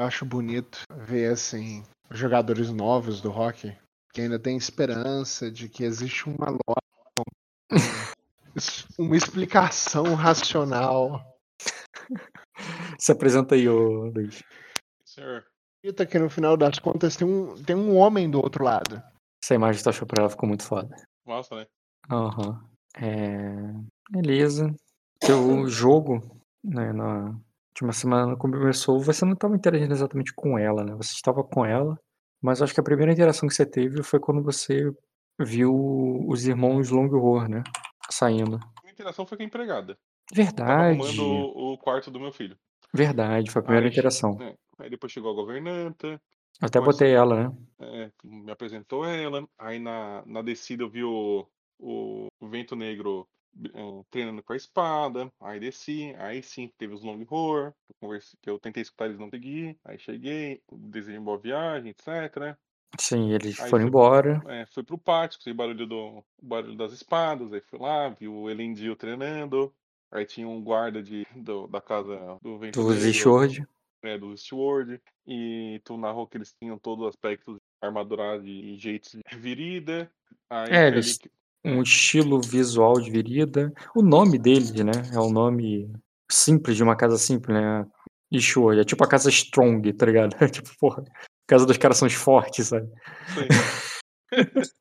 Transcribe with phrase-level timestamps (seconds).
[0.00, 3.76] Eu acho bonito ver assim jogadores novos do hockey
[4.14, 7.68] que ainda tem esperança de que existe uma lógica,
[8.98, 11.20] uma explicação racional.
[12.98, 14.42] Se apresenta aí, ô Luiz.
[15.04, 15.44] Senhor.
[15.78, 19.02] Acredita que no final das contas tem um, tem um homem do outro lado.
[19.44, 20.96] Essa imagem que tu achou pra ela ficou muito foda.
[21.26, 21.66] Massa, né?
[22.10, 22.66] Aham.
[22.96, 23.74] É...
[24.10, 24.74] Beleza.
[25.20, 27.38] Teu jogo, né, na
[27.80, 30.94] última semana começou, você não estava interagindo exatamente com ela, né?
[30.96, 31.98] Você estava com ela,
[32.42, 34.92] mas acho que a primeira interação que você teve foi quando você
[35.40, 35.72] viu
[36.28, 37.62] os irmãos Longhorn, né?
[38.10, 38.58] Saindo.
[38.84, 39.98] A interação foi com a empregada.
[40.28, 41.00] Tava Verdade.
[41.00, 42.56] arrumando o, quarto do meu filho.
[42.92, 44.36] Verdade, foi a primeira Aí, interação.
[44.42, 46.06] É, Aí depois chegou a governanta,
[46.60, 47.56] Eu até botei ela, né?
[47.80, 49.46] é, me apresentou ela.
[49.58, 51.46] Aí na, na descida eu vi o,
[51.78, 53.26] o, o Vento Negro
[53.74, 55.32] é, treinando com a espada.
[55.40, 56.14] Aí desci.
[56.18, 57.72] Aí sim teve os long horror.
[57.88, 59.76] Eu, conversei, que eu tentei escutar eles não consegui.
[59.84, 62.56] Aí cheguei, desejei boa viagem, etc.
[62.98, 64.42] Sim, eles Aí foram foi- embora.
[64.48, 68.50] É, fui pro pátio, escutei barulho do barulho das espadas, aí fui lá, vi o
[68.50, 69.72] Elendil treinando,
[70.10, 73.66] aí tinha um guarda de, do- da casa do Vento Do Negro,
[74.02, 78.76] é, do Steward, e tu narrou que eles tinham todos os aspectos de armaduragem e
[78.76, 80.10] jeitos de virida,
[80.50, 81.30] aí É, foi eles- que-
[81.64, 83.72] Um estilo visual de virida.
[83.94, 84.92] O nome deles, né?
[85.12, 85.92] É um nome
[86.30, 87.86] simples de uma casa simples, né?
[88.32, 88.80] Ishord.
[88.80, 90.36] É tipo a casa Strong, tá ligado?
[90.42, 91.02] É tipo, porra.
[91.02, 92.88] a Casa dos caras são os fortes, sabe?
[93.34, 93.48] Sim.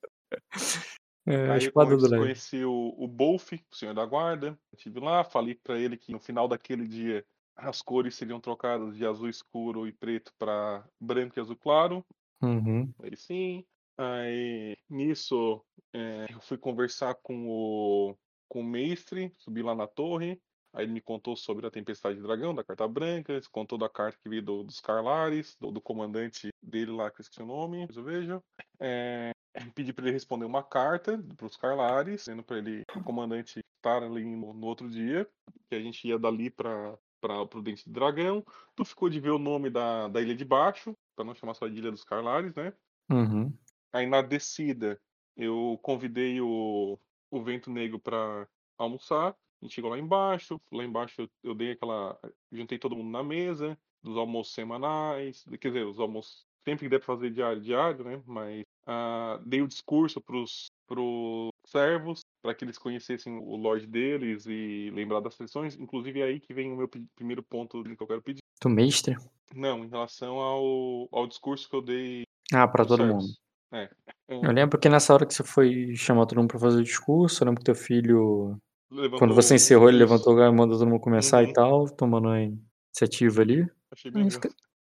[1.27, 2.23] É, a espada do conheci, leve.
[2.23, 4.57] conheci o, o Bolf, o senhor da guarda.
[4.73, 7.23] Estive lá, falei pra ele que no final daquele dia
[7.55, 12.03] as cores seriam trocadas de azul escuro e preto para branco e azul claro.
[12.41, 12.91] Uhum.
[13.03, 13.63] Ele sim.
[13.99, 15.61] Aí nisso
[15.93, 18.15] é, eu fui conversar com o,
[18.47, 20.41] com o mestre, subi lá na torre.
[20.73, 24.17] Aí ele me contou sobre a Tempestade de Dragão, da Carta Branca, contou da carta
[24.21, 27.87] que veio do, dos Carlares, do, do comandante dele lá, que eu esqueci o nome,
[27.93, 28.41] eu vejo.
[28.79, 29.31] É,
[29.75, 34.01] pedi para ele responder uma carta para os Carlares, dizendo para ele, o comandante estar
[34.03, 35.27] ali no, no outro dia,
[35.69, 38.45] que a gente ia dali para para o Dente do Dragão.
[38.77, 41.67] Tu ficou de ver o nome da, da Ilha de Baixo, para não chamar só
[41.67, 42.71] de Ilha dos Carlares, né?
[43.11, 43.51] Uhum.
[43.91, 44.99] Aí na descida,
[45.35, 46.97] eu convidei o,
[47.31, 49.29] o Vento Negro para almoçar.
[49.61, 50.59] A gente chegou lá embaixo.
[50.71, 52.19] Lá embaixo eu, eu dei aquela.
[52.51, 55.43] Juntei todo mundo na mesa, dos almoços semanais.
[55.59, 56.45] Quer dizer, os almoços.
[56.65, 58.21] Sempre que der pra fazer diário, diário, né?
[58.27, 64.45] Mas ah, dei o discurso pros, pros servos, para que eles conhecessem o Lorde deles
[64.45, 65.75] e lembrar das lições.
[65.77, 68.41] Inclusive é aí que vem o meu primeiro ponto que eu quero pedir.
[68.61, 69.15] Do mestre?
[69.55, 72.23] Não, em relação ao, ao discurso que eu dei
[72.53, 73.23] Ah, pros todo servos.
[73.25, 73.33] mundo.
[73.71, 73.89] É.
[74.27, 77.43] Eu lembro que nessa hora que você foi chamar todo mundo pra fazer o discurso,
[77.43, 78.57] eu lembro que teu filho,
[78.91, 81.49] Levantou quando você encerrou, ele levantou e mandou todo mundo começar Uhum.
[81.49, 83.67] e tal, tomando a iniciativa ali.
[83.91, 84.27] Achei bem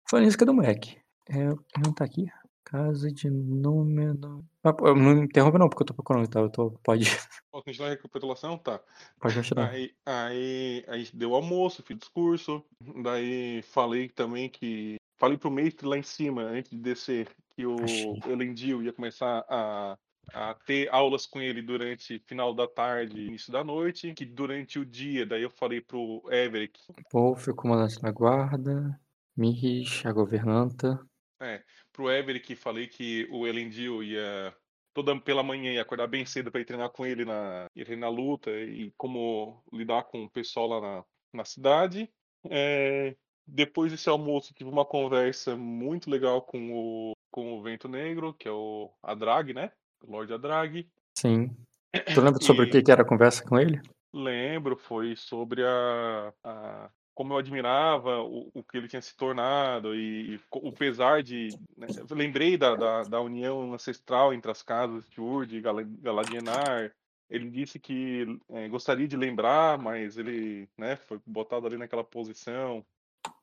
[0.09, 0.99] Falando isso, cadê o moleque?
[1.29, 1.49] É,
[1.83, 2.27] não tá aqui?
[2.65, 4.45] Casa de número.
[4.63, 6.41] Ah, não interrompe não, porque eu tô procurando, tá?
[6.41, 7.05] Eu tô, pode,
[7.51, 8.59] Posso continuar a recapitulação?
[8.59, 8.81] Tá.
[9.21, 9.71] pode continuar.
[9.71, 12.65] Aí, aí a gente deu almoço, fiz discurso.
[13.03, 14.97] Daí falei também que.
[15.17, 17.29] Falei pro mestre lá em cima, antes de descer,
[17.61, 18.31] que o.
[18.31, 19.99] Elendil ia começar a,
[20.33, 24.15] a ter aulas com ele durante final da tarde e início da noite.
[24.15, 26.81] Que durante o dia, daí eu falei pro Everick,
[27.13, 28.99] Wolf, o comandante da guarda.
[29.37, 31.01] Mirris, a governanta.
[31.41, 31.63] é,
[31.93, 34.55] pro Everick, falei que o Elendil ia.
[34.93, 38.11] Toda pela manhã ia acordar bem cedo para ir treinar com ele na, ir treinar
[38.11, 42.11] luta e como lidar com o pessoal lá na, na cidade.
[42.51, 43.15] É,
[43.47, 48.49] depois desse almoço, tive uma conversa muito legal com o, com o Vento Negro, que
[48.49, 49.71] é o Adrag, né?
[50.03, 50.87] O Lorde Adrag.
[51.19, 51.55] Sim.
[52.15, 53.81] Tu lembra sobre o E- que, que era a conversa com ele?
[54.13, 59.95] Lembro, foi sobre a, a- como eu admirava o, o que ele tinha se tornado
[59.95, 61.49] e, co- o pesar de.
[61.77, 66.93] né, lembrei da, da, da união ancestral entre as casas de Urd e Gala- Galadienar.
[67.29, 72.85] Ele disse que eh, gostaria de lembrar, mas ele né, foi botado ali naquela posição.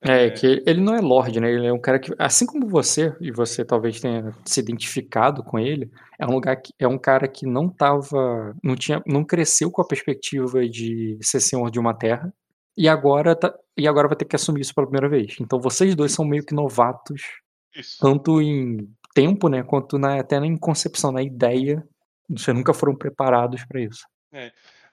[0.01, 1.51] É, que ele não é Lorde, né?
[1.51, 5.57] Ele é um cara que, assim como você, e você talvez tenha se identificado com
[5.57, 9.71] ele, é um lugar que é um cara que não tava, não tinha, não cresceu
[9.71, 12.31] com a perspectiva de ser senhor de uma terra,
[12.77, 15.35] e agora tá, e agora vai ter que assumir isso pela primeira vez.
[15.41, 17.21] Então vocês dois são meio que novatos,
[17.75, 17.97] Isso.
[17.99, 21.83] tanto em tempo, né, quanto na, até na concepção, na ideia.
[22.29, 24.05] Vocês nunca foram preparados para isso.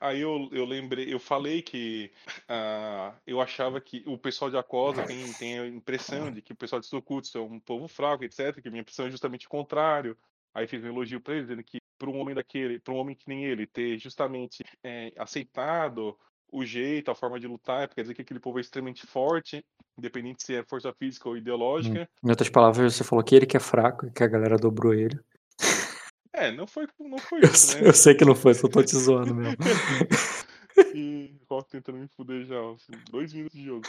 [0.05, 2.12] Aí eu, eu lembrei, eu falei que
[2.47, 6.56] ah, eu achava que o pessoal de Acosa tem, tem a impressão de que o
[6.56, 8.61] pessoal de Sucuts é um povo fraco, etc.
[8.61, 10.15] Que minha impressão é justamente o contrário.
[10.53, 13.17] Aí fiz um elogio para ele, dizendo que para um homem daquele, para um homem
[13.17, 16.15] que nem ele, ter justamente é, aceitado
[16.53, 19.65] o jeito, a forma de lutar, quer dizer que aquele povo é extremamente forte,
[19.97, 22.06] independente se é força física ou ideológica.
[22.23, 25.19] Em outras palavras, você falou que ele que é fraco que a galera dobrou ele.
[26.34, 27.88] É, não foi, não foi Eu, isso, sei- né?
[27.88, 29.56] eu sei que não foi, só tô te zoando mesmo.
[30.92, 33.82] E o Rock tentando me fuder já, assim, dois minutos de jogo.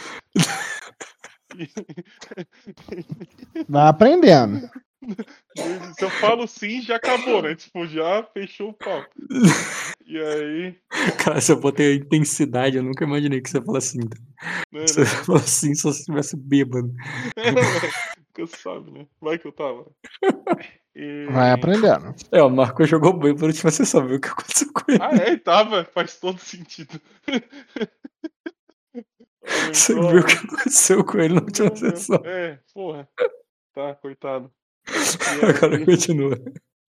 [1.57, 1.67] E-
[3.67, 4.69] Vai aprendendo.
[5.97, 7.55] Se eu falo sim, já acabou, né?
[7.55, 9.09] Tipo, já fechou o papo.
[10.05, 10.75] E aí.
[11.23, 13.99] Cara, se eu botei a intensidade, eu nunca imaginei que você fala assim.
[14.71, 15.05] Né, Você né?
[15.07, 16.93] falou assim só se tivesse bêbado.
[18.41, 19.07] Nunca sabe, né?
[19.21, 19.85] Vai que eu tava.
[20.97, 22.15] E- Vai aprendendo.
[22.31, 24.99] É, o Marco jogou bêbado, tipo, você só viu o que aconteceu com ele.
[25.03, 25.83] Ah, é, tava.
[25.83, 27.01] Faz todo sentido.
[29.73, 31.77] Você a- viu o que aconteceu com ele na última Não, não.
[31.77, 32.21] sessão.
[32.25, 33.09] É, porra.
[33.73, 34.49] Tá, coitado.
[35.57, 36.37] Agora aí- continua.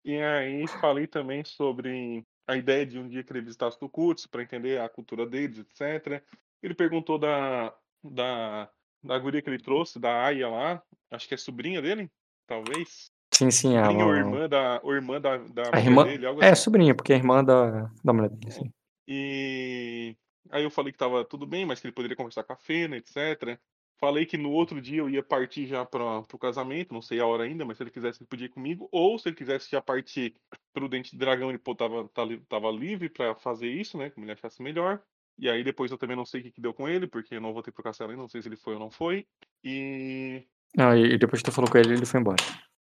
[0.05, 3.89] E aí falei também sobre a ideia de um dia que ele visitasse o
[4.31, 6.23] para entender a cultura deles, etc.
[6.63, 8.71] Ele perguntou da, da,
[9.07, 12.11] da guria que ele trouxe, da Aya lá, acho que é sobrinha dele,
[12.47, 13.11] talvez.
[13.33, 16.05] Sim, sim, a, Sobrinha ou irmã da, ou irmã da, da a irmã.
[16.05, 16.63] dele, algo É, assim.
[16.63, 18.51] sobrinha, porque é irmã da, da mulher dele.
[18.51, 18.73] Sim.
[19.09, 20.17] E
[20.51, 22.97] aí eu falei que tava tudo bem, mas que ele poderia conversar com a Fena,
[22.97, 23.59] etc.
[23.99, 27.27] Falei que no outro dia eu ia partir já para o casamento, não sei a
[27.27, 29.81] hora ainda, mas se ele quisesse ele podia ir comigo, ou se ele quisesse já
[29.81, 30.35] partir
[30.73, 34.11] pro Dente de Dragão, ele pô, tava, tá li- tava livre para fazer isso, né,
[34.11, 35.03] como ele achasse melhor.
[35.39, 37.41] E aí depois eu também não sei o que, que deu com ele, porque eu
[37.41, 39.27] não voltei pro castelo ainda, não sei se ele foi ou não foi.
[39.63, 40.43] E
[40.77, 42.43] Não, e depois que tu falou com ele, ele foi embora.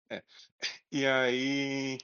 [0.92, 1.98] E aí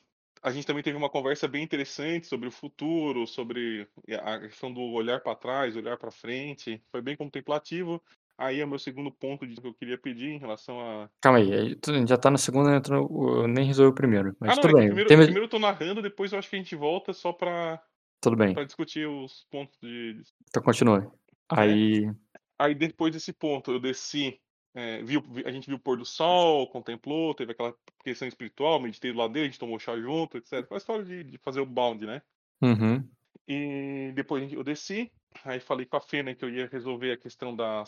[0.43, 3.87] a gente também teve uma conversa bem interessante sobre o futuro, sobre
[4.21, 6.79] a questão do olhar para trás, olhar para frente.
[6.91, 7.99] Foi bem contemplativo.
[8.37, 11.09] Aí é o meu segundo ponto de que eu queria pedir em relação a.
[11.21, 11.75] Calma aí,
[12.07, 14.35] já tá no segundo, entrou, o- nem resolveu o primeiro.
[14.39, 14.85] Mas ah, não, tudo é bem.
[14.87, 17.81] primeiro, tem- primeiro eu tô narrando, depois eu acho que a gente volta só para
[18.21, 20.19] Tudo bem, discutir os pontos de.
[20.49, 21.11] então continua.
[21.49, 22.09] Aí.
[22.57, 24.39] Aí depois desse ponto eu desci,
[24.73, 27.73] é, vi- a gente viu o pôr do sol, contemplou, teve aquela
[28.03, 30.59] questão espiritual, meditei do lado dele, a gente tomou chá junto, etc.
[30.59, 32.21] Aquela história de, de fazer o bound, né?
[32.61, 33.07] Uhum.
[33.47, 35.11] E depois a eu desci,
[35.43, 37.83] aí falei com a Fena que eu ia resolver a questão da.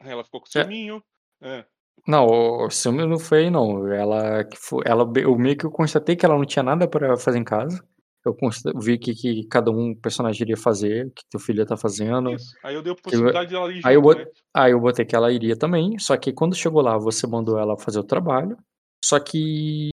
[0.00, 0.50] Aí ela ficou com É.
[0.62, 1.02] ciúminho.
[1.40, 1.64] É.
[2.06, 3.86] Não, o o ciúme não foi aí, não.
[3.86, 7.16] Ela que foi, ela eu meio que eu constatei que ela não tinha nada pra
[7.16, 7.82] fazer em casa.
[8.24, 8.36] Eu
[8.78, 12.32] vi que, que cada um personagem iria fazer, o que teu filho ia tá fazendo.
[12.32, 12.54] Isso.
[12.62, 14.30] Aí eu dei a possibilidade dela ir aí eu junto, bot- né?
[14.54, 17.78] Aí eu botei que ela iria também, só que quando chegou lá, você mandou ela
[17.78, 18.56] fazer o trabalho,
[19.02, 19.88] só que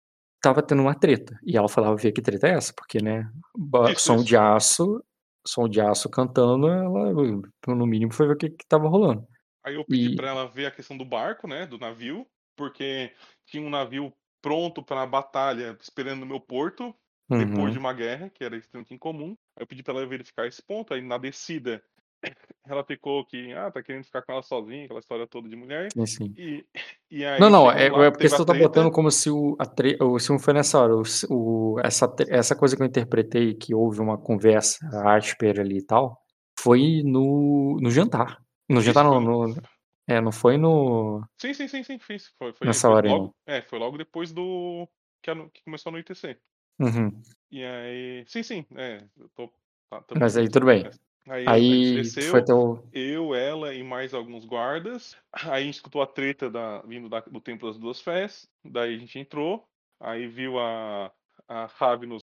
[0.41, 1.37] tava tendo uma treta.
[1.45, 2.73] E ela falava, vê que treta é essa?
[2.73, 3.29] Porque, né,
[3.97, 4.25] Isso, som isso.
[4.25, 5.03] de aço,
[5.45, 7.11] som de aço cantando, ela,
[7.67, 9.27] no mínimo, foi ver o que, que tava rolando.
[9.65, 11.65] Aí eu pedi E- pra ela ver a questão do barco, né?
[11.65, 12.25] Do navio,
[12.57, 13.11] porque
[13.45, 16.93] tinha um navio pronto pra batalha esperando no meu porto,
[17.31, 17.73] depois Uhum.
[17.73, 19.31] de uma guerra, que era extremamente incomum.
[19.55, 21.83] Aí eu pedi pra ela verificar esse ponto, aí na descida
[22.65, 25.95] ela ficou que, ah, tá querendo ficar com ela sozinha, aquela história toda de mulher.
[25.95, 26.37] Sim, sim.
[26.37, 26.65] E,
[27.11, 29.55] e aí Não, não, é, lá, é porque a você tá botando como se o,
[29.59, 30.93] a tre- o se não foi nessa hora.
[30.95, 34.79] O, o- essa, essa coisa que eu interpretei, que houve uma conversa
[35.15, 36.21] áspera ali e tal,
[36.59, 38.39] foi no, no jantar.
[38.69, 39.55] No Isso, jantar não, no,
[40.07, 41.23] é, não foi no.
[41.37, 42.27] Sim, sim, sim, sim, fiz.
[42.37, 44.87] Foi, foi, Nessa foi hora logo, é, foi logo depois do
[45.21, 46.41] que, ano- que começou a anoitecer.
[46.79, 47.21] Uhum.
[47.51, 49.47] E aí, sim, sim, é, eu tô
[49.89, 50.89] tá, tá Mas aí tudo bem.
[51.27, 52.83] Aí, Aí desceu, foi teu.
[52.91, 55.15] eu, ela e mais alguns guardas.
[55.55, 58.49] Aí a gente escutou a treta da, vindo da- do Templo das Duas Fés.
[58.63, 59.65] Daí a gente entrou.
[59.99, 61.11] Aí viu a,
[61.47, 61.69] a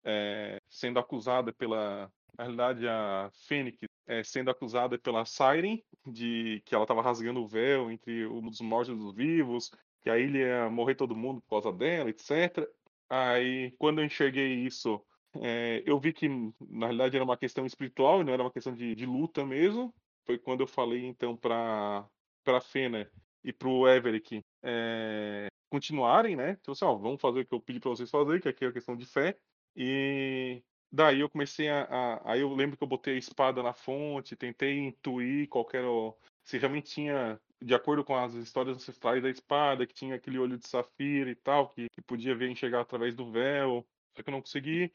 [0.03, 2.11] é, sendo acusada pela.
[2.37, 7.47] Na realidade, a Fênix é, sendo acusada pela Siren de que ela estava rasgando o
[7.47, 9.71] véu entre os mortos e os vivos,
[10.01, 12.67] que a ilha ia morrer todo mundo por causa dela, etc.
[13.09, 15.05] Aí, quando eu enxerguei isso,
[15.41, 16.27] é, eu vi que,
[16.59, 19.93] na realidade, era uma questão espiritual não era uma questão de, de luta mesmo.
[20.25, 22.07] Foi quando eu falei, então, para
[22.43, 23.11] para Fena
[23.43, 26.51] e para o Everick é, continuarem, né?
[26.59, 28.67] Então, assim, ó, vamos fazer o que eu pedi para vocês fazerem, que aqui é
[28.67, 29.35] a questão de fé.
[29.75, 33.73] E daí eu comecei a, a- Aí eu lembro que eu botei a espada na
[33.73, 38.77] fonte, tentei intuir qual que era o- Se realmente tinha, de acordo com as histórias
[38.77, 42.49] ancestrais da espada, que tinha aquele olho de safira e tal, que, que podia ver
[42.49, 43.85] enxergar através do véu.
[44.15, 44.93] Só que eu não consegui.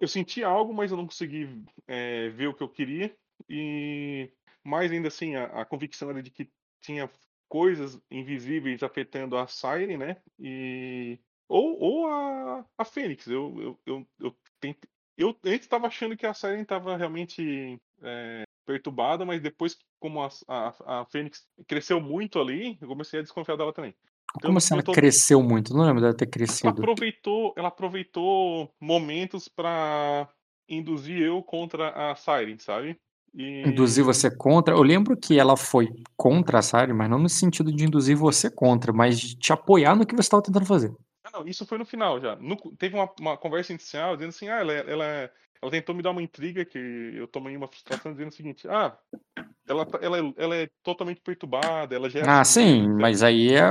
[0.00, 1.48] Eu senti algo, mas eu não consegui
[1.86, 3.14] é, ver o que eu queria.
[3.48, 4.30] E
[4.64, 6.48] mais ainda assim, a, a convicção era de que
[6.80, 7.10] tinha
[7.48, 10.22] coisas invisíveis afetando a Siren, né?
[10.38, 13.26] E ou, ou a, a Fênix.
[13.26, 18.44] Eu eu, eu, eu, tentei- eu antes estava achando que a Siren estava realmente é,
[18.64, 23.56] perturbada, mas depois, como a, a, a Fênix cresceu muito ali, eu comecei a desconfiar
[23.56, 23.94] dela também.
[24.36, 25.74] Então, Como assim ela tô- cresceu muito?
[25.74, 26.70] Não lembro dela ter ela crescido.
[26.70, 30.28] aproveitou, ela aproveitou momentos para
[30.68, 32.98] induzir eu contra a Siren, sabe?
[33.34, 33.62] E...
[33.66, 34.74] Induzir você contra.
[34.74, 38.50] Eu lembro que ela foi contra a Sari, mas não no sentido de induzir você
[38.50, 40.92] contra, mas de te apoiar no que você estava tentando fazer.
[41.32, 42.36] Não, isso foi no final já.
[42.36, 45.30] No- teve uma, uma conversa inicial dizendo assim, ah, ela, ela,
[45.62, 48.96] ela tentou me dar uma intriga que eu tomei uma frustração dizendo o seguinte, ah,
[49.66, 53.00] ela, tá- ela, é- ela é totalmente perturbada, ela já é Ah, assim sim, mesmo,
[53.00, 53.62] mas aí é,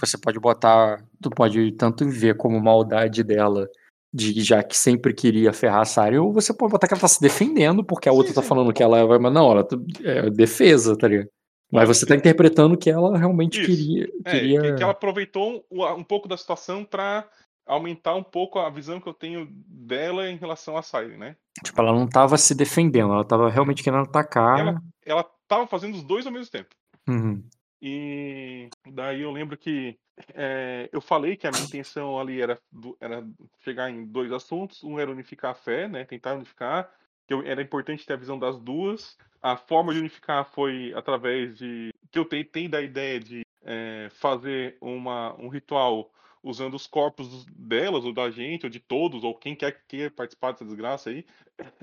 [0.00, 3.68] você pode botar, tu pode tanto ver como maldade dela,
[4.12, 7.08] de já que sempre queria ferrar a Sari, ou você pode botar que ela tá
[7.08, 8.48] se defendendo, porque a Sim, outra tá sim.
[8.48, 11.28] falando que ela vai, mas não, ela tá- é defesa, tá ligado?
[11.70, 12.18] Mas você tá ser.
[12.18, 13.66] interpretando que ela realmente Isso.
[13.66, 14.60] queria, É, queria...
[14.60, 17.28] que, que ela aproveitou um, um pouco da situação pra
[17.66, 21.36] aumentar um pouco a visão que eu tenho dela em relação a Siren, né?
[21.62, 24.58] Tipo, ela não tava se defendendo, ela tava realmente querendo atacar.
[24.58, 26.74] Ela- Ela tava fazendo os dois ao mesmo tempo.
[27.08, 27.42] Uhum.
[27.82, 29.96] E daí eu lembro que
[30.34, 32.58] é, eu falei que a minha intenção ali era,
[33.00, 33.26] era
[33.60, 34.82] chegar em dois assuntos.
[34.84, 36.04] Um era unificar a fé, né?
[36.04, 36.90] Tentar unificar.
[37.30, 39.16] Que eu- era importante ter a visão das duas.
[39.40, 41.94] A forma de unificar foi através de.
[42.10, 46.10] que eu tentei da ideia de é, fazer uma, um ritual
[46.42, 50.10] usando os corpos delas, ou da gente, ou de todos, ou quem quer que queira
[50.10, 51.24] participar dessa desgraça aí.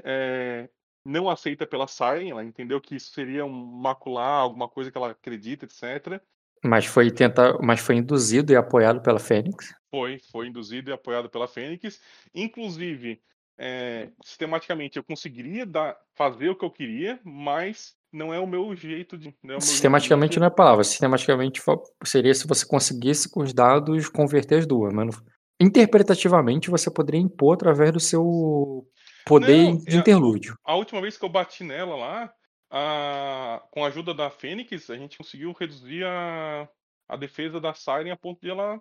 [0.03, 0.67] É,
[1.05, 5.11] não aceita pela Siren, ela entendeu que isso seria um macular, alguma coisa que ela
[5.11, 6.21] acredita, etc.
[6.61, 9.73] Mas foi tentar, mas foi induzido e apoiado pela Fênix.
[9.89, 12.01] Foi, foi induzido e apoiado pela Fênix.
[12.35, 13.21] Inclusive,
[13.57, 18.75] é, sistematicamente eu conseguiria dar, fazer o que eu queria, mas não é o meu
[18.75, 19.35] jeito de.
[19.43, 20.83] Não é jeito Sistematicamente de- não é a palavra.
[20.83, 21.61] Sistematicamente
[22.03, 24.93] seria se você conseguisse com os dados converter as duas.
[24.93, 25.21] Mas
[25.59, 28.85] interpretativamente você poderia impor através do seu
[29.25, 30.57] poder Não, de interlúdio.
[30.63, 32.33] A última vez que eu bati nela lá,
[32.71, 36.67] a- com a ajuda da Fênix, a gente conseguiu reduzir a,
[37.09, 38.79] a defesa da Siren a ponto de ela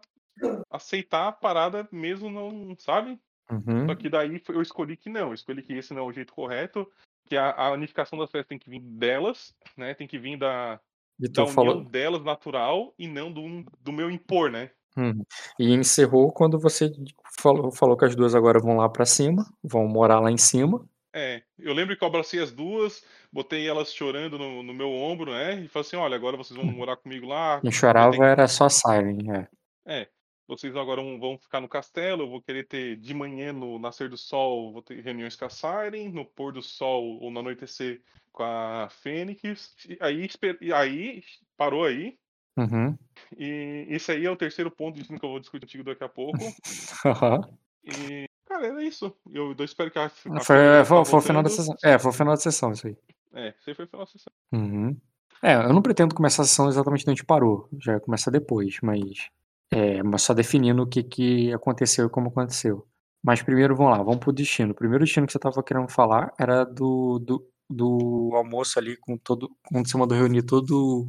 [0.70, 3.18] aceitar a parada mesmo não, sabe?
[3.50, 3.86] Uhum.
[3.86, 6.32] Só que daí eu escolhi que não, eu escolhi que esse não é o jeito
[6.32, 6.90] correto,
[7.26, 9.94] que a, a unificação das festas tem que vir delas, né?
[9.94, 10.80] Tem que vir da,
[11.18, 11.84] da união falou.
[11.84, 14.70] delas natural e não do, do meu impor, né?
[14.96, 15.22] Uhum.
[15.58, 16.90] E encerrou quando você
[17.38, 20.84] falou, falou que as duas agora vão lá pra cima, vão morar lá em cima.
[21.14, 25.32] É, eu lembro que eu abracei as duas, botei elas chorando no, no meu ombro,
[25.32, 25.60] né?
[25.60, 27.60] E falei assim, olha, agora vocês vão morar comigo lá.
[27.60, 29.18] Quem chorava era só a Siren.
[29.32, 29.48] É.
[29.86, 30.08] É,
[30.46, 34.16] vocês agora vão, ficar no castelo, eu vou querer ter de manhã no nascer do
[34.16, 38.00] sol, vou ter reuniões com a Siren, no pôr do sol ou no anoitecer
[38.32, 39.74] com a Fênix.
[39.88, 40.28] E aí,
[40.74, 41.24] aí
[41.56, 42.18] parou aí.
[42.56, 42.96] Uhum.
[43.36, 46.38] E esse aí é o terceiro ponto que eu vou discutir contigo daqui a pouco.
[47.04, 47.40] Aham.
[47.84, 49.14] E, cara, era isso.
[49.30, 51.76] Eu, eu espero que a, a Foi, é, foi, foi o final da sessão.
[51.84, 52.96] É, foi o final da sessão, isso aí.
[53.34, 54.32] É, esse aí foi o final da sessão.
[54.52, 54.96] Uhum.
[55.42, 57.68] É, eu não pretendo começar a sessão exatamente onde a gente parou.
[57.78, 59.28] Já começa depois, mas.
[59.70, 62.86] É, mas só definindo o que, que aconteceu e como aconteceu.
[63.22, 64.72] Mas primeiro, vamos lá, vamos pro destino.
[64.72, 69.18] O primeiro destino que você tava querendo falar era do, do, do almoço ali com
[69.18, 69.50] todo.
[69.64, 71.06] Quando você mandou reunir todo,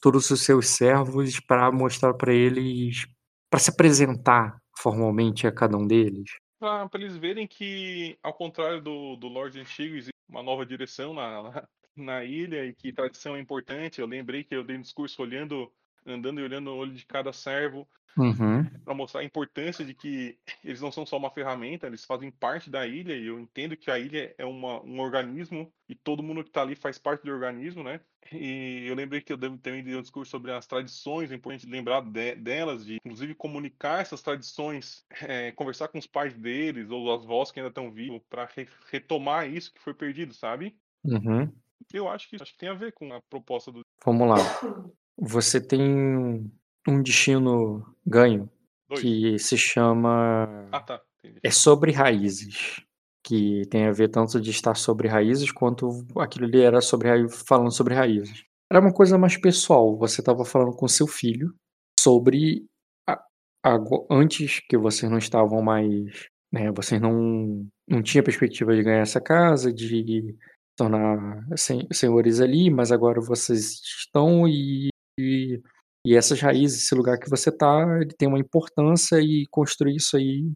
[0.00, 3.06] todos os seus servos para mostrar para eles.
[3.50, 6.30] para se apresentar formalmente a cada um deles.
[6.58, 11.66] Pra eles verem que, ao contrário do, do Lorde Antigo, existe uma nova direção na,
[11.96, 14.00] na ilha e que tradição é importante.
[14.00, 15.70] Eu lembrei que eu dei um discurso olhando,
[16.06, 18.64] andando e olhando no olho de cada servo Uhum.
[18.84, 22.70] para mostrar a importância de que eles não são só uma ferramenta, eles fazem parte
[22.70, 26.44] da ilha e eu entendo que a ilha é uma, um organismo e todo mundo
[26.44, 28.00] que está ali faz parte do organismo, né?
[28.32, 31.66] E eu lembrei que eu devo- também dei um discurso sobre as tradições, é importante
[31.66, 37.12] lembrar de- delas, de inclusive comunicar essas tradições, eh, conversar com os pais deles ou
[37.12, 38.48] as avós que ainda estão vivos para
[38.92, 40.76] retomar isso que foi perdido, sabe?
[41.04, 41.52] Uhum.
[41.92, 44.36] Eu acho que acho que tem a ver com a proposta do Vamos lá.
[45.18, 46.50] Você tem
[46.88, 48.50] um destino ganho
[48.88, 49.00] dois.
[49.00, 51.00] que se chama Ah, tá.
[51.24, 51.40] Entendi.
[51.42, 52.80] É sobre raízes.
[53.26, 57.70] Que tem a ver tanto de estar sobre raízes quanto aquilo ali era sobre falando
[57.72, 58.44] sobre raízes.
[58.70, 59.96] Era uma coisa mais pessoal.
[59.96, 61.54] Você estava falando com seu filho
[61.98, 62.66] sobre
[63.08, 63.22] a-
[63.62, 69.00] ago- antes que vocês não estavam mais, né, vocês não não tinha perspectiva de ganhar
[69.00, 70.36] essa casa, de
[70.76, 75.60] tornar sen- senhores ali, mas agora vocês estão e, e,
[76.06, 80.16] e essas raízes, esse lugar que você tá, ele tem uma importância e construir isso
[80.16, 80.50] aí.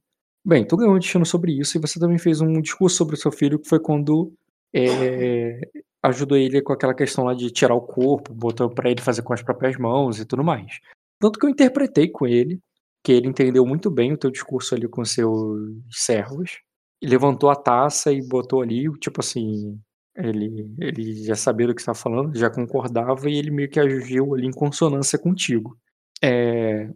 [0.45, 3.19] Bem, tu ganhou um destino sobre isso e você também fez um discurso sobre o
[3.19, 4.33] seu filho, que foi quando
[4.75, 5.61] é,
[6.03, 9.33] ajudou ele com aquela questão lá de tirar o corpo, botou pra ele fazer com
[9.33, 10.79] as próprias mãos e tudo mais.
[11.21, 12.61] Tanto que eu interpretei com ele,
[13.05, 16.61] que ele entendeu muito bem o teu discurso ali com seus servos,
[17.03, 19.79] levantou a taça e botou ali, tipo assim,
[20.19, 24.35] ele, ele já sabia do que estava falando, já concordava e ele meio que agiu
[24.35, 25.79] ali em consonância contigo.
[26.23, 26.91] É,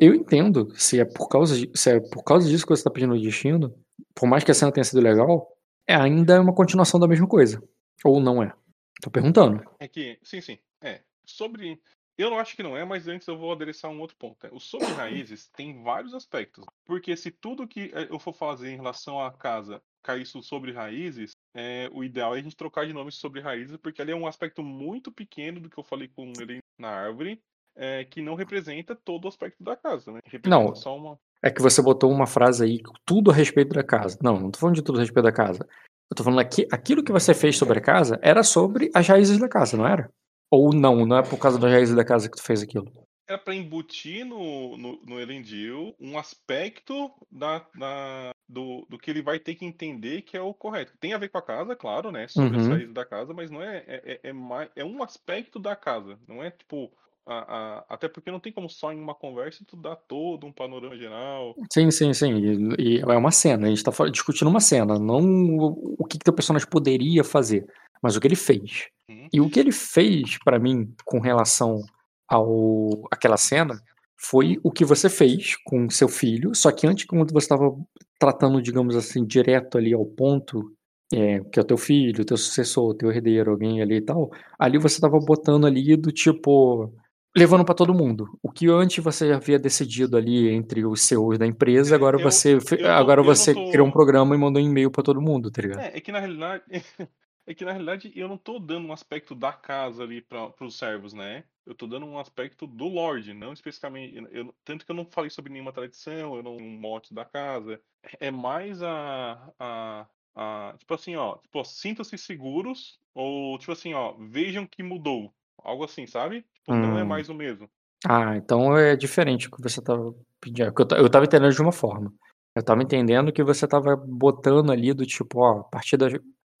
[0.00, 2.90] eu entendo se é por causa de- se é por causa disso que você está
[2.90, 3.72] pedindo o destino,
[4.14, 5.48] por mais que a cena tenha sido legal,
[5.86, 7.62] é, ainda é uma continuação da mesma coisa.
[8.04, 8.52] Ou não é?
[9.00, 9.62] Tô perguntando.
[9.78, 10.58] É que, sim, sim.
[10.82, 11.00] É.
[11.24, 11.80] Sobre.
[12.16, 14.36] Eu não acho que não é, mas antes eu vou adereçar um outro ponto.
[14.42, 14.50] né?
[14.52, 16.64] O sobre raízes tem vários aspectos.
[16.84, 20.72] Porque se tudo que eh, eu for fazer em relação à casa cair isso sobre
[20.72, 24.16] raízes, é, o ideal é a gente trocar de nome sobre raízes, porque ali é
[24.16, 27.40] um aspecto muito pequeno do que eu falei com ele na árvore,
[27.76, 30.20] é, que não representa todo o aspecto da casa, né?
[30.24, 30.74] Representa Não.
[30.74, 31.18] só uma.
[31.42, 34.18] É que você botou uma frase aí, tudo a respeito da casa.
[34.22, 35.66] Não, não tô falando de tudo a respeito da casa.
[36.10, 39.38] Eu tô falando aqui, aquilo que você fez sobre a casa era sobre as raízes
[39.38, 40.10] da casa, não era?
[40.50, 42.90] Ou não, não é por causa das raízes da casa que tu fez aquilo.
[43.28, 49.20] Era para embutir no, no, no Elendil um aspecto da, da- do, do que ele
[49.22, 50.92] vai ter que entender que é o correto.
[50.98, 52.26] Tem a ver com a casa, claro, né?
[52.28, 52.68] Sobre Uhum.
[52.70, 56.18] raízes da casa, mas não é, é, é, é mais, é um aspecto da casa.
[56.26, 56.90] Não é tipo.
[57.30, 57.44] a-
[57.80, 60.96] a- até porque não tem como só em uma conversa tu dar todo um panorama
[60.96, 61.54] geral.
[61.70, 62.32] Sim, sim, sim.
[62.78, 63.66] E, e é uma cena.
[63.66, 65.20] A gente tá discutindo uma cena, não
[65.58, 67.66] o, o que, que teu personagem poderia fazer,
[68.02, 68.86] mas o que ele fez.
[69.10, 69.28] Uhum.
[69.30, 71.82] E o que ele fez pra mim com relação
[72.26, 73.78] ao aquela cena
[74.20, 77.70] foi o que você fez com seu filho, só que antes quando você estava
[78.18, 80.72] tratando, digamos assim, direto ali ao ponto,
[81.12, 84.76] é, que é o teu filho, teu sucessor, teu herdeiro, alguém ali e tal, ali
[84.78, 86.92] você estava botando ali do tipo
[87.36, 88.26] levando pra todo mundo.
[88.42, 92.58] O que antes você havia decidido ali entre os seus da empresa, agora eu- você
[92.80, 95.48] eu agora eu você tô- criou um programa e mandou um e-mail pra todo mundo,
[95.50, 95.80] tá ligado?
[95.80, 96.64] É, é que na realidade.
[97.46, 100.76] É que na realidade eu não tô dando um aspecto da casa ali para os
[100.76, 101.44] servos, né?
[101.68, 104.16] Eu tô dando um aspecto do Lorde, não especificamente.
[104.16, 107.24] eu- eu- tanto que eu não falei sobre nenhuma tradição, eu não um mote da
[107.26, 107.78] casa.
[108.18, 113.92] É mais a, a, a- tipo assim, ó, tipo, ó, sintam-se seguros ou tipo assim,
[113.92, 116.42] ó, vejam que mudou, algo assim, sabe?
[116.54, 117.08] Tipo, não é Hum.
[117.08, 117.68] mais o mesmo.
[118.08, 120.72] Ah, então é diferente o que você tava pedindo.
[120.78, 122.12] Eu, ta- eu tava entendendo de uma forma.
[122.54, 126.06] Eu tava entendendo que você tava botando ali do tipo, ó, a partir da.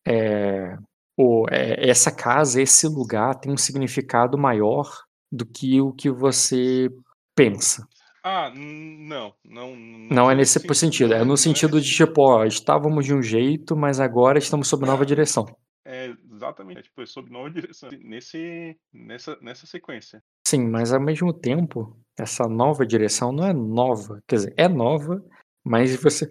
[0.06, 0.76] É,
[1.18, 4.88] o, é, essa casa, esse lugar tem um significado maior
[5.30, 6.88] do que o que você
[7.34, 7.86] pensa.
[8.22, 9.76] Ah, n- não, não.
[9.76, 13.12] Não é nesse sen- sentido, não é no não sentido de tipo, ó, estávamos de
[13.14, 15.46] um jeito, mas agora estamos sob nova direção.
[15.84, 17.88] É, exatamente, é, tipo, é sob nova direção.
[18.02, 20.22] Nesse, nessa, nessa sequência.
[20.46, 24.22] Sim, mas ao mesmo tempo, essa nova direção não é nova.
[24.28, 25.22] Quer dizer, é nova,
[25.64, 26.30] mas você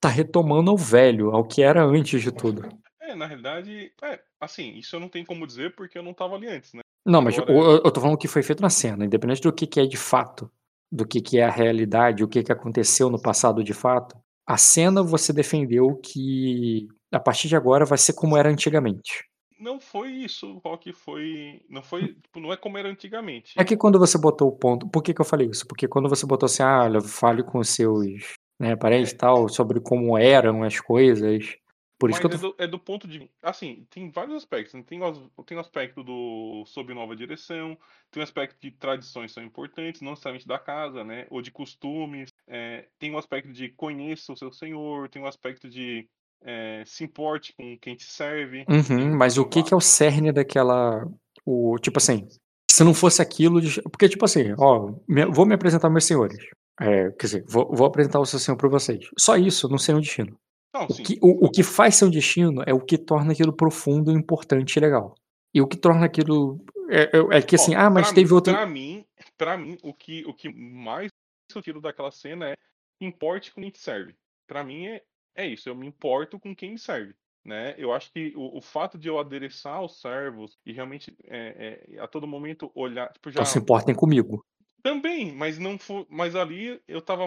[0.00, 2.68] tá retomando ao velho, ao que era antes de tudo.
[3.06, 6.34] É, na realidade, é, assim, isso eu não tenho como dizer porque eu não tava
[6.34, 6.80] ali antes, né?
[7.04, 9.64] Não, mas Agora- eu, eu tô falando que foi feito na cena, independente do que,
[9.64, 10.50] que é de fato,
[10.90, 14.16] do que, que é a realidade, o que, que aconteceu no passado de fato.
[14.44, 19.24] A cena você defendeu que a partir de agora vai ser como era antigamente.
[19.58, 21.62] Não foi isso, Rock, foi.
[21.68, 22.08] Não foi.
[22.08, 23.54] Tipo, não é como era antigamente.
[23.56, 24.86] É que quando você botou o ponto.
[24.88, 25.66] Por que, que eu falei isso?
[25.66, 29.48] Porque quando você botou assim, ah, olha, fale com os seus né, parentes e tal,
[29.48, 31.56] sobre como eram as coisas.
[31.98, 32.46] Por isso Mas que eu tô.
[32.46, 33.30] é, do, é do ponto de.
[33.42, 34.74] Assim, tem vários aspectos.
[34.74, 34.82] né?
[34.86, 37.76] Tem, os- tem o aspecto do sob nova direção,
[38.10, 41.26] tem o aspecto de tradições são importantes, não necessariamente da casa, né?
[41.30, 42.30] Ou de costumes.
[42.46, 46.06] é, tem o aspecto de conheça o seu senhor, tem o aspecto de
[46.44, 48.64] é, se importe com quem te serve.
[48.68, 51.08] Uhum, tem- mas o tem que, que é o cerne daquela.
[51.46, 52.28] O, tipo assim,
[52.70, 53.60] se não fosse aquilo.
[53.60, 54.92] de- Porque, tipo assim, ó,
[55.32, 56.38] vou me apresentar meus senhores.
[56.78, 59.08] É, quer dizer, vou, vou apresentar o seu senhor pra vocês.
[59.18, 60.38] Só isso, não sei um destino.
[60.78, 63.52] Não, O que, o, o que faz ser um destino é o que torna aquilo
[63.52, 65.14] profundo, importante e legal.
[65.54, 66.60] E o que torna aquilo.
[66.88, 68.52] É, é- é que assim, Ó, ah, mas teve mim- outra.
[68.52, 69.04] Pra mim,
[69.36, 71.10] pra mim o, que, o que mais
[71.54, 72.54] eu tiro daquela cena é
[73.00, 74.14] importe com quem te serve.
[74.46, 75.02] Pra mim é,
[75.34, 77.14] é isso, eu me importo com quem me serve.
[77.44, 77.74] Né?
[77.78, 82.00] Eu acho que o, o fato de eu adereçar os servos e realmente é, é,
[82.00, 83.10] a todo momento olhar.
[83.12, 84.44] Tipo, já, Então se importem comigo.
[84.82, 87.24] Também, mas não foi, mas ali eu tava,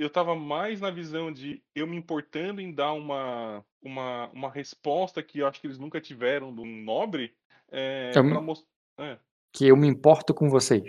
[0.00, 5.22] eu tava mais na visão de eu me importando em dar uma, uma, uma resposta
[5.22, 7.34] que eu acho que eles nunca tiveram um nobre
[7.70, 8.68] é, Eu- para mostrar.
[8.98, 9.18] É,
[9.52, 10.84] Que eu me importo com vocês.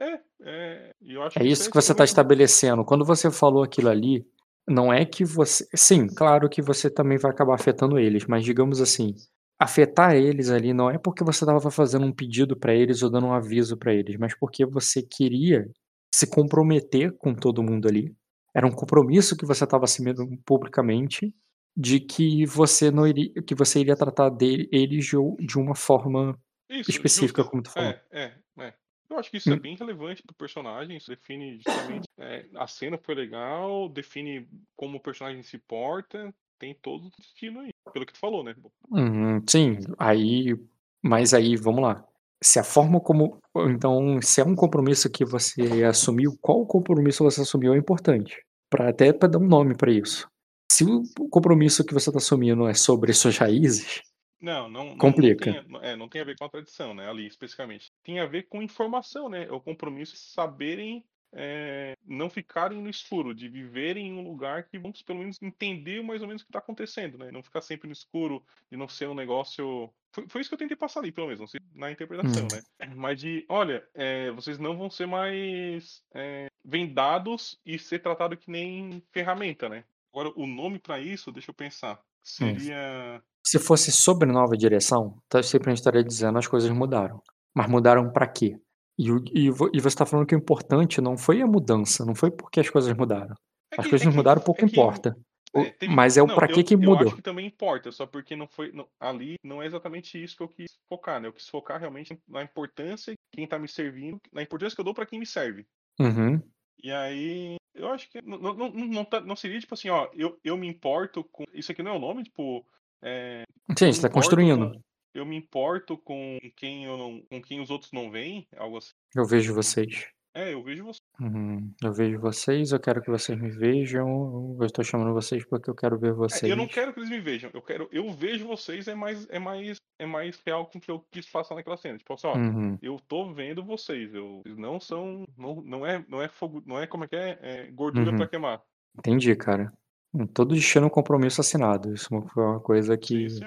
[0.00, 2.84] é, é, eu acho É isso que você está estabelecendo.
[2.84, 4.26] Quando você falou aquilo ali,
[4.68, 5.66] não é que você.
[5.74, 9.14] Sim, claro que você também vai acabar afetando eles, mas digamos assim,
[9.58, 13.26] afetar eles ali não é porque você estava fazendo um pedido para eles ou dando
[13.26, 15.68] um aviso para eles, mas porque você queria
[16.14, 18.14] se comprometer com todo mundo ali.
[18.54, 21.34] Era um compromisso que você estava assumindo publicamente
[21.76, 26.38] de que você não iria, que você iria tratar dele, eles de, uma forma
[26.70, 27.50] Isso, específica, justo.
[27.50, 27.90] como tu falou.
[27.90, 28.74] É, é, é.
[29.10, 29.60] Eu acho que isso é Hum.
[29.60, 32.04] bem relevante pro personagem, isso define justamente.
[32.18, 37.60] é, a cena foi legal, define como o personagem se porta, tem todo o destino
[37.60, 38.54] aí, pelo que tu falou, né?
[38.90, 40.56] Uhum, sim, aí,
[41.02, 42.06] mas aí, vamos lá.
[42.44, 47.40] Se a forma como, então, se é um compromisso que você assumiu, qual compromisso você
[47.40, 50.28] assumiu é importante, para até para dar um nome para isso.
[50.70, 54.02] Se o compromisso que você está assumindo é sobre suas raízes,
[54.40, 55.64] Não, não, não, Complica.
[55.66, 57.08] Não tem, é, não tem a ver com a tradição, né?
[57.08, 57.90] Ali especificamente.
[58.02, 59.44] Tem a ver com informação, né?
[59.44, 61.02] É o compromisso de saberem
[61.34, 66.02] é, não ficarem no escuro, de viverem em um lugar que vamos pelo menos entender
[66.02, 67.30] mais ou menos o que está acontecendo, né?
[67.32, 69.90] Não ficar sempre no escuro, de não ser um negócio.
[70.12, 72.48] Foi, foi isso que eu tentei passar ali, pelo menos, na interpretação, Hum.
[72.52, 72.94] né?
[72.94, 78.50] Mas de, olha, é, vocês não vão ser mais é, vendados e ser tratado que
[78.50, 79.84] nem ferramenta, né?
[80.12, 83.20] Agora, o nome para isso, deixa eu pensar, seria.
[83.44, 87.20] Se fosse sobre nova direção, tá, sempre a gente estaria dizendo as coisas mudaram.
[87.52, 88.56] Mas mudaram pra quê?
[88.98, 92.30] E, e e você está falando que o importante não foi a mudança, não foi
[92.30, 93.34] porque as coisas mudaram.
[93.72, 95.16] É As que- coisas é que- mudaram, pouco é que- importa.
[95.56, 97.06] É, mas é o eu- que que Eu mudou.
[97.06, 100.42] acho que também importa, só porque não foi não- ali não é exatamente isso que
[100.42, 101.28] eu quis focar, né?
[101.28, 104.94] Eu quis focar realmente na importância quem tá me servindo, na importância que eu dou
[104.94, 105.64] pra quem me serve.
[106.00, 106.40] Uhum.
[106.82, 110.08] E aí, eu acho que não, não, não, não, tá- não seria tipo assim, ó,
[110.14, 111.44] eu, eu me importo com.
[111.52, 112.66] Isso aqui não é o nome, tipo.
[113.00, 113.44] É,
[113.78, 114.72] Sim, eu você tá construindo.
[114.72, 114.80] com-
[115.14, 118.92] eu me importo com quem eu não, com quem os outros não veem, algo assim.
[119.14, 120.06] Eu vejo vocês.
[120.36, 120.98] É, eu vejo você.
[121.20, 121.72] Uhum.
[121.80, 124.56] Eu vejo vocês, eu quero que vocês me vejam.
[124.58, 126.50] Eu estou chamando vocês porque eu quero ver É, vocês.
[126.50, 127.50] eu não quero que eles me vejam.
[127.54, 130.90] Eu quero, eu vejo vocês é mais, é mais, é mais real com o que
[130.90, 131.98] eu quis passar naquela cena.
[131.98, 132.76] Tipo assim, ó, Uhum.
[132.82, 134.12] eu tô vendo vocês.
[134.12, 137.14] Eu vocês não são, não, não é, não é fogo, não é como é que
[137.14, 138.16] é, é gordura Uhum.
[138.16, 138.60] pra queimar.
[138.98, 139.72] Entendi, cara.
[140.12, 141.94] Hum, Todo é um compromisso assinado.
[141.94, 143.44] Isso foi uma coisa que Sim,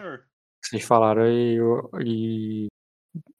[0.61, 2.67] vocês falaram e, eu- e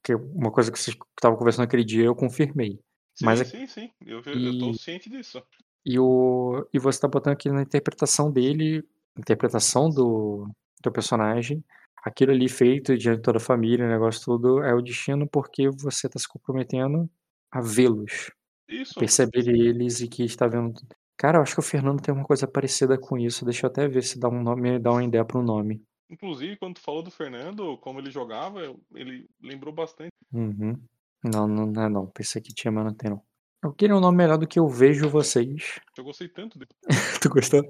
[0.02, 2.80] que uma coisa que vocês estavam conversando aquele dia eu confirmei.
[3.14, 3.90] Sim, Mas é- sim, sim.
[4.04, 5.42] Eu, eu tô E- ciente disso.
[5.84, 8.84] E, o, e você tá botando aqui na interpretação dele,
[9.16, 10.48] interpretação do,
[10.82, 11.64] do personagem,
[12.04, 15.68] aquilo ali feito diante de toda a família, o negócio tudo, é o destino porque
[15.70, 17.08] você tá se comprometendo
[17.50, 18.30] a vê-los,
[18.68, 18.94] Isso.
[18.98, 20.74] perceber eles e que está vendo.
[21.16, 23.44] Cara, eu acho que o Fernando tem uma coisa parecida com isso.
[23.44, 25.82] Deixa eu até ver se dá um nome, dá uma ideia para um nome.
[26.10, 28.60] Inclusive, quando tu falou do Fernando, como ele jogava,
[28.94, 30.10] ele lembrou bastante.
[30.32, 30.80] Uhum.
[31.22, 32.06] Não, não, não é não.
[32.06, 33.22] Pensei que tinha, mas não tem não.
[33.62, 35.80] Eu queria um nome melhor do que eu vejo vocês.
[35.96, 36.70] Eu gostei tanto dele.
[37.20, 37.62] tu gostou?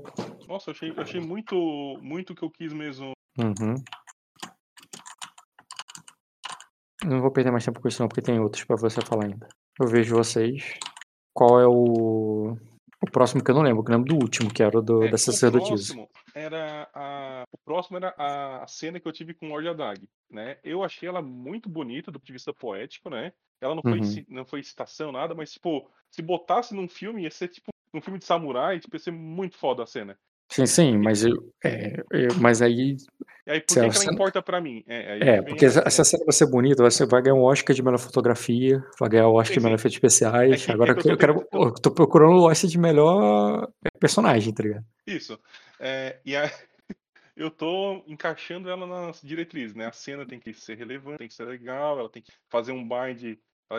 [0.46, 1.57] Nossa, eu achei, eu achei muito,
[2.03, 3.12] muito o que eu quis mesmo.
[3.38, 3.74] Uhum.
[7.05, 9.48] Não vou perder mais tempo com isso não, porque tem outros pra você falar ainda.
[9.81, 10.74] Eu vejo vocês.
[11.33, 12.57] Qual é o.
[13.01, 15.05] O próximo que eu não lembro, que eu lembro do último, que era o do,
[15.05, 15.94] É, da o sacerdotisa.
[15.94, 20.58] próximo era a o próximo era a cena que eu tive com Lord Adag, né?
[20.62, 23.32] Eu achei ela muito bonita do ponto de vista poético, né?
[23.61, 24.24] Ela não foi Uhum.
[24.28, 28.18] não foi citação nada, mas tipo, se botasse num filme ia ser tipo um filme
[28.18, 30.16] de samurai, tipo, ia ser muito foda a cena.
[30.50, 32.96] Sim, sim, mas eu, é, eu- mas aí.
[33.46, 34.82] E aí por que, ela cena- importa pra mim?
[34.87, 37.42] É, aí É, porque essa, essa cena vai ser bonita, vai, ser, vai ganhar um
[37.42, 40.66] Oscar de melhor fotografia, vai ganhar o Oscar Sim, de melhor efeitos especiais.
[40.66, 41.40] É é Agora que eu eu, tô quero.
[41.40, 44.84] tentando- Eu tô procurando o Oscar de melhor é, personagem, tá ligado?
[45.06, 45.38] Isso.
[45.80, 46.50] É, e a-
[47.38, 49.87] eu tô encaixando ela nas diretrizes, né?
[49.87, 52.87] A cena tem que ser relevante, tem que ser legal, ela tem que fazer um
[52.87, 53.38] bind,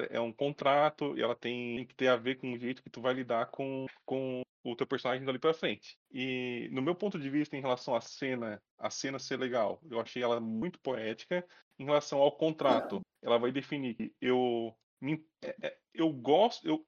[0.09, 2.89] é um contrato, e ela tem, tem que ter a ver com o jeito que
[2.89, 5.97] tu vai lidar com, com o teu personagem dali pra frente.
[6.09, 9.99] E no meu ponto de vista em relação à cena, a cena ser legal, eu
[9.99, 11.45] achei ela muito poética.
[11.77, 14.73] Em relação ao contrato, ela vai definir que eu
[15.41, 16.85] é- é- eu gosto, eu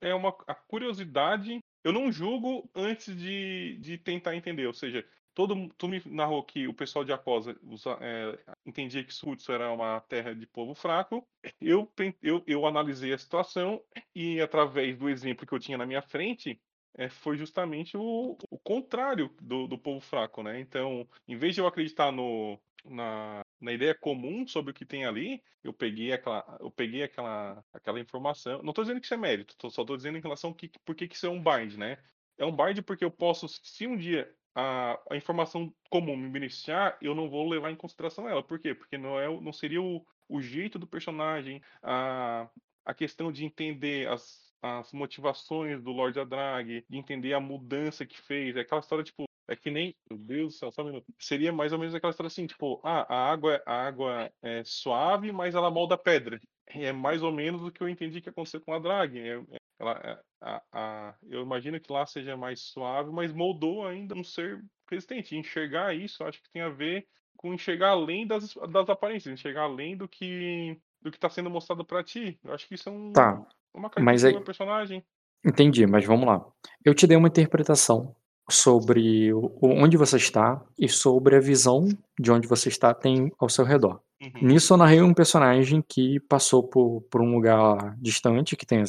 [0.00, 1.58] é uma a curiosidade.
[1.82, 6.66] Eu não julgo antes de, de tentar entender, ou seja, todo tu me narrou que
[6.68, 11.26] o pessoal de Acosa usa- é, entendia que Sutsu era uma terra de povo fraco.
[11.60, 11.92] Eu,
[12.22, 16.60] eu, eu analisei a situação e através do exemplo que eu tinha na minha frente,
[16.96, 20.60] é, foi justamente o, o contrário do, do povo fraco, né?
[20.60, 25.04] Então, em vez de eu acreditar no, na, na ideia comum sobre o que tem
[25.04, 28.62] ali, eu peguei aquela, eu peguei aquela, aquela informação.
[28.62, 30.94] Não estou dizendo que isso é mérito, tô- só estou dizendo em relação que, por
[30.94, 31.98] que isso é um bind, né?
[32.36, 36.96] É um bind porque eu posso, se um dia a, a informação comum me beneficiar,
[37.00, 38.42] eu não vou levar em consideração ela.
[38.42, 38.74] Por quê?
[38.74, 42.48] Porque não, é, não seria o, o jeito do personagem, a,
[42.84, 48.18] a questão de entender as, as motivações do Lord Adrag, de entender a mudança que
[48.20, 48.56] fez.
[48.56, 49.94] É aquela história, tipo, é que nem.
[50.10, 51.06] Meu Deus do céu, só um minuto.
[51.18, 55.32] Seria mais ou menos aquela história assim, tipo, ah, a água, a água é suave,
[55.32, 56.40] mas ela molda pedra.
[56.74, 59.18] E é mais ou menos o que eu entendi que aconteceu com a drag.
[59.18, 63.86] É, é- ela, é- a, a- eu imagino que lá seja mais suave, mas moldou
[63.86, 65.36] ainda um ser resistente.
[65.36, 67.06] Enxergar isso, acho que tem a ver
[67.36, 71.84] com enxergar além das, das aparências, enxergar além do que do que está sendo mostrado
[71.84, 72.38] para ti.
[72.42, 73.32] Eu acho que isso é um, Tá,
[73.74, 75.04] uma mas característica aí- do personagem.
[75.44, 76.42] entendi, mas vamos lá.
[76.82, 78.14] Eu te dei uma interpretação
[78.50, 83.64] sobre onde você está e sobre a visão de onde você está tem ao seu
[83.66, 84.00] redor.
[84.22, 84.30] Uhum.
[84.48, 88.82] Nisso eu narrei um personagem que passou por, por um lugar distante, que tem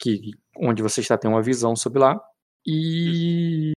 [0.00, 2.20] que onde você está tem uma visão sobre lá,
[2.66, 3.72] e,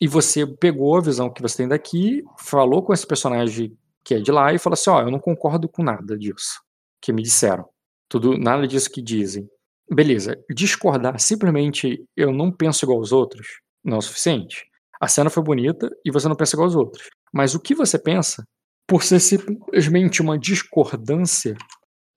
[0.00, 4.20] e você pegou a visão que você tem daqui, falou com esse personagem que é
[4.20, 6.60] de lá, e fala assim: ó, eu não concordo com nada disso
[7.00, 7.68] que me disseram.
[8.08, 9.48] Tudo, nada disso que dizem.
[9.90, 13.46] Beleza, discordar simplesmente eu não penso igual aos outros
[13.84, 14.64] não é o suficiente.
[15.00, 17.08] A cena foi bonita e você não pensa igual aos outros.
[17.32, 18.46] Mas o que você pensa,
[18.86, 21.56] por ser simplesmente uma discordância,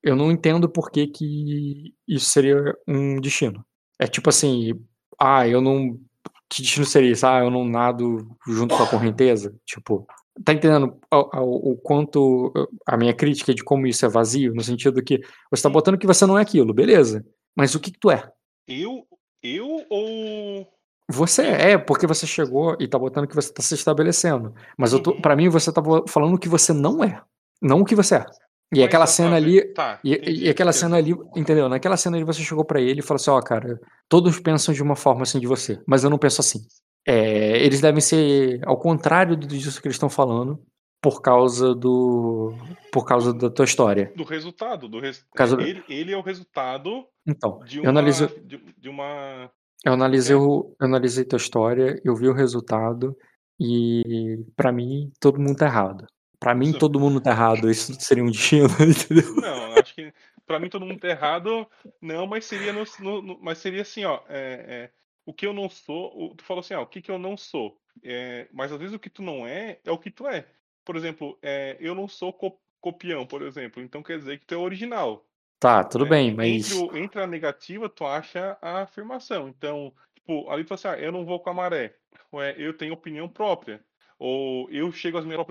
[0.05, 3.65] eu não entendo por que, que isso seria um destino.
[3.99, 4.79] É tipo assim,
[5.19, 5.99] ah, eu não.
[6.47, 7.25] Que destino seria isso?
[7.25, 9.53] Ah, eu não nado junto com a correnteza?
[9.65, 10.07] Tipo,
[10.43, 12.53] tá entendendo o, o, quanto
[12.85, 16.07] a minha crítica de como isso é vazio, no sentido que você tá botando que
[16.07, 17.25] você não é aquilo, beleza.
[17.55, 18.31] Mas o que, que tu é?
[18.67, 19.07] Eu?
[19.41, 20.67] Eu ou.
[21.09, 24.53] Você é, porque você chegou e tá botando que você tá se estabelecendo.
[24.77, 25.21] Mas eu tô, Uhum.
[25.21, 27.21] pra mim você tá falando o que você não é.
[27.61, 28.25] Não o que você é.
[28.73, 29.63] E Mas aquela cena ali.
[29.73, 30.45] Tá, E, entendi.
[30.45, 31.69] e aquela Porque- cena ali, entendeu?
[31.69, 34.82] Naquela cena ali você chegou pra ele e falou assim: Ó, cara, todos pensam de
[34.84, 36.60] uma forma assim de você, mas eu não penso assim.
[37.08, 40.60] É, eles devem ser ao contrário disso que eles estão falando,
[40.99, 42.56] por causa do.
[42.91, 44.12] por causa da tua história.
[44.15, 44.89] Do resultado.
[44.89, 45.23] Do res...
[45.36, 47.89] causa do- ele, ele é o resultado Então, de eu uma.
[47.91, 49.51] analiso, De, de uma.
[49.86, 50.39] eu analisei, É.
[50.39, 53.15] eu analisei tua história, eu vi o resultado
[53.62, 56.06] e pra mim todo mundo tá errado.
[56.45, 56.77] Pra mim Isso.
[56.77, 59.34] todo mundo tá errado, isso seria um destino, entendeu?
[59.38, 60.13] Não, acho que
[60.45, 61.67] pra mim todo mundo tá errado.
[61.99, 64.19] Não, mas seria no, no- no- mas seria assim, ó.
[64.29, 64.91] é, é,
[65.25, 67.36] o que eu não sou, o- tu falou assim, ó, o que que eu não
[67.36, 67.79] sou.
[68.03, 70.45] É, mas às vezes o que tu não é é o que tu é.
[70.86, 73.81] Por exemplo, é, eu não sou co- copião, por exemplo.
[73.81, 75.25] Então quer dizer que tu é original.
[75.60, 76.12] Tá, tudo né?
[76.12, 76.71] bem, mas.
[76.71, 79.47] Entre, o- entre a negativa, tu acha a afirmação.
[79.49, 81.95] Então, tipo, ali tu fala assim, ah, eu não vou com a maré.
[82.31, 83.84] Ou é, eu tenho opinião própria.
[84.19, 85.43] Ou eu chego às minhas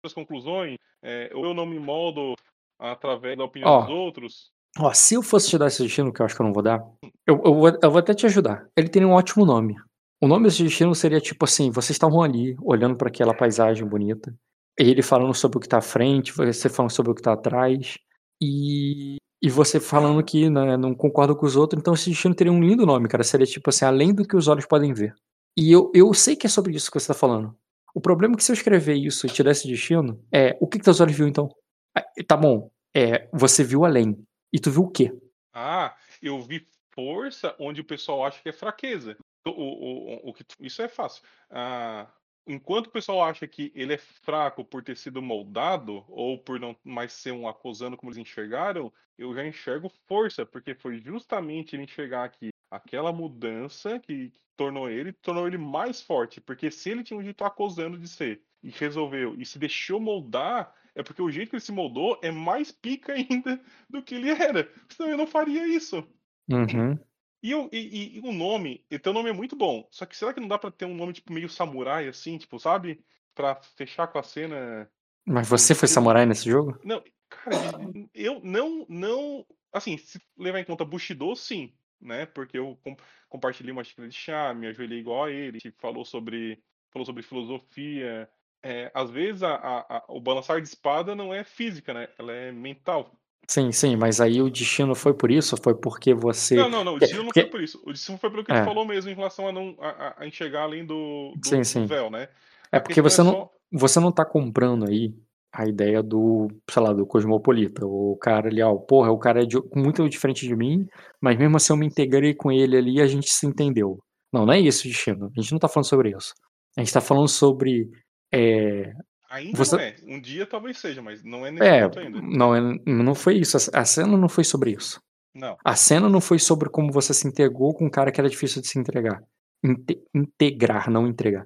[0.00, 0.76] próprias conclusões.
[1.02, 2.34] é, ou eu não me moldo
[2.78, 3.80] através da opinião Ó.
[3.82, 4.50] dos outros.
[4.78, 6.62] Ó, se eu fosse te dar esse destino, que eu acho que eu não vou
[6.62, 6.80] dar,
[7.26, 8.66] eu, eu, vou, eu vou até te ajudar.
[8.76, 9.76] Ele tem um ótimo nome.
[10.22, 14.34] O nome desse destino seria tipo assim: vocês estavam ali, olhando para aquela paisagem bonita,
[14.78, 17.98] ele falando sobre o que tá à frente, você falando sobre o que tá atrás,
[18.40, 22.52] e, e você falando que né, não concorda com os outros, então esse destino teria
[22.52, 23.24] um lindo nome, cara.
[23.24, 25.14] Seria tipo assim: além do que os olhos podem ver.
[25.58, 27.56] E eu, eu sei que é sobre isso que você tá falando.
[27.94, 30.66] O problema é que se eu escrever isso e te der esse destino, é o
[30.66, 31.48] que, que teus olhos viu então?
[31.94, 34.16] Ah, Tá bom, é, você viu além.
[34.52, 35.12] E tu viu o quê?
[35.52, 39.16] Ah, eu vi força onde o pessoal acha que é fraqueza.
[39.46, 41.22] O, o, o, o que tu- isso é fácil.
[41.50, 42.08] Ah,
[42.46, 46.76] enquanto o pessoal acha que ele é fraco por ter sido moldado, ou por não
[46.84, 51.84] mais ser um acusando como eles enxergaram, eu já enxergo força, porque foi justamente ele
[51.84, 56.40] enxergar que aquela mudança que tornou ele, tornou ele mais forte.
[56.40, 60.74] Porque se ele tinha um jeito acusando de ser, e resolveu, e se deixou moldar,
[60.94, 64.30] é porque o jeito que ele se moldou é mais pica ainda do que ele
[64.30, 64.70] era.
[64.88, 66.06] Senão eu não faria isso.
[66.48, 66.98] Uhum.
[67.42, 69.88] E, eu, e, e- o nome, e teu nome é muito bom.
[69.90, 72.58] Só que será que não dá pra ter um nome tipo meio samurai assim, tipo,
[72.58, 73.02] sabe?
[73.34, 74.90] Pra fechar com a cena.
[75.24, 76.78] Mas você foi samurai nesse jogo?
[76.84, 77.78] Não, cara,
[78.12, 82.26] eu não, não, assim, se levar em conta Bushido, sim, né?
[82.26, 82.96] Porque eu com-
[83.28, 86.58] compartilhei uma xícara de chá, me ajoelhei igual a ele, tipo, falou sobre,
[86.90, 88.28] falou sobre filosofia.
[88.62, 92.08] É, às vezes a, a- a- o balançar de espada não é física, né?
[92.18, 93.10] Ela é mental.
[93.48, 95.56] Sim, sim, mas aí o destino foi por isso?
[95.56, 96.54] Foi porque você.
[96.56, 96.94] Não, não, não.
[96.94, 97.82] O destino não porque- foi por isso.
[97.84, 98.60] O destino foi pelo que É.
[98.60, 101.86] tu falou mesmo em relação a não a, a- enxergar além do, do, Sim, sim.
[101.86, 102.28] véu, né?
[102.70, 105.12] É porque questão você é não, só- você não tá comprando aí
[105.52, 107.84] a ideia do, sei lá, do cosmopolita.
[107.86, 110.86] O cara ali, ó, porra, o cara é de- muito diferente de mim,
[111.20, 113.98] mas mesmo assim eu me integrei com ele ali e a gente se entendeu.
[114.32, 115.30] Não, não é isso, destino.
[115.36, 116.32] A gente não tá falando sobre isso.
[116.76, 117.90] A gente tá falando sobre.
[118.32, 118.92] É,
[119.28, 119.96] Ainda Você- não é.
[120.08, 122.20] Um dia talvez seja, mas não é nesse é, ponto ainda.
[122.20, 123.56] não, é- não foi isso.
[123.72, 125.00] A cena não foi sobre isso.
[125.32, 125.56] Não.
[125.64, 128.60] A cena não foi sobre como você se entregou com um cara que era difícil
[128.60, 129.22] de se entregar.
[129.64, 131.44] Inte- integrar, não entregar.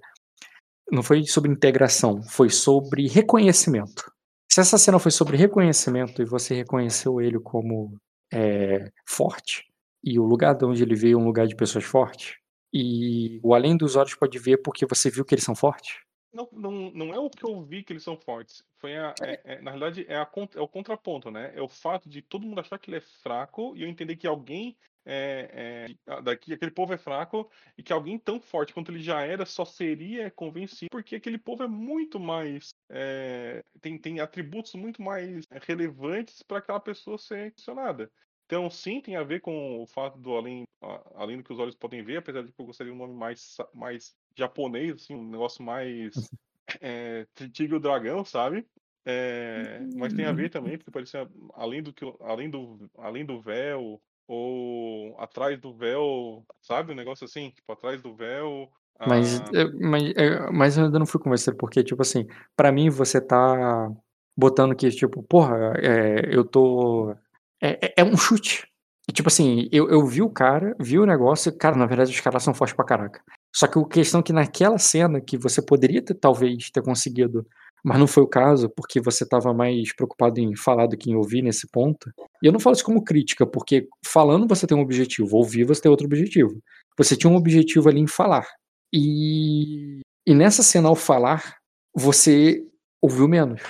[0.91, 4.11] Não foi sobre integração, foi sobre reconhecimento.
[4.51, 7.97] Se essa cena foi sobre reconhecimento e você reconheceu ele como
[8.33, 9.65] é, forte,
[10.03, 12.37] e o lugar de onde ele veio é um lugar de pessoas fortes,
[12.73, 15.97] e o além dos olhos pode ver porque você viu que eles são fortes,
[16.33, 18.65] Não, não, não é o que eu vi que eles são fortes.
[18.79, 21.53] Foi a, é- é- na realidade, é, a, é o contraponto, né?
[21.55, 24.27] É o fato de todo mundo achar que ele é fraco e eu entender que
[24.27, 29.03] alguém é, é, daqui, aquele povo é fraco e que alguém tão forte quanto ele
[29.03, 32.71] já era só seria convencido porque aquele povo é muito mais.
[32.89, 38.11] é, tem, tem atributos muito mais relevantes para aquela pessoa ser questionada.
[38.47, 40.67] Então, sim, tem a ver com o fato do além,
[41.15, 43.15] além do que os olhos podem ver, apesar de que eu gostaria de um nome
[43.15, 46.15] mais, mais japonês, assim, um negócio mais
[46.81, 48.67] é, Tigre o Dragão, sabe?
[49.07, 53.39] É, mas tem a ver também, porque parecia além do que além do além do
[53.39, 56.93] véu ou atrás do véu, sabe?
[56.93, 58.69] Um negócio assim, tipo atrás do véu.
[59.07, 62.73] Mas, ah, eu, mas, eu- mas eu ainda não fui convencido, porque, tipo assim, pra
[62.73, 63.91] mim você tá
[64.37, 67.15] botando que, tipo, porra, é, eu tô.
[67.63, 68.67] É, é, é um chute.
[69.09, 72.11] E, tipo assim, eu, eu vi o cara, vi o negócio, e, cara, na verdade
[72.11, 73.21] os caras são fortes pra caraca.
[73.55, 77.47] Só que a questão é que naquela cena que você poderia ter, talvez, ter conseguido,
[77.85, 81.17] mas não foi o caso, porque você tava mais preocupado em falar do que em
[81.17, 82.11] ouvir nesse ponto.
[82.43, 85.83] E eu não falo isso como crítica, porque falando você tem um objetivo, ouvir você
[85.83, 86.59] tem outro objetivo.
[86.97, 88.47] Você tinha um objetivo ali em falar.
[88.91, 91.57] E, e nessa cena, ao falar,
[91.95, 92.65] você
[93.03, 93.61] ouviu menos.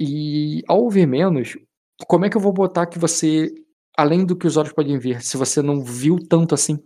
[0.00, 1.58] E ao ouvir menos,
[2.06, 3.52] como é que eu vou botar que você,
[3.98, 6.78] além do que os olhos podem ver, se você não viu tanto assim?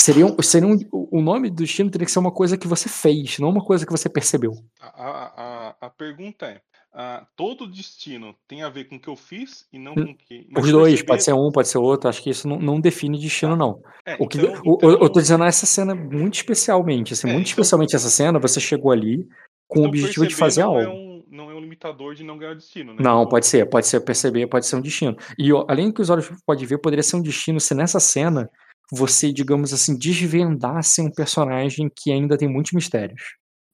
[0.00, 2.88] Seria, um, seria um, o nome do destino teria que ser uma coisa que você
[2.88, 4.52] fez, não uma coisa que você percebeu.
[4.80, 6.60] A, a, a pergunta é:
[6.94, 10.14] uh, todo destino tem a ver com o que eu fiz e não com o
[10.14, 10.46] que.
[10.56, 11.06] Os dois, perceber...
[11.06, 12.08] pode ser um, pode ser outro.
[12.08, 13.56] Acho que isso não, não define destino, tá.
[13.56, 13.82] não.
[14.04, 14.90] É, o que, então, o, então...
[14.90, 17.14] Eu, tô dizendo essa cena muito especialmente.
[17.14, 17.62] Assim, é, muito então...
[17.62, 19.26] especialmente essa cena, você chegou ali
[19.66, 20.82] com então, o objetivo de fazer não algo.
[20.82, 22.98] É um, não é um limitador de não ganhar destino, né?
[23.00, 25.16] Não, pode ser, pode ser perceber, pode ser um destino.
[25.38, 28.50] E além do que os olhos podem ver, poderia ser um destino se nessa cena
[28.92, 33.22] você, digamos assim, desvendasse um personagem que ainda tem muitos mistérios.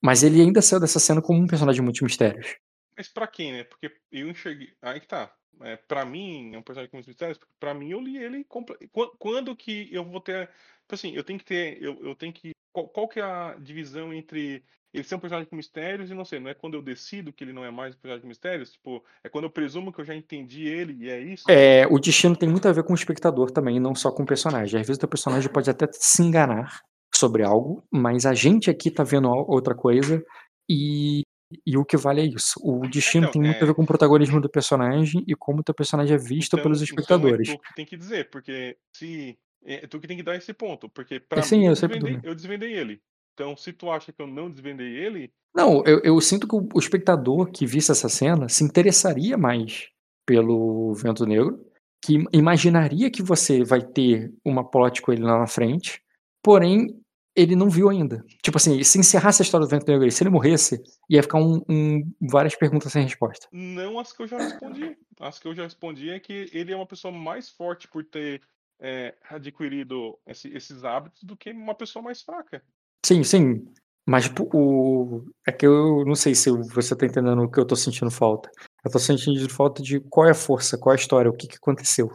[0.02, 2.56] Mas ele ainda saiu dessa cena como um personagem de muitos mistérios.
[2.96, 3.64] Mas pra quem, né?
[3.64, 4.72] Porque eu enxerguei.
[4.80, 5.32] Aí que tá.
[5.62, 8.44] É, pra mim, é um personagem com muitos mistérios, porque pra mim eu li ele.
[8.44, 8.74] Compl...
[9.18, 10.48] Quando que eu vou ter.
[10.82, 11.82] Tipo assim, eu tenho que ter.
[11.82, 12.50] Eu, eu tenho que.
[12.72, 14.62] Qual, qual que é a divisão entre
[14.96, 17.44] ele ser um personagem com mistérios e não sei, não é quando eu decido que
[17.44, 20.04] ele não é mais um personagem com mistérios, tipo, é quando eu presumo que eu
[20.04, 21.50] já entendi ele e é isso?
[21.50, 24.26] É, o destino tem muito a ver com o espectador também, não só com o
[24.26, 24.80] personagem.
[24.80, 26.80] Às vezes o personagem pode até se enganar
[27.16, 30.24] sobre algo, mas a gente aqui tá vendo outra coisa
[30.68, 31.22] e,
[31.66, 32.60] e o que vale é isso.
[32.62, 33.62] O destino então, tem muito é...
[33.62, 36.62] a ver com o protagonismo do personagem e como o teu personagem é visto então,
[36.62, 37.48] pelos espectadores.
[37.48, 40.36] Então é tu que tem que dizer, porque se é tu que tem que dar
[40.36, 43.00] esse ponto, porque para mim eu, eu, desvendei, eu desvendei ele.
[43.34, 45.30] Então, se tu acha que eu não desvendei ele.
[45.54, 49.90] Não, eu, eu sinto que o, o espectador que visse essa cena se interessaria mais
[50.24, 51.60] pelo Vento Negro,
[52.02, 56.00] que imaginaria que você vai ter uma plot com ele lá na frente,
[56.42, 56.98] porém
[57.36, 58.24] ele não viu ainda.
[58.42, 61.62] Tipo assim, se encerrasse a história do Vento Negro, se ele morresse, ia ficar um,
[61.68, 63.46] um, várias perguntas sem resposta.
[63.52, 64.96] Não as que eu já respondi.
[65.20, 68.40] As que eu já respondi é que ele é uma pessoa mais forte por ter
[68.80, 72.62] é, adquirido esse, esses hábitos do que uma pessoa mais fraca.
[73.04, 73.66] Sim, sim.
[74.08, 75.24] Mas tipo, o...
[75.46, 78.50] é que eu não sei se você tá entendendo o que eu tô sentindo falta.
[78.84, 81.48] Eu tô sentindo falta de qual é a força, qual é a história, o que,
[81.48, 82.10] que aconteceu.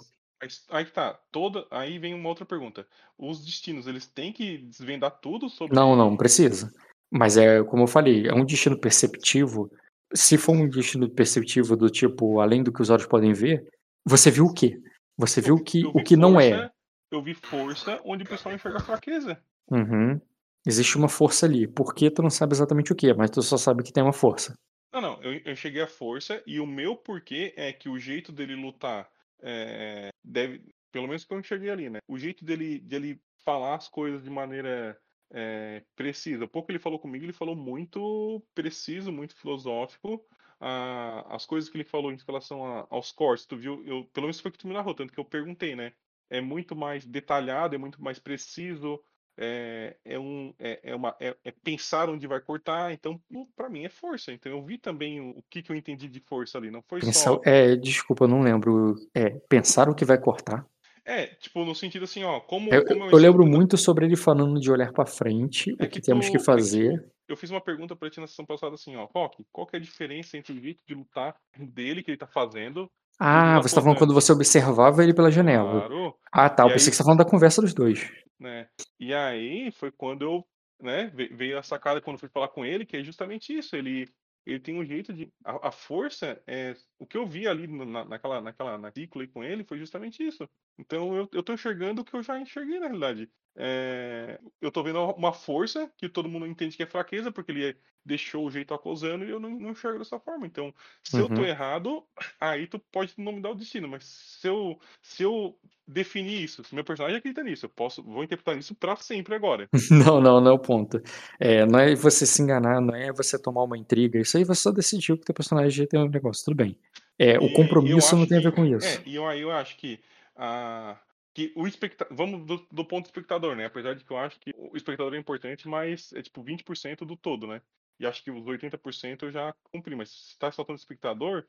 [0.70, 1.66] Aí tá, toda.
[1.70, 2.88] Aí vem uma outra pergunta.
[3.18, 5.76] Os destinos, eles têm que desvendar tudo sobre.
[5.76, 6.72] Não, não, precisa.
[7.12, 9.72] Mas é como eu falei, é um destino perceptivo.
[10.14, 13.68] Se for um destino perceptivo do tipo, além do que os olhos podem ver,
[14.06, 14.82] você viu o quê?
[15.18, 16.70] Você viu o que, o que não é.
[17.12, 19.42] Eu vi força onde o pessoal enxerga fraqueza.
[19.70, 20.20] Uhum.
[20.66, 21.68] Existe uma força ali.
[21.68, 24.14] Por que tu não sabe exatamente o que, mas tu só sabe que tem uma
[24.14, 24.56] força.
[24.94, 28.32] Não, não, eu, eu cheguei à força e o meu porquê é que o jeito
[28.32, 29.10] dele lutar
[29.42, 30.64] é, deve.
[30.92, 32.00] Pelo menos que eu cheguei ali, né?
[32.08, 35.00] O jeito dele, dele falar as coisas de maneira
[35.32, 36.48] é, precisa.
[36.48, 40.26] Pouco ele falou comigo, ele falou muito preciso, muito filosófico.
[40.60, 43.84] Ah, as coisas que ele falou em relação a, aos cortes, tu viu?
[43.86, 45.94] Eu, pelo menos foi o que tu me narrou, tanto que eu perguntei, né?
[46.30, 49.02] É muito mais detalhado, é muito mais preciso
[49.38, 53.20] é, é, um, é, é uma, é, é, pensar onde vai cortar, então
[53.56, 54.32] para mim é força.
[54.32, 57.00] Então eu vi também o, o, que, que eu entendi de força ali, não foi
[57.00, 57.42] Pensar, só.
[57.46, 58.96] É, desculpa, eu não lembro.
[59.14, 60.66] É, pensar o que vai cortar.
[61.04, 62.72] É, tipo, no sentido assim, ó, como.
[62.72, 65.78] Eu, como eu, eu lembro muito sobre ele falando de olhar para frente, é o
[65.90, 67.12] que, que temos tu, que é fazer.
[67.28, 69.80] eu fiz uma pergunta pra ti na sessão passada assim, ó, Rock, qual que é
[69.80, 72.90] a diferença entre o jeito de lutar dele que ele tá fazendo
[73.20, 75.82] ah, você tá falando quando você observava ele pela janela.
[75.82, 76.16] Claro.
[76.32, 76.64] Ah, tá.
[76.64, 78.12] Eu e pensei aí, que você tá falando da conversa dos dois.
[78.40, 78.68] Né?
[79.00, 80.44] E aí foi quando eu,
[80.82, 83.76] né, veio a sacada quando fui falar com ele, que é justamente isso.
[83.76, 84.08] Ele,
[84.46, 85.32] ele tem um jeito de.
[85.46, 89.44] A, a força, é, o que eu vi ali na, naquela, naquela na ciclo com
[89.44, 90.50] ele foi justamente isso.
[90.80, 93.30] Então eu, eu tô enxergando o que eu já enxerguei na realidade.
[93.56, 97.76] É, eu tô vendo uma força que todo mundo entende que é fraqueza, porque ele
[98.04, 100.48] deixou o jeito acusando e eu não, não enxergo dessa forma.
[100.48, 101.22] Então, se uhum.
[101.24, 101.48] eu tô uhum.
[101.48, 102.04] errado,
[102.40, 103.88] aí tu pode não me dar o destino.
[103.88, 105.56] Mas se eu, se eu
[105.88, 109.68] definir isso, se meu personagem acredita nisso, eu posso, vou interpretar isso para sempre agora.
[109.92, 111.02] não, não, não é o ponto.
[111.40, 114.20] É, não é você se enganar, não é você tomar uma intriga.
[114.20, 116.78] Isso aí você só decidiu que teu personagem tem um negócio, tudo bem.
[117.20, 118.88] É, o compromisso não tem a ver com isso.
[118.88, 120.00] É, e eu, eu acho que
[120.36, 120.98] a
[121.34, 122.16] que o espectador.
[122.16, 123.66] Vamos do, do, ponto do espectador, né?
[123.66, 127.16] Apesar de que eu acho que o espectador é importante, mas é tipo 20% do
[127.16, 127.62] todo, né?
[128.00, 131.46] E acho que os 80% eu já cumpri, mas se tá faltando espectador,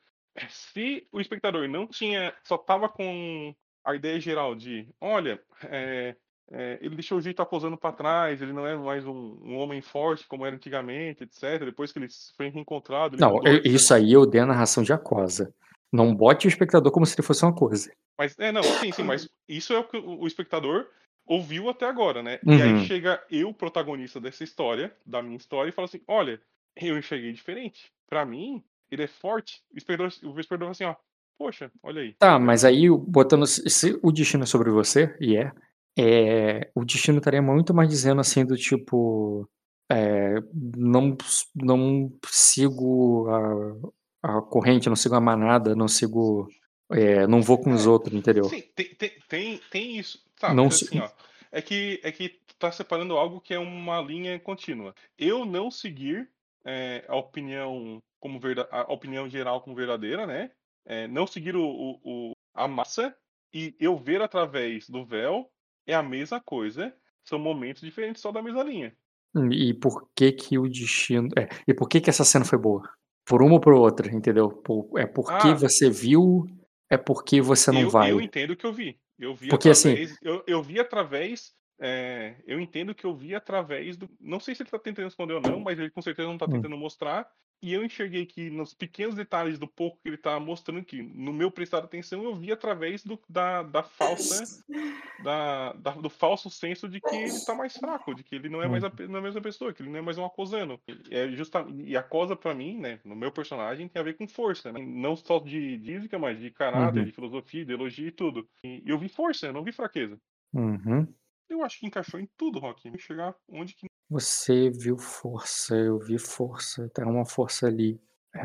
[0.49, 2.35] se o espectador não tinha.
[2.45, 3.55] só tava com
[3.85, 6.15] a ideia geral de, olha, é,
[6.51, 9.81] é, ele deixou o jeito acusando para trás, ele não é mais um, um, homem
[9.81, 11.65] forte como era antigamente, etc.
[11.65, 13.17] Depois que ele foi reencontrado.
[13.17, 15.53] Ele não, mudou, isso aí eu dei a narração de Acosa.
[15.93, 17.93] Não bote o espectador como se ele fosse uma coisa.
[18.19, 20.87] Mas, é, não, sim, sim, mas isso é o que o espectador
[21.27, 22.39] ouviu até agora, né?
[22.47, 22.57] Uhum.
[22.57, 22.85] E aí uhum.
[22.85, 26.41] chega eu, protagonista dessa história, da minha história, e fala assim: olha,
[26.77, 27.93] eu enxerguei diferente.
[28.09, 29.63] Para mim, ele é forte.
[29.73, 30.95] O espectador, o espectador fala assim: ó,
[31.39, 32.15] poxa, olha aí.
[32.15, 33.47] Tá, mas aí, botando.
[33.47, 35.53] Se o destino é sobre você, e é,
[35.99, 39.49] é, o destino estaria muito mais dizendo assim do tipo
[39.91, 41.17] é, não,
[41.55, 43.91] não sigo a,
[44.23, 46.49] a corrente, não sigo a manada, não sigo.
[46.91, 48.45] É, não vou com os é, outros, entendeu?
[48.45, 48.95] Sim, tem,
[49.29, 50.23] tem, tem, isso.
[50.39, 51.09] Tá, não assim, ó.
[51.51, 54.95] É que, é que tá separando algo que é uma linha contínua.
[55.19, 56.31] Eu não seguir
[56.65, 60.51] é, a opinião como a opinião geral como verdadeira, né?
[60.85, 63.15] É, não seguir o, o, o, a massa
[63.53, 65.51] e eu ver através do véu
[65.87, 66.95] é a mesma coisa,
[67.25, 68.97] são momentos diferentes só da mesma linha.
[69.35, 71.29] Hum, e por que que o destino.
[71.37, 72.89] É, e por que que essa cena foi boa?
[73.25, 74.49] Por uma ou por outra, entendeu?
[74.51, 76.47] Por, é porque ah, você viu,
[76.91, 78.11] é porque você não eu, vai.
[78.11, 78.99] Eu entendo que eu vi.
[79.19, 80.19] Eu vi porque assim, através, assim.
[80.23, 81.53] Eu, eu vi através.
[81.81, 84.09] É, eu entendo que eu vi através do.
[84.21, 86.47] Não sei se ele tá tentando esconder ou não, mas ele com certeza não tá
[86.47, 86.51] hum.
[86.51, 86.79] tentando hum.
[86.79, 87.29] mostrar
[87.63, 91.33] e eu enxerguei que nos pequenos detalhes do pouco que ele estava mostrando aqui, no
[91.33, 94.63] meu prestar atenção, eu vi através do, da, da falsa,
[95.25, 98.63] da, da, do falso senso de que ele está mais fraco, de que ele não
[98.63, 100.79] é mais a, não é a mesma pessoa, que ele não é mais um acosano.
[101.11, 104.29] É justa, e a cosa para mim, né, no meu personagem, tem a ver com
[104.29, 104.85] força, né?
[104.85, 107.05] não só de, de física, mas de caráter, uhum.
[107.05, 108.49] de filosofia, ideologia e tudo.
[108.65, 110.19] E eu vi força, eu não vi fraqueza.
[110.53, 111.07] Uhum.
[111.49, 112.91] Eu acho que encaixou em tudo, Rock.
[112.99, 117.99] Chegar onde que você viu força, eu vi força, tem uma força ali.
[118.35, 118.41] É,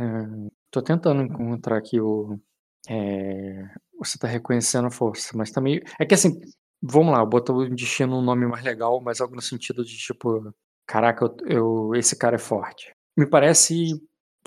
[0.71, 2.39] tô tentando encontrar aqui o.
[2.89, 5.81] É, você tá reconhecendo a força, mas também.
[5.99, 6.39] É que assim,
[6.81, 9.97] vamos lá, eu boto o destino um nome mais legal, mas algo no sentido de
[9.97, 10.53] tipo,
[10.85, 12.93] caraca, eu, eu esse cara é forte.
[13.17, 13.89] Me parece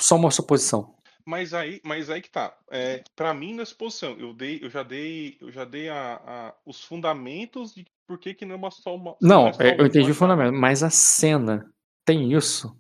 [0.01, 0.97] só uma suposição.
[1.27, 2.57] Mas aí, mas aí que tá.
[2.71, 6.55] É, para mim, nessa posição, eu dei, eu já dei, eu já dei a, a,
[6.64, 9.17] os fundamentos de por que, que não é uma só uma.
[9.23, 11.73] Não, é só eu entendi o fundamento, mas a cena
[12.05, 12.77] tem isso?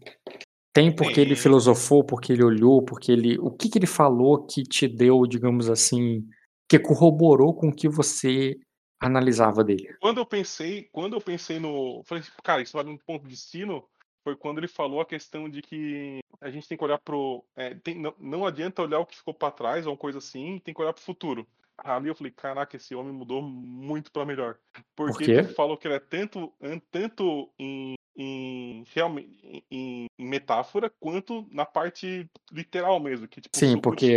[0.72, 1.24] Tem porque tem.
[1.24, 3.38] ele filosofou, porque ele olhou, porque ele.
[3.38, 6.26] O que, que ele falou que te deu, digamos assim,
[6.68, 8.58] que corroborou com o que você
[9.00, 9.96] analisava dele?
[10.00, 12.02] Quando eu pensei, quando eu pensei no.
[12.06, 13.84] Falei, cara, isso vale um ponto de destino
[14.24, 17.44] foi quando ele falou a questão de que a gente tem que olhar pro.
[17.54, 20.58] É, tem, não, não adianta olhar o que ficou para trás ou uma coisa assim,
[20.64, 21.46] tem que olhar pro futuro
[21.84, 24.56] ali eu falei, caraca, esse homem mudou muito para melhor.
[24.94, 26.52] Porque Por ele falou que ele é tanto,
[26.90, 33.26] tanto em, em realmente em, em, metáfora quanto na parte literal mesmo.
[33.26, 34.16] Que, tipo, Sim, porque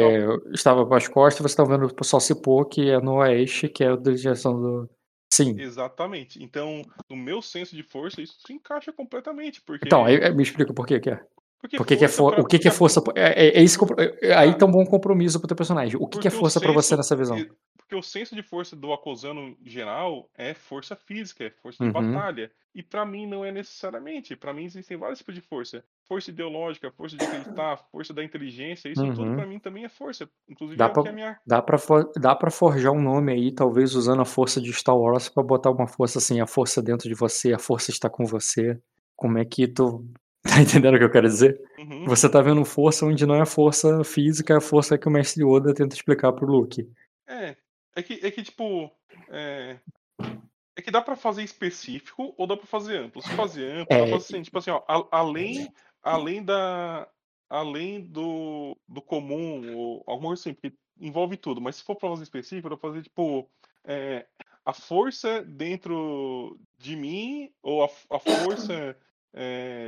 [0.53, 3.69] estava para as costas você está vendo o pessoal se pôr, que é no oeste,
[3.69, 4.89] que é a direção do.
[5.33, 5.59] Sim.
[5.59, 6.43] Exatamente.
[6.43, 9.61] Então, no meu senso de força, isso se encaixa completamente.
[9.61, 9.87] Porque...
[9.87, 11.25] Então, aí, me explica por que, que é.
[11.63, 12.33] Porque, porque que é for...
[12.33, 12.41] pra...
[12.41, 13.01] o que, que é força?
[13.15, 13.79] É, é, é isso
[14.21, 15.97] é, aí tá um bom compromisso pro teu personagem.
[15.97, 17.37] O que, que é força para você nessa visão?
[17.77, 22.11] Porque o senso de força do acusando geral é força física, é força de uhum.
[22.11, 22.51] batalha.
[22.75, 24.35] E para mim não é necessariamente.
[24.35, 25.85] Para mim existem vários tipos de força.
[26.05, 29.13] Força ideológica, força de acreditar, força da inteligência, isso uhum.
[29.13, 30.29] tudo para mim também é força.
[30.49, 31.39] Inclusive dá é pra, é minha...
[31.47, 32.11] dá para for...
[32.19, 35.71] dá para forjar um nome aí, talvez usando a força de Star Wars para botar
[35.71, 38.77] uma força assim, a força dentro de você, a força está com você.
[39.15, 40.05] Como é que tu
[40.53, 41.59] Tá entendendo o que eu quero dizer?
[41.79, 42.05] Uhum.
[42.05, 45.43] Você tá vendo força onde não é força física, é a força que o mestre
[45.43, 46.87] Yoda tenta explicar pro Luke.
[47.25, 47.55] É.
[47.95, 48.91] É que, é que tipo.
[49.29, 49.77] É,
[50.75, 53.21] é que dá para fazer específico ou dá para fazer amplo.
[53.21, 53.99] Se fazer amplo, é...
[53.99, 55.71] dá pra fazer assim, tipo assim, ó, a, além,
[56.01, 57.07] além da.
[57.49, 62.09] Além do, do comum, ou alguma coisa assim, porque envolve tudo, mas se for pra
[62.09, 63.47] fazer específico, dá pra fazer, tipo,
[63.83, 64.25] é,
[64.65, 68.97] a força dentro de mim, ou a, a força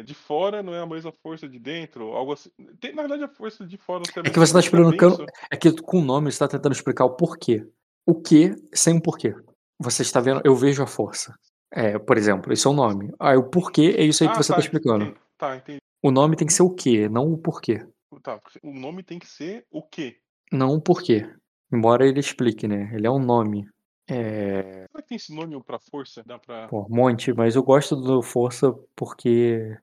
[0.06, 2.50] de fora não é a mesma força de dentro, algo assim.
[2.80, 5.26] Tem, na verdade, a força de fora é, é que você está explicando.
[5.52, 7.68] É que com o nome você está tentando explicar o porquê.
[8.06, 9.36] O que sem um porquê.
[9.80, 11.36] Você está vendo, eu vejo a força.
[11.72, 13.12] É, por exemplo, isso é o nome.
[13.20, 15.06] Ah, o porquê é isso aí ah, que você está tá, explicando.
[15.06, 15.20] Entendi.
[15.38, 15.80] Tá, entendi.
[16.02, 17.86] O nome tem que ser o quê, não o porquê.
[18.22, 20.18] Tá, o nome tem que ser o quê?
[20.52, 21.30] Não o porquê.
[21.74, 22.92] Embora ele explique, né?
[22.94, 23.68] Ele é um nome.
[24.08, 24.86] É...
[24.92, 26.24] Será que tem sinônimo pra força?
[26.24, 26.68] Dá pra...
[26.68, 29.76] Pô, monte, mas eu gosto do força porque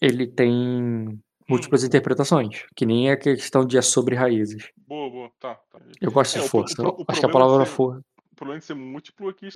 [0.00, 1.86] ele tem múltiplas hum.
[1.86, 4.70] interpretações, que nem a questão de é sobre raízes.
[4.76, 5.54] Boa, boa, tá.
[5.54, 5.80] tá.
[6.00, 6.82] Eu gosto é, de força.
[6.82, 8.00] O, o, o Acho que a palavra é ser, força.
[8.32, 9.48] O problema é ser múltiplo aqui.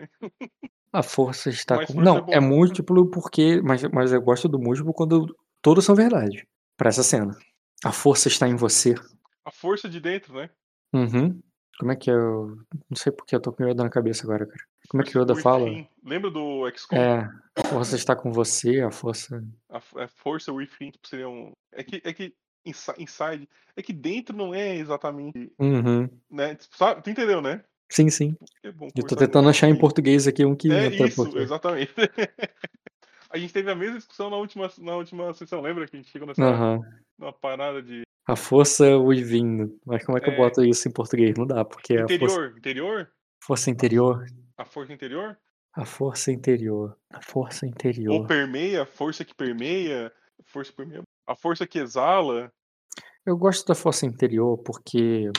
[0.93, 1.95] A força está com.
[1.95, 3.61] Força Não, é, é, múltiplo porque.
[3.63, 6.47] Mas, mas eu gosto do múltiplo quando todos são verdade.
[6.77, 7.37] Pra essa cena.
[7.85, 8.95] A força está em você.
[9.45, 10.51] A força de dentro, né?
[10.93, 11.41] Uhum.
[11.79, 12.15] Como é que é?
[12.15, 12.57] Eu
[12.89, 14.65] não sei porque eu tô com medo na cabeça agora, cara.
[14.89, 15.65] Como é que o Yoda fala?
[15.65, 15.89] Within.
[16.05, 16.97] Lembra do XCOM?
[16.99, 19.43] É, a força está com você, a força.
[19.71, 21.53] A, a força within tipo, seria um.
[21.73, 22.35] É que, é que
[22.67, 23.49] insi- inside.
[23.77, 25.51] É que dentro não é exatamente.
[25.59, 26.09] Uhum.
[26.31, 26.55] Né?
[26.57, 27.03] Tipo, Sabe?
[27.03, 27.63] Tu entendeu, né?
[27.91, 28.37] Sim, sim.
[28.65, 31.93] É Eu tô tentando achar em português aqui um que É isso, exatamente.
[33.31, 35.87] a gente teve a mesma discussão na última, na última sessão, lembra?
[35.87, 36.81] Que a gente chegou nessa Aham.
[37.19, 38.03] numa parada de.
[38.27, 39.79] A força within.
[39.85, 40.37] Mas como é que eu É.
[40.37, 41.35] boto isso em português?
[41.37, 42.55] Não dá, porque é a força, Interior.
[42.59, 43.11] Interior?
[43.45, 44.27] força interior.
[44.57, 45.39] A força interior?
[45.75, 46.97] A força interior.
[47.11, 48.27] A força Ou interior.
[48.27, 50.13] permeia, força que permeia.
[50.47, 51.03] Força permeia.
[51.27, 52.53] A força que exala.
[53.25, 55.31] Eu gosto da força interior porque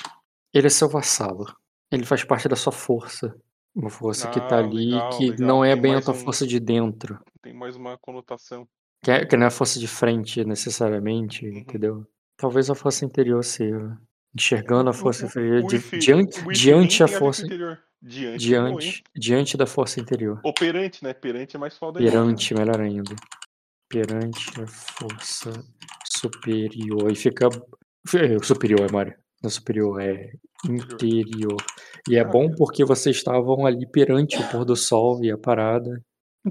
[0.54, 1.46] ele é seu vassalo.
[1.92, 3.36] Ele faz parte da sua força.
[3.76, 5.48] Uma força que tá Ah, ali legal, que legal.
[5.48, 7.20] não é Tem bem a tua um- força de dentro.
[7.42, 8.68] Tem mais uma conotação.
[9.04, 11.58] Que, é- que não é a força de frente necessariamente, Uhum.
[11.58, 12.08] entendeu?
[12.38, 13.98] Talvez a força interior seja.
[14.36, 15.30] Enxergando a força O-
[15.68, 17.46] within- diante, diante a força.
[17.46, 17.80] interior.
[18.06, 18.38] Diante?
[18.46, 20.40] Diante, diante da força interior.
[20.44, 21.14] Ou perante, né?
[21.14, 22.12] Perante é mais foda ainda.
[22.12, 23.16] Perante, melhor ainda.
[23.90, 25.52] Perante a força
[26.06, 27.12] superior.
[27.12, 27.48] E fica.
[27.48, 29.16] é, Superior, é Mário.
[29.42, 30.32] Não superior, é
[30.68, 31.58] interior.
[32.10, 35.38] E é Ah, bom porque vocês estavam ali perante o pôr do sol e a
[35.38, 36.02] parada.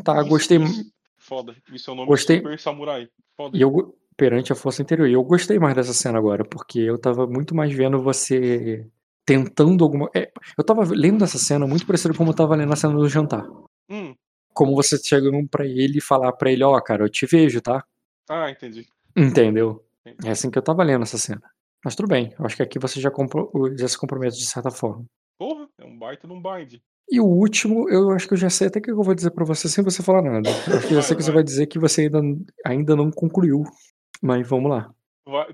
[0.04, 0.58] Tá, Isso- gostei.
[0.58, 1.54] isso- Foda.
[1.72, 3.08] Isso é o nome Gostei- Super Samurai.
[3.36, 3.56] Foda.
[3.56, 5.06] E eu perante a força interior.
[5.08, 8.86] E eu gostei mais dessa cena agora, porque eu tava muito mais vendo você
[9.24, 10.10] tentando alguma.
[10.14, 13.08] é, eu tava lendo essa cena muito parecido como eu tava lendo a cena do
[13.08, 13.46] jantar.
[13.90, 14.14] Hum.
[14.52, 17.84] Como você chegando pra ele e falar pra ele, ó, cara, eu te vejo, tá?
[18.28, 18.86] Ah, entendi.
[19.16, 19.84] Entendeu?
[20.04, 20.28] Entendi.
[20.28, 21.42] É assim que eu tava lendo essa cena.
[21.84, 24.70] Mas tudo bem, eu acho que aqui você já, compro, já se compromete de certa
[24.70, 25.04] forma.
[25.38, 26.80] Porra, é um baita num bind.
[27.10, 29.32] E o último, eu acho que eu já sei até o que eu vou dizer
[29.32, 30.48] pra você sem você falar nada.
[30.48, 31.36] Eu acho que eu já sei que você vai.
[31.36, 32.20] vai dizer que você ainda,
[32.64, 33.64] ainda não concluiu.
[34.22, 34.94] Mas vamos lá.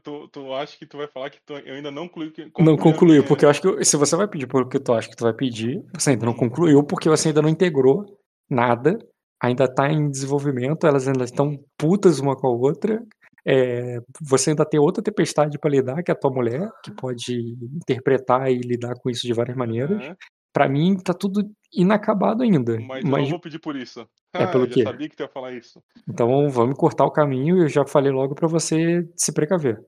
[0.02, 2.30] Tu, tu, acha que tu vai falar que tu, eu ainda não concluí.
[2.30, 5.08] que- Não concluiu, porque eu acho que se você vai pedir por que tu acha
[5.08, 8.98] que tu vai pedir, você ainda não concluiu, porque você ainda não integrou nada,
[9.40, 13.02] ainda tá em desenvolvimento, elas ainda estão putas uma com a outra.
[13.46, 17.56] é, você ainda tem outra tempestade pra lidar, que é a tua mulher, que pode
[17.76, 20.02] interpretar e lidar com isso de várias maneiras.
[20.02, 20.16] Aham,
[20.52, 22.78] Pra mim tá tudo inacabado ainda.
[22.80, 24.06] Mas, eu Mas, não vou pedir por isso.
[24.34, 24.82] É Ah, pelo eu quê?
[24.82, 25.82] sabia que tu ia falar isso.
[26.08, 29.82] então vamos cortar o caminho e eu já falei logo pra você se precaver.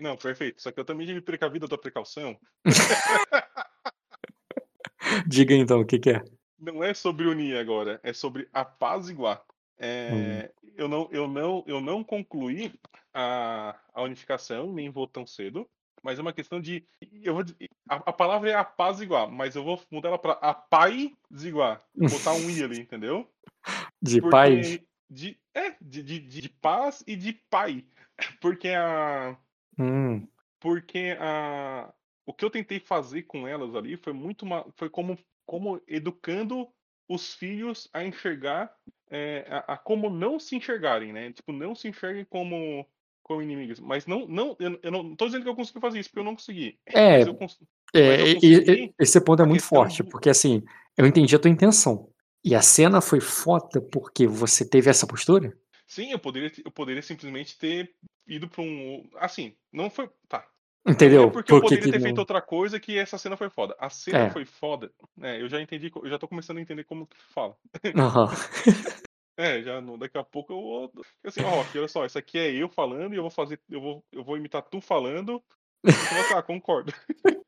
[0.00, 0.60] Não, perfeito.
[0.60, 2.36] Só que eu também já me precavi da tua precaução.
[5.26, 6.22] Diga então o que, que é.
[6.58, 9.42] Não é sobre unir agora, é sobre apaziguar.
[9.78, 9.78] Hum.
[9.78, 12.72] É, eu, não, eu, não, eu não concluí
[13.14, 15.68] a, a unificação, nem vou tão cedo,
[16.06, 16.86] mas é uma questão de.
[17.20, 17.44] Eu vou,
[17.88, 21.82] a, a palavra é apaziguar, mas eu vou mudar ela para apaiziguar.
[21.96, 23.28] Botar um i ali, entendeu?
[24.00, 24.80] De Porque paz?
[25.10, 27.84] De, é, de, de, de de paz e de pai.
[28.40, 29.36] Porque a.
[29.76, 30.26] Hum,
[30.60, 31.92] Porque a.
[32.24, 36.68] O que eu tentei fazer com elas ali foi muito uma, foi como, como educando
[37.08, 38.72] os filhos a enxergar
[39.10, 41.32] é, a, a como não se enxergarem, né?
[41.32, 42.86] Tipo, não se enxerguem como,
[43.26, 43.80] como inimigos.
[43.80, 46.24] Mas não, não, eu, eu não tô dizendo que eu consegui fazer isso, porque eu
[46.24, 46.78] não consegui.
[46.86, 47.36] É, eu
[47.92, 50.62] É, eu e- esse ponto é muito forte, porque assim,
[50.96, 52.08] eu entendi a tua intenção.
[52.44, 55.52] E a cena foi foda porque você teve essa postura?
[55.88, 57.92] Sim, eu poderia, eu poderia simplesmente ter
[58.28, 59.08] ido pra um.
[59.16, 60.08] Assim, não foi.
[60.28, 60.46] Tá.
[60.86, 61.24] Entendeu?
[61.24, 62.04] É porque eu Por que poderia ter não?
[62.04, 63.74] feito outra coisa que essa cena foi foda.
[63.80, 64.30] A cena É.
[64.30, 64.92] foi foda.
[65.20, 67.56] É, eu já entendi, eu já tô começando a entender como que fala.
[67.96, 68.28] Aham.
[69.36, 70.92] É, já não, daqui a pouco eu vou.
[71.24, 73.60] Assim, ó, Rock, olha só, isso aqui é eu falando e eu vou fazer.
[73.70, 75.42] Eu vou, eu vou imitar tu falando.
[75.84, 76.92] E vai falar, ah, concordo.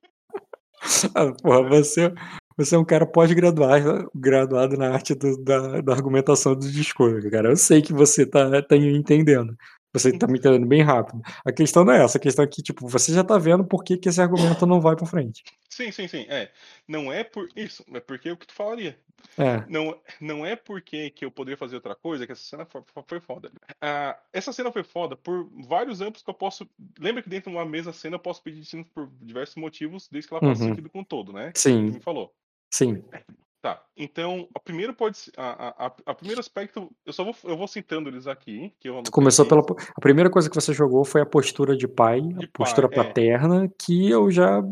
[1.15, 2.13] Ah, Porra, você,
[2.57, 7.51] você é um cara pós-graduado graduado na arte do- da, da argumentação do discurso, cara.
[7.51, 9.57] Eu sei que você tá, tá entendendo.
[9.93, 11.23] Você tá me entendendo bem rápido.
[11.45, 13.83] A questão não é essa, a questão é que, tipo, você já tá vendo por
[13.83, 15.43] que, que esse argumento não vai pra frente.
[15.71, 16.27] Sim, sim, sim.
[16.29, 16.51] É.
[16.87, 18.99] Não é por isso, é porque é o que tu falaria.
[19.37, 19.65] É.
[19.69, 23.21] Não, não é porque que eu poderia fazer outra coisa que essa cena foi, foi
[23.21, 23.51] foda.
[23.81, 26.69] Ah, essa cena foi foda por vários âmbitos que eu posso.
[26.99, 30.29] Lembra que dentro de uma mesma cena eu posso pedir destino por diversos motivos, desde
[30.29, 30.69] que ela faça Uhum.
[30.69, 31.51] sentido com todo, né?
[31.55, 32.33] Sim, me falou.
[32.73, 33.03] sim.
[33.61, 33.83] Tá.
[33.97, 37.67] Então, a primeiro pode ser- a, a, a primeiro aspecto, eu só vou eu vou
[37.67, 39.51] citando eles aqui, que eu Tu começou aqui.
[39.51, 39.65] pela.
[39.97, 42.99] A primeira coisa que você jogou foi a postura de pai, De a postura pai,
[43.01, 43.05] é.
[43.05, 44.63] paterna, que eu já.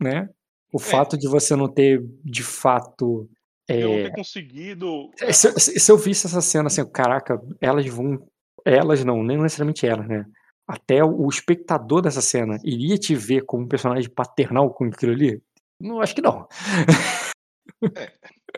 [0.00, 0.28] né?
[0.72, 0.80] O É.
[0.80, 3.28] fato de você não ter, de fato.
[3.66, 5.10] Eu não é, ter conseguido.
[5.32, 8.24] se, eu- se- se eu visse essa cena assim, caraca, elas vão.
[8.64, 10.24] Elas não, nem necessariamente elas, né?
[10.66, 15.12] Até o, o espectador dessa cena iria te ver como um personagem paternal com aquilo
[15.12, 15.42] ali?
[15.80, 16.46] Não, acho que não.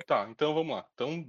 [0.07, 0.87] Tá, então vamos lá.
[0.95, 1.25] Então,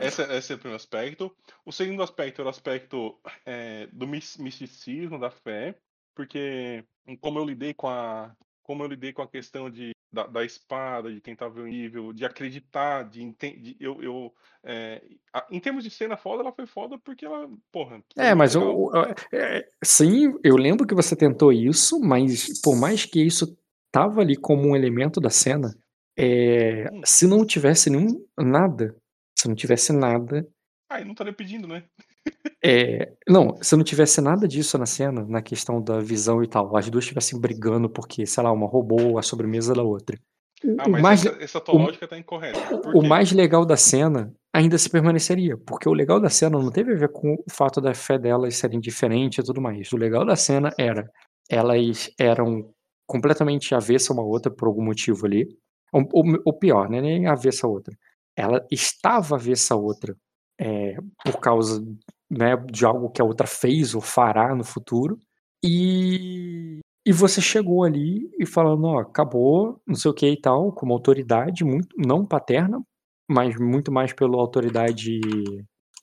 [0.00, 1.34] essa, esse é o primeiro aspecto.
[1.64, 5.74] O segundo aspecto é o aspecto é, do mis- misticismo da fé,
[6.14, 6.84] porque
[7.20, 11.12] como eu lidei com a como eu lidei com a questão de da, da espada,
[11.12, 13.34] de tentar ver o nível, de acreditar, de.
[13.80, 15.02] Eu, eu é,
[15.32, 18.02] a- em termos de cena foda, ela foi foda porque ela, porra.
[18.16, 18.76] É, mas legal.
[18.76, 23.56] o, o- é, sim, eu lembro que você tentou isso, mas por mais que isso
[23.90, 25.74] tava ali como um elemento da cena,
[26.16, 27.00] é, Hum.
[27.04, 28.94] se não tivesse nenhum nada,
[29.38, 30.46] se não tivesse nada,
[30.90, 31.84] Ah, e não estaria pedindo, né?
[32.64, 36.76] é, não, se não tivesse nada disso na cena, na questão da visão e tal,
[36.76, 40.18] as duas estivessem brigando porque, sei lá, uma roubou a sobremesa da outra.
[40.78, 42.58] Ah, o mas mais, essa, essa tua o- lógica tá incorreta.
[42.94, 46.92] O mais legal da cena ainda se permaneceria, porque o legal da cena não teve
[46.92, 49.90] a ver com o fato da fé delas serem diferentes e tudo mais.
[49.92, 51.10] O legal da cena era
[51.50, 52.72] elas eram
[53.06, 55.48] completamente avessa uma outra por algum motivo ali.
[55.92, 56.24] Ou, ou-
[56.58, 57.00] pior, né?
[57.00, 57.96] Nem avessa a outra.
[58.36, 59.36] Ela estava
[59.74, 60.16] a outra
[60.60, 61.82] é, por causa
[62.30, 65.18] né, de algo que a outra fez ou fará no futuro.
[65.64, 70.72] E, e você chegou ali e falando, ó, acabou, não sei o que e tal,
[70.72, 72.80] com uma autoridade muito, não paterna,
[73.30, 75.20] mas muito mais pela autoridade,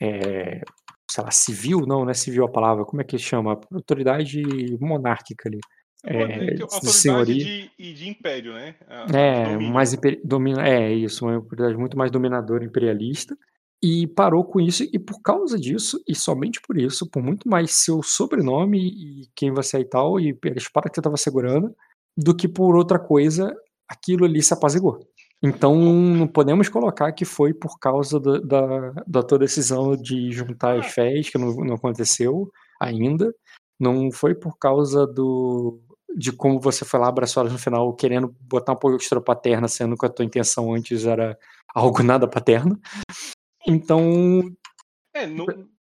[0.02, 0.62] é,
[1.10, 3.60] sei lá, civil, não, não é civil a palavra, como é que chama?
[3.74, 4.42] Autoridade
[4.80, 5.60] monárquica ali.
[6.06, 7.70] É, dizer que de senhoria.
[7.78, 8.76] e de império, né?
[8.88, 13.38] A- a É, mais imperi- domina, é isso, uma autoridade muito mais dominadora, imperialista,
[13.84, 17.72] e parou com isso, e por causa disso, e somente por isso, por muito mais
[17.72, 21.76] seu sobrenome e quem você é e tal, e pela espada que você estava segurando,
[22.18, 23.54] do que por outra coisa,
[23.88, 25.00] aquilo ali se apaziguou.
[25.42, 30.78] Então, não podemos colocar que foi por causa da, da, da tua decisão de juntar
[30.80, 30.90] as Ah.
[30.90, 33.34] fés, que não, não aconteceu ainda,
[33.80, 35.80] não foi por causa do
[36.16, 39.22] de como você foi lá abraçou elas no final querendo botar um pouco de extra
[39.22, 41.38] paterna, sendo que a tua intenção antes era
[41.74, 42.80] algo nada paterno.
[43.68, 44.42] Então,
[45.14, 45.46] É, não,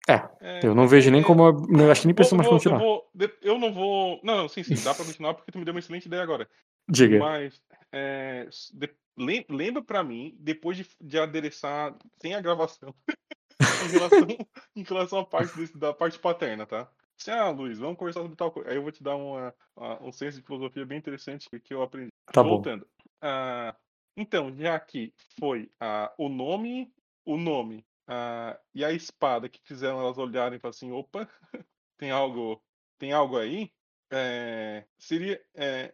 [0.10, 1.44] É, é, eu não vejo nem é, como.
[1.44, 2.82] Eu acho que nem precisa vou- mais continuar.
[2.82, 4.20] Eu, vou, eu não vou.
[4.24, 6.48] Não, não, sim, sim, dá pra continuar porque tu me deu uma excelente ideia agora.
[6.90, 7.20] Diga.
[7.20, 12.94] Mas é, de- lem- lembra pra mim, depois de, de adereçar sem a gravação,
[13.86, 14.28] em relação,
[14.76, 16.90] em relação à parte desse- da parte paterna, tá?
[17.22, 18.70] Assim, ah, Luiz, vamos conversar sobre tal coisa.
[18.70, 21.84] Aí eu vou te dar uma, uma- um senso de filosofia bem interessante que eu
[21.84, 22.10] aprendi.
[22.26, 22.50] Tá bom.
[22.50, 22.88] Voltando.
[23.22, 23.76] Ah,
[24.18, 26.92] então, já que foi ah, o nome,
[27.24, 31.30] o nome ah, e a espada que fizeram elas olharem e falar assim, opa,
[31.98, 32.60] tem algo,
[32.98, 33.72] tem algo aí.
[34.12, 35.40] é, seria.
[35.54, 35.94] é,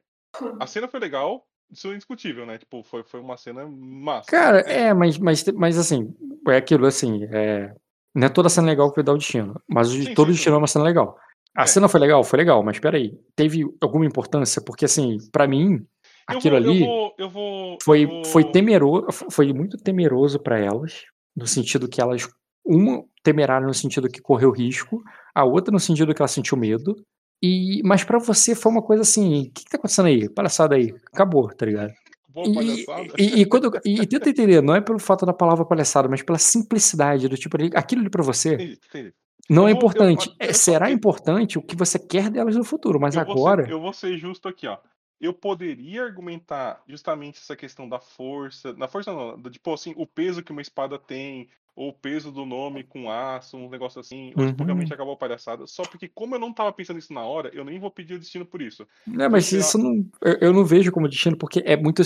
[0.60, 2.58] a cena foi legal, isso é indiscutível, né?
[2.58, 4.32] Tipo, foi, foi uma cena massa.
[4.32, 6.16] Cara, É, é, mas, mas, mas assim,
[6.48, 7.76] é aquilo assim, é,
[8.18, 10.56] não é toda cena legal que vai dar o destino, mas Sim, todo sim, destino
[10.56, 11.18] é uma cena legal.
[11.56, 11.68] A É.
[11.68, 12.24] cena foi legal?
[12.24, 14.62] Foi legal, mas peraí, teve alguma importância?
[14.62, 15.84] Porque assim, pra mim, eu
[16.28, 20.40] aquilo vou, ali Eu vou, eu vou, eu foi, vou- foi temeroso, foi muito temeroso
[20.40, 21.04] pra elas,
[21.36, 22.28] no sentido que elas,
[22.66, 25.02] uma temerária no sentido que correu risco,
[25.34, 26.96] a outra no sentido que ela sentiu medo,
[27.42, 30.28] e, mas pra você foi uma coisa assim, o que, que tá acontecendo aí?
[30.30, 31.92] Palhaçada aí, acabou, tá ligado?
[32.38, 33.14] Boa E, palhaçada.
[33.18, 36.22] e, e quando, e, e tenta entender, não é pelo fato da palavra palhaçada, mas
[36.22, 39.14] pela simplicidade do tipo, aquilo ali pra você Entendi, entendi.
[39.50, 40.30] não Eu é vou- eu- importante.
[40.30, 43.34] olha É, será eu- importante o que você quer delas no futuro, mas eu vou
[43.34, 43.66] agora.
[43.66, 44.78] Ser, eu vou ser justo aqui, ó.
[45.20, 48.74] Eu poderia argumentar justamente essa questão da força.
[48.74, 52.32] Na força não, do, tipo assim, o peso que uma espada tem, ou o peso
[52.32, 54.66] do nome com aço, um negócio assim, ou tipo, Uhum.
[54.66, 55.68] realmente acabou a palhaçada.
[55.68, 58.20] Só porque, como eu não tava pensando nisso na hora, eu nem vou pedir o
[58.20, 58.88] destino por isso.
[59.06, 60.04] Não, mas isso não.
[60.42, 62.02] Eu, não vejo como destino, porque é muito.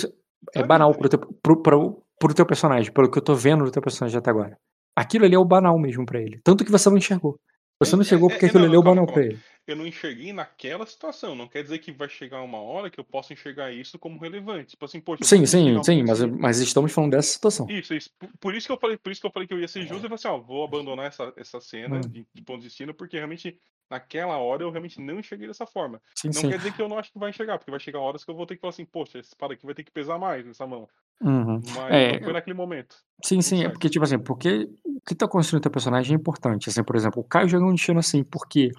[0.53, 3.71] É banal pro teu, pro, pro, pro teu personagem, pelo que eu tô vendo do
[3.71, 4.57] teu personagem até agora.
[4.95, 6.39] Aquilo ali é o banal mesmo pra ele.
[6.43, 7.39] Tanto que você não enxergou.
[7.81, 9.41] Você não É, enxergou é, porque é, aquilo ali é o.
[9.67, 11.33] Eu não enxerguei naquela situação.
[11.35, 14.71] Não quer dizer que vai chegar uma hora que eu possa enxergar isso como relevante.
[14.71, 17.67] Tipo assim, poxa, Sim, sim, sim, mas, mas estamos falando dessa situação.
[17.69, 18.09] Isso, isso.
[18.39, 19.99] Por, isso que eu falei, por isso que eu falei que eu ia ser justo
[19.99, 22.01] e falei assim, ó, vou abandonar essa, essa cena Hum.
[22.01, 23.57] de, de ponto de destino, porque realmente
[23.89, 26.01] naquela hora eu realmente não enxerguei dessa forma.
[26.15, 26.49] Sim, Não sim.
[26.49, 28.35] quer dizer que eu não acho que vai enxergar, porque vai chegar horas que eu
[28.35, 30.65] vou ter que falar assim, poxa, essa espada aqui vai ter que pesar mais nessa
[30.65, 30.87] mão.
[31.21, 31.61] Uhum.
[31.75, 32.95] Mas É, foi naquele momento.
[33.23, 36.69] Sim, sim, é porque, tipo assim, porque o que tá construindo teu personagem é importante.
[36.69, 38.69] Assim, por exemplo, o Caio jogou um destino assim, porque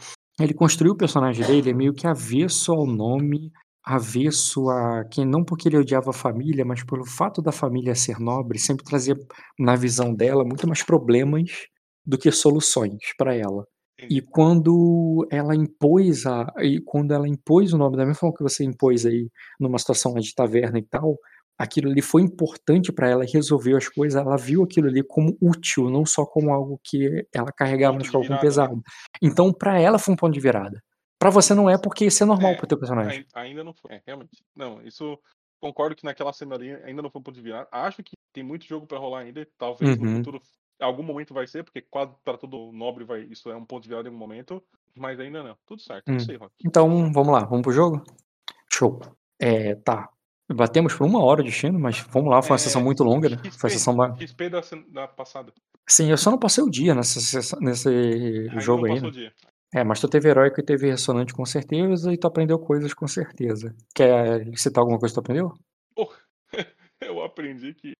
[0.41, 3.53] ele construiu o personagem dele é meio que avesso ao nome,
[3.85, 8.19] avesso a quem não porque ele odiava a família, mas pelo fato da família ser
[8.19, 9.15] nobre, sempre trazia
[9.59, 11.51] na visão dela muito mais problemas
[12.05, 13.65] do que soluções pra ela.
[14.11, 18.43] E quando ela impôs a e quando ela impôs o nome da mesma forma que
[18.43, 19.29] você impôs aí
[19.61, 21.17] numa situação de taverna e tal,
[21.59, 25.37] aquilo ali foi importante pra ela e resolveu as coisas, ela viu aquilo ali como
[25.41, 28.83] útil, não só como algo que ela carregava costas como pesado.
[29.23, 30.83] Então pra ela foi um ponto de virada.
[31.19, 33.25] Pra você não é porque isso é normal É, pro teu personagem.
[33.35, 33.95] Ai- Ainda não foi.
[33.95, 34.43] É, realmente.
[34.57, 35.17] Não, isso.
[35.61, 37.69] Concordo que naquela cena ali ainda não foi um ponto de virada.
[37.71, 39.47] Acho que tem muito jogo pra rolar ainda.
[39.57, 40.17] Talvez no Uhum.
[40.17, 40.43] futuro,
[40.81, 43.85] em algum momento vai ser, porque quase para todo nobre vai, isso é um ponto
[43.85, 44.61] de virada em algum momento.
[44.97, 45.57] Mas ainda não.
[45.65, 46.09] Tudo certo.
[46.09, 46.17] É Hum.
[46.17, 46.53] isso aí, Rock.
[46.65, 48.03] Então, vamos lá, vamos pro jogo?
[48.73, 49.01] Show.
[49.41, 50.09] É, tá.
[50.51, 53.29] Batemos por uma hora de destino, mas vamos lá, foi uma É, sessão muito longa,
[53.29, 53.37] né?
[53.37, 55.53] XP, Foi a sessão XP da, da passada.
[55.89, 59.33] Sim, eu só não passei o dia nessa, nesse Ainda jogo não aí, né?
[59.75, 63.09] É, mas tu teve heróico e teve ressonante com certeza, e tu aprendeu coisas com
[63.09, 63.75] certeza.
[63.95, 65.55] Quer citar alguma coisa que tu aprendeu?
[65.95, 66.19] Porra,
[67.01, 67.95] eu aprendi que.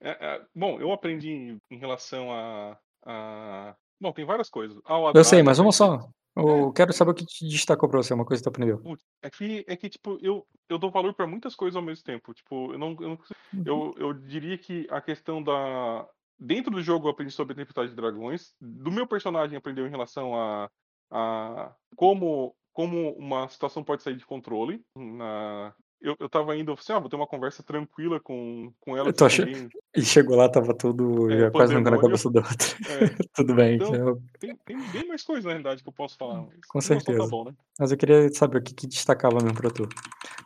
[0.00, 1.30] é, é, bom, eu aprendi
[1.70, 2.76] em, relação a,
[3.06, 3.76] a.
[4.00, 4.76] Bom, tem várias coisas.
[5.14, 6.08] Eu sei, mas uma só.
[6.36, 8.78] Eu quero saber o que te destacou pra você, uma coisa que tu aprendeu.
[8.78, 12.04] Putz, é que, é que tipo, eu, eu dou valor pra muitas coisas ao mesmo
[12.04, 12.34] tempo.
[12.34, 12.96] Tipo, eu não.
[13.00, 13.18] Eu, não-
[13.64, 16.08] eu, eu diria que a questão da.
[16.36, 18.54] Dentro do jogo eu aprendi sobre a tempestade de dragões.
[18.60, 20.68] Do meu personagem aprendeu em relação a.
[21.10, 24.82] a como, como uma situação pode sair de controle.
[24.98, 25.72] Na,
[26.04, 29.08] eu, eu tava indo, assim, ah, vou ter uma conversa tranquila com, com ela.
[29.08, 29.24] Eu tô
[29.96, 32.76] Ele chegou lá, tava tudo É, já quase arrancando a cabeça do outro.
[32.86, 33.76] É, Tudo bem.
[33.76, 36.42] Então, eu- tem, tem bem mais coisas, na realidade, que eu posso falar.
[36.42, 37.18] mas Com só certeza.
[37.18, 37.54] Tá bom, né?
[37.80, 39.88] Mas eu queria saber o que, que destacava mesmo pra tu.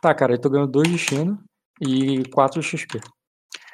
[0.01, 1.37] Tá, cara, aí tu ganhou dois destinos
[1.81, 2.99] e quatro XP.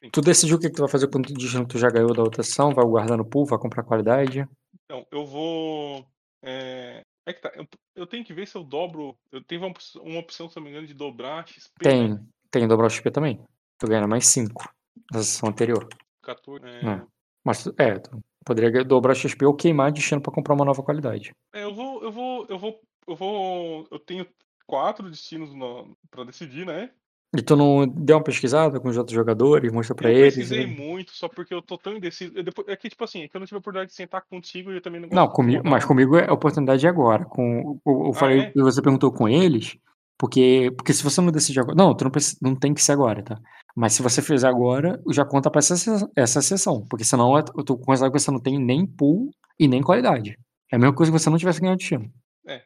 [0.01, 0.09] Sim.
[0.11, 2.13] Tu decidiu o que, que tu vai fazer com o destino que tu já ganhou
[2.13, 2.73] da outra sessão?
[2.73, 4.47] Vai guardar no pool, vai comprar qualidade?
[4.85, 6.05] Então, eu vou.
[6.41, 7.51] É, é que tá.
[7.55, 9.17] Eu, eu tenho que ver se eu dobro.
[9.31, 11.71] Eu tenho uma, opção- uma opção, se não me engano, de dobrar XP.
[11.83, 11.89] né?
[11.91, 12.19] Tem,
[12.51, 13.39] tem dobrar o XP também.
[13.77, 14.63] Tu ganha mais cinco
[15.11, 15.87] na sessão anterior.
[16.21, 16.65] 14.
[16.65, 17.07] É, Não.
[17.43, 21.33] Mas, é, tu poderia dobrar XP ou queimar destino pra comprar uma nova qualidade.
[21.53, 22.03] É, eu vou.
[22.03, 22.45] Eu vou.
[22.49, 22.81] Eu vou.
[23.07, 23.87] Eu vou.
[23.91, 24.25] Eu tenho
[24.65, 26.91] quatro destinos no, pra decidir, né?
[27.37, 30.35] E tu não deu uma pesquisada com os outros jogadores, mostra pra eu eles?
[30.35, 30.73] pesquisei né?
[30.75, 32.33] muito, só porque eu tô tão indeciso.
[32.35, 34.21] Eu depois, é que, tipo assim, é que eu não tive a oportunidade de sentar
[34.29, 37.25] contigo e eu também não Não, de comigo, mas comigo é a oportunidade é agora.
[37.25, 38.51] Com, eu, eu Ah, falei, é?
[38.55, 39.77] e você perguntou com eles,
[40.17, 41.75] porque, porque se você não decide agora.
[41.75, 43.37] Não, tu não, precisa- não tem que ser agora, tá?
[43.75, 45.75] Mas se você fizer agora, já conta pra essa,
[46.15, 46.85] essa sessão.
[46.89, 49.29] Porque senão é- eu tô considerando que você não tem nem pool
[49.59, 50.37] e nem qualidade.
[50.71, 52.09] É a mesma coisa que você não tivesse ganhado destino.
[52.47, 52.61] É,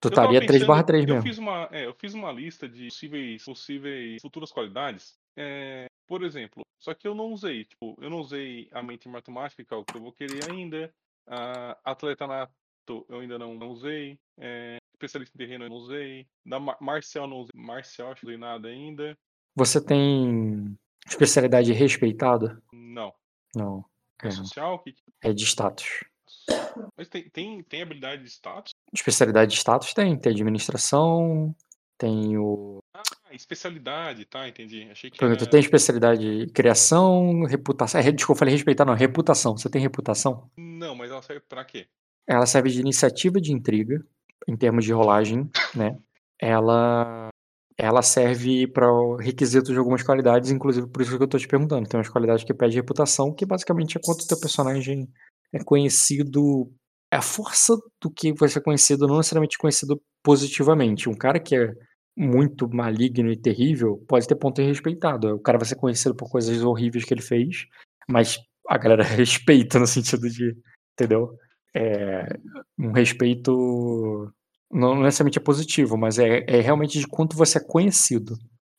[0.00, 1.22] Tu Eu estaria 3 barra 3 eu mesmo.
[1.28, 5.18] Fiz uma, é, eu fiz uma lista de possíveis, possíveis futuras qualidades.
[5.36, 7.64] É, por exemplo, só que eu não usei.
[7.66, 10.92] Tipo, eu não usei a mente matemática, que é o que eu vou querer ainda.
[11.26, 14.18] A atleta nato eu ainda não, não usei.
[14.38, 16.26] É, especialista em terreno eu não usei.
[16.46, 17.52] Da Mar- Marcial eu não usei.
[17.54, 19.16] Marcial acho que não usei nada ainda.
[19.54, 20.76] Você tem
[21.06, 22.62] especialidade respeitada?
[22.72, 23.12] Não.
[23.54, 23.84] Não.
[24.22, 24.78] É É, social?
[24.78, 26.04] Que- é de status.
[26.96, 28.72] Mas tem, tem, tem habilidade de status?
[28.92, 30.18] Especialidade de status tem.
[30.18, 31.54] Tem administração,
[32.00, 32.82] tem o.
[32.94, 33.02] Ah,
[33.34, 34.88] especialidade, tá, entendi.
[34.90, 35.50] Achei que Por exemplo, era...
[35.50, 38.00] tu tem especialidade de criação, reputação.
[38.00, 38.94] É, desculpa, eu falei respeitar, não.
[38.94, 39.56] Reputação.
[39.56, 40.50] Você tem reputação?
[40.56, 41.86] Não, mas ela serve pra quê?
[42.26, 44.02] Ela serve de iniciativa de intriga,
[44.48, 45.98] em termos de rolagem, né?
[46.38, 47.28] Ela,
[47.76, 48.86] ela serve para
[49.20, 51.88] requisitos de algumas qualidades, inclusive por isso que eu tô te perguntando.
[51.88, 55.06] Tem umas qualidades que pede reputação, que basicamente é quanto o teu personagem
[55.52, 56.70] é conhecido.
[57.12, 61.08] É a força do que vai ser conhecido, não necessariamente conhecido positivamente.
[61.08, 61.72] Um cara que é
[62.16, 65.34] muito maligno e terrível pode ter ponto irrespeitado.
[65.34, 67.66] O cara vai ser conhecido por coisas horríveis que ele fez,
[68.08, 68.38] mas
[68.68, 70.56] a galera respeita no sentido de.
[70.94, 71.36] Entendeu?
[71.74, 72.26] É,
[72.78, 74.32] um respeito
[74.70, 78.34] não necessariamente é positivo, mas é, é realmente de quanto você é conhecido,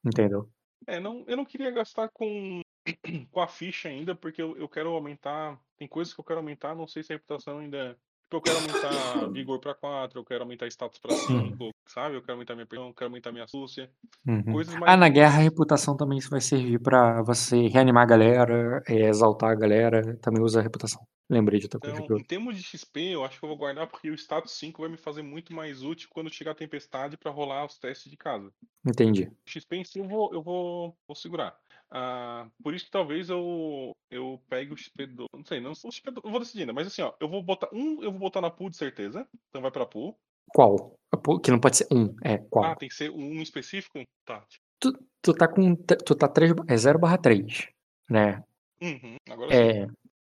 [0.05, 0.49] entendeu?
[0.87, 2.61] É, não, eu não queria gastar com,
[3.31, 5.59] com a ficha ainda, porque eu, eu quero aumentar.
[5.81, 7.97] Tem coisas que eu quero aumentar, não sei se a reputação ainda.
[8.25, 8.91] Tipo, eu quero aumentar
[9.33, 12.15] vigor pra 4, eu quero aumentar status pra 5, sabe?
[12.15, 13.89] Eu quero aumentar minha percepção, eu quero aumentar minha astúcia.
[14.27, 14.43] Uhum.
[14.43, 14.93] Coisas mais.
[14.93, 19.49] Ah, na guerra a reputação também vai servir pra você reanimar a galera, é, exaltar
[19.49, 21.03] a galera, também usa a reputação.
[21.27, 23.87] Lembrei de outra coisa Então, em termos de XP, eu acho que eu vou guardar
[23.87, 27.31] porque o status 5 vai me fazer muito mais útil quando chegar a tempestade pra
[27.31, 28.53] rolar os testes de casa.
[28.85, 29.31] Entendi.
[29.47, 31.57] XP em si eu vou, eu vou, vou segurar.
[31.91, 35.25] Ah, por isso que talvez eu, eu pegue o XP do.
[35.35, 37.43] Não sei, não, o XP do, eu vou decidir ainda, mas assim, ó, eu vou
[37.43, 37.67] botar.
[37.73, 39.27] Um eu vou botar na pool de certeza.
[39.49, 40.17] Então vai pra pool.
[40.53, 40.95] Qual?
[41.43, 42.65] Que não pode ser um, é qual?
[42.65, 44.01] Ah, tem que ser um específico?
[44.25, 44.43] Tá.
[44.79, 45.75] Tu tá com.
[45.75, 47.67] Tu tá 3, é 0 barra 3,
[48.09, 48.43] né?
[48.81, 49.57] Uhum, agora sim.
[49.57, 49.87] É.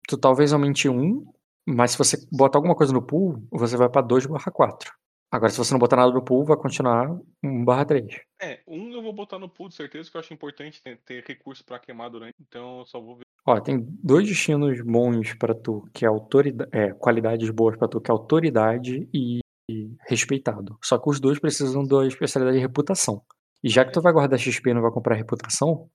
[0.08, 1.26] Tu talvez aumente um,
[1.66, 4.94] mas se você botar alguma coisa no pool, você vai pra 2 barra 4.
[5.32, 7.10] Agora, se você não botar nada no pool, vai continuar
[7.42, 8.20] 1 barra 3.
[8.42, 11.24] É, um eu vou botar no pool de certeza, que eu acho importante ter, ter
[11.26, 12.36] recurso pra queimar durante.
[12.42, 13.24] Então eu só vou ver.
[13.46, 18.02] Ó, tem dois destinos bons pra tu, que é autoridade, é, qualidades boas pra tu,
[18.02, 20.78] que é autoridade e, e respeitado.
[20.84, 23.24] Só que os dois precisam da especialidade de reputação.
[23.64, 25.90] E já que tu vai guardar XP e não vai comprar reputação,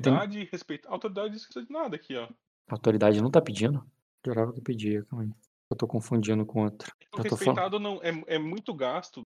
[0.00, 0.12] tem.
[0.12, 0.88] Autoridade e respeito.
[0.88, 2.28] Autoridade não precisa de nada aqui, ó.
[2.68, 3.84] Autoridade não tá pedindo?
[4.24, 5.49] Jurava que pedia, calma aí.
[5.70, 6.92] Eu tô confundindo com outro.
[7.12, 7.30] O falando.
[7.30, 9.22] respeitado não é, é muito gasto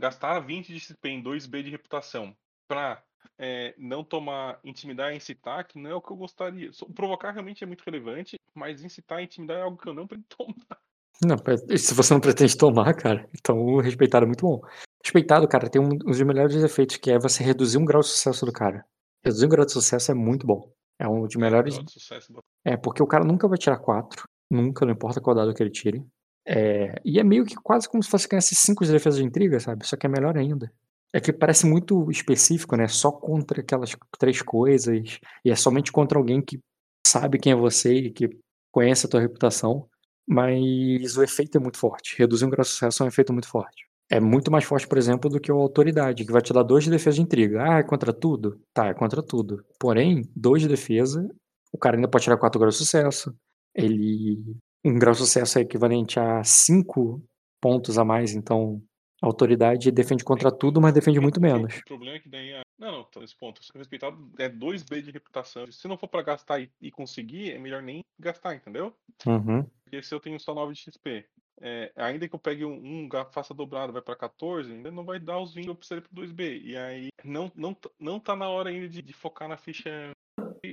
[0.00, 2.34] gastar 20 de XP em 2B de reputação
[2.68, 3.02] pra
[3.38, 6.70] é, não tomar intimidar e incitar, que não é o que eu gostaria.
[6.94, 10.26] Provocar realmente é muito relevante, mas incitar e intimidar é algo que eu não pretendo
[10.36, 10.78] tomar.
[11.24, 11.36] Não,
[11.78, 14.60] se você não pretende tomar, cara, então o respeitado é muito bom.
[15.02, 18.44] Respeitado, cara, tem um dos melhores efeitos, que é você reduzir um grau de sucesso
[18.44, 18.84] do cara.
[19.24, 20.70] Reduzir um grau de sucesso é muito bom.
[20.98, 21.74] É um dos melhores.
[21.74, 24.24] Grau de sucesso, bota- É, porque o cara nunca vai tirar 4.
[24.50, 26.04] Nunca, não importa qual dado que ele tire.
[26.46, 29.58] É, e é meio que quase como se fosse ganhar 5 de defesa de intriga,
[29.58, 29.86] sabe?
[29.86, 30.72] Só que é melhor ainda.
[31.12, 32.86] É que parece muito específico, né?
[32.86, 35.18] Só contra aquelas três coisas.
[35.44, 36.60] E é somente contra alguém que
[37.06, 38.30] sabe quem é você e que
[38.70, 39.88] conhece a tua reputação.
[40.28, 42.16] Mas o efeito é muito forte.
[42.18, 43.86] Reduzir um grau de sucesso é um efeito muito forte.
[44.08, 46.84] É muito mais forte, por exemplo, do que o autoridade, que vai te dar 2
[46.84, 47.62] de defesa de intriga.
[47.62, 48.60] Ah, é contra tudo?
[48.72, 49.64] Tá, é contra tudo.
[49.80, 51.28] Porém, 2 de defesa,
[51.72, 53.34] o cara ainda pode tirar 4 graus de sucesso.
[53.76, 54.56] Ele.
[54.84, 57.20] Um grau de sucesso é equivalente a 5
[57.60, 58.80] pontos a mais, então
[59.20, 61.78] a autoridade defende contra tudo, mas defende muito menos.
[61.78, 62.54] O problema é que daí.
[62.54, 63.64] a- Não, não, tá nesse ponto.
[63.64, 65.70] Se respeitado é 2B de reputação.
[65.72, 68.94] Se não for pra gastar e, e conseguir, é melhor nem gastar, entendeu?
[69.26, 69.64] Uhum.
[69.84, 71.26] Porque se eu tenho só 9 de XP,
[71.60, 72.74] é, ainda que eu pegue um,
[73.06, 76.02] um faça dobrado, vai pra 14, ainda não vai dar os 20 que eu precisaria
[76.06, 76.60] pro 2B.
[76.62, 80.10] E aí não, não, não tá na hora ainda de, de focar na ficha.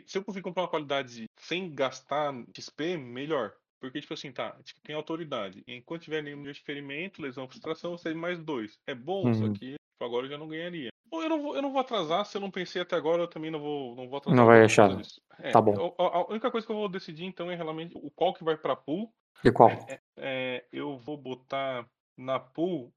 [0.05, 3.53] Se eu conseguir comprar uma qualidade sem gastar XP, melhor.
[3.79, 5.61] Porque, tipo assim, tá, tipo, tem autoridade.
[5.67, 8.79] Enquanto tiver nenhum de ferimento, lesão, frustração, você tem mais dois.
[8.87, 9.53] É bom, só Uhum.
[9.53, 10.89] que tipo, agora eu já não ganharia.
[11.11, 13.27] Ou eu não vou, eu não vou atrasar, se eu não pensei até agora, eu
[13.27, 14.37] também não vou, não vou atrasar.
[14.37, 14.95] Não vai achar.
[14.95, 15.21] disso.
[15.39, 15.93] É, Tá bom.
[15.99, 18.55] a- A, única coisa que eu vou decidir, então, é realmente o qual que vai
[18.57, 19.13] pra pool.
[19.43, 19.69] E qual?
[20.15, 21.85] É, eu vou botar
[22.17, 22.93] na pool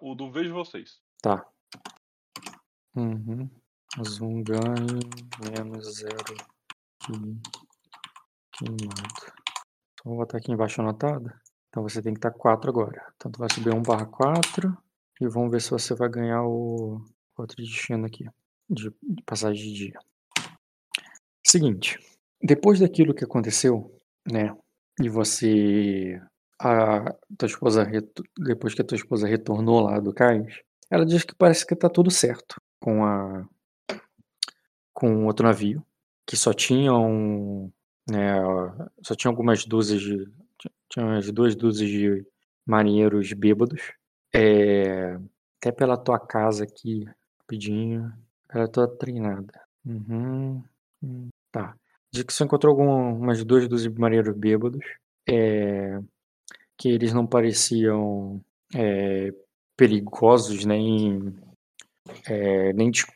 [0.00, 1.00] o do Vejo Vocês.
[1.22, 1.46] Tá.
[2.94, 3.48] Uhum.
[4.00, 5.00] Zoom ganho
[5.38, 6.24] menos zero
[7.04, 7.12] que
[8.52, 9.32] queimado.
[9.92, 11.30] Então vou botar aqui embaixo anotado.
[11.68, 13.12] Então você tem que estar 4 agora.
[13.16, 14.76] Então tu vai subir 1 barra 4
[15.20, 17.04] e vamos ver se você vai ganhar o
[17.36, 18.24] outro destino aqui
[18.68, 18.90] de,
[19.26, 19.98] passagem de dia.
[21.46, 21.98] Seguinte,
[22.42, 24.56] depois daquilo que aconteceu, né?
[25.00, 26.20] E você
[26.60, 27.86] a tua esposa
[28.38, 31.88] depois que a tua esposa retornou lá do cais, ela diz que parece que tá
[31.88, 33.44] tudo certo com a
[34.92, 35.84] com outro navio,
[36.26, 37.72] que só tinham,
[38.10, 38.34] né,
[39.02, 40.26] só tinha algumas dúzias de
[40.58, 42.26] ti- tinha umas duas dúzias de
[42.66, 43.80] marinheiros bêbados.
[44.34, 45.18] É,
[45.58, 47.06] até pela tua casa aqui,
[47.40, 48.12] rapidinho,
[48.48, 49.60] ela tua treinada.
[49.84, 50.62] Uhum,
[51.02, 51.74] hum, tá.
[52.12, 54.84] Diz que você encontrou algumas duas dúzias de marinheiros bêbados.
[55.28, 56.00] É,
[56.76, 58.40] que eles não pareciam
[58.74, 59.32] é,
[59.76, 61.34] perigosos nem
[62.26, 63.06] é, nem dis-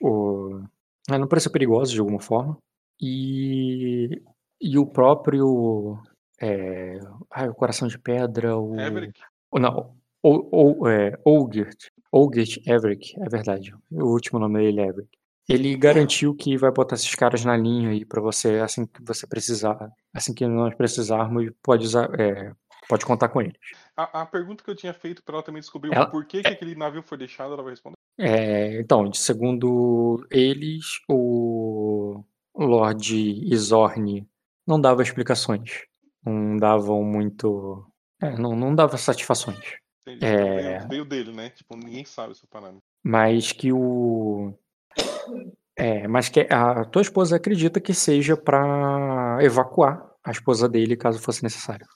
[1.11, 2.57] o- é, não pareciam perigosos de alguma forma.
[3.01, 4.23] E
[4.61, 5.99] e o próprio
[6.41, 6.99] é,
[7.31, 11.77] ai, o coração de pedra o Everick, ou não ou, ou é, Olgert
[12.11, 15.11] Olgert Everick é verdade o último nome dele é Everick
[15.47, 19.27] ele garantiu que vai botar esses caras na linha aí pra você assim que você
[19.27, 22.53] precisar assim que nós precisarmos pode usar é,
[22.89, 23.59] pode contar com eles.
[23.97, 26.49] A, a pergunta que eu tinha feito pra ela também descobrir Ela- por que, que
[26.49, 27.96] aquele navio foi deixado, ela vai responder.
[28.19, 32.23] É, então, de- segundo eles, o
[32.57, 33.15] Lord
[33.53, 34.27] Isorne
[34.67, 35.85] não dava explicações,
[36.25, 37.87] não davam muito,
[38.23, 39.75] é, não, não dava satisfações,
[40.09, 40.25] Entendi.
[40.25, 40.79] É.
[40.79, 41.51] Veio, veio dele, né?
[41.51, 42.79] Tipo, ninguém sabe essa parada.
[43.05, 44.55] mas que o,
[45.77, 51.19] é, mas que a tua esposa acredita que seja para evacuar a esposa dele caso
[51.21, 51.87] fosse necessário.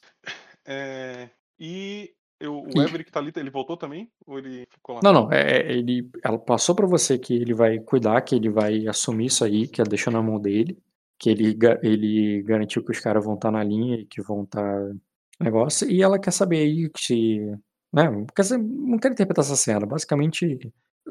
[0.67, 4.11] É, e eu, o E- Everick tá ali, ele voltou também?
[4.27, 5.03] Ou ele ficou lá?
[5.03, 8.87] Não, não, é, ele, ela passou pra você que ele vai cuidar, que ele vai
[8.87, 10.79] assumir isso aí, que ela deixou na mão dele,
[11.19, 14.91] que ele, ele garantiu que os caras vão estar na linha e que vão estar
[15.41, 17.39] negócio, e ela quer saber aí se,
[17.93, 18.03] né,
[18.37, 20.59] quer não quero interpretar essa cena, basicamente,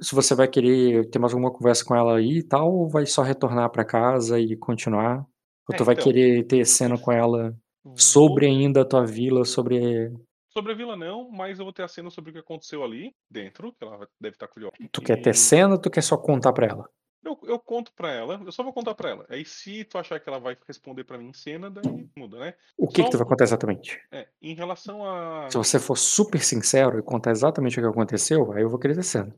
[0.02, 3.08] se você vai querer ter mais alguma conversa com ela aí e tal, ou vai
[3.08, 5.26] só retornar pra casa e continuar,
[5.68, 6.04] ou É, tu vai então.
[6.04, 7.58] querer ter cena com ela
[7.96, 10.12] sobre ainda a tua vila, sobre,
[10.60, 13.16] Sobre a vila não, mas eu vou ter a cena sobre o que aconteceu ali
[13.32, 14.76] dentro, que ela deve estar curiosa.
[14.92, 16.90] tu quer ter cena ou tu quer só contar pra ela?
[17.24, 19.26] Eu, eu conto pra ela, eu só vou contar pra ela.
[19.30, 22.54] Aí se tu achar que ela vai responder pra mim em cena, daí muda, né?
[22.78, 24.02] O que Só que tu vai contar exatamente?
[24.12, 25.50] É, em relação a.
[25.50, 28.96] Se você for super sincero e contar exatamente o que aconteceu, aí eu vou querer
[28.96, 29.34] ter cena.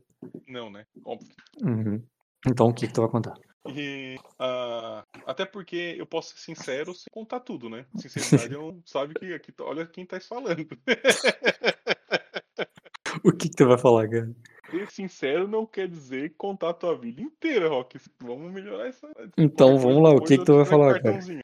[0.48, 0.84] Não, né?
[1.04, 1.36] Óbvio.
[1.62, 2.02] Uhum.
[2.48, 3.34] Então o que, que tu vai contar?
[3.68, 7.86] E, ah, até porque eu posso ser sincero sem contar tudo, né?
[7.96, 10.66] Sinceridade não sabe que aqui, tá- olha quem tá falando.
[13.24, 14.34] O que, que tu vai falar, cara?
[14.70, 18.00] Ser sincero não quer dizer contar a tua vida inteira, Rock.
[18.20, 19.08] Vamos melhorar essa.
[19.36, 21.18] Então vamos lá, o que, que tu vai um falar, cara?
[21.18, 21.42] É.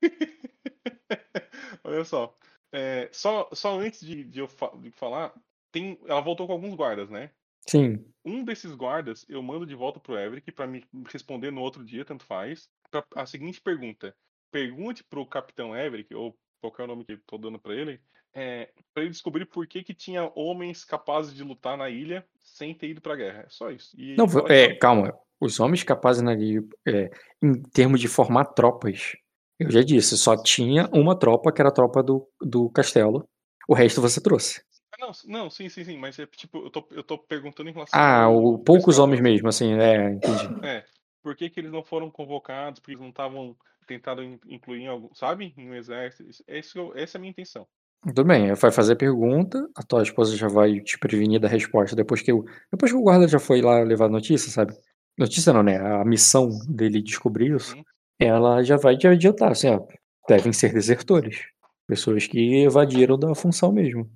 [1.82, 2.36] Olha só.
[2.72, 3.48] é, só.
[3.52, 5.32] Só antes de, de eu fa- de falar,
[5.72, 7.30] tem, ela voltou com alguns guardas, né?
[7.66, 8.04] Sim.
[8.24, 12.04] Um desses guardas eu mando de volta pro Everick pra me responder no outro dia,
[12.04, 12.68] tanto faz.
[12.90, 14.14] Pra a seguinte pergunta:
[14.50, 18.00] pergunte pro Capitão Everick, ou qualquer nome que eu tô dando pra ele,
[18.34, 22.74] é, para ele descobrir por que, que tinha homens capazes de lutar na ilha sem
[22.74, 23.42] ter ido pra guerra.
[23.42, 23.90] É só isso.
[23.98, 25.14] E Não, é, calma.
[25.40, 29.12] Os homens capazes na é, em termos de formar tropas,
[29.58, 33.28] eu já disse, só tinha uma tropa, que era a tropa do, do castelo.
[33.68, 34.62] O resto você trouxe.
[34.98, 37.98] Não, não, sim, sim, sim, mas é tipo, eu tô, eu tô perguntando em relação
[38.00, 40.48] Ah, o, poucos homens mesmo, assim, é, entendi.
[40.62, 40.84] É,
[41.22, 42.80] por que, que eles não foram convocados?
[42.80, 45.54] Porque eles não estavam tentando in- incluir em algum, sabe?
[45.56, 46.42] Um exército.
[46.48, 47.66] Esse eu- essa é a minha intenção.
[48.02, 51.96] Tudo bem, vai fazer a pergunta, a tua esposa já vai te prevenir da resposta
[51.96, 54.72] depois que, o, depois que o guarda já foi lá levar notícia, sabe?
[55.16, 55.78] Notícia não, né?
[55.78, 57.84] A missão dele descobrir isso, Uhum.
[58.20, 59.80] ela já vai te adiantar, assim, ó,
[60.28, 61.46] devem ser desertores.
[61.88, 64.08] Pessoas que evadiram da função mesmo.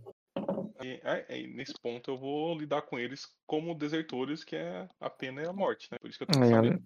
[1.32, 5.42] É- é, nesse ponto eu vou lidar com eles como desertores, que é a pena
[5.42, 5.98] é a morte, né?
[6.00, 6.68] Por isso que eu tenho que Aí saber.
[6.68, 6.80] ela,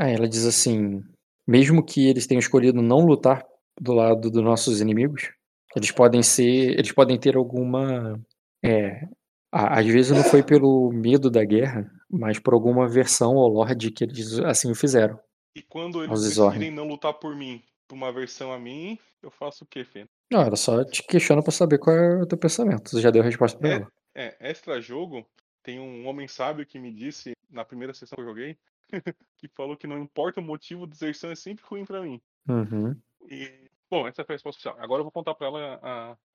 [0.00, 1.02] aí ela diz assim:
[1.46, 3.44] mesmo que eles tenham escolhido não lutar
[3.80, 5.30] do lado dos nossos inimigos,
[5.76, 8.20] eles podem ser, eles podem ter alguma,
[8.62, 9.06] é,
[9.50, 14.04] às vezes não foi pelo medo da guerra, mas por alguma versão ao Lorde que
[14.04, 15.18] eles assim o fizeram.
[15.54, 19.64] E quando eles decidirem não lutar por mim, por uma versão a mim, eu faço
[19.64, 20.06] o quê, Fê?
[20.32, 22.90] Não, ela só te questiona pra saber qual é o teu pensamento.
[22.90, 23.72] Você já deu a resposta pra É.
[23.74, 23.88] ela.
[24.14, 25.26] É, extra jogo,
[25.62, 28.56] tem um homem sábio que me disse na primeira sessão que eu joguei,
[29.38, 32.20] que falou que não importa o motivo, deserção é sempre ruim pra mim.
[32.48, 32.94] Uhum.
[33.30, 33.50] E,
[33.90, 34.76] bom, essa foi a resposta oficial.
[34.84, 35.80] Agora eu vou contar pra ela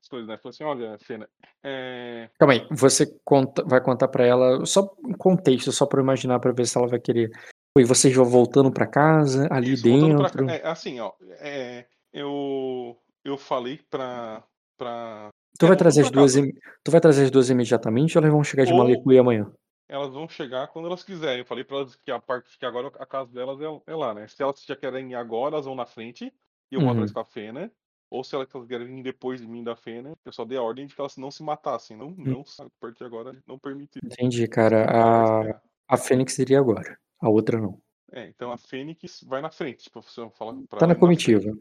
[0.02, 0.38] as coisas, né?
[0.38, 1.28] Falou assim, olha, Fena,
[1.64, 6.04] é, Calma aí, você conta, vai contar pra ela só um contexto, só pra eu
[6.04, 7.30] imaginar pra ver se ela vai querer.
[7.78, 10.46] E vocês vão voltando pra casa, ali Isso, pra dentro.
[10.48, 10.54] cá.
[10.54, 11.12] É, assim, ó.
[11.40, 12.98] é, eu,
[13.30, 14.44] eu falei pra.
[14.78, 16.54] pra Tu é, vai trazer as duas, im-
[16.84, 19.52] tu vai trazer as duas imediatamente ou elas vão chegar de Ou- Malicuia amanhã?
[19.90, 21.40] Elas vão chegar quando elas quiserem.
[21.40, 24.14] Eu falei pra elas que a parte que agora a casa delas é, é lá,
[24.14, 24.28] né?
[24.28, 26.26] Se elas já querem ir agora, elas vão na frente
[26.72, 26.94] e eu vou Uhum.
[26.96, 27.72] atrás da Fena.
[28.10, 30.86] Ou se elas querem vir depois de mim da Fena, eu só dei a ordem
[30.88, 31.98] de que elas não se matassem.
[31.98, 32.16] Não, Hum.
[32.18, 34.00] não, a partir de agora, não permitir.
[34.04, 34.86] Entendi, cara.
[34.90, 37.82] A, a Fênix iria agora, a outra não.
[38.12, 39.84] É, então a Fênix vai na frente.
[39.86, 41.52] Tipo, você fala pra Tá na comitiva.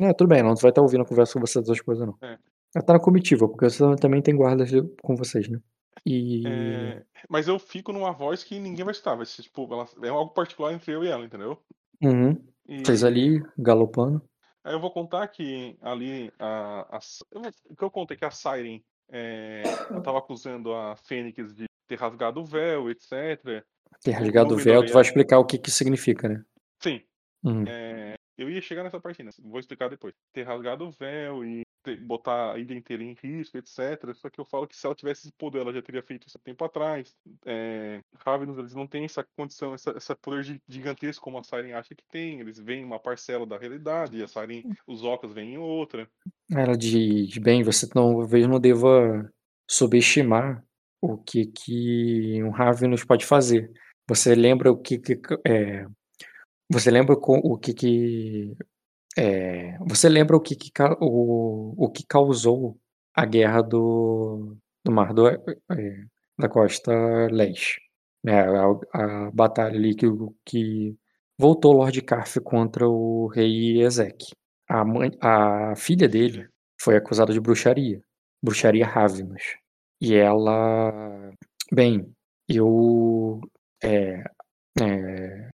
[0.00, 2.16] É, tudo bem, não vai estar ouvindo a conversa com vocês duas coisas, não.
[2.22, 2.38] É.
[2.74, 4.70] Ela tá na comitiva, porque você também tem guardas
[5.02, 5.58] com vocês, né?
[6.04, 6.46] E.
[6.46, 9.14] É, mas eu fico numa voz que ninguém vai escutar.
[9.14, 11.58] Vai ser, tipo, ela- é algo particular entre eu e ela, entendeu?
[12.02, 12.36] Uhum.
[12.68, 14.22] E Vocês ali, galopando.
[14.62, 17.00] aí eu vou contar que ali a, a-
[17.70, 21.64] o que eu contei é que a Siren é, ela tava acusando a Fênix de
[21.88, 23.64] ter rasgado o véu, etc.
[24.02, 26.44] Ter rasgado o véu, tu vai explicar o que que significa, né?
[26.82, 27.00] Sim,
[27.42, 27.64] Uhum.
[27.66, 29.30] é, eu ia chegar nessa parte, né?
[29.40, 30.14] Vou explicar depois.
[30.32, 34.12] Ter rasgado o véu e ter- botar a ilha inteira em risco, etc.
[34.14, 36.36] Só que eu falo que se ela tivesse esse poder, ela já teria feito isso
[36.36, 37.14] há tempo atrás.
[37.44, 41.72] É, Ravenous, eles não têm essa condição, essa, essa poder gi- gigantesco como a Siren
[41.72, 42.40] acha que tem.
[42.40, 46.08] Eles veem uma parcela da realidade, e a Siren, os Ocas veem em outra.
[46.50, 49.30] Ela diz, bem, você talvez não deva
[49.68, 50.64] subestimar
[51.00, 53.70] o que que um Ravenous pode fazer.
[54.08, 55.86] Você lembra o que que é,
[56.70, 58.56] você lembra o que que
[59.16, 62.78] é, você lembra o que que o, o que causou
[63.14, 65.40] a guerra do do mar do, é,
[66.38, 66.92] da costa
[67.30, 67.80] leste,
[68.24, 68.42] né?
[68.92, 70.06] A, a batalha ali que,
[70.44, 70.96] que
[71.38, 74.26] voltou Lord Carf contra o rei Ezek.
[74.68, 76.48] A mãe, a filha dele
[76.80, 78.00] foi acusada de bruxaria,
[78.42, 79.42] bruxaria Ravenous.
[80.00, 81.32] E ela,
[81.72, 82.12] bem,
[82.48, 83.40] eu,
[83.82, 84.22] é,
[84.80, 85.48] é,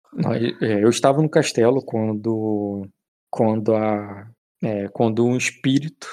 [0.60, 2.86] eu estava no castelo quando,
[3.30, 4.28] quando a,
[4.62, 6.06] é, quando um espírito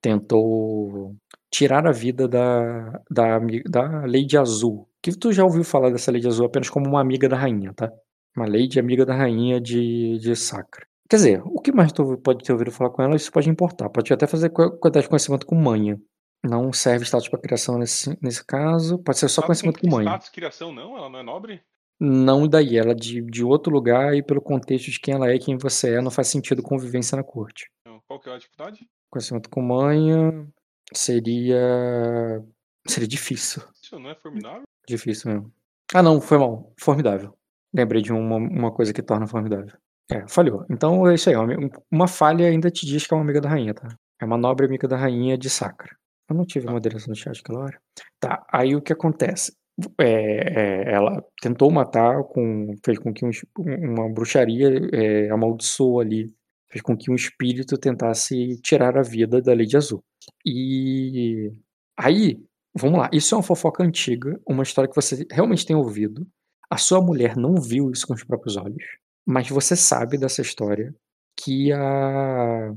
[0.00, 1.14] tentou
[1.50, 3.38] tirar a vida da, da,
[3.68, 4.88] da Lady Azul.
[5.02, 7.90] Que tu já ouviu falar dessa Lady Azul apenas como uma amiga da rainha, tá?
[8.36, 10.86] Uma Lady amiga da rainha de, de Sacra.
[11.08, 13.88] Quer dizer, o que mais tu pode ter ouvido falar com ela, isso pode importar.
[13.88, 15.98] Pode até fazer quantidade de conhecimento com manha.
[16.44, 18.98] Não serve status para criação nesse, nesse caso.
[18.98, 20.10] Pode ser só conhecimento com manha.
[20.10, 20.96] Status criação, não?
[20.96, 21.62] Ela não é nobre?
[22.00, 25.34] Não daí, ela é de, de outro lugar e pelo contexto de quem ela é
[25.34, 27.68] e quem você é, não faz sentido convivência na corte.
[27.80, 28.86] Então, Qual que é a dificuldade?
[29.10, 30.46] Conhecimento com manha
[30.92, 32.42] seria.
[32.86, 33.62] Seria difícil.
[33.82, 34.62] Isso não é formidável?
[34.86, 35.52] Difícil mesmo.
[35.94, 36.72] Ah, não, foi mal.
[36.80, 37.34] Formidável.
[37.74, 39.76] Lembrei de uma, uma coisa que torna formidável.
[40.10, 40.64] É, falhou.
[40.70, 41.36] Então é isso aí.
[41.36, 43.88] Uma, uma falha ainda te diz que é uma amiga da rainha, tá?
[44.20, 45.94] É uma nobre amiga da rainha de Sacra.
[46.30, 46.72] Eu não tive Tá.
[46.72, 47.80] moderação no chat aquela hora.
[48.20, 49.54] Tá, aí o que acontece?
[50.00, 56.34] É, é, ela tentou matar, com, fez com que um uma bruxaria é, amaldiçoou ali,
[56.68, 60.02] fez com que um espírito tentasse tirar a vida da Lady Azul.
[60.44, 61.52] E
[61.96, 62.40] aí,
[62.74, 66.26] vamos lá, isso é uma fofoca antiga, uma história que você realmente tem ouvido.
[66.70, 68.84] A sua mulher não viu isso com os próprios olhos,
[69.26, 70.94] mas você sabe dessa história
[71.36, 72.74] que a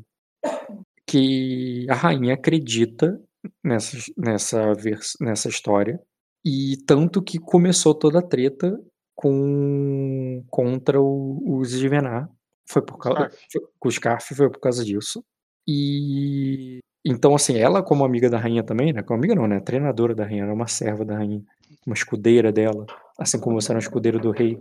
[1.07, 3.21] que a rainha acredita
[3.63, 4.73] nessa, nessa,
[5.19, 5.99] nessa história.
[6.43, 8.79] E tanto que começou toda a treta
[9.15, 12.29] com contra o, os Givenar.
[12.67, 13.29] Foi por causa.
[13.51, 15.23] Foi, o Scarf foi por causa disso.
[15.67, 19.01] E então, assim, ela, como amiga da rainha também, né?
[19.01, 19.59] Como amiga não, né?
[19.59, 21.43] Treinadora da rainha, era uma serva da rainha,
[21.85, 22.85] uma escudeira dela,
[23.17, 24.59] assim como você era um escudeiro do rei.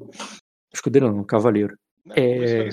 [0.73, 1.77] Escudeiro não, cavaleiro.
[2.17, 2.69] É, é...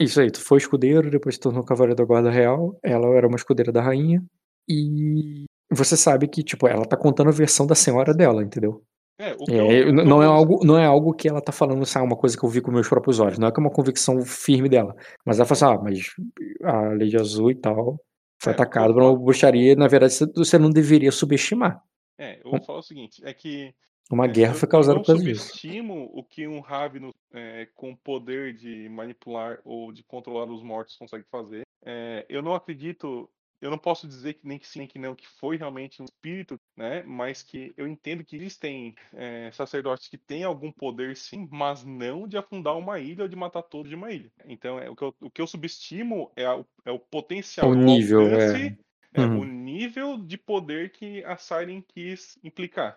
[0.00, 3.36] Isso aí, tu foi escudeiro, depois se tornou cavaleiro da guarda real, ela era uma
[3.36, 4.22] escudeira da rainha,
[4.68, 8.82] e você sabe que, tipo, ela tá contando a versão da senhora dela, entendeu?
[9.20, 12.16] É, é, eu, não, é algo, não é algo que ela tá falando, assim, uma
[12.16, 13.38] coisa que eu vi com meus próprios olhos.
[13.38, 14.94] Não é que é uma convicção firme dela.
[15.24, 16.14] Mas ela fala assim, ah, mas
[16.62, 17.98] a Lei de Azul e tal
[18.40, 19.74] foi é, atacado por uma bruxaria.
[19.74, 21.82] Na verdade, você não deveria subestimar.
[22.16, 23.74] É, eu vou falar o seguinte, é que
[24.10, 25.28] uma é, guerra foi causada por disso.
[25.28, 30.62] Eu subestimo o que um Ravno é, com poder de manipular ou de controlar os
[30.62, 31.62] mortos consegue fazer.
[31.84, 33.28] É, eu não acredito
[33.60, 36.04] eu não posso dizer que nem que sim, nem que não, que foi realmente um
[36.04, 37.02] espírito, né?
[37.02, 42.28] Mas que eu entendo que existem é, sacerdotes que têm algum poder, sim, mas não
[42.28, 44.30] de afundar uma ilha ou de matar todos de uma ilha.
[44.46, 47.74] Então, é, o, que eu, o que eu subestimo é, a, é o potencial, o
[47.74, 48.78] nível, alcance,
[49.14, 49.20] é.
[49.20, 49.40] uhum.
[49.40, 52.96] o nível de poder que a Siren quis implicar.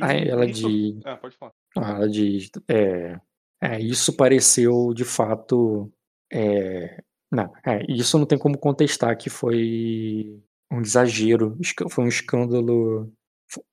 [0.00, 0.68] ah, ela isso...
[0.68, 1.00] de.
[1.04, 1.52] Ah, pode falar.
[1.76, 2.50] Ah, ela de.
[2.68, 3.20] É,
[3.60, 5.92] é, isso pareceu de fato.
[6.30, 11.56] É, não, é, isso não tem como contestar que foi um exagero,
[11.90, 13.12] foi um escândalo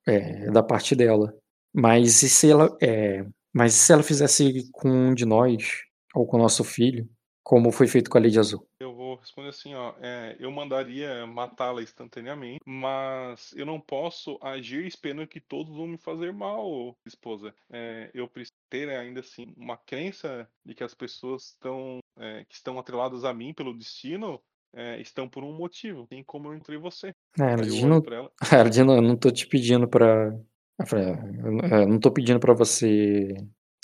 [0.06, 1.34] é, da parte dela.
[1.74, 5.82] Mas e se ela, é, mas se ela fizesse com um de nós
[6.14, 7.08] ou com o nosso filho,
[7.42, 8.66] como foi feito com a Lady Azul?
[8.80, 14.84] Eu vou responder assim, ó, é, eu mandaria matá-la instantaneamente, mas eu não posso agir
[14.84, 17.54] esperando que todos vão me fazer mal, esposa.
[17.70, 22.54] É, eu preciso ter ainda assim uma crença de que as pessoas estão é, que
[22.54, 24.40] estão atreladas a mim pelo destino
[24.74, 27.14] é, estão por um motivo, tem como eu entrei você.
[27.38, 28.30] É, não, ela.
[28.52, 30.38] ela diz, não, eu não tô te pedindo pra.
[30.78, 33.34] Eu não tô pedindo para você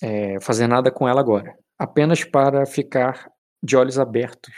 [0.03, 1.57] é, fazer nada com ela agora.
[1.79, 4.53] Apenas para ficar de olhos abertos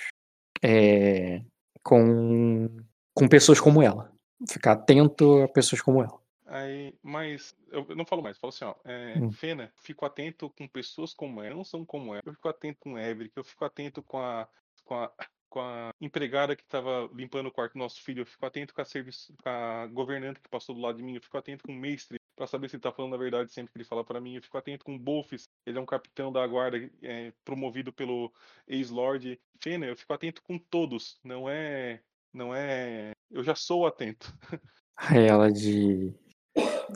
[0.61, 1.43] é,
[1.83, 2.69] com,
[3.15, 4.11] com pessoas como ela.
[4.49, 6.19] Ficar atento a pessoas como ela.
[6.55, 9.33] Aí, mas eu não falo mais, falo assim, ó, é, hum.
[9.33, 12.23] Fena, fico atento com pessoas como ela, não são como ela.
[12.25, 14.49] Eu fico atento com Everett, eu fico atento com a,
[14.85, 15.13] com a,
[15.49, 18.81] com a empregada que estava limpando o quarto do nosso filho, eu fico atento com
[18.81, 21.73] a, serviço, com a governante que passou do lado de mim, eu fico atento com
[21.73, 24.21] o mestre para saber se ele tá falando a verdade sempre que ele fala para
[24.21, 27.93] mim, eu fico atento com o Bolfes, ele é um capitão da guarda é, promovido
[27.93, 28.33] pelo
[28.69, 32.01] ex-lord Fena, eu fico atento com todos, não é,
[32.33, 34.33] não é, eu já sou atento.
[35.13, 36.15] Ela de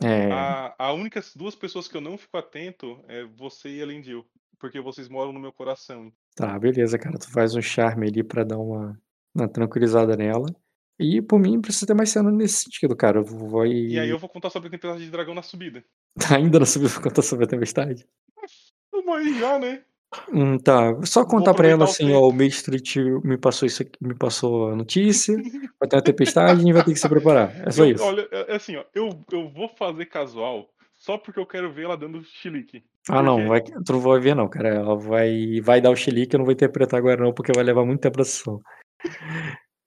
[0.03, 0.30] é.
[0.32, 4.24] A, a única duas pessoas que eu não fico atento é você e a Lindil.
[4.59, 6.12] Porque vocês moram no meu coração.
[6.34, 7.18] Tá, beleza, cara.
[7.18, 9.01] Tu faz um charme ali pra dar uma,
[9.34, 10.49] uma tranquilizada nela.
[10.99, 13.22] E por mim precisa ter mais cena nesse sentido, cara.
[13.22, 13.64] Vou...
[13.64, 15.84] E aí eu vou contar sobre a tempestade de dragão na subida.
[16.34, 18.05] Ainda na subida vou contar sobre a tempestade?
[18.91, 19.84] Vamos aí já, né?
[20.32, 20.94] Hum, tá.
[21.04, 22.80] Só contar pra ela assim, ó, o mestre
[23.22, 25.36] me passou isso aqui, me passou a notícia,
[25.78, 27.54] vai ter uma tempestade e vai ter que se preparar.
[27.66, 28.04] É só eu, isso.
[28.04, 31.84] Olha, é, é assim, ó, eu, eu vou fazer casual só porque eu quero ver
[31.84, 32.82] ela dando chilique.
[33.09, 34.68] Ah, não, vai, tu não vai ver não, cara.
[34.68, 37.84] Ela vai, vai dar o chilique, eu não vou interpretar agora não, porque vai levar
[37.84, 38.61] muito tempo pra sessão.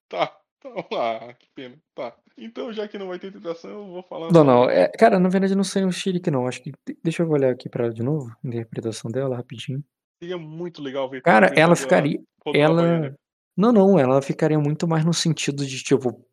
[0.08, 1.76] tá, então, ah, que pena.
[1.96, 2.16] Tá.
[2.38, 4.32] Então, já que não vai ter interpretação, eu vou falar.
[4.32, 6.48] Não, não, é, cara, na verdade não sei o chilique não.
[6.48, 6.72] Acho que.
[7.04, 9.84] Deixa eu olhar aqui pra ela de novo, a interpretação dela, rapidinho.
[10.22, 11.22] Seria muito legal ver.
[11.24, 12.22] Cara, ela ficaria.
[12.54, 13.16] Ela.
[13.58, 16.26] Não, não, ela ficaria muito mais no sentido de tipo,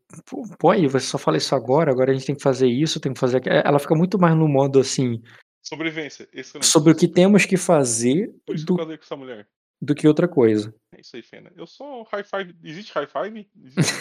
[0.57, 3.13] pô, aí você só fala isso agora, agora a gente tem que fazer isso, tem
[3.13, 3.55] que fazer aquilo.
[3.55, 5.21] Ela fica muito mais no modo assim.
[5.61, 6.67] Sobrevivência, excelente.
[6.67, 8.33] Sobre o que temos que fazer.
[8.45, 9.47] Por isso do, que eu com essa mulher.
[9.81, 10.73] Do que outra coisa.
[10.95, 11.51] É isso aí, Fena.
[11.55, 12.55] Eu sou high five.
[12.63, 13.49] Existe high five?
[13.63, 13.93] Existe.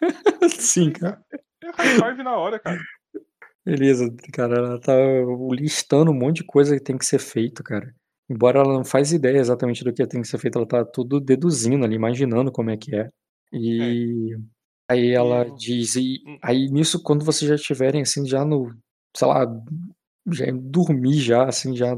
[0.58, 1.20] Sim, cara.
[1.62, 2.80] É high five na hora, cara.
[3.64, 4.94] Beleza, cara, ela tá
[5.50, 7.94] listando um monte de coisa que tem que ser feito, cara.
[8.28, 11.20] Embora ela não faz ideia exatamente do que tem que ser feito, ela tá tudo
[11.20, 13.10] deduzindo ali, imaginando como é que é.
[13.52, 14.38] E é.
[14.88, 16.38] aí ela diz, e hum.
[16.42, 18.74] aí nisso, quando vocês já estiverem assim, já no,
[19.14, 19.46] sei lá,
[20.30, 21.94] já dormir já, assim, já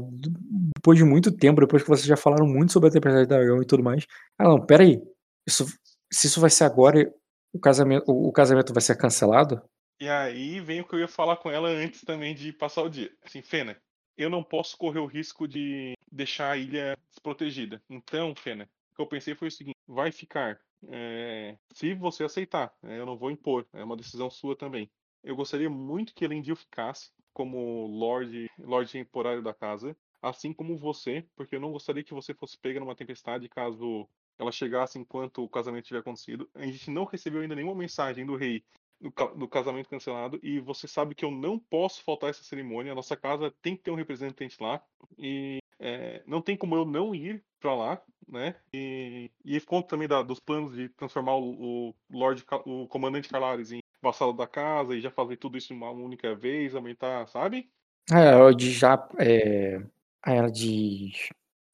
[0.75, 3.61] depois de muito tempo, depois que vocês já falaram muito sobre a tempestade do dragão
[3.61, 4.05] e tudo mais.
[4.37, 5.01] Ah, não, pera aí.
[5.47, 5.65] Isso,
[6.11, 7.13] se isso vai ser agora,
[7.53, 9.61] o casamento, o, o casamento vai ser cancelado?
[9.99, 12.89] E aí vem o que eu ia falar com ela antes também de passar o
[12.89, 13.09] dia.
[13.23, 13.77] Assim, Fena,
[14.17, 17.81] eu não posso correr o risco de deixar a ilha desprotegida.
[17.89, 20.59] Então, Fena, o que eu pensei foi o seguinte: vai ficar.
[20.87, 24.89] É, se você aceitar, né, eu não vou impor, é uma decisão sua também.
[25.23, 31.25] Eu gostaria muito que Elendil ficasse como Lorde, Lorde temporário da casa, assim como você,
[31.35, 35.49] porque eu não gostaria que você fosse pega numa tempestade caso ela chegasse enquanto o
[35.49, 36.49] casamento tiver acontecido.
[36.53, 38.63] A gente não recebeu ainda nenhuma mensagem do rei
[38.99, 42.91] do, casamento cancelado e você sabe que eu não posso faltar essa cerimônia.
[42.91, 44.81] A nossa casa tem que ter um representante lá
[45.17, 48.55] e é, não tem como eu não ir para lá, né?
[48.73, 53.71] E, e conta também da, dos planos de transformar o, o Lord, o comandante Calares
[53.71, 57.69] em vassalo da casa e já fazer tudo isso uma única vez, aumentar, sabe?
[58.11, 59.07] Ah, ela diz já.
[59.19, 59.81] É...
[60.25, 61.29] Ela diz.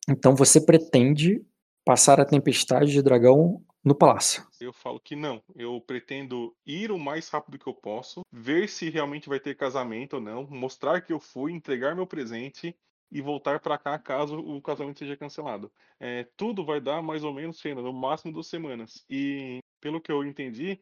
[0.09, 1.45] Então você pretende
[1.85, 4.45] passar a tempestade de dragão no palácio.
[4.59, 5.41] Eu falo que não.
[5.55, 10.13] Eu pretendo ir o mais rápido que eu posso, ver se realmente vai ter casamento
[10.13, 12.75] ou não, mostrar que eu fui, entregar meu presente
[13.11, 15.71] e voltar para cá caso o casamento seja cancelado.
[15.99, 19.03] É, tudo vai dar mais ou menos, Fena, no máximo duas semanas.
[19.09, 20.79] E pelo que eu entendi,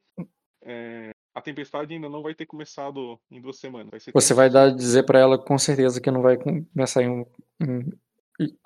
[0.61, 3.89] é, a tempestade ainda não vai ter começado em duas semanas.
[3.89, 7.26] Vai Você vai dar dizer para ela com certeza que não vai começar em um.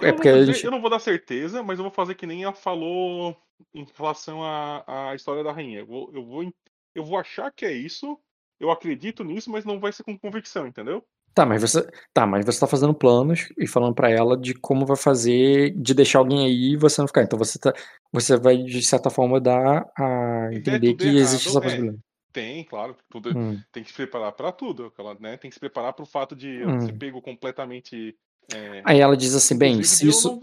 [0.02, 0.64] É porque a gente...
[0.64, 3.36] eu não vou dar certeza, mas eu vou fazer que nem ela falou
[3.74, 5.80] em relação à, à história da rainha.
[5.80, 6.54] Eu vou, eu, vou,
[6.94, 8.20] eu vou achar que é isso,
[8.60, 11.04] eu acredito nisso, mas não vai ser com convicção, entendeu?
[11.34, 14.86] Tá, mas você, tá, mas você tá fazendo planos e falando para ela de como
[14.86, 17.24] vai fazer, de deixar alguém aí e você não ficar.
[17.24, 17.74] Então você tá,
[18.12, 21.98] você vai de certa forma dar a é entender é que errado, existe essa possibilidade.
[21.98, 22.14] É.
[22.34, 23.60] Tem, claro, tudo hum.
[23.72, 25.38] tem que se preparar para tudo, né?
[25.38, 26.82] Tem que se preparar para o fato de hum.
[26.82, 28.16] ser pego completamente.
[28.52, 28.82] É...
[28.84, 30.40] Aí ela diz assim, bem, se isso.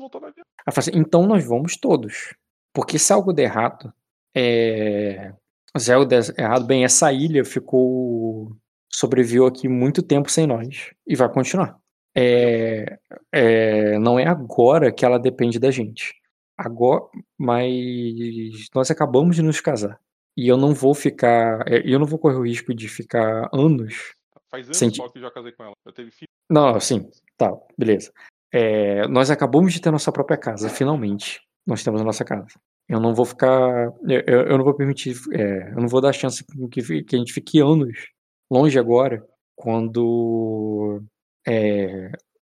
[0.64, 2.34] Assim, então nós vamos todos.
[2.72, 3.92] Porque se algo der errado,
[4.34, 5.32] é...
[5.76, 8.56] se algo der errado, bem, essa ilha ficou.
[8.90, 10.90] Sobreviveu aqui muito tempo sem nós.
[11.06, 11.78] E vai continuar.
[12.14, 12.98] É...
[13.32, 13.98] É...
[13.98, 16.14] Não é agora que ela depende da gente.
[16.58, 17.04] Agora,
[17.38, 19.98] mas nós acabamos de nos casar.
[20.36, 21.64] E eu não vou ficar.
[21.66, 24.14] É, eu não vou correr o risco de ficar anos.
[24.50, 24.90] Faz anos sem...
[24.90, 25.72] só que eu já casei com ela.
[25.86, 26.28] Eu teve filho.
[26.50, 28.12] Não, sim, tá, beleza.
[28.52, 31.40] É, nós acabamos de ter nossa própria casa, finalmente.
[31.66, 32.60] Nós temos a nossa casa.
[32.88, 33.92] Eu não vou ficar.
[34.02, 35.16] Eu, eu não vou permitir.
[35.32, 38.10] É, eu não vou dar chance que, que a gente fique anos
[38.50, 41.02] longe agora, quando.
[41.46, 42.10] É,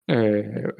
[0.08, 0.16] é,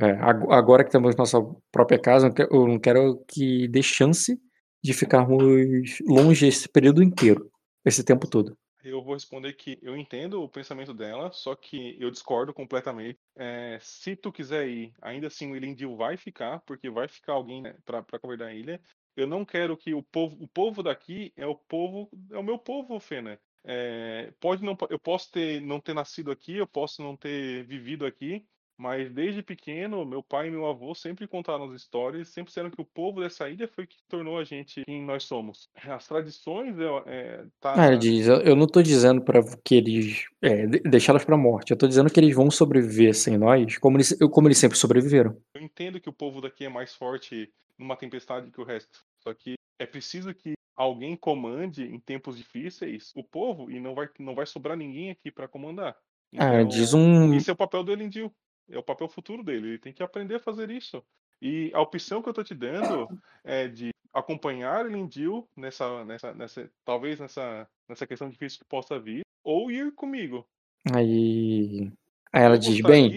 [0.01, 0.11] é,
[0.51, 1.39] agora que temos nossa
[1.73, 4.39] própria casa, eu não quero que dê chance
[4.83, 7.51] de ficarmos longe esse período inteiro,
[7.85, 8.57] esse tempo todo?
[8.85, 13.19] Eu vou responder que eu entendo o pensamento dela, só que eu discordo completamente.
[13.35, 17.63] É, se tu quiser ir, ainda assim o Elendil vai ficar, porque vai ficar alguém
[17.63, 18.79] né, para governar a ilha.
[19.17, 22.59] Eu não quero que o povo, o povo daqui é o povo, é o meu
[22.59, 23.41] povo, Fena.
[23.65, 28.05] É, pode não, eu posso ter não ter nascido aqui, eu posso não ter vivido
[28.05, 28.45] aqui,
[28.77, 32.81] mas desde pequeno, meu pai e meu avô sempre contaram as histórias, sempre disseram que
[32.81, 35.69] o povo dessa ilha foi que tornou a gente quem nós somos.
[35.77, 36.75] As tradições,
[37.07, 37.73] é, tá.
[37.75, 41.71] Ah, diz, eu não estou dizendo para que eles é, deixá-las para morte.
[41.71, 45.41] Eu estou dizendo que eles vão sobreviver sem nós, como eles, como eles sempre sobreviveram.
[45.55, 49.05] Eu entendo que o povo daqui é mais forte numa tempestade que o resto.
[49.23, 54.09] Só que é preciso que alguém comande em tempos difíceis o povo e não vai,
[54.19, 55.97] não vai sobrar ninguém aqui para comandar.
[56.37, 57.35] Ah, então, ah, diz um.
[57.35, 58.33] Esse é o papel do Elendil.
[58.69, 59.69] É o papel futuro dele.
[59.69, 61.03] Ele tem que aprender a fazer isso.
[61.41, 63.09] E a opção que eu estou te dando
[63.45, 69.23] é de acompanhar Lindil nessa, nessa, nessa, talvez nessa, nessa questão difícil que possa vir,
[69.43, 70.47] ou ir comigo.
[70.95, 71.93] Aí,
[72.33, 73.11] aí ela eu diz bem,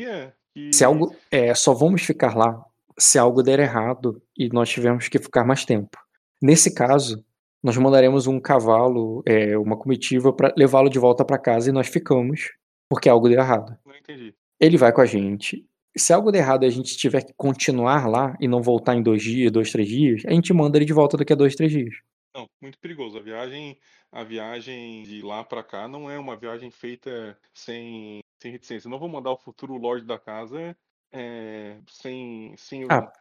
[0.53, 0.73] que...
[0.73, 2.65] se algo, é, só vamos ficar lá
[2.97, 5.97] se algo der errado e nós tivermos que ficar mais tempo.
[6.41, 7.23] Nesse caso,
[7.63, 11.88] nós mandaremos um cavalo, é, uma comitiva para levá-lo de volta para casa e nós
[11.88, 12.51] ficamos
[12.89, 13.77] porque algo deu errado.
[13.85, 14.34] Não entendi.
[14.59, 15.65] Ele vai com a gente.
[15.95, 19.01] Se algo der errado e a gente tiver que continuar lá e não voltar em
[19.01, 21.71] dois dias, dois, três dias, a gente manda ele de volta daqui a dois, três
[21.71, 21.95] dias.
[22.35, 23.17] Não, muito perigoso.
[23.17, 23.77] A viagem,
[24.11, 28.88] a viagem de lá para cá não é uma viagem feita sem, sem reticência.
[28.88, 30.77] Eu não vou mandar o futuro Lorde da casa
[31.11, 32.85] é, sem, sem.
[32.89, 33.11] Ah,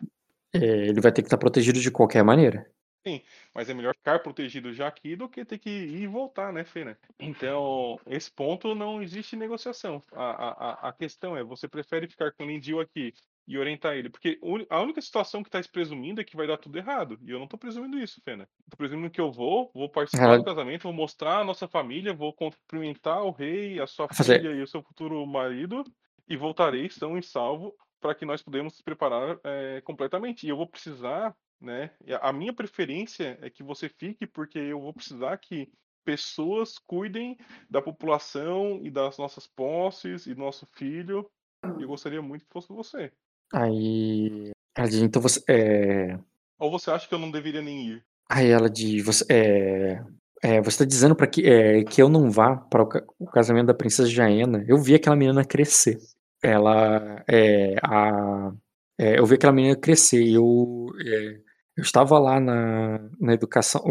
[0.53, 2.71] é, ele vai ter que estar protegido de qualquer maneira.
[3.07, 3.23] Sim,
[3.55, 6.65] mas é melhor ficar protegido já aqui do que ter que ir e voltar, né,
[6.65, 6.85] Fê?
[6.85, 6.97] Né?
[7.21, 10.03] Então, esse ponto não existe negociação.
[10.13, 13.15] A, a, a questão é, você prefere ficar com o Lindil aqui
[13.47, 14.11] e orientar ele?
[14.11, 17.17] Porque a única situação que está presumindo é que vai dar tudo errado.
[17.23, 18.45] E eu não estou presumindo isso, Fê, né?
[18.69, 20.39] Tô presumindo que eu vou, vou participar é.
[20.39, 24.41] do casamento, vou mostrar a nossa família, vou cumprimentar o rei, a sua Fazer.
[24.41, 25.85] filha e o seu futuro marido
[26.29, 30.45] e voltarei são e salvo para que nós podemos nos preparar é, completamente.
[30.45, 31.91] E eu vou precisar né?
[32.21, 35.71] A minha preferência é que você fique, porque eu vou precisar que
[36.05, 37.37] pessoas cuidem
[37.69, 41.29] da população e das nossas posses e do nosso filho.
[41.63, 43.13] Eu gostaria muito que fosse você.
[43.53, 44.51] Aí.
[44.77, 45.43] Ela diz, então você.
[45.49, 46.19] É...
[46.59, 48.05] Ou você acha que eu não deveria nem ir?
[48.31, 49.25] Aí ela diz, você.
[49.29, 50.05] É...
[50.43, 52.89] É, você está dizendo para que, é, que eu não vá para o,
[53.19, 54.63] o, casamento da princesa Jaena.
[54.69, 55.99] Eu vi aquela menina crescer.
[56.43, 57.25] Ela.
[57.27, 58.53] É, a,
[58.99, 60.23] é, eu vi aquela menina crescer.
[60.29, 60.89] Eu.
[61.77, 63.83] Eu estava lá na, na educação,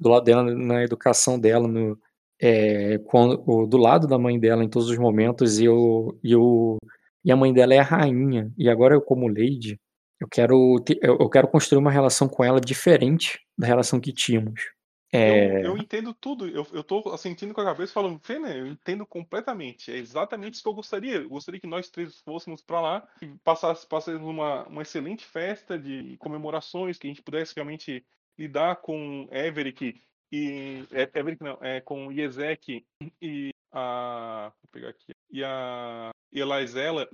[0.00, 1.98] do lado dela, na educação dela, no,
[2.40, 6.78] é, quando, do lado da mãe dela em todos os momentos e eu, e eu
[7.24, 9.80] e a mãe dela é a rainha e agora eu como Lady
[10.20, 14.60] eu quero eu quero construir uma relação com ela diferente da relação que tínhamos
[15.12, 15.58] é...
[15.58, 16.48] Eu, eu, entendo tudo.
[16.48, 19.92] Eu, eu tô sentindo com a cabeça falando, Fena, eu entendo completamente.
[19.92, 21.16] É exatamente isso que eu gostaria.
[21.16, 23.08] Eu gostaria que nós três fôssemos para lá
[23.44, 28.04] passássemos, passássemos uma, uma excelente festa de comemorações, que a gente pudesse realmente
[28.38, 30.00] lidar com Everick
[30.32, 30.84] e.
[30.90, 32.84] É, Everick não, é, com Iezek
[33.20, 34.50] e a.
[34.62, 35.12] Vou pegar aqui.
[35.30, 37.06] E a Elizela.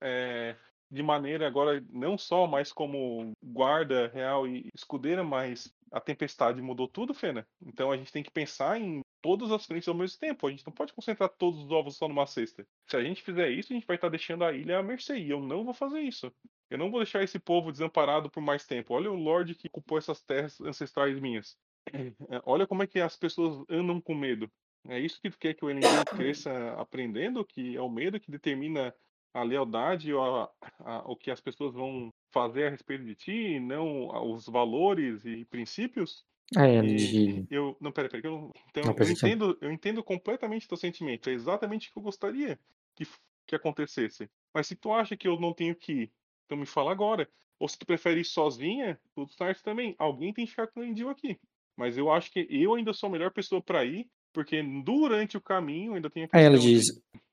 [0.00, 0.54] É,
[0.90, 6.88] de maneira agora não só mais como guarda real e escudeira, mas a tempestade mudou
[6.88, 7.46] tudo, Fena.
[7.64, 10.46] Então a gente tem que pensar em todas as frentes ao mesmo tempo.
[10.46, 12.66] A gente não pode concentrar todos os ovos só numa cesta.
[12.86, 15.18] Se a gente fizer isso, a gente vai estar deixando a ilha à mercê.
[15.18, 16.32] E eu não vou fazer isso.
[16.70, 18.94] Eu não vou deixar esse povo desamparado por mais tempo.
[18.94, 21.56] Olha o Lorde que ocupou essas terras ancestrais minhas.
[22.44, 24.50] Olha como é que as pessoas andam com medo.
[24.88, 28.94] É isso que quer que o Elendil cresça aprendendo, que é o medo que determina
[29.36, 30.50] a lealdade ou a,
[30.80, 35.44] a, o que as pessoas vão fazer a respeito de ti, não os valores e
[35.44, 36.24] princípios.
[36.56, 37.44] É, de...
[37.50, 41.28] eu não, pera, pera, eu, então não, eu entendo, eu entendo completamente teu sentimento.
[41.28, 42.58] É exatamente o que eu gostaria
[42.94, 43.06] que,
[43.46, 44.30] que acontecesse.
[44.54, 46.12] Mas se tu acha que eu não tenho que ir,
[46.46, 47.28] então me fala agora.
[47.58, 49.94] Ou se tu prefere ir sozinha, tudo certo também.
[49.98, 51.38] Alguém tem que ficar com o Endil aqui.
[51.76, 55.40] Mas eu acho que eu ainda sou a melhor pessoa para ir, porque durante o
[55.40, 56.84] caminho ainda tem a Aí ela diz,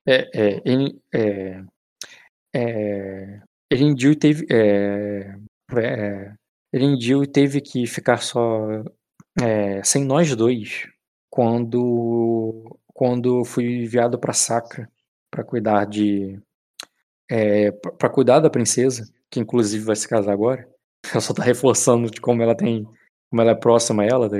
[0.06, 0.62] é, é,
[1.14, 1.64] é,
[2.54, 3.40] é,
[3.70, 5.34] Erendil teve, é,
[5.76, 6.32] é,
[6.72, 8.84] Erendil teve que ficar só
[9.42, 10.88] é, sem nós dois
[11.30, 14.88] quando quando fui enviado para Sacra
[15.30, 16.38] para cuidar de
[17.30, 20.68] é, para cuidar da princesa que inclusive vai se casar agora.
[21.10, 22.86] Ela só tá reforçando de como ela tem
[23.30, 24.38] como ela é próxima a ela tá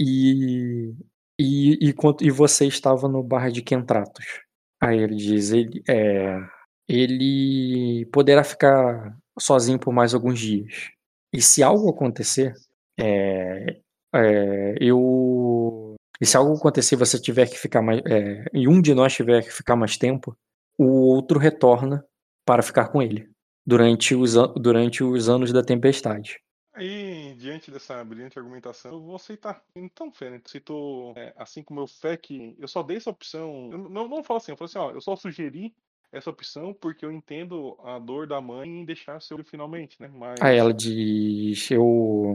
[0.00, 0.94] e
[1.40, 4.42] e, e, e você estava no bar de Kentratos
[4.80, 6.40] aí ele diz ele é,
[6.88, 10.90] ele poderá ficar sozinho por mais alguns dias.
[11.32, 12.54] E se algo acontecer,
[12.98, 13.80] é,
[14.14, 15.94] é, eu.
[16.20, 18.00] E se algo acontecer, você tiver que ficar mais.
[18.06, 20.36] É, e um de nós tiver que ficar mais tempo,
[20.78, 22.04] o outro retorna
[22.46, 23.30] para ficar com ele
[23.66, 26.40] durante os, durante os anos da tempestade.
[26.72, 29.62] Aí, diante dessa brilhante argumentação, eu vou aceitar.
[29.74, 33.78] Então, Fênix, tu, é, assim como eu fé que eu só dei essa opção, eu
[33.78, 35.74] não, não falo assim, eu falo assim, ó, eu só sugeri
[36.12, 40.08] essa opção porque eu entendo a dor da mãe em deixar seu filho finalmente, né?
[40.08, 40.40] Mas...
[40.40, 42.34] Aí ela diz, eu.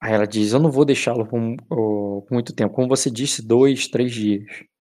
[0.00, 2.74] Aí ela diz, eu não vou deixá-lo por, por, muito tempo.
[2.74, 4.44] Como você disse, dois, três dias.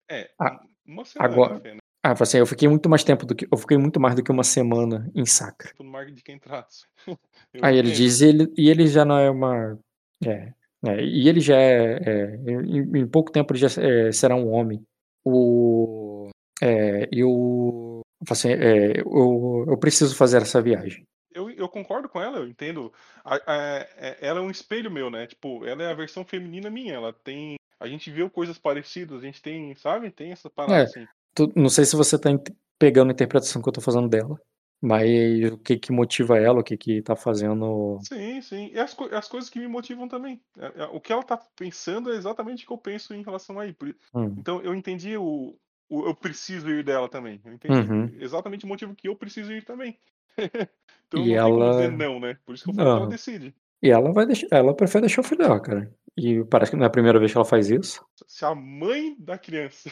[0.08, 1.32] É, ah, uma semana.
[1.32, 1.78] Agora, né?
[2.04, 4.30] ah, assim, eu fiquei muito mais tempo do que eu fiquei muito mais do que
[4.30, 5.72] uma semana em Sacra.
[5.78, 6.86] No mar de quem traz.
[7.62, 9.76] Aí ele diz, ele, e ele já não é uma,
[10.24, 10.52] é,
[10.86, 14.48] é e ele já é, é em, em, pouco tempo ele já é, será um
[14.52, 14.80] homem.
[15.24, 16.30] O,
[16.62, 17.89] é, e o
[18.28, 21.06] Assim, é, eu, eu preciso fazer essa viagem.
[21.32, 22.92] Eu, eu concordo com ela, eu entendo.
[23.24, 25.26] A, a, a, é, ela é um espelho meu, né?
[25.26, 26.94] Tipo, ela é a versão feminina minha.
[26.94, 27.56] Ela tem.
[27.78, 30.10] A gente viu coisas parecidas, a gente tem, sabe?
[30.10, 31.06] Tem essa parada é, assim.
[31.34, 32.30] Tu, não sei se você tá
[32.78, 34.38] pegando a interpretação que eu tô fazendo dela.
[34.82, 35.10] Mas
[35.52, 37.98] o que que motiva ela, o que que tá fazendo.
[38.02, 38.70] Sim, sim.
[38.72, 40.40] E as, as coisas que me motivam também.
[40.58, 43.60] É, é, o que ela tá pensando é exatamente o que eu penso em relação
[43.60, 43.76] a aí.
[44.14, 44.34] Hum.
[44.38, 45.54] Então eu entendi o,
[45.90, 47.40] eu preciso ir dela também.
[47.44, 47.90] Eu entendi.
[47.90, 48.10] Uhum.
[48.18, 49.98] Exatamente o motivo que eu preciso ir também.
[51.08, 51.70] então e não ela...
[51.72, 52.36] dizer não, né?
[52.44, 53.54] Por isso que eu falo que ela decide.
[53.82, 55.90] E ela vai deixar, ela prefere deixar o filho dela, cara.
[56.16, 58.04] E parece que não é a primeira vez que ela faz isso.
[58.26, 59.90] Se a mãe da criança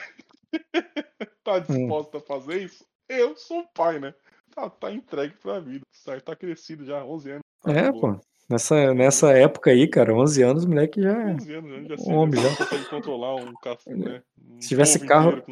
[1.43, 1.61] tá hum.
[1.61, 2.20] disposta hum.
[2.20, 4.15] a fazer isso, eu sou o pai, né?
[4.55, 5.85] Tá, tá entregue pra vida?
[6.25, 7.43] Tá crescido já, 11 anos.
[7.62, 8.20] Tá é, pô.
[8.51, 11.16] Nessa, nessa época aí, cara, 11 anos, o moleque já.
[11.19, 11.87] 11 anos, né?
[11.89, 12.49] já, já, homem, já.
[12.57, 13.53] consegue controlar um,
[13.89, 14.23] né?
[14.43, 15.43] um Se tivesse carro.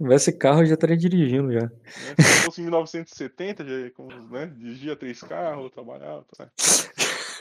[0.00, 1.70] Tivesse carro, já estaria dirigindo já.
[2.16, 6.24] É, se fosse em 1970, já com, né, dirigia três carros, trabalhava.
[6.34, 6.50] Tá.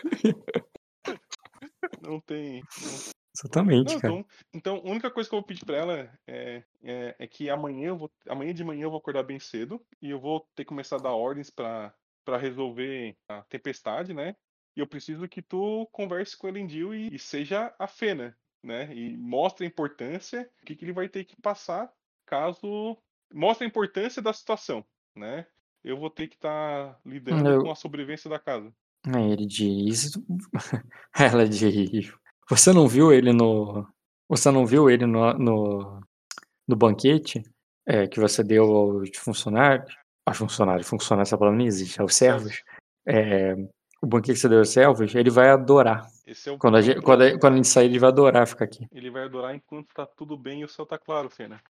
[2.03, 2.61] não tem.
[2.81, 2.89] Não...
[3.33, 4.13] Exatamente, não, cara.
[4.13, 7.49] Então, então, a única coisa que eu vou pedir pra ela é, é, é, que
[7.49, 10.65] amanhã, eu vou, amanhã de manhã eu vou acordar bem cedo e eu vou ter
[10.65, 11.93] que começar a dar ordens para
[12.37, 14.35] resolver a tempestade, né?
[14.75, 18.93] E eu preciso que tu converse com o Elendil e, e seja a Fena, né?
[18.93, 21.89] E mostre a importância, o que, que ele vai ter que passar
[22.29, 22.97] caso
[23.33, 24.85] mostre a importância da situação,
[25.15, 25.45] né?
[25.83, 27.63] Eu vou ter que estar tá lidando eu...
[27.63, 28.71] com a sobrevivência da casa.
[29.07, 30.11] Ele diz,
[31.17, 32.11] ela diz,
[32.49, 33.87] você não viu ele no,
[34.27, 36.01] você não viu ele no, no,
[36.67, 37.43] no banquete
[37.87, 39.95] é, que você deu aos funcionários,
[40.25, 42.61] aos funcionários, funcionários essa palavra não existe, aos servos.
[43.07, 43.55] É,
[44.01, 46.07] o banquete das selvas, ele vai adorar.
[46.27, 48.87] É Quando a gente, quando, a, quando a gente sair, ele vai adorar ficar aqui.
[48.91, 51.61] Ele vai adorar enquanto tá tudo bem e o céu tá claro, Fena.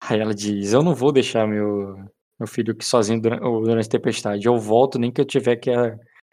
[0.00, 1.96] Aí ela diz: Eu não vou deixar meu,
[2.38, 4.46] meu filho aqui sozinho durante, durante a tempestade.
[4.46, 5.70] Eu volto nem que eu tiver que,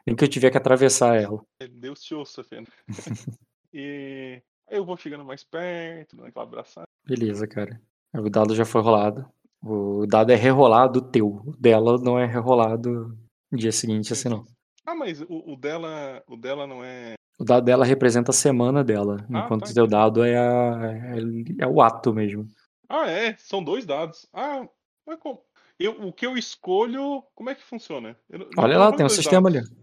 [0.06, 1.42] nem que, eu tiver que atravessar ela.
[1.72, 2.68] Deus te ouça, Fena.
[3.74, 6.88] e eu vou chegando mais perto, dando aquela abraçada.
[7.06, 7.82] Beleza, cara.
[8.14, 9.26] O dado já foi rolado.
[9.64, 11.28] O dado é rerolado teu.
[11.46, 13.18] O dela não é rerolado
[13.52, 14.46] no dia seguinte, assim não.
[14.86, 16.24] Ah, mas o, o dela.
[16.28, 17.14] O dela não é.
[17.40, 19.92] O dado dela representa a semana dela, Ah, enquanto tá, o teu entendi.
[19.92, 22.48] dado é, a- é, é o ato mesmo.
[22.88, 23.36] Ah, é?
[23.38, 24.28] São dois dados.
[24.34, 24.68] Ah,
[25.06, 25.42] mas como?
[25.80, 27.24] Eu, o que eu escolho.
[27.34, 28.16] Como é que funciona?
[28.30, 29.68] Eu Olha lá, tem um sistema dados.
[29.70, 29.82] ali.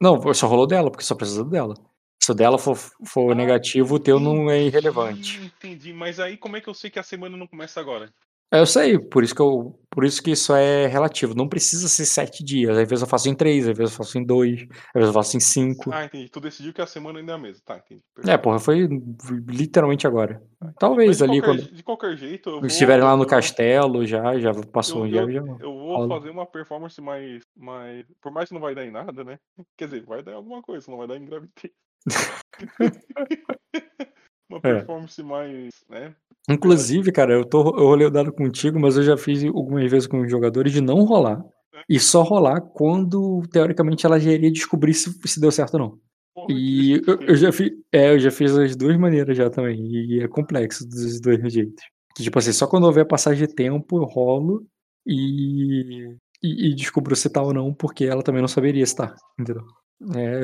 [0.00, 1.74] Não, só rolou dela, porque só precisa dela.
[2.20, 5.40] Se o dela for, for Ah, negativo, o teu não é entendi, irrelevante.
[5.40, 8.12] Entendi, mas aí como é que eu sei que a semana não começa agora?
[8.52, 11.34] É, Eu sei, por isso que eu, por isso que isso é relativo.
[11.34, 12.76] Não precisa ser sete dias.
[12.76, 15.12] Às vezes eu faço em três, às vezes eu faço em dois, às vezes eu
[15.12, 15.90] faço em cinco.
[15.92, 16.28] Ah, entendi.
[16.28, 17.62] Tu decidiu que a semana ainda é a mesma.
[17.64, 18.00] Tá, entendi.
[18.00, 18.42] É, Perfeito.
[18.42, 18.88] porra, foi
[19.48, 20.42] literalmente agora.
[20.60, 24.38] Mas Talvez de ali qualquer, quando de qualquer jeito, eu estiverem lá no castelo já,
[24.38, 25.40] já passou Eu, um dia, eu, já.
[25.64, 26.16] eu vou rola.
[26.20, 28.04] fazer uma performance mais, mais.
[28.20, 29.38] Por mais que não vai dar em nada, né?
[29.78, 31.72] Quer dizer, vai dar em alguma coisa, não vai dar em gravidez.
[34.48, 34.60] uma É.
[34.60, 35.70] performance mais.
[35.88, 36.14] né?
[36.48, 40.08] Inclusive, cara, eu tô eu rolei o dado contigo, mas eu já fiz algumas vezes
[40.08, 41.42] com os jogadores de não rolar.
[41.88, 45.98] E só rolar quando, teoricamente, ela já iria descobrir se, se deu certo ou não.
[46.34, 47.70] Porra, E eu, eu já fiz.
[47.92, 49.80] É, eu já fiz as duas maneiras já também.
[49.86, 51.84] E é complexo dos dois jeitos.
[52.16, 54.66] Que, tipo assim, só quando houver passagem de tempo, eu rolo
[55.06, 59.14] e, e, e descubro se tá ou não, porque ela também não saberia se tá.
[59.38, 59.64] Entendeu?
[60.14, 60.40] É,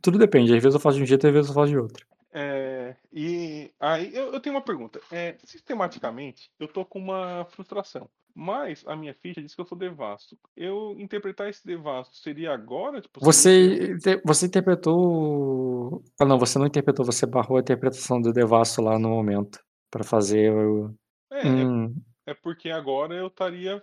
[0.00, 0.54] tudo depende.
[0.54, 2.06] Às vezes eu faço de um jeito, às vezes eu faço de outro.
[2.32, 2.65] É,
[3.12, 5.00] e aí eu, eu tenho uma pergunta.
[5.10, 8.08] É, sistematicamente, eu tô com uma frustração.
[8.38, 10.36] Mas a minha ficha diz que eu sou devasto.
[10.54, 13.00] Eu interpretar esse devasto seria agora?
[13.00, 16.02] Tipo, seria Você, te- você interpretou.
[16.20, 19.58] Ah, não, você não interpretou, você barrou a interpretação do Devasso lá no momento.
[19.90, 20.94] Pra fazer o.
[21.32, 21.94] É, é, Hum.
[22.26, 23.82] é porque agora eu estaria,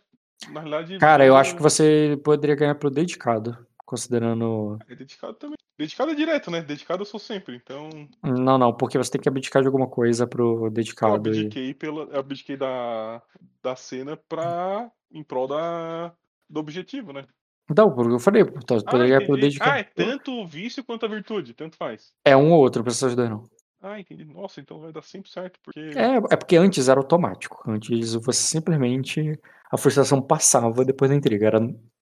[0.51, 3.57] na realidade, Cara, eu acho que você poderia ganhar pro dedicado.
[3.93, 4.79] Considerando.
[4.89, 5.55] É dedicado também.
[5.77, 6.63] Dedicado é direto, né?
[6.63, 7.55] Dedicado eu sou sempre.
[7.63, 7.89] Então,
[8.23, 11.29] Não, não, porque você tem que abdicar de alguma coisa pro eu dedicado.
[11.29, 13.21] e- abdiquei, pela, eu abdiquei da,
[13.61, 16.11] da cena pra, em prol da,
[16.49, 17.23] do objetivo, né?
[17.69, 19.41] Então, porque eu falei, tá, Ah, poderia ganhar pro entendi.
[19.41, 19.71] dedicado.
[19.71, 22.13] Ah, é tanto o vício quanto a virtude, tanto faz.
[22.25, 23.43] É um ou outro, precisa dos dois, não.
[23.79, 24.25] Ah, entendi.
[24.25, 25.79] Nossa, então vai dar sempre certo, porque.
[25.79, 27.61] É, é porque antes era automático.
[27.69, 29.39] Antes você simplesmente.
[29.71, 31.45] A frustração passava depois da intriga.
[31.45, 31.59] Era.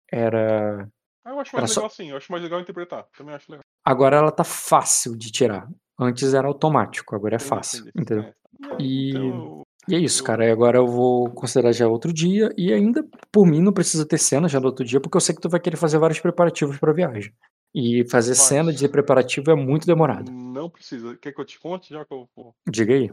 [0.09, 0.89] era...
[1.23, 3.05] Ah, eu acho Era mais só- legal assim, eu acho mais legal interpretar.
[3.17, 3.63] Também acho legal.
[3.85, 5.67] Agora ela tá fácil de tirar.
[5.99, 7.79] Antes era automático, agora é Entendi, fácil.
[7.89, 8.01] entendi.
[8.01, 8.23] Entendeu?
[8.23, 8.33] É.
[8.81, 10.45] E, E- Então, E é isso, Eu- cara.
[10.47, 12.53] E agora eu vou considerar já outro dia.
[12.55, 15.33] E ainda, por mim, não precisa ter cena já no outro dia, porque eu sei
[15.33, 17.33] que tu vai querer fazer vários preparativos pra viagem.
[17.73, 18.45] E fazer Vai.
[18.45, 20.31] cena de preparativo é muito demorado.
[20.31, 21.17] não precisa.
[21.17, 22.53] Quer que eu te conte já que eu vou.
[22.69, 23.09] Diga aí.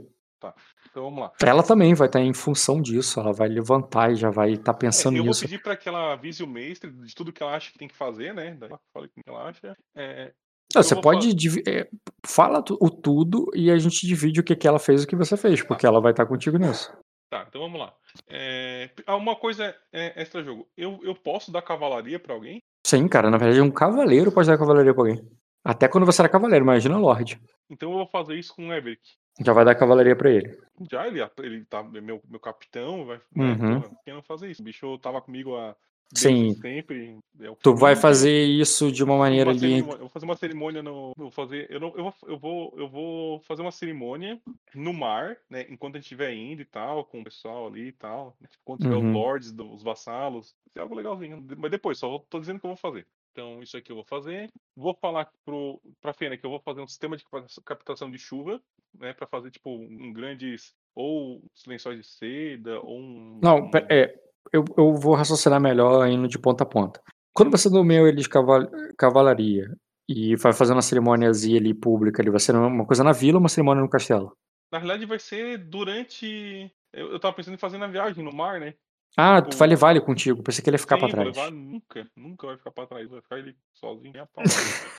[0.90, 1.32] Então vamos lá.
[1.42, 3.18] Ela também vai estar em função disso.
[3.20, 5.42] Ela vai levantar e já vai estar É, pensando eu vou nisso.
[5.42, 7.96] pedir para que ela avise o mestre de tudo que ela acha que tem que
[7.96, 8.56] fazer, né?
[8.58, 9.76] Daí ela fala o que ela acha.
[9.96, 10.32] É,
[10.74, 11.28] Não, eu você vou pode.
[11.68, 11.88] é,
[12.26, 15.16] fala o tudo e a gente divide o que, que ela fez e o que
[15.16, 16.92] você fez, porque ela vai estar contigo nisso.
[17.30, 17.92] Tá, então vamos lá.
[18.26, 20.66] É, ah, uma coisa é extra jogo.
[20.76, 22.62] Eu, eu posso dar cavalaria pra alguém?
[22.86, 23.28] Sim, cara.
[23.30, 25.20] Na verdade, um cavaleiro pode dar cavalaria pra alguém.
[25.62, 27.38] Até quando você era cavaleiro, imagina Lorde.
[27.68, 29.02] Então eu vou fazer isso com o Everick.
[29.44, 30.58] Já vai dar cavalaria pra ele.
[30.90, 33.20] Já ele, ele tá meu, meu capitão, vai.
[33.34, 33.80] Né, Uhum.
[33.80, 34.62] porra, por que não fazer isso?
[34.62, 35.76] O bicho tava comigo há
[36.14, 36.54] Sim.
[36.54, 37.18] sempre.
[37.40, 39.78] é Tu vai fazer isso de uma maneira ali.
[39.80, 41.10] eu vou fazer uma cerimônia no.
[41.16, 41.66] Eu vou fazer.
[41.70, 44.40] Eu, não, eu, vou, eu, vou, eu vou fazer uma cerimônia
[44.74, 45.66] no mar, né?
[45.68, 48.36] Enquanto a gente estiver indo e tal, com o pessoal ali e tal.
[48.40, 49.08] né, Quando tiver Uhum.
[49.08, 50.54] os lords, os vassalos.
[50.74, 51.44] É algo legalzinho.
[51.56, 53.06] Mas depois, só tô dizendo que eu vou fazer.
[53.32, 54.50] Então, isso aqui eu vou fazer.
[54.76, 58.18] Vou falar pro, pra Fena que eu vou fazer um sistema de capta- captação de
[58.18, 58.60] chuva,
[58.94, 59.12] né?
[59.12, 60.72] Pra fazer, tipo, um grandes.
[60.94, 63.40] Ou lençóis de seda, ou um.
[63.42, 64.12] Não, é,
[64.52, 67.00] eu, eu vou raciocinar melhor indo de ponta a ponta.
[67.32, 69.72] Quando você nomeia ele de caval- cavalaria
[70.08, 73.40] e vai fazer uma cerimôniazinha ali pública ali, vai ser uma coisa na vila ou
[73.40, 74.36] uma cerimônia no castelo?
[74.72, 76.68] Na realidade, vai ser durante.
[76.92, 78.74] Eu, eu tava pensando em fazer na viagem, no mar, né?
[79.16, 81.26] Ah, tu O- vai levar ele contigo, pensei que ele ia ficar Sim, pra trás.
[81.28, 84.42] levar nunca, nunca vai ficar pra trás, vai ficar ele sozinho a pau.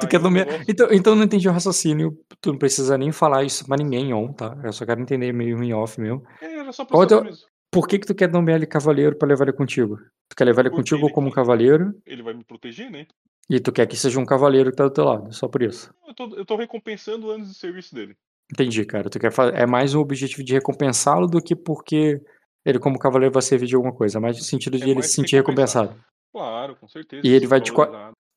[0.00, 0.46] Tu quer nomear...
[0.68, 4.12] então, então eu não entendi o raciocínio, tu não precisa nem falar isso pra ninguém
[4.12, 4.56] on, tá?
[4.64, 6.22] Eu só quero entender meio em off mesmo.
[6.40, 7.46] É, era só pra Qual saber teu- mesmo.
[7.70, 9.98] Por que que tu quer nomear ele cavaleiro pra levar ele contigo?
[10.30, 13.06] Tu quer levar ele Porque contigo ele como que- cavaleiro Ele vai me proteger, né?
[13.50, 15.92] e tu quer que seja um cavaleiro que tá do teu lado, só por isso.
[16.08, 18.16] Eu tô, eu tô recompensando anos de serviço dele.
[18.52, 19.10] Entendi, cara.
[19.10, 19.48] Tu quer fa...
[19.50, 22.20] É mais um objetivo de recompensá-lo do que porque
[22.64, 24.18] ele, como cavaleiro, vai servir de alguma coisa.
[24.18, 25.94] É mais no sentido de É ele se sentir recompensado.
[26.32, 27.26] Claro, com certeza.
[27.26, 27.72] E ele vai é te.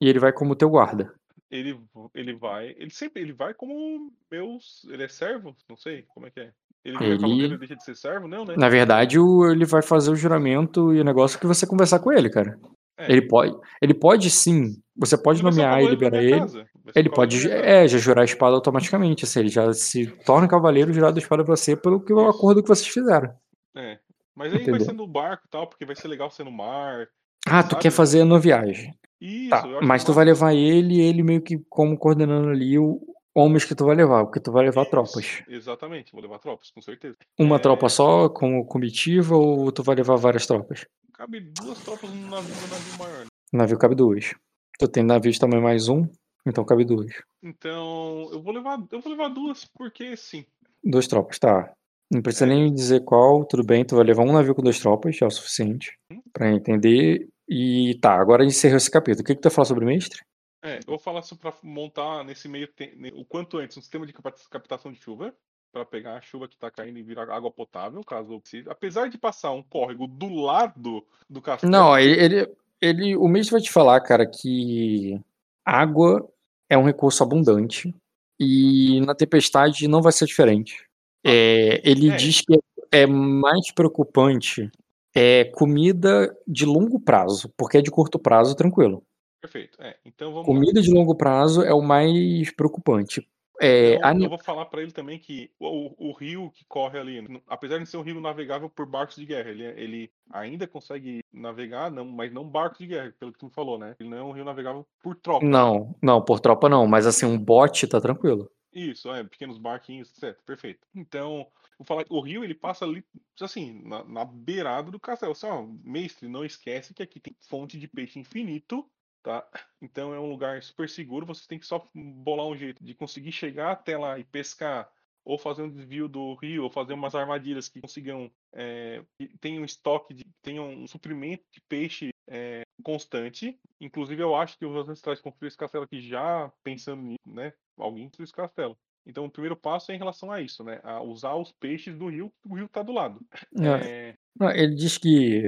[0.01, 1.13] E ele vai como teu guarda.
[1.51, 1.79] Ele,
[2.13, 2.75] ele vai.
[2.77, 4.85] Ele sempre ele vai como meus.
[4.89, 5.55] Ele é servo?
[5.67, 6.51] Não sei como é que é.
[6.85, 8.27] Ele Ele- cavaleiro e deixa de ser servo?
[8.27, 8.55] Não, né?
[8.57, 12.11] Na verdade, o- ele vai fazer o juramento e o negócio que você conversar com
[12.11, 12.57] ele, cara.
[12.97, 13.11] É.
[13.11, 14.75] Ele pode, ele pode sim.
[14.95, 16.37] Você pode Ele vai nomear e liberar ele.
[16.39, 16.65] casa.
[16.83, 19.23] Vai Ele pode, é, já jurar a espada automaticamente.
[19.23, 22.61] Assim, ele já se torna cavaleiro jurado a espada pra você pelo que, o acordo
[22.61, 23.33] que vocês fizeram.
[23.75, 23.97] É.
[24.35, 24.85] Mas aí vai Entendeu?
[24.85, 27.07] ser no barco e tal, porque vai ser legal ser no mar.
[27.47, 27.81] Ah, tu Sabe?
[27.83, 28.93] quer fazer no viagem.
[29.21, 32.99] Isso, Tá, mas tu vai levar ele e ele meio que como coordenando ali o
[33.35, 35.43] homens que tu vai levar, porque tu vai levar Isso, tropas.
[35.47, 37.15] Exatamente, vou levar tropas, com certeza.
[37.37, 40.85] Uma É, tropa só, como comitiva, ou tu vai levar várias tropas?
[41.13, 43.19] Cabe duas tropas no navio, no navio maior.
[43.19, 43.27] né?
[43.51, 44.33] Navio cabe duas.
[44.77, 46.07] Tu tem navios também mais um,
[46.47, 47.11] então cabe duas.
[47.43, 50.45] Então, eu vou levar, eu vou levar duas, porque sim.
[50.83, 51.73] Duas tropas, tá.
[52.11, 52.47] Não precisa É.
[52.49, 55.27] nem dizer qual, tudo bem, tu vai levar um navio com duas tropas, já é
[55.27, 56.21] o suficiente Hum.
[56.33, 57.27] pra entender.
[57.49, 59.23] E tá, agora encerrou esse capítulo.
[59.23, 60.21] O que que tu vai falar sobre o mestre?
[60.63, 64.05] É, eu vou falar sobre pra montar nesse meio tempo, o quanto antes, um sistema
[64.05, 65.33] de captação de chuva,
[65.71, 68.69] para pegar a chuva que tá caindo e virar água potável, caso precise.
[68.69, 71.71] Apesar de passar um córrego do lado do castelo.
[71.71, 75.19] Não, ele, ele, ele- o mestre vai te falar, cara, que
[75.65, 76.27] água
[76.69, 77.93] é um recurso abundante
[78.39, 80.85] e na tempestade não vai ser diferente.
[81.23, 82.15] É, ele É.
[82.15, 82.59] diz que
[82.91, 84.69] é mais preocupante
[85.15, 89.03] é comida de longo prazo, porque é de curto prazo, tranquilo.
[89.41, 89.81] Perfeito.
[89.81, 90.53] É, então vamos lá.
[90.53, 93.27] Comida de longo prazo é o mais preocupante.
[93.61, 97.41] É, Então, eu vou falar pra ele também que o, o rio que corre ali,
[97.45, 101.91] apesar de ser um rio navegável por barcos de guerra, ele, ele ainda consegue navegar,
[101.91, 103.95] não, mas não barcos de guerra, pelo que tu me falou, né?
[103.99, 105.45] Ele não é um rio navegável por tropa.
[105.45, 108.49] Não, não, por tropa não, mas assim, um bote tá tranquilo.
[108.73, 110.39] Isso, é, pequenos barquinhos, etc.
[110.45, 110.87] Perfeito.
[110.95, 111.45] Então,
[111.79, 113.03] vou falar o rio ele passa ali,
[113.39, 115.31] assim, na, na beirada do castelo.
[115.31, 118.87] Assim, ó, mestre, não esquece que aqui tem fonte de peixe infinito,
[119.23, 119.47] tá?
[119.81, 121.25] Então é um lugar super seguro.
[121.25, 124.91] Você tem que só bolar um jeito de conseguir chegar até lá e pescar,
[125.23, 129.63] ou fazer um desvio do rio, ou fazer umas armadilhas que consigam é, que tenham
[129.63, 133.57] estoque, de, tenham um suprimento de peixe é, constante.
[133.79, 137.53] Inclusive, eu acho que os ancestrais construíram esse castelo aqui já pensando nisso, né?
[137.77, 138.77] Alguém construiu esse castelo.
[139.05, 140.79] Então, o primeiro passo é em relação a isso, né?
[140.83, 143.19] A usar os peixes do rio, o rio tá do lado.
[143.59, 145.47] É, É, Ele diz que,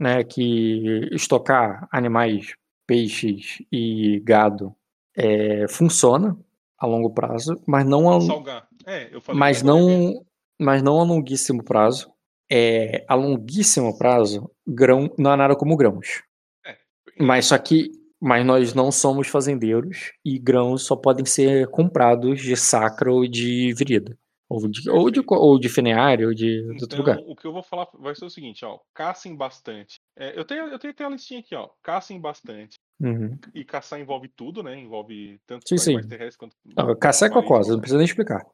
[0.00, 2.54] né, que estocar animais,
[2.86, 4.74] peixes e gado
[5.16, 6.36] é, funciona
[6.78, 8.68] a longo prazo, mas não a, salgar.
[8.86, 10.24] É, mas é não,
[10.58, 12.12] mas não a longuíssimo prazo.
[12.50, 16.22] É, a longuíssimo prazo, grão não há nada como grãos.
[16.66, 16.76] É.
[17.18, 17.90] Mas só que,
[18.22, 23.74] mas nós não somos fazendeiros e grãos só podem ser comprados de sacra ou de
[23.74, 24.16] virida.
[24.48, 27.18] Ou de, ou de, ou de feneário, ou de, de outro Então, lugar.
[27.26, 28.78] o que eu vou falar vai ser o seguinte, ó.
[28.94, 29.98] Caçem bastante.
[30.14, 31.70] É, eu, tenho, eu tenho até a listinha aqui, ó.
[31.82, 32.78] Caçem bastante.
[33.00, 33.38] Uhum.
[33.54, 34.78] E caçar envolve tudo, né?
[34.78, 36.00] Envolve tanto Sim, sim.
[36.02, 36.54] terrestres quanto.
[36.76, 38.44] Não, caçar é cocosa, não precisa nem explicar.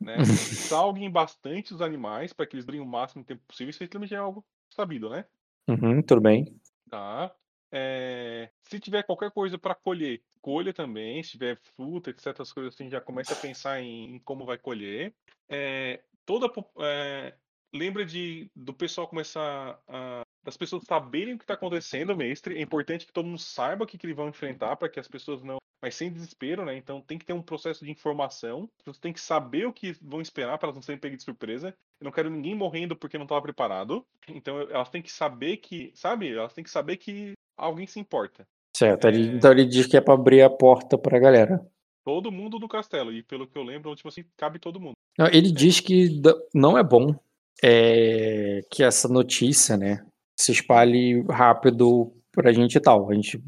[0.00, 0.16] Né?
[0.24, 3.70] Salguem bastante os animais para que eles durem o máximo tempo possível.
[3.70, 5.24] Isso aí também já é algo sabido, né?
[5.68, 6.56] Uhum, tudo bem.
[6.88, 7.34] Tá.
[7.72, 11.22] É, se tiver qualquer coisa para colher, colha também.
[11.22, 14.58] Se tiver fruta, etc., essas coisas assim, já começa a pensar em, em como vai
[14.58, 15.14] colher.
[15.48, 17.34] É, toda é,
[17.72, 22.56] lembra de do pessoal começar a das pessoas saberem o que está acontecendo, mestre.
[22.56, 25.06] É importante que todo mundo saiba o que, que eles vão enfrentar para que as
[25.06, 26.76] pessoas não, mas sem desespero, né?
[26.76, 28.64] Então tem que ter um processo de informação.
[28.78, 31.24] As pessoas têm que saber o que vão esperar para elas não serem pegas de
[31.24, 31.76] surpresa.
[32.00, 34.06] Eu não quero ninguém morrendo porque não estava preparado.
[34.28, 36.32] Então elas têm que saber que, sabe?
[36.32, 37.34] Elas têm que saber que
[37.64, 38.46] alguém se importa.
[38.76, 39.06] Certo.
[39.08, 39.32] ele- É.
[39.34, 41.60] então ele diz que é pra abrir a porta pra galera.
[42.04, 43.12] Todo mundo do castelo.
[43.12, 44.94] E pelo que eu lembro, tipo assim, cabe todo mundo.
[45.18, 46.20] Não, ele diz que
[46.54, 47.14] não é bom
[47.62, 50.04] é, que essa notícia, né,
[50.38, 53.10] se espalhe rápido pra gente e tal.
[53.10, 53.38] A gente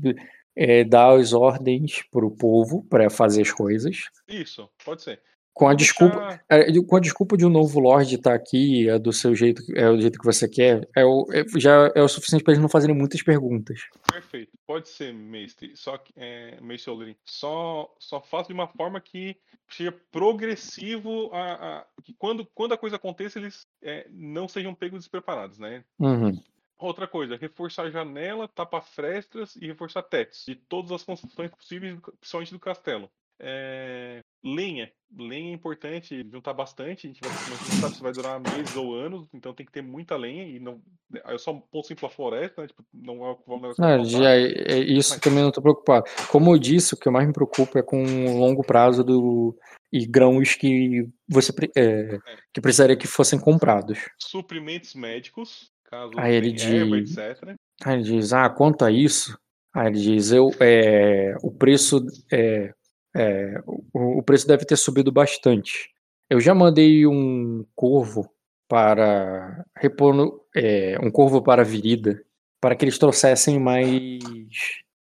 [0.54, 4.10] é, dá as ordens pro povo pra fazer as coisas.
[4.28, 5.22] Isso, pode ser.
[5.54, 8.98] Com a desculpa, É, de- com a desculpa de um novo Lorde estar aqui, é
[8.98, 12.08] do seu jeito, é o jeito que você quer, é o, é- já é o
[12.08, 13.80] suficiente para eles não fazerem muitas perguntas.
[14.10, 14.50] Perfeito.
[14.66, 15.76] Pode ser, mestre.
[15.76, 19.36] Só que, é, mestre Aldrin, só, só faça de uma forma que
[19.68, 25.00] seja progressivo, a, a- que quando, quando a coisa aconteça, eles é, não sejam pegos
[25.00, 25.84] despreparados, né?
[25.98, 26.38] Uhum.
[26.78, 32.52] Outra coisa, reforçar janela, tapar frestas e reforçar tetos de todas as construções possíveis, principalmente
[32.52, 33.08] do castelo.
[33.38, 34.90] É, lenha.
[35.14, 37.06] Lenha é importante juntar bastante.
[37.06, 39.82] A gente vai, não sabe se vai durar meses ou anos, então tem que ter
[39.82, 40.44] muita lenha.
[40.44, 40.80] E não,
[41.28, 42.68] eu só ponto simples a floresta, né?
[42.68, 44.04] Tipo, não é um negócio que vai Ah, faltar.
[44.06, 46.04] já, é- isso Mas- também não estou preocupado.
[46.30, 49.54] Como eu disse, o que eu mais me preocupo é com o longo prazo do,
[49.92, 52.16] e grãos que você pre- é,
[52.54, 53.98] que precisaria que fossem comprados.
[54.18, 57.54] Suprimentos médicos, caso Aí ele tem erva, diz- etc.
[57.84, 59.38] Aí ele diz, ah, quanto a isso,
[59.74, 62.00] aí ele diz, eu, é, o preço
[62.32, 62.72] é,
[63.14, 65.90] é, o, o preço deve ter subido bastante.
[66.30, 68.30] Eu já mandei um corvo
[68.68, 72.22] para repor é, um corvo para Virida
[72.60, 74.22] para que eles trouxessem mais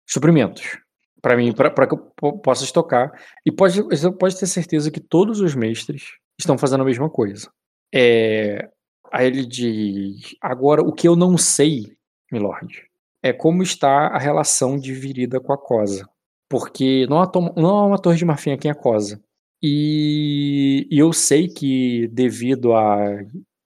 [0.08, 0.80] suprimentos
[1.22, 3.12] para mim, para que eu po- possa estocar.
[3.46, 3.84] E pode,
[4.18, 7.52] pode ter certeza que todos os mestres estão fazendo a mesma coisa.
[7.94, 8.70] É,
[9.12, 11.98] aí ele diz, agora o que eu não sei,
[12.32, 12.84] milord,
[13.22, 16.08] é como está a relação de Virida com a Cosa.
[16.50, 19.22] Porque não há, tom- não há uma torre de marfim aqui em Cosa.
[19.62, 22.98] E, e eu sei que devido a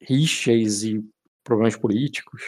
[0.01, 1.01] rixas e
[1.45, 2.41] problemas políticos,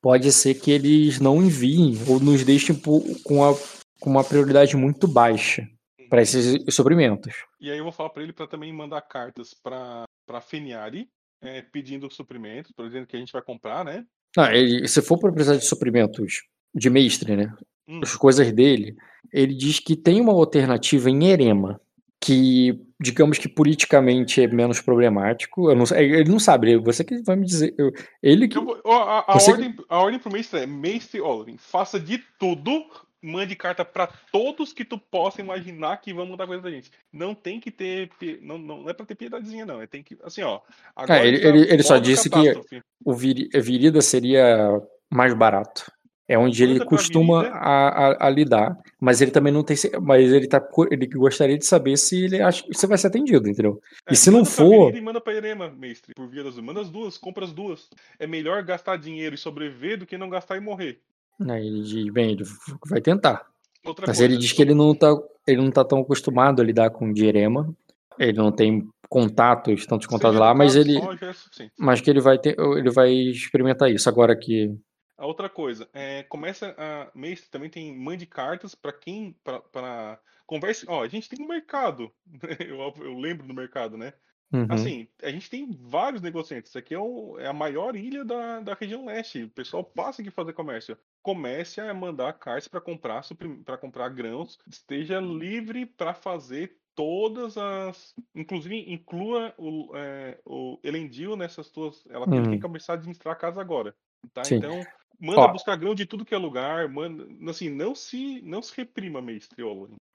[0.00, 3.54] pode ser que eles não enviem ou nos deixem com, a-
[4.00, 5.68] com uma prioridade muito baixa
[6.08, 7.34] para esses suprimentos.
[7.60, 11.08] E aí eu vou falar pra ele pra também mandar cartas pra, pra Feniari,
[11.42, 14.04] é, pedindo suprimentos, por exemplo, que a gente vai comprar, né?
[14.36, 16.42] Não, ele, se for para precisar de suprimentos
[16.74, 17.54] de mestre, né?
[17.88, 18.00] Hum.
[18.02, 18.96] As coisas dele,
[19.32, 21.80] ele diz que tem uma alternativa em Erema,
[22.20, 25.74] que digamos que politicamente é menos problemático.
[25.74, 27.74] Não, sei- ele não sabe, você que vai me dizer.
[27.76, 27.92] eu-
[28.22, 28.56] ele que.
[28.56, 32.84] Eu a, a ordem, a ordem pro mestre é Mestre Olin, faça de tudo,
[33.20, 36.92] mande carta pra todos que tu possa imaginar que vão mudar coisa da gente.
[37.12, 38.08] Não tem que ter.
[38.40, 39.82] Não, não, não é pra ter piedadezinha, não.
[39.82, 40.16] É tem que.
[40.22, 40.60] Assim, ó.
[40.94, 44.80] Agora ele- já ele- ele só disse que- o a Virida seria
[45.10, 45.90] mais barato.
[46.32, 47.58] É onde ele costuma Virida.
[47.58, 51.66] a, a- a lidar, mas ele também não tem, mas ele tá, ele gostaria de
[51.66, 53.80] saber se ele acha que você vai ser atendido, entendeu?
[54.06, 56.80] É, E se não for- Virida E manda pra Erema, mestre, por via das Manda
[56.80, 57.88] as duas, compra as duas.
[58.18, 61.00] É melhor gastar dinheiro e sobreviver do que não gastar e morrer.
[61.48, 62.44] Aí ele diz, bem, ele
[62.88, 63.46] vai tentar.
[63.84, 65.14] Outra Mas coisa, ele diz que ele não tá,
[65.46, 67.74] ele não tá tão acostumado a lidar com Dierema.
[68.18, 72.56] Ele não tem contatos, tantos contatos lá, mas ele, é mas que ele vai ter,
[72.58, 74.74] ele vai experimentar isso agora que
[75.22, 80.84] A outra coisa, é, começa a mestre também tem mande cartas para quem para converse.
[80.88, 82.12] Ó, a gente tem um mercado.
[82.58, 84.14] eu, eu lembro do mercado, né?
[84.52, 84.66] Uhum.
[84.68, 86.70] Assim, a gente tem vários negociantes.
[86.70, 89.44] Isso aqui é, o- é a maior ilha da, da região leste.
[89.44, 90.98] O pessoal passa aqui fazer comércio.
[91.22, 93.22] Comece a mandar cartas para comprar
[93.64, 94.58] para comprar grãos.
[94.68, 98.14] Esteja livre para fazer todas as.
[98.34, 102.04] Inclusive, inclua o, é, o Elendil nessas tuas.
[102.08, 102.42] Ela Uhum.
[102.42, 103.96] tem que começar a administrar a casa agora.
[104.34, 104.44] Tá?
[104.44, 104.56] Sim.
[104.56, 104.80] Então,
[105.20, 105.48] manda Ó.
[105.52, 106.88] buscar grão de tudo que é lugar.
[106.88, 109.62] Manda, assim, não se, não se reprima, mestre.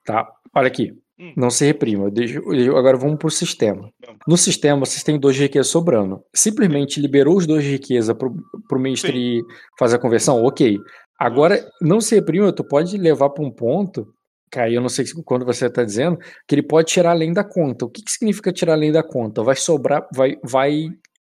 [0.04, 0.92] Tá, olha aqui.
[1.18, 1.32] Hum.
[1.36, 2.10] Não se reprima.
[2.10, 3.90] Deixa- agora vamos pro sistema.
[4.26, 6.22] No sistema, vocês têm dois de riqueza sobrando.
[6.34, 8.34] Simplesmente liberou os dois de riqueza pro,
[8.68, 9.42] pro mestre
[9.78, 10.42] fazer a conversão?
[10.44, 10.78] Ok.
[11.18, 14.06] Agora, não se reprima, tu pode levar para um ponto,
[14.52, 16.16] que aí eu não sei se- quando você está dizendo,
[16.46, 17.84] que ele pode tirar além da conta.
[17.84, 19.42] O que, que significa tirar além da conta?
[19.42, 20.86] Vai sobrar, vai, vai,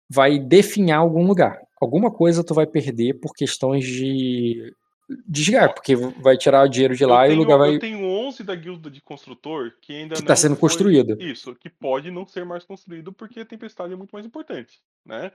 [0.08, 1.58] vai definhar algum lugar.
[1.80, 4.74] Alguma coisa tu vai perder por questões de
[5.26, 7.74] desgar, porque vai tirar o dinheiro de lá eu e tenho, o lugar vai.
[7.74, 11.20] Eu tenho 11 da guilda de construtor que ainda Que não tá sendo foi- construído.
[11.20, 15.32] Isso, que pode não ser mais construído porque a tempestade é muito mais importante, né?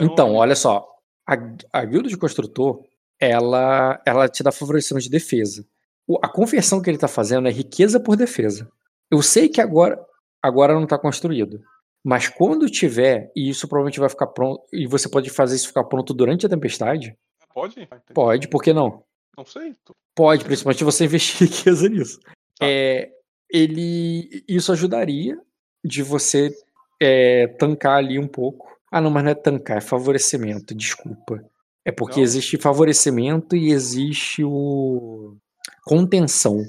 [0.00, 0.88] Então, olha só,
[1.26, 1.34] a,
[1.72, 2.82] a guilda de construtor,
[3.20, 5.64] ela, ela te dá favorecimento de defesa.
[6.06, 8.68] O- a conversão que ele está fazendo é riqueza por defesa.
[9.10, 9.96] Eu sei que agora,
[10.42, 11.62] agora não está construído,
[12.04, 15.84] mas quando tiver, e isso provavelmente vai ficar pronto, e você pode fazer isso ficar
[15.84, 17.16] pronto durante a tempestade,
[17.52, 17.88] Pode?
[18.12, 19.02] pode, por que não?
[19.36, 19.74] Não sei.
[19.84, 22.20] tô- Pode, principalmente se você investir riqueza nisso.
[22.20, 22.66] Tá.
[22.66, 23.10] É,
[23.50, 25.36] ele, isso ajudaria
[25.84, 26.52] de você
[27.00, 28.68] é, tancar ali um pouco.
[28.92, 31.44] Ah, não, mas não é tancar, é favorecimento, desculpa.
[31.84, 32.22] É porque Não.
[32.24, 35.36] existe favorecimento e existe o
[35.84, 36.62] contenção.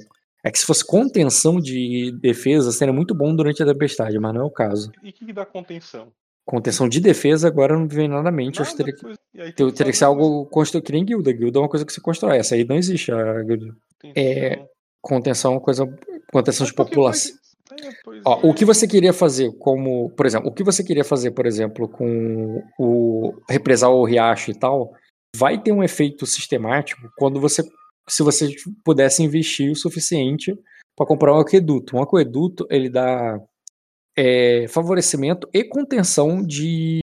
[0.45, 4.41] É que se fosse contenção de defesa, seria muito bom durante a tempestade, mas não
[4.41, 4.91] é o caso.
[5.01, 6.09] E o que, dá contenção?
[6.45, 8.61] Contenção de defesa agora não vem nada à mente.
[8.61, 10.91] acho que Nada, teria que, pois- e aí teria teria que ser algo construído que
[10.91, 11.31] nem guilda.
[11.31, 12.37] Guilda é uma coisa que você constrói.
[12.37, 13.11] Essa aí não existe.
[13.11, 13.75] A guilda.
[14.15, 14.69] é, contenção.
[15.01, 15.85] Contenção é uma coisa.
[16.31, 17.31] Contenção Mas de população.
[17.71, 17.89] É,
[18.23, 18.47] Ó, é.
[18.47, 21.89] o que você queria fazer, como, por exemplo, o que você queria fazer, por exemplo,
[21.89, 24.93] com o represar o riacho e tal,
[25.35, 27.63] vai ter um efeito sistemático quando você,
[28.07, 28.49] se você
[28.83, 30.57] pudesse investir o suficiente
[30.95, 31.97] para comprar um aqueduto.
[31.97, 33.39] Um aqueduto ele dá
[34.17, 36.99] é, favorecimento e contenção de,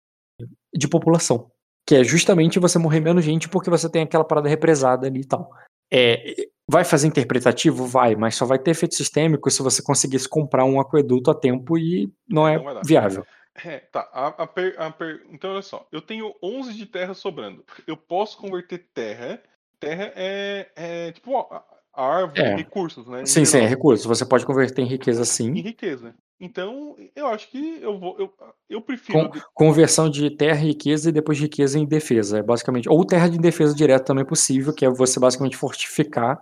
[0.73, 1.51] de população,
[1.87, 5.27] que é justamente você morrer menos gente porque você tem aquela parada represada ali e
[5.27, 5.49] tal.
[5.91, 6.35] É,
[6.69, 7.85] vai fazer interpretativo?
[7.85, 11.77] Vai, mas só vai ter efeito sistêmico se você conseguisse comprar um aqueduto a tempo
[11.77, 13.25] e não é Não viável.
[13.63, 14.01] É, tá.
[14.13, 15.87] A, a per- a per- Então, olha só.
[15.91, 17.63] Eu tenho 11 de terra sobrando.
[17.87, 19.41] Eu posso converter terra.
[19.79, 21.63] Terra é, é tipo a,
[21.93, 22.55] árvore, É.
[22.55, 23.23] recursos, né?
[23.23, 24.07] em Sim, sim, é geral, recurso.
[24.07, 25.53] Você pode converter em riqueza Em sim.
[25.53, 26.13] riqueza.
[26.39, 28.15] Então, eu acho que eu vou.
[28.19, 28.31] Eu,
[28.69, 29.29] eu prefiro.
[29.29, 32.37] Com, conversão de terra e riqueza e depois riqueza em defesa.
[32.39, 32.87] É basicamente.
[32.87, 36.39] Ou terra de defesa direto também é possível, que é você basicamente fortificar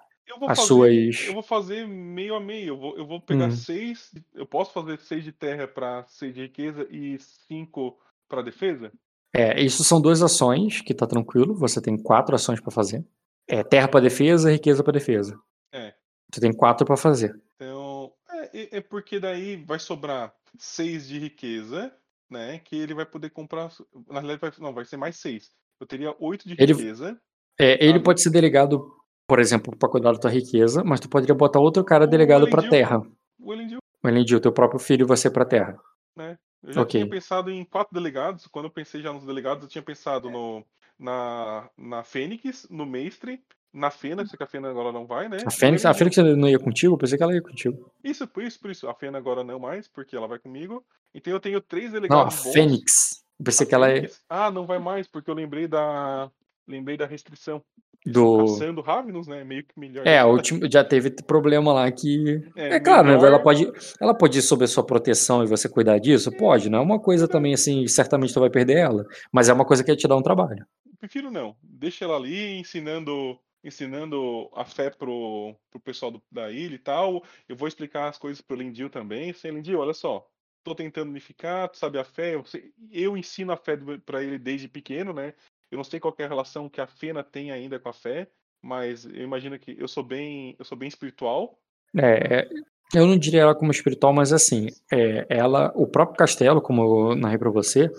[0.47, 1.25] as fazer, suas.
[1.27, 2.69] Eu vou fazer meio a meio.
[2.73, 3.51] Eu vou, eu vou pegar Hum.
[3.51, 4.11] seis.
[4.33, 7.17] Eu posso fazer seis de terra para seis de riqueza e
[7.47, 7.97] cinco
[8.27, 8.91] para defesa?
[9.33, 11.55] É, isso são duas ações, que tá tranquilo.
[11.55, 13.05] Você tem quatro ações pra fazer.
[13.47, 15.39] É terra pra defesa, riqueza pra defesa.
[15.71, 15.93] É.
[16.33, 17.39] Você tem quatro pra fazer.
[17.55, 18.11] Então.
[18.29, 21.93] É, é- é porque daí vai sobrar seis de riqueza,
[22.29, 22.59] né?
[22.59, 23.71] Que ele vai poder comprar.
[24.07, 25.51] Na realidade, vai, não, vai ser mais seis.
[25.79, 27.19] Eu teria oito de Ele- riqueza.
[27.59, 28.91] É, ele Ah, pode ser delegado,
[29.27, 32.69] por exemplo, pra cuidar da tua riqueza, mas tu poderia botar outro cara delegado Elendil.
[32.69, 33.01] terra.
[33.39, 35.77] O Elendil, O Elendil, teu próprio filho e você pra terra.
[36.17, 36.37] né?
[36.63, 36.99] Eu já Ok.
[37.01, 38.47] tinha pensado em quatro delegados.
[38.47, 40.65] Quando eu pensei já nos delegados, eu tinha pensado no,
[40.97, 43.41] na, na Fênix, no Mestre,
[43.73, 45.37] na Fena, só que a Fena agora não vai, né?
[45.45, 45.93] A Fênix, a.
[45.93, 46.93] Fênix não ia contigo?
[46.93, 47.91] Eu pensei que ela ia contigo.
[48.03, 48.87] Isso, por isso, por isso.
[48.87, 50.85] A Fena agora não mais, porque ela vai comigo.
[51.13, 52.53] Então eu tenho três Não, a delegados bons.
[52.53, 53.23] Fênix.
[53.37, 56.31] Eu pensei A que ela ia Fênix- Ah, não vai mais, porque eu lembrei da.
[56.67, 57.61] Lembrei da restrição.
[58.05, 58.37] Do.
[58.39, 59.43] Caçando Ravenous, né?
[59.43, 60.05] Meio que melhor.
[60.05, 62.41] É, a última, já teve problema lá que.
[62.55, 63.15] É, É claro, né?
[63.15, 66.31] melhor- Ela pode, ela pode ir sob a sua proteção e você cuidar disso?
[66.31, 69.65] Pode, não é uma coisa também assim, certamente tu vai perder ela, mas é uma
[69.65, 70.65] coisa que ia te dar um trabalho.
[70.99, 71.55] Prefiro não.
[71.61, 77.23] Deixa ela ali ensinando ensinando a fé pro, pro pessoal do- da ilha e tal.
[77.49, 79.33] Eu vou explicar as coisas pro Lindil também.
[79.33, 80.25] Sem Lindil, olha só.
[80.63, 82.35] Tô tentando unificar, tu sabe a fé.
[82.35, 82.43] Eu,
[82.91, 85.33] eu ensino a fé pra ele desde pequeno, né?
[85.71, 88.29] Eu não sei qual é a relação que a Fena tem ainda com a fé,
[88.61, 91.59] mas eu imagino que eu sou bem, eu sou bem espiritual.
[91.95, 92.49] É, é,
[92.93, 96.81] eu não diria ela como espiritual, mas assim, é, ela, o próprio castelo, como
[97.11, 97.89] eu narrei pra você,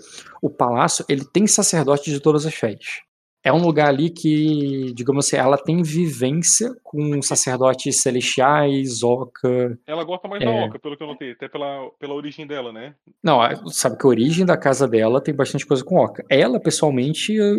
[0.41, 3.01] o palácio, ele tem sacerdote de todas as fés.
[3.47, 9.79] É um lugar ali que, digamos assim, ela tem vivência com sacerdotes celestiais, Oca.
[9.87, 10.65] Ela gosta mais da É.
[10.65, 12.93] Oca, pelo que eu notei, até pela, pela origem dela, né?
[13.23, 16.25] Não, a- sabe que a origem da casa dela tem bastante coisa com Oca.
[16.29, 17.55] Ela, pessoalmente, eu,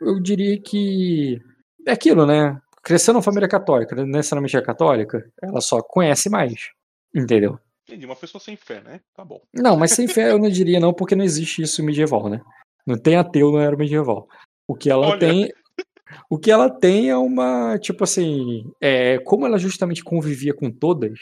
[0.00, 1.40] eu diria que
[1.86, 2.60] é aquilo, né?
[2.82, 6.70] Cresceu numa família católica, não necessariamente é católica, ela só conhece mais.
[7.14, 7.60] Entendeu?
[7.88, 9.00] Entendi, uma pessoa sem fé, né?
[9.14, 9.40] Tá bom.
[9.54, 12.40] Não, mas sem fé eu não diria não, porque não existe isso medieval, né?
[12.84, 14.26] Não tem ateu na era medieval.
[14.68, 15.18] O que ela Olha.
[15.18, 15.52] tem.
[16.30, 17.78] O que ela tem é uma.
[17.78, 18.70] Tipo assim.
[18.80, 21.18] É, como ela justamente convivia com todas,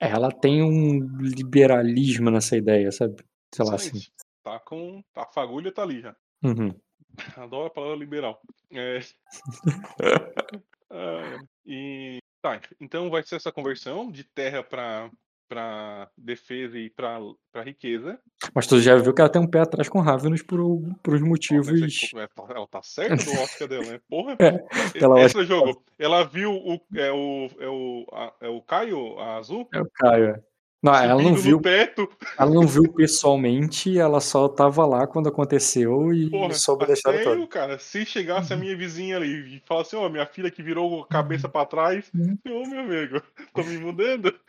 [0.00, 3.22] ela tem um liberalismo nessa ideia, sabe?
[3.54, 4.00] Sei lá assim.
[4.42, 5.02] Tá com.
[5.14, 6.16] A fagulha tá ali já.
[6.42, 6.74] Uhum.
[7.36, 8.40] Adoro a palavra liberal.
[8.72, 9.00] É.
[10.90, 15.10] Ah, e tá, então vai ser essa conversão de terra para
[15.48, 18.18] para defesa e para riqueza.
[18.54, 20.58] Mas tu já viu que ela tem um pé atrás com Ravenous por,
[21.02, 22.10] por Ó, mas motivos.
[22.14, 24.00] é- é- ela tá certa do Oscar dela, né?
[24.08, 24.36] Porra.
[24.98, 28.06] É, ela Esse jogo, ela viu o é o é o,
[28.40, 30.24] é o Caio a azul É o Caio.
[30.30, 30.42] é.
[30.80, 32.08] Não, ela não viu, teto.
[32.38, 37.40] ela não viu pessoalmente, ela só tava lá quando aconteceu e Porra, soube história sério.
[37.40, 37.46] Uhum.
[37.48, 41.48] cara, se chegasse a minha vizinha ali e falasse, ó, minha filha que virou cabeça
[41.48, 42.38] pra trás, Uhum.
[42.46, 43.20] ô meu amigo,
[43.52, 44.32] tô me mudando.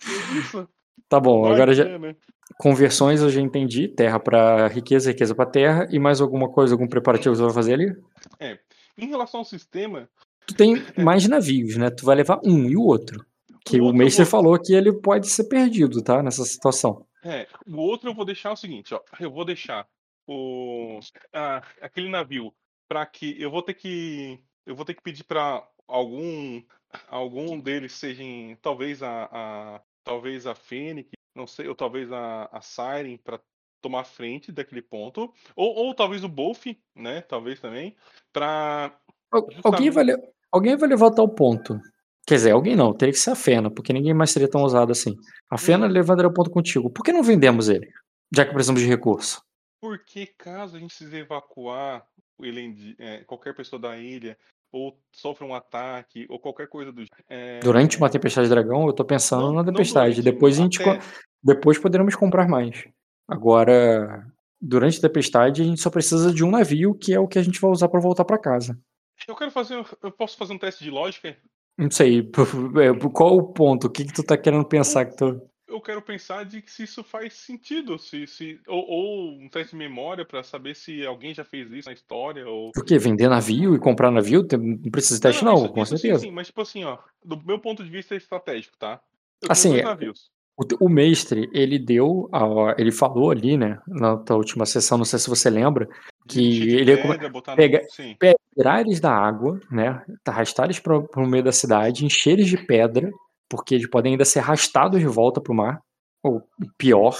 [0.00, 0.68] que isso?
[1.08, 2.16] Tá bom, Vai agora já, é, né?
[2.58, 6.86] conversões eu já entendi, terra pra riqueza, riqueza pra terra, e mais alguma coisa, algum
[6.88, 7.96] preparativo que você vai fazer ali?
[8.98, 10.08] Em relação ao sistema,
[10.46, 11.90] Tu tem mais navios, né?
[11.90, 13.22] Tu vai levar um e o outro.
[13.64, 16.22] Que O o mestre vou- falou que ele pode ser perdido, tá?
[16.22, 17.06] Nessa situação.
[17.24, 19.86] é, o outro eu vou deixar o seguinte, ó, eu vou deixar
[20.26, 21.00] o
[21.32, 22.54] ah, aquele navio
[22.88, 26.62] para que eu vou ter que eu vou ter que pedir para algum
[27.08, 32.60] algum deles sejam talvez a, a talvez a Fênix, não sei, ou talvez a, a
[32.60, 33.40] Siren para
[33.80, 36.66] tomar frente daquele ponto, ou, ou talvez o Bolf,
[36.96, 37.20] né?
[37.22, 37.94] Talvez também,
[38.32, 38.92] para
[39.30, 40.04] Al- Alguém vai,
[40.50, 41.80] alguém vai levantar o ponto.
[42.28, 44.92] Quer dizer, alguém não, teria que ser a Fena, porque ninguém mais seria tão usado
[44.92, 45.16] assim.
[45.50, 45.90] A Fena Hum.
[45.90, 46.90] levantaria o ponto contigo.
[46.90, 47.88] Por que não vendemos ele?
[48.34, 49.40] Já que precisamos de recurso.
[49.80, 52.04] porque caso a gente precise evacuar
[52.36, 54.36] o Elend- é, qualquer pessoa da ilha
[54.72, 58.92] ou sofra um ataque ou qualquer coisa do é, Durante uma tempestade de dragão, eu
[58.92, 60.16] tô pensando Não- na tempestade.
[60.16, 60.82] durante, depois a gente.
[60.82, 61.00] até.
[61.42, 62.84] Depois poderemos comprar mais.
[63.26, 64.26] Agora,
[64.60, 67.42] durante a tempestade, a gente só precisa de um navio, que é o que a
[67.42, 68.76] gente vai usar pra voltar pra casa.
[69.26, 69.82] Eu quero fazer.
[70.02, 71.36] Eu posso fazer um teste de lógica?
[71.78, 72.18] Não sei,
[72.82, 73.86] é, qual o ponto?
[73.86, 75.40] O que, que tu tá querendo pensar que tu.
[75.68, 79.72] Eu quero pensar de que se isso faz sentido, se, se ou, ou um teste
[79.72, 82.98] de memória para saber se alguém já fez isso na história ou Por quê?
[82.98, 84.44] Vender navio e comprar navio?
[84.50, 86.24] Não precisa de teste, não, isso- com isso sim, certeza.
[86.24, 89.00] sim, mas tipo assim, ó, do meu ponto de vista estratégico, tá?
[89.42, 90.30] Eu Assim, tenho dois navios.
[90.56, 95.04] O, o mestre, ele deu, a- ele falou ali, né, na tua última sessão, não
[95.04, 95.86] sei se você lembra,
[96.28, 98.16] que ele ia pedra, botar no- pega- sim.
[98.54, 102.58] tirar eles da água, né, arrastar eles para o meio da cidade, encher eles de
[102.58, 103.10] pedra
[103.48, 105.80] porque eles podem ainda ser arrastados de volta pro mar,
[106.22, 106.42] ou
[106.76, 107.16] pior.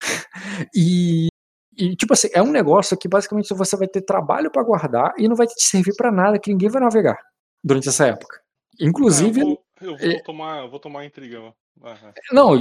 [0.74, 1.28] e,
[1.76, 5.28] e, tipo assim, é um negócio que basicamente você vai ter trabalho para guardar e
[5.28, 7.18] não vai te servir para nada, que ninguém vai navegar
[7.62, 8.40] durante essa época.
[8.80, 9.40] Inclusive.
[9.40, 11.40] É, eu vou, eu vou é, tomar, eu vou tomar intriga.
[11.40, 12.12] Uhum.
[12.32, 12.54] Não,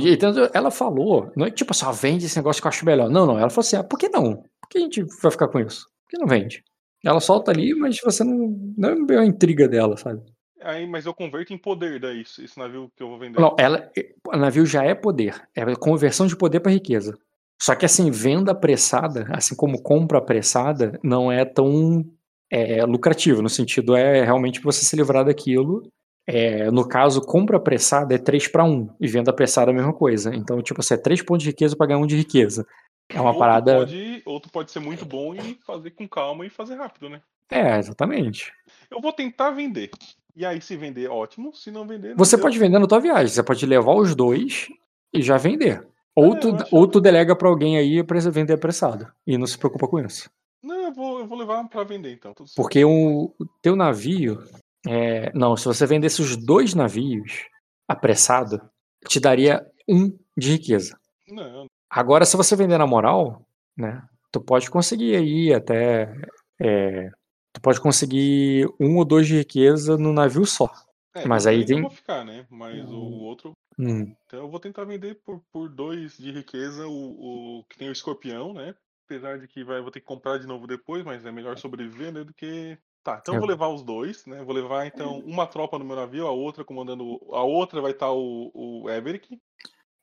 [0.53, 3.09] ela falou, não é tipo só assim, vende esse negócio que eu acho melhor.
[3.09, 3.39] Não, não.
[3.39, 4.43] Ela falou assim: ah, por que não?
[4.68, 5.85] Por que a gente vai ficar com isso?
[6.03, 6.64] Por que não vende?
[7.03, 8.73] Ela solta ali, mas você não.
[8.77, 10.22] Não é a intriga dela, sabe?
[10.61, 13.39] Aí, mas eu converto em poder daí, esse navio que eu vou vender.
[13.39, 13.89] Não, ela,
[14.27, 15.41] o navio já é poder.
[15.56, 17.18] É conversão de poder para riqueza.
[17.61, 22.06] Só que assim, venda apressada, assim como compra apressada, não é tão
[22.52, 25.84] é, lucrativo, no sentido é realmente você se livrar daquilo.
[26.30, 29.94] É, no caso, compra apressada é 3 para 1 e venda apressada é a mesma
[29.94, 30.35] coisa.
[30.35, 32.65] Então, tipo, você é 3 pontos de riqueza para ganhar 1 de riqueza.
[33.09, 33.75] É uma outro parada.
[33.77, 37.21] Pode, outro pode ser muito bom e fazer com calma e fazer rápido, né?
[37.49, 38.51] É, exatamente.
[38.91, 39.89] Eu vou tentar vender.
[40.35, 41.53] E aí, se vender, ótimo.
[41.55, 42.09] Se não vender.
[42.09, 42.43] Não você deu.
[42.43, 43.27] pode vender na tua viagem.
[43.27, 44.67] Você pode levar os dois
[45.13, 45.88] e já vender.
[46.15, 49.11] Ou, é, tu, ou tu delega para alguém aí pra vender apressado.
[49.25, 50.29] E não se preocupa com isso.
[50.61, 52.35] Não, eu vou, eu vou levar para vender então.
[52.55, 54.43] Porque o, o teu navio.
[54.85, 57.47] É, não, se você vendesse os dois navios
[57.88, 58.61] apressado,
[59.07, 60.99] te daria um de riqueza.
[61.27, 61.67] Não.
[61.89, 63.41] Agora, se você vender na moral,
[63.77, 64.03] né?
[64.31, 66.14] Tu pode conseguir aí até.
[66.59, 67.09] É,
[67.53, 70.69] tu pode conseguir um ou dois de riqueza no navio só.
[71.15, 71.77] É, Mas aí tem.
[71.77, 72.45] Eu vou ficar, né?
[72.49, 73.53] Mas o outro.
[73.80, 74.14] Hum.
[74.26, 77.91] Então eu vou tentar vender por, por dois de riqueza o, o que tem o
[77.91, 78.76] escorpião, né?
[79.05, 82.11] Apesar de que vai, vou ter que comprar de novo depois, mas é melhor sobreviver,
[82.11, 82.23] né?
[82.23, 82.77] Do que.
[83.03, 84.43] Tá, então eu vou levar os dois, né?
[84.43, 87.18] Vou levar então uma tropa no meu navio, a outra comandando.
[87.31, 89.39] A outra vai estar o, o Everick.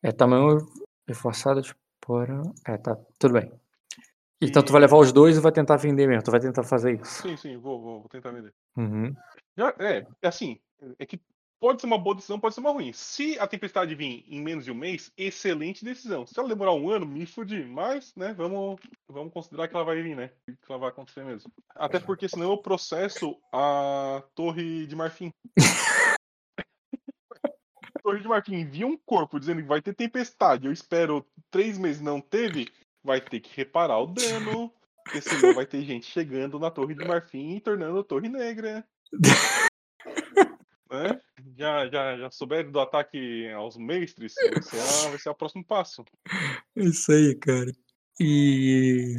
[0.02, 0.66] É tamanho
[1.06, 2.54] reforçado de porão.
[2.66, 3.52] É, tá, tudo bem.
[4.40, 7.00] Então tu vai levar os dois e vai tentar vender mesmo, tu vai tentar fazer
[7.00, 7.22] isso.
[7.22, 8.52] Sim, sim, vou, vou, vou tentar vender.
[8.76, 9.14] Uhum.
[9.56, 10.58] Já, é, é assim,
[10.98, 11.20] é que
[11.64, 12.92] pode ser uma boa decisão, pode ser uma ruim.
[12.92, 16.26] Se a tempestade vir em menos de um mês, excelente decisão.
[16.26, 17.64] Se ela demorar um ano, me fudi.
[17.64, 18.78] Mas, né, vamos,
[19.08, 20.30] vamos considerar que ela vai vir, né?
[20.46, 21.50] Que ela vai acontecer mesmo.
[21.74, 25.32] Até porque senão eu processo a Torre de Marfim.
[28.04, 30.66] Torre de Marfim envia um corpo dizendo que vai ter tempestade.
[30.66, 32.68] Eu espero três meses não teve.
[33.02, 34.70] Vai ter que reparar o dano.
[35.02, 38.84] Porque senão vai ter gente chegando na Torre de Marfim e tornando a Torre Negra.
[40.90, 41.18] né?
[41.56, 44.34] Já, já, já souberam do ataque aos mestres?
[44.52, 46.04] Vai ser, vai ser o próximo passo.
[46.76, 47.72] Isso aí, cara.
[48.20, 49.16] E.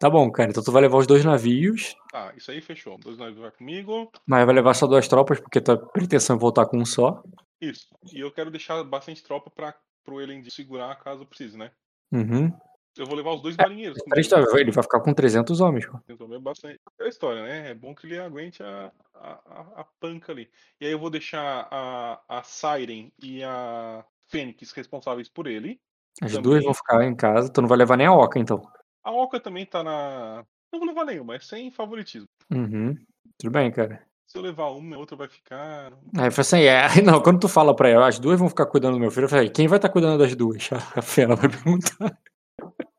[0.00, 0.50] Tá bom, cara.
[0.50, 1.96] Então tu vai levar os dois navios.
[2.14, 2.98] Ah, isso aí fechou.
[2.98, 4.10] Dois navios vai comigo.
[4.26, 7.22] Mas vai levar só duas tropas, porque tua pretensão é voltar com um só.
[7.60, 7.86] Isso.
[8.12, 9.74] E eu quero deixar bastante tropa para
[10.04, 11.70] pro Elendil segurar caso precise, né?
[12.10, 12.52] Uhum.
[12.96, 13.98] Eu vou levar os dois marinheiros.
[13.98, 15.86] É, ele vai ficar com 300 homens.
[15.86, 16.00] Pô.
[16.34, 16.80] É bastante.
[17.00, 17.70] É a história, né?
[17.70, 20.50] É bom que ele aguente a, a, a, panca ali.
[20.80, 25.80] E aí eu vou deixar a, a Siren e a Fênix responsáveis por ele.
[26.20, 26.42] As também.
[26.42, 27.52] duas vão ficar em casa.
[27.52, 28.68] Tu não vai levar nem a Oca, então.
[29.04, 30.44] A Oca também tá na.
[30.72, 32.28] Não vou levar nenhuma, é sem favoritismo.
[32.50, 32.96] Uhum.
[33.38, 34.02] Tudo bem, cara.
[34.28, 35.90] Se eu levar uma, a outra vai ficar.
[36.14, 38.66] Aí eu falei assim, é, não, quando tu fala pra ela, as duas vão ficar
[38.66, 40.68] cuidando do meu filho, eu falei, quem vai estar tá cuidando das duas?
[40.94, 42.18] A Fê, ela vai perguntar.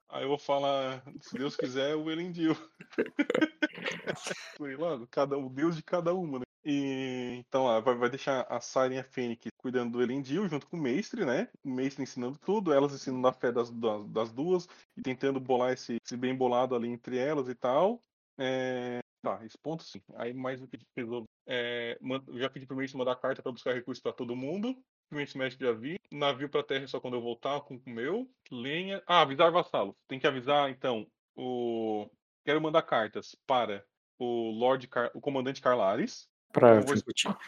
[0.10, 2.57] Aí eu vou falar, se Deus quiser, o Elendil.
[4.60, 6.45] lá, cada, o Deus de cada uma, né?
[6.65, 10.68] E, então lá, vai, vai deixar a Siren e a Fênix cuidando do Elendil junto
[10.68, 11.47] com o Mestre, né?
[11.64, 15.73] O Mestre ensinando tudo, elas ensinando a fé das, das, das duas e tentando bolar
[15.73, 18.01] esse, esse, bem bolado ali entre elas e tal.
[18.38, 20.02] É, tá, esse ponto sim.
[20.16, 21.26] Aí mais o que pesou.
[21.48, 21.98] É,
[22.36, 24.76] já pedi pro Mestre mandar carta para buscar recursos para todo mundo.
[25.10, 26.00] Primeiro semestre já vi.
[26.12, 28.30] Navio para terra só quando eu voltar com o meu.
[28.52, 29.02] Lenha.
[29.08, 29.96] Ah, avisar vassalo.
[30.08, 32.08] Tem que avisar, então, o.
[32.46, 33.84] Quero mandar cartas para
[34.20, 35.12] o Lord Car...
[35.14, 36.28] o comandante Carlares.
[36.52, 36.96] Pra vou...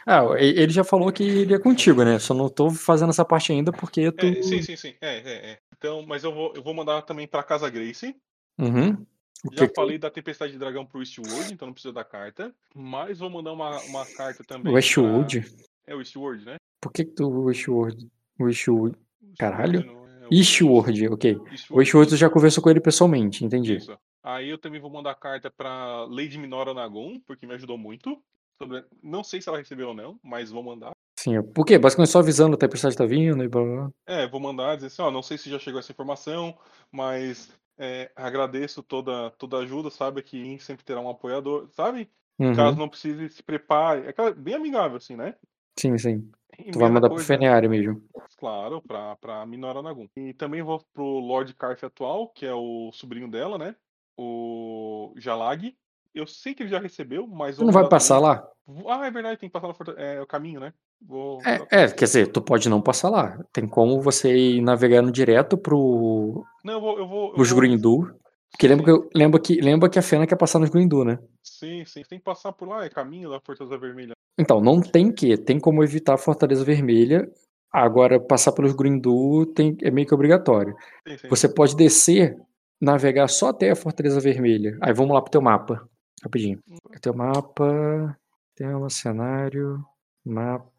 [0.05, 2.19] Ah, ele já falou que iria contigo, né?
[2.19, 4.25] Só não tô fazendo essa parte ainda porque tu.
[4.27, 4.95] É, sim, sim, sim.
[5.01, 5.59] É, é, é.
[5.75, 8.15] Então, mas eu vou, eu vou mandar também pra Casa Grace.
[8.59, 9.05] Uhum.
[9.53, 9.73] Já que...
[9.73, 12.53] falei da Tempestade de Dragão pro Eastwood, então não precisa da carta.
[12.75, 14.73] Mas vou mandar uma, uma carta também.
[14.73, 15.41] O Eastwood?
[15.41, 15.65] Pra...
[15.87, 16.55] É o Eastwood, né?
[16.81, 18.09] Por que, que tu Wishword?
[18.39, 18.97] Wishword.
[19.37, 20.01] Caralho?
[20.31, 21.37] Eastward, ok.
[21.69, 23.75] O Eastward tu já conversou com ele pessoalmente, entendi.
[23.75, 23.95] Isso.
[24.23, 28.17] Aí eu também vou mandar carta pra Lady Minora Nagon, porque me ajudou muito.
[28.57, 28.83] Sobre...
[29.03, 30.91] Não sei se ela recebeu ou não, mas vou mandar.
[31.19, 31.77] Sim, por quê?
[31.77, 33.91] Basicamente só avisando a tempestade tá vindo e blá blá.
[34.07, 36.57] É, vou mandar dizer assim, ó, não sei se já chegou essa informação,
[36.91, 37.51] mas
[37.83, 42.07] é, agradeço toda, toda a ajuda, sabe que sempre terá um apoiador, sabe?
[42.37, 42.55] Uhum.
[42.55, 44.03] Caso não precise, se prepare.
[44.07, 45.35] É bem amigável, assim, né?
[45.79, 46.31] Sim, sim.
[46.71, 48.03] Tu vai mandar coisa, pro Feniari mesmo.
[48.37, 50.07] Claro, pra, pra Minora Nagum.
[50.15, 53.75] E também vou pro Lord Carf atual, que é o sobrinho dela, né?
[54.15, 55.75] O Jalag.
[56.13, 57.57] Eu sei que ele já recebeu, mas.
[57.57, 58.45] Tu não vai passar lá?
[58.87, 60.73] Ah, é verdade, tem que passar no é, o caminho, né?
[61.01, 61.39] Vou...
[61.43, 63.37] É, é, quer dizer, tu pode não passar lá.
[63.51, 66.43] Tem como você ir navegando direto pro.
[66.63, 66.99] Não, eu vou.
[66.99, 67.59] Eu vou os vou...
[67.59, 68.21] Grindu.
[68.51, 71.17] Porque lembra que, lembra, que, lembra que a Fena quer passar nos Grindu, né?
[71.41, 72.03] Sim, sim.
[72.07, 74.13] Tem que passar por lá, é caminho da Fortaleza Vermelha.
[74.37, 75.37] Então, não tem que.
[75.37, 77.27] Tem como evitar a Fortaleza Vermelha.
[77.71, 80.75] Agora, passar pelos Grindu tem, é meio que obrigatório.
[81.07, 81.27] Sim, sim.
[81.29, 82.35] Você pode descer,
[82.79, 84.77] navegar só até a Fortaleza Vermelha.
[84.81, 85.87] Aí vamos lá pro teu mapa.
[86.23, 86.59] Rapidinho.
[86.69, 86.77] Hum.
[87.01, 88.17] Teu mapa.
[88.55, 89.83] Tema, cenário.
[90.25, 90.71] Mapa.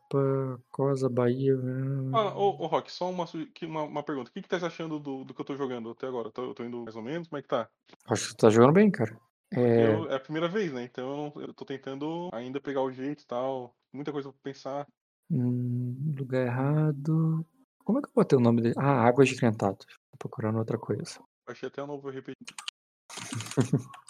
[0.70, 1.56] Cosa, Bahia.
[2.12, 3.24] Ah, ô, ô Rock, só uma,
[3.62, 4.30] uma, uma pergunta.
[4.30, 6.28] O que, que tá achando do, do que eu tô jogando até agora?
[6.28, 7.28] Eu tô, eu tô indo mais ou menos?
[7.28, 7.68] Como é que tá?
[8.06, 9.18] Acho que tu tá jogando bem, cara.
[9.54, 9.86] É...
[9.86, 10.84] Eu, é a primeira vez, né?
[10.84, 13.74] Então eu, tô tentando ainda pegar o jeito e tal.
[13.92, 14.86] Muita coisa pra pensar.
[15.30, 17.46] Hum, lugar errado.
[17.84, 18.74] Como é que eu botei o nome dele?
[18.76, 19.86] Ah, Águas de Crentados.
[20.10, 21.20] Tô procurando outra coisa.
[21.46, 22.54] Achei até um novo repetir.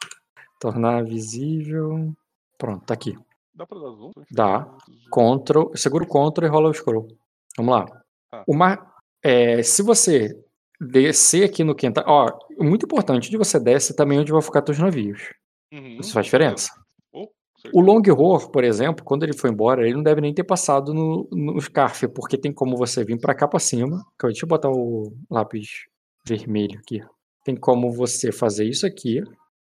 [0.62, 2.14] Tornar visível.
[2.56, 3.18] Pronto, tá aqui.
[3.52, 4.12] Dá pra dar zoom?
[4.30, 4.76] Dá.
[5.10, 7.08] Ctrl, segura o Ctrl e rola o scroll.
[7.56, 8.02] Vamos lá.
[8.30, 8.44] Ah.
[8.46, 8.94] Uma,
[9.24, 10.40] é, se você
[10.80, 12.30] descer aqui no Quenta, ó,
[12.60, 15.34] muito importante, onde você desce também onde vão ficar seus navios.
[15.72, 15.98] Uhum.
[15.98, 16.70] Isso faz diferença.
[17.12, 17.26] Oh,
[17.74, 20.94] o Long Horror, por exemplo, quando ele foi embora, ele não deve nem ter passado
[20.94, 24.00] no, no Scarf, porque tem como você vir para cá para cima.
[24.22, 25.86] Deixa eu botar o lápis
[26.24, 27.00] vermelho aqui.
[27.44, 29.20] Tem como você fazer isso aqui,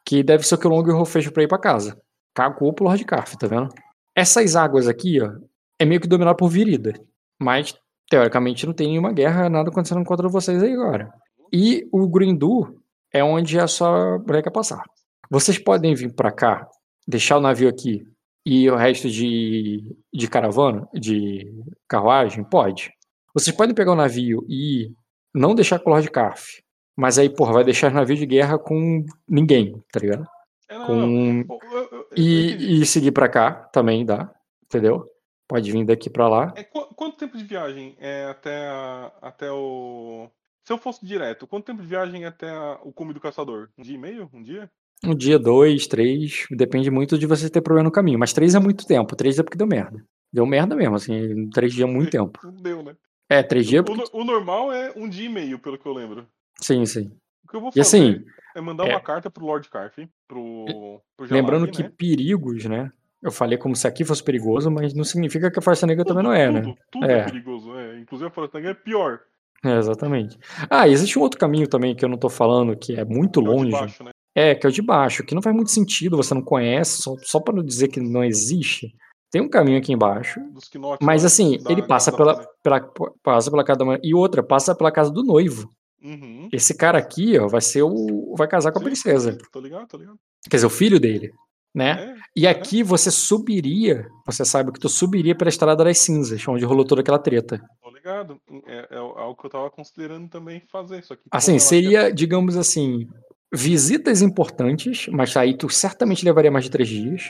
[0.06, 2.00] que deve ser o que o Long Horror fez para ir para casa
[2.36, 3.70] cagou pro Lord Carf, tá vendo?
[4.14, 5.32] Essas águas aqui, ó,
[5.80, 6.94] é meio que dominado por Virida.
[7.42, 7.74] Mas,
[8.10, 11.12] teoricamente, não tem nenhuma guerra, nada acontecendo contra vocês aí agora.
[11.52, 14.84] E o Grindu é onde a sua breca passar.
[15.30, 16.68] Vocês podem vir para cá,
[17.08, 18.06] deixar o navio aqui
[18.46, 21.52] e o resto de, de caravana, de
[21.88, 22.44] carruagem?
[22.44, 22.92] Pode.
[23.34, 24.92] Vocês podem pegar o navio e
[25.34, 26.62] não deixar com o Lord Carf.
[26.96, 30.26] Mas aí, porra, vai deixar navio de guerra com ninguém, tá ligado?
[30.70, 30.96] É, não, com...
[30.96, 31.60] Não.
[31.72, 35.06] Eu, eu, e, e seguir para cá também dá, entendeu?
[35.48, 36.54] Pode vir daqui para lá.
[36.56, 40.28] É, qu quanto tempo de viagem é até, a, até o.
[40.64, 43.70] Se eu fosse direto, quanto tempo de viagem é até a, o cume do caçador?
[43.78, 44.30] Um dia e meio?
[44.34, 44.72] Um dia?
[45.04, 46.48] Um dia, dois, três.
[46.50, 48.18] Depende muito de você ter problema no caminho.
[48.18, 49.16] Mas três é muito tempo.
[49.16, 50.04] Três é porque deu merda.
[50.34, 51.48] Deu merda mesmo, assim.
[51.50, 52.40] Três dias é muito tempo.
[52.62, 52.96] Deu, né?
[53.30, 53.86] É, três dias.
[53.88, 56.28] O, o, normal é um dia e meio, pelo que eu lembro.
[56.62, 57.12] Sim, sim.
[57.44, 57.80] O que eu vou fazer?
[57.80, 58.26] E assim,
[58.56, 58.92] é mandar é...
[58.92, 61.92] uma carta pro Lord Carf, pro, pro Lembrando que né?
[61.96, 62.92] perigos, né?
[63.22, 66.16] Eu falei como se aqui fosse perigoso, mas não significa que a Força Negra tudo,
[66.16, 66.76] também não é, tudo, né?
[66.92, 67.20] Tudo é.
[67.20, 68.00] é perigoso, é.
[68.00, 69.20] Inclusive a Força Negra é pior.
[69.64, 70.38] É, exatamente.
[70.70, 73.48] Ah, existe um outro caminho também que eu não tô falando, que é muito que
[73.48, 73.76] longe.
[73.76, 74.12] É, baixo, né?
[74.36, 77.16] é, que é o de baixo, que não faz muito sentido, você não conhece, só,
[77.24, 78.94] só para não dizer que não existe.
[79.32, 80.40] Tem um caminho aqui embaixo.
[81.02, 82.80] mas assim, ele passa pela, pela,
[83.24, 84.00] passa pela casa da mãe.
[84.04, 85.74] E outra, passa pela casa do noivo.
[86.06, 86.48] Uhum.
[86.54, 88.36] Esse cara aqui, ó, vai ser o.
[88.38, 89.38] Vai casar com Sim, a princesa.
[89.52, 90.20] Tô ligado, tô ligado.
[90.48, 91.34] Quer dizer, o filho dele.
[91.74, 91.92] Né?
[91.92, 92.84] É, e aqui é.
[92.84, 97.20] você subiria, você sabe que tu subiria pela Estrada das Cinzas, onde rolou toda aquela
[97.20, 97.60] treta.
[97.82, 98.40] Tô ligado.
[98.68, 101.04] É, é algo que eu tava considerando também fazer.
[101.04, 103.08] Só que, assim, seria, digamos assim,
[103.52, 107.24] visitas importantes, mas aí tu certamente levaria mais de três dias.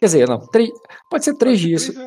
[0.00, 0.70] Quer dizer, não, três,
[1.10, 1.86] pode ser três dias.
[1.86, 1.98] Três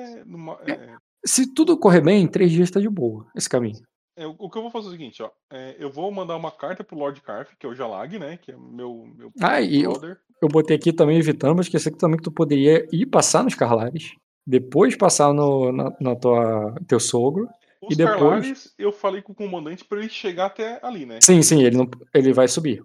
[0.67, 3.79] é, é, Se tudo correr bem, três dias tá de boa esse caminho.
[4.17, 5.29] É, o que eu vou fazer é o seguinte, ó.
[5.51, 8.37] É, eu vou mandar uma carta pro Lord Carf, que é o Jalag, né?
[8.37, 9.93] Que é meu, meu ah, e eu,
[10.41, 13.55] eu botei aqui também evitando, mas esqueci que também que tu poderia ir passar nos
[13.55, 14.13] Carlares,
[14.47, 17.49] depois passar no na, na tua teu sogro.
[17.81, 18.19] Os e depois...
[18.19, 21.19] Carlares, eu falei com o comandante para ele chegar até ali, né?
[21.21, 22.81] Sim, sim, ele, não, ele vai subir.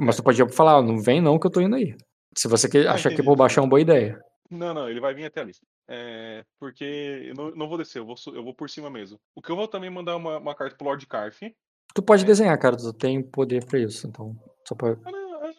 [0.00, 1.96] mas tu podia falar, não vem não que eu tô indo aí.
[2.36, 4.18] Se você quer, ah, achar que por baixo é uma boa ideia.
[4.48, 5.52] Não, não, ele vai vir até ali.
[5.88, 9.20] É, porque eu não, não, vou descer, eu vou, eu vou por cima mesmo.
[9.34, 11.40] O que eu vou também mandar uma, uma carta pro Lord Carf.
[11.94, 12.26] Tu pode é.
[12.26, 14.36] desenhar, cara, tu tem poder pra isso, então.
[14.66, 14.96] Só pra...
[15.04, 15.52] Ah, não, é,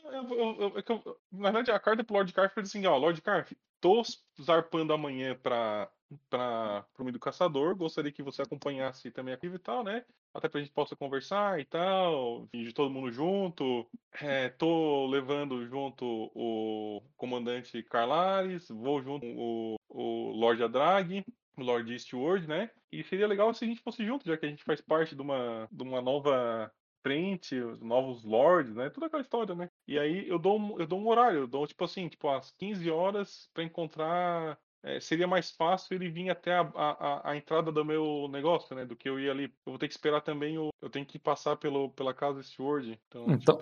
[1.31, 4.01] na verdade, a carta pro Lord Carf diz assim, ó, Lord Carf, tô
[4.41, 5.89] zarpando amanhã pra,
[6.29, 10.05] pra, pro meio do caçador, gostaria que você acompanhasse também aqui e tal, né?
[10.33, 13.85] Até pra gente possa conversar e tal, de todo mundo junto.
[14.19, 21.23] É, tô levando junto o comandante Carlares, vou junto o, o Lord Adrag,
[21.57, 22.69] o Lord Eastward, né?
[22.91, 25.21] E seria legal se a gente fosse junto, já que a gente faz parte de
[25.21, 26.71] uma, de uma nova
[27.03, 28.89] frente, os novos lords, né?
[28.89, 29.69] Toda aquela história, né?
[29.87, 32.51] E aí eu dou um, eu dou um horário, eu dou tipo assim, tipo às
[32.51, 34.57] 15 horas para encontrar.
[34.85, 38.85] É, seria mais fácil ele vir até a, a, a, entrada do meu negócio, né?
[38.85, 39.45] Do que eu ir ali.
[39.65, 42.99] Eu vou ter que esperar também, o, eu tenho que passar pelo, pela casa Steward.
[43.07, 43.59] Então, então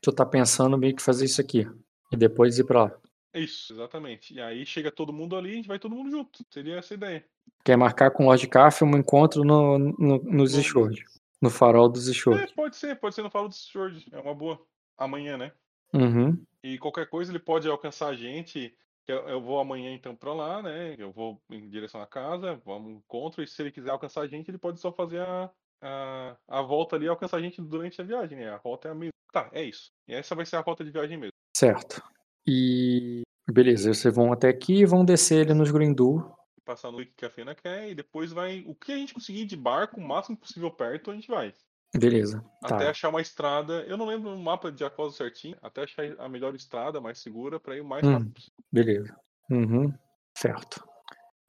[0.00, 1.66] tu tá pensando meio que fazer isso aqui.
[2.10, 3.00] E depois ir pra lá.
[3.34, 4.34] Isso, exatamente.
[4.34, 6.44] E aí chega todo mundo ali, a gente vai todo mundo junto.
[6.50, 7.24] Seria essa a ideia.
[7.64, 11.04] Quer marcar com o Lord Caff um encontro no, no, nos Steward.
[11.40, 12.44] No farol dos Sword.
[12.44, 14.06] É, pode ser, pode ser no farol dos Sword.
[14.12, 14.60] É uma boa.
[14.96, 15.52] Amanhã, né?
[15.92, 16.40] Uhum.
[16.62, 18.74] E qualquer coisa ele pode alcançar a gente.
[19.08, 20.94] eu vou amanhã então pra lá, né?
[20.98, 23.42] Eu vou em direção à casa, vamos um encontro.
[23.42, 25.50] E se ele quiser alcançar a gente, ele pode só fazer a,
[25.80, 28.50] a, a volta ali e alcançar a gente durante a viagem, né?
[28.50, 29.12] A rota é a mesma.
[29.32, 29.90] Tá, é isso.
[30.06, 31.32] E essa vai ser a rota de viagem mesmo.
[31.56, 32.02] Certo.
[32.46, 33.22] E.
[33.50, 36.24] Beleza, vocês vão até aqui e vão descer ali nos Grindu.
[36.64, 38.64] Passar a noite que a Fena quer e depois vai.
[38.66, 41.52] O que a gente conseguir de barco, o máximo possível perto, a gente vai.
[41.94, 42.42] Beleza.
[42.62, 42.90] Até Tá.
[42.90, 43.82] achar uma estrada.
[43.86, 45.56] Eu não lembro o mapa de Acosa certinho.
[45.60, 48.12] Até achar a melhor estrada, mais segura, pra ir o mais Hum.
[48.12, 48.40] rápido.
[48.72, 49.14] Beleza.
[49.50, 49.92] Uhum.
[50.38, 50.82] Certo.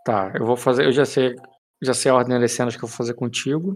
[0.04, 0.86] Tá, eu vou fazer.
[0.86, 1.36] Eu já sei.
[1.82, 3.76] Já sei a ordem das cenas que eu vou fazer contigo.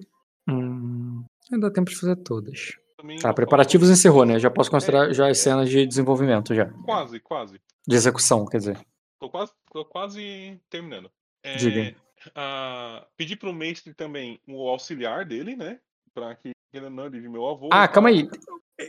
[0.49, 2.72] Hum, não dá tempo de fazer todas.
[2.97, 4.39] Também Tá, preparativos encerrou, né?
[4.39, 5.41] Já posso considerar já as é.
[5.41, 6.65] cenas de desenvolvimento já.
[6.83, 7.61] Quase, quase.
[7.87, 8.79] De execução, quer dizer.
[9.19, 11.09] Tô quase, tô quase terminando.
[11.43, 11.95] É, Diga.
[12.35, 15.79] ah, pedi pro mestre também o auxiliar dele, né?
[16.13, 17.69] Pra que ele não ele meu avô.
[17.71, 18.27] Ah, e calma aí.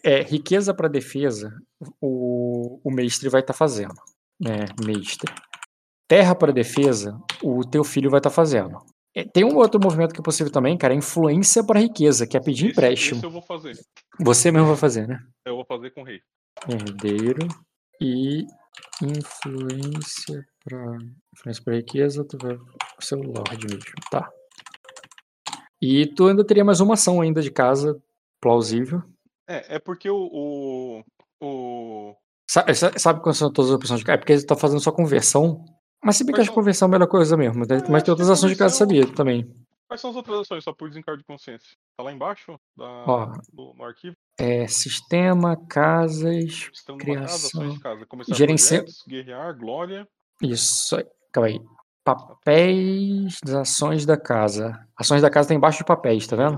[0.03, 1.55] É, riqueza para defesa,
[2.01, 3.95] o, o mestre vai estar fazendo.
[4.45, 5.33] É, mestre.
[6.07, 8.81] Terra para defesa, o teu filho vai estar fazendo.
[9.19, 12.41] É, tem um outro movimento que é possível também, cara, influência para riqueza, que é
[12.41, 13.17] pedir Esse- empréstimo.
[13.19, 13.77] Esse eu vou fazer.
[14.21, 15.19] Você mesmo vai fazer, né?
[15.45, 16.21] Eu vou fazer com o rei.
[16.69, 17.47] Herdeiro
[18.01, 18.45] e
[19.03, 20.97] influência para
[21.35, 22.57] influência para riqueza, tu vai
[23.01, 24.29] ser o lord mesmo, tá?
[25.81, 28.01] E tu ainda teria mais uma ação ainda de casa
[28.41, 29.03] plausível.
[29.49, 30.29] É, é porque o.
[30.31, 31.05] o,
[31.43, 32.15] o-
[32.51, 34.15] Sa- sa- Sabe quais são todas as opções de casa?
[34.17, 35.65] É porque ele tá fazendo só conversão.
[36.03, 37.59] Mas se bem que acho são- conversão é a melhor coisa mesmo.
[37.59, 39.51] Mas tem que outras ações de casa, sabia também.
[39.89, 41.71] Quais são as outras ações, só por desencargo de consciência?
[41.97, 43.27] Tá lá embaixo da, Ó.
[43.53, 44.15] do- no arquivo?
[44.39, 46.71] É, sistema, casas.
[46.87, 47.69] Casa, Criação.
[47.71, 48.07] de casa.
[48.07, 50.07] Começar projetos, guerrear, glória.
[50.43, 51.07] Isso aí.
[51.33, 51.61] Calma aí.
[52.05, 54.79] Papéis das ações da casa.
[54.97, 56.57] Ações da casa tá embaixo de papéis, tá vendo?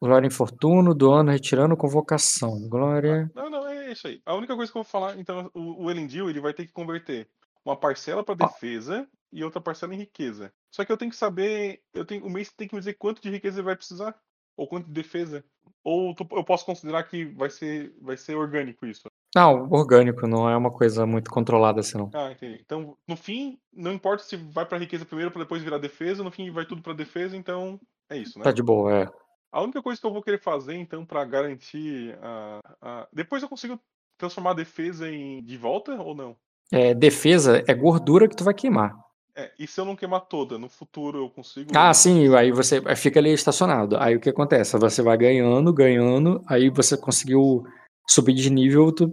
[0.00, 2.68] Glória infortúnio, doano, retirando, convocação.
[2.68, 3.30] Glória.
[3.34, 4.20] Não, não, é isso aí.
[4.24, 6.72] A única coisa que eu vou falar, então, o, o Elendil, ele vai ter que
[6.72, 7.28] converter
[7.64, 10.52] uma parcela para defesa e outra parcela em riqueza.
[10.70, 13.22] Só que eu tenho que saber, eu tenho, o mês tem que me dizer quanto
[13.22, 14.14] de riqueza ele vai precisar
[14.56, 15.44] ou quanto de defesa.
[15.82, 19.08] Ou eu posso considerar que vai ser, vai ser orgânico isso.
[19.34, 22.10] Não, orgânico, não é uma coisa muito controlada assim, não.
[22.14, 22.60] Ah, entendi.
[22.64, 26.30] Então, no fim, não importa se vai para riqueza primeiro para depois virar defesa, no
[26.30, 28.44] fim vai tudo para defesa, então é isso, né?
[28.44, 29.08] Tá de boa, é.
[29.50, 33.48] A única coisa que eu vou querer fazer, então, para garantir a, a- Depois eu
[33.48, 33.80] consigo
[34.16, 36.36] transformar a defesa em de volta ou não?
[36.72, 38.94] É, Defesa é gordura que tu vai queimar.
[39.36, 41.70] É, e se eu não queimar toda, no futuro eu consigo.
[41.74, 43.96] Ah, sim, aí você fica ali estacionado.
[43.98, 44.78] Aí o que acontece?
[44.78, 47.64] Você vai ganhando, ganhando, aí você conseguiu
[48.08, 49.12] subir de nível, tu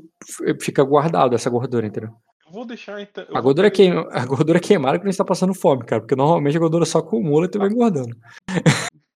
[0.61, 2.11] fica guardado essa gordura, entendeu?
[2.45, 3.23] Eu vou deixar então.
[3.29, 6.01] A vou gordura, querer- queima, a gordura queimada que a gente tá passando fome, cara,
[6.01, 8.15] porque normalmente a gordura só acumula e tu vai engordando.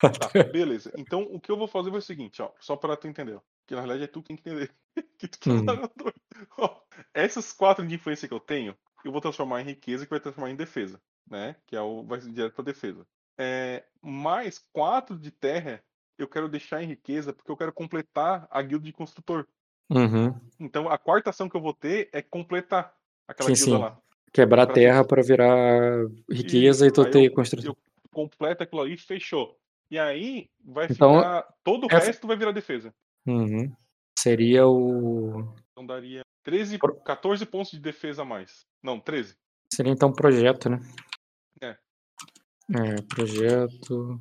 [0.10, 0.91] Tá, beleza.
[0.98, 3.36] Então o que eu vou fazer é o seguinte, ó, só pra tu entender.
[3.36, 4.72] ó, Que na realidade é tu que tem que entender.
[5.19, 5.65] que tu Hum.
[5.65, 5.73] tá.
[6.57, 6.77] Ó,
[7.14, 10.49] Essas quatro de influência que eu tenho, eu vou transformar em riqueza que vai transformar
[10.52, 10.99] em defesa,
[11.30, 11.56] né?
[11.65, 13.06] Que é o vai ser direto pra defesa.
[13.38, 15.84] É, mais quatro de terra
[16.18, 19.45] eu quero deixar em riqueza porque eu quero completar a guilda de construtor.
[19.90, 20.34] Uhum.
[20.60, 22.94] Então a quarta ação que eu vou ter é completar
[23.27, 23.84] aquela Sim, guilda sim.
[23.84, 24.02] lá.
[24.32, 27.72] Quebrar Pra terra pra virar riqueza e tu Aí ter construção.
[27.72, 27.77] eu
[28.11, 29.57] completo aquilo ali e fechou.
[29.90, 31.44] E aí vai Então, ficar.
[31.64, 32.94] Todo o essa- resto vai virar defesa.
[33.26, 33.74] Uhum.
[34.18, 35.53] Seria o.
[35.72, 38.66] Então daria 13, Pro- 14 pontos de defesa a mais.
[38.82, 39.36] Não, 13.
[39.74, 40.80] Seria então projeto, né?
[41.62, 41.78] É.
[42.76, 44.20] É, projeto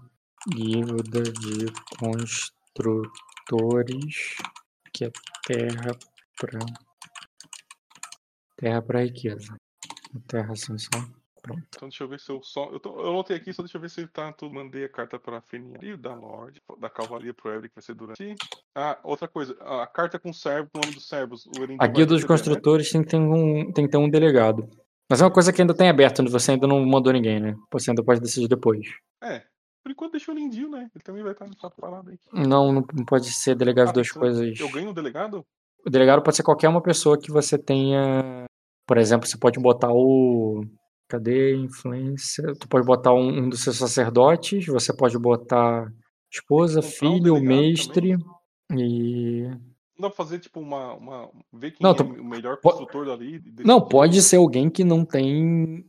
[0.53, 1.67] guilda de
[1.99, 4.37] construtores
[4.93, 5.11] que é
[5.47, 5.97] terra
[6.39, 6.59] para
[8.57, 9.57] terra para riqueza.
[10.29, 10.75] Terra só.
[11.45, 11.63] Pronto.
[11.77, 12.71] Então deixa eu ver se eu só.
[12.73, 14.55] Eu, tô, eu anotei aqui, só deixa eu ver se tá tudo.
[14.55, 17.95] Mandei a carta pra Feninha ali, da Lorde, da Cavalaria pro Evelyn, que vai ser
[17.95, 18.35] durante.
[18.75, 19.55] Ah, outra coisa.
[19.61, 21.45] A carta com servo, com o nome dos servos.
[21.45, 22.29] O A guilda dos né?
[22.29, 24.67] construtores tem que, ter um, tem que ter um delegado.
[25.11, 26.31] Mas é uma coisa que ainda tem aberto, né?
[26.31, 27.55] você ainda não mandou ninguém, né?
[27.71, 28.87] Você ainda pode decidir depois.
[29.23, 29.43] É.
[29.83, 30.89] Por enquanto deixa o Lindil, né?
[30.95, 32.19] Ele também vai estar nessa parada aí.
[32.33, 34.59] Não, não não pode ser delegado Ah, duas coisas.
[34.59, 35.45] Eu ganho o delegado?
[35.85, 38.47] O delegado pode ser qualquer uma pessoa que você tenha.
[38.87, 40.65] Por exemplo, você pode botar o.
[41.09, 41.55] Cadê?
[41.57, 42.55] Influência.
[42.59, 45.93] Tu pode botar um, um dos seus sacerdotes, você pode botar
[46.33, 48.17] esposa, filho, mestre.
[48.75, 49.43] E.
[49.97, 50.95] Não dá pra fazer, tipo, uma.
[50.95, 53.37] uma ver quem Não, é tu- o melhor po- construtor dali.
[53.37, 53.89] e Não, decidir.
[53.91, 55.85] pode ser alguém que não tem.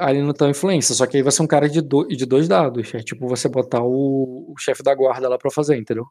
[0.00, 2.48] Ali não tem influência, só que aí vai ser um cara de, do- de dois
[2.48, 2.92] dados.
[2.94, 6.06] É tipo você botar o, o chefe da guarda lá pra fazer, entendeu?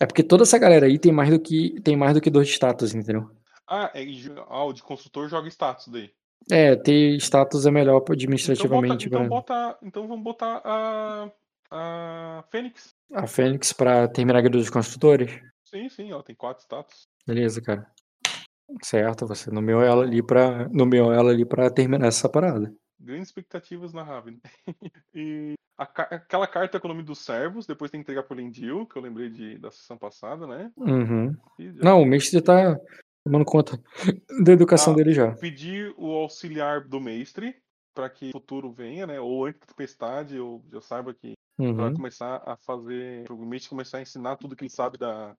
[0.00, 2.48] É porque toda essa galera aí tem mais do que tem mais do que dois
[2.48, 3.30] status, entendeu?
[3.68, 4.04] Ah, é,
[4.48, 6.10] ah, o de construtor joga status daí.
[6.50, 11.30] É, ter status é melhor Então, bota, administrativamente então, bota, então vamos botar a.
[11.68, 12.94] A Fênix.
[13.12, 15.32] a Fênix pra terminar a guilda dos construtores.
[15.64, 17.08] Sim, sim, ela tem quatro status.
[17.26, 17.90] Beleza, cara.
[18.82, 22.72] Certo, você nomeou ela ali pra, nomeou ela ali pra terminar essa parada.
[23.00, 24.40] Grandes expectativas na Raven.
[25.12, 28.86] e a aquela carta com o nome dos servos, depois tem que entregar pro Lendil,
[28.86, 30.72] que eu lembrei de, da sessão passada, né?
[30.76, 31.36] Uhum.
[31.58, 32.78] Já Não, o mestre tá
[33.26, 33.82] tomando conta
[34.44, 35.32] da educação Ah, dele já.
[35.34, 37.56] pedir o auxiliar do mestre
[37.92, 39.18] para que o futuro venha, né?
[39.18, 41.94] Ou antes da tempestade, eu já saiba que vai Uhum.
[41.94, 45.36] começar a fazer, provavelmente começar a ensinar tudo que ele sabe da.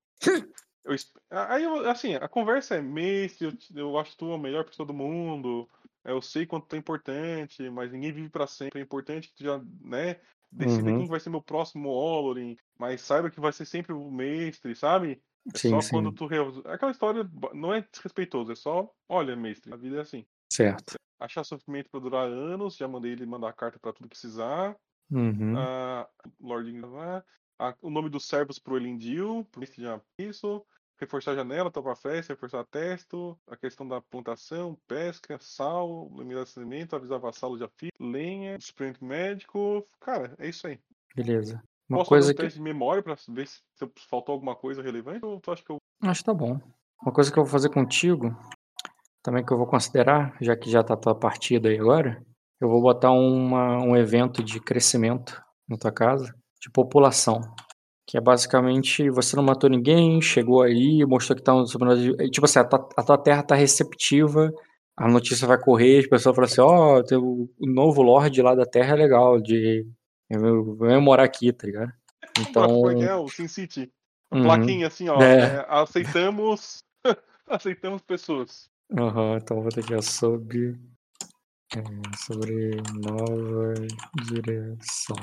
[0.83, 0.95] Eu
[1.29, 4.93] aí, eu- assim, a conversa é mestre, eu, eu acho tu a melhor pessoa do
[4.93, 5.69] mundo,
[6.03, 8.79] é, eu sei quanto tu é importante, mas ninguém vive para sempre.
[8.79, 10.19] É importante que tu já, né?
[10.51, 10.97] Decida Uhum.
[10.99, 15.21] quem vai ser meu próximo Olorin, mas saiba que vai ser sempre o mestre, sabe?
[15.53, 15.91] É Sim, só sim.
[15.91, 16.27] quando tu.
[16.65, 20.25] Aquela história não é desrespeitoso, é só, olha, mestre, a vida é assim.
[20.51, 20.95] Certo.
[21.19, 24.75] Achar sofrimento pra durar anos, já mandei ele mandar carta pra tudo precisar.
[25.09, 25.57] Uhum.
[25.57, 26.07] Ah,
[26.39, 26.69] Lord
[27.59, 30.63] ah, o nome dos servos pro Elendil, pro mestre já isso.
[30.99, 36.95] Reforçar a janela, topar festa, reforçar testo, a questão da plantação, pesca, sal, limitar de
[36.95, 39.87] avisar vassalo de afio, lenha, suplente médico.
[39.99, 40.79] Cara, é isso aí.
[41.15, 41.63] Beleza.
[41.89, 42.55] Uma Posso coisa fazer um que.
[42.55, 45.77] de memória pra ver se, se faltou alguma coisa relevante ou tu acha que eu.
[46.03, 46.59] Acho que tá bom.
[47.01, 48.35] Uma coisa que eu vou fazer contigo,
[49.23, 52.21] também que eu vou considerar, já que já tá tua partida aí agora,
[52.59, 57.39] eu vou botar uma, um evento de crescimento na tua casa, de população.
[58.05, 61.65] Que é basicamente, você não matou ninguém, chegou aí, mostrou que tá um.
[62.31, 64.49] Tipo assim, a tua, a tua terra tá receptiva,
[64.97, 68.55] a notícia vai correr, as pessoas falam assim, ó, tem o o novo Lorde lá
[68.55, 69.85] da Terra é legal, de.
[70.29, 71.91] Vem morar aqui, tá ligado?
[72.39, 72.67] Então.
[72.67, 73.15] Como é que é?
[73.15, 73.91] O Sin City.
[74.31, 74.43] Uhum.
[74.43, 75.19] plaquinha assim, ó.
[75.21, 75.39] É.
[75.57, 76.83] é, aceitamos.
[77.47, 78.69] aceitamos pessoas.
[78.97, 80.75] Aham, então vou ter ó, sobre,
[81.75, 81.81] é,
[82.25, 83.73] sobre nova
[84.25, 85.15] direção.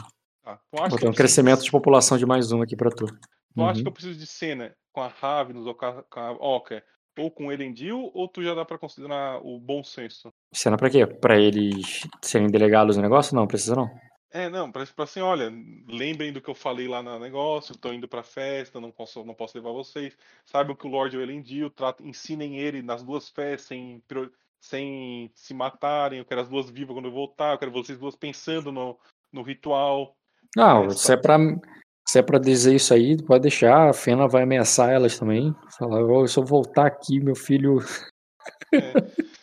[0.44, 2.90] Acha Vou que ter eu um crescimento de- de população de mais um aqui pra
[2.90, 3.06] tu.
[3.06, 3.86] Tu acha que Uhum.
[3.89, 6.82] eu preciso de cena com a Ravens ou com a, Oca
[7.18, 8.10] ou com o Elendil?
[8.12, 10.32] Ou tu já dá pra considerar o bom senso?
[10.52, 11.06] Cena pra quê?
[11.06, 13.35] Pra eles serem delegados no negócio?
[13.36, 13.89] Não, precisa não.
[14.36, 15.48] É, não, parece pra assim, olha,
[15.86, 19.32] lembrem do que eu falei lá no negócio, tô indo pra festa, não posso, não
[19.32, 20.16] posso levar vocês.
[20.44, 24.02] Saibam que o Lorde é o Elendil, tratem, ensinem ele nas duas festas sem,
[24.61, 26.19] sem se matarem.
[26.19, 28.98] Eu quero as duas vivas quando eu voltar, eu quero vocês duas pensando no,
[29.32, 30.16] no ritual.
[30.56, 31.39] Não, Essa- se é pra,
[32.05, 33.89] se é pra dizer isso aí, pode deixar.
[33.89, 35.55] A Fena vai ameaçar elas também.
[35.78, 37.78] Falar, "Ó, se eu voltar aqui, meu filho
[38.73, 38.78] É,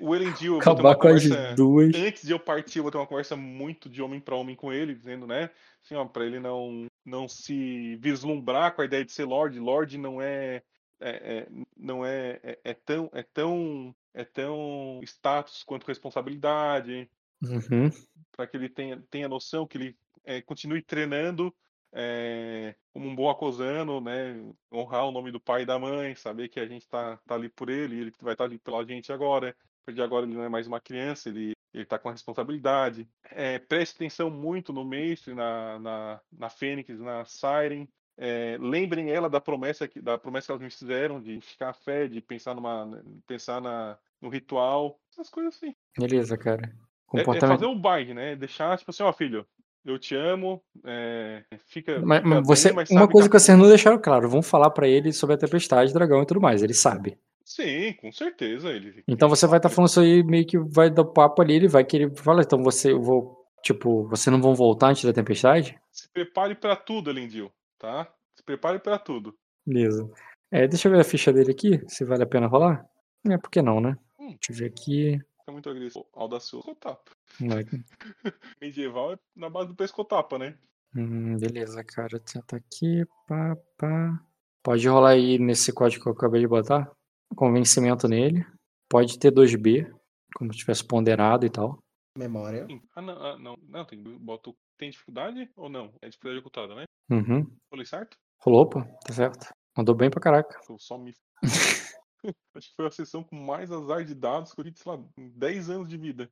[0.00, 0.96] o Elendil, eu vou ter acabar uma as
[1.28, 1.54] conversa.
[1.54, 1.94] duas.
[1.94, 4.72] Antes de eu partir, eu vou ter uma conversa muito de homem para homem com
[4.72, 5.50] ele, dizendo, né?
[5.84, 9.58] Assim, ó, para ele não, não se vislumbrar com a ideia de ser Lorde.
[9.58, 10.62] Lorde não é,
[11.00, 17.08] é- é- não é, é, é tão é tão é tão status quanto responsabilidade,
[17.42, 17.90] Uhum.
[18.32, 21.54] para que ele tenha, tenha noção que ele é, continue treinando
[21.98, 24.38] é, como um bom acosano, né?
[24.70, 27.48] Honrar o nome do pai e da mãe, saber que a gente tá, tá ali
[27.48, 29.56] por ele, ele vai estar ali pela gente agora.
[29.84, 33.08] Porque agora ele não é mais uma criança, ele, ele tá com a responsabilidade.
[33.30, 37.88] É, preste atenção muito no Mestre, na, na, na Fênix, na Siren.
[38.18, 41.74] É, lembrem ela da promessa que da promessa que elas me fizeram de ficar a
[41.74, 45.74] fé, de pensar numa pensar na, no ritual, essas coisas assim.
[45.98, 46.74] Beleza, cara.
[47.14, 48.34] É, é fazer o bind, né?
[48.34, 49.46] Deixar, tipo assim, ó, filho,
[49.86, 53.56] eu te amo, é, fica, Mas, fica você, bem, mas uma coisa que que vocês
[53.58, 56.74] não deixaram claro, vão falar pra ele sobre a tempestade, dragão e tudo mais, ele
[56.74, 57.16] sabe.
[57.44, 58.70] Sim, com certeza.
[58.70, 59.76] Ele, Então você vai estar sabe.
[59.76, 62.90] falando isso aí, meio que vai dar papo ali, ele vai querer falar, então você,
[62.92, 65.78] eu vou, tipo, vocês não vão voltar antes da tempestade?
[65.92, 68.08] Se prepare pra tudo, Elendil, tá?
[68.34, 69.34] Se prepare pra tudo.
[69.64, 70.10] Beleza.
[70.50, 72.84] É, deixa eu ver a ficha dele aqui, se vale a pena rolar.
[73.28, 73.96] É, por que não, né?
[74.18, 74.36] Hum.
[74.40, 75.18] Deixa eu ver aqui.
[75.46, 76.04] Fica muito agressivo.
[76.12, 76.64] Audacioso.
[76.66, 77.12] Pescotapa.
[77.40, 77.64] Vai.
[78.60, 80.58] Medieval é na base do pescotapa, né?
[80.94, 82.20] Hum, beleza, cara.
[82.26, 84.20] Senta aqui, pá, pá.
[84.60, 86.90] Pode rolar aí nesse código que eu acabei de botar.
[87.36, 88.44] Convencimento nele.
[88.88, 89.88] Pode ter 2B,
[90.34, 91.78] como se tivesse ponderado e tal.
[92.18, 92.66] Memória.
[92.96, 93.56] Ah, não, ah, não.
[93.68, 95.94] Não, tem, bota, o- tem dificuldade ou não?
[96.02, 96.84] É dificuldade ocultada, né?
[97.08, 97.46] Uhum.
[97.70, 98.16] Falei certo?
[98.40, 98.82] Rolou, pô.
[99.06, 99.46] Tá certo.
[99.76, 100.58] Mandou bem pra caraca.
[100.68, 101.14] Eu só me.
[102.54, 104.98] Acho que foi a sessão com mais azar de dados que eu tive, sei lá,
[105.18, 106.30] em 10 anos de vida.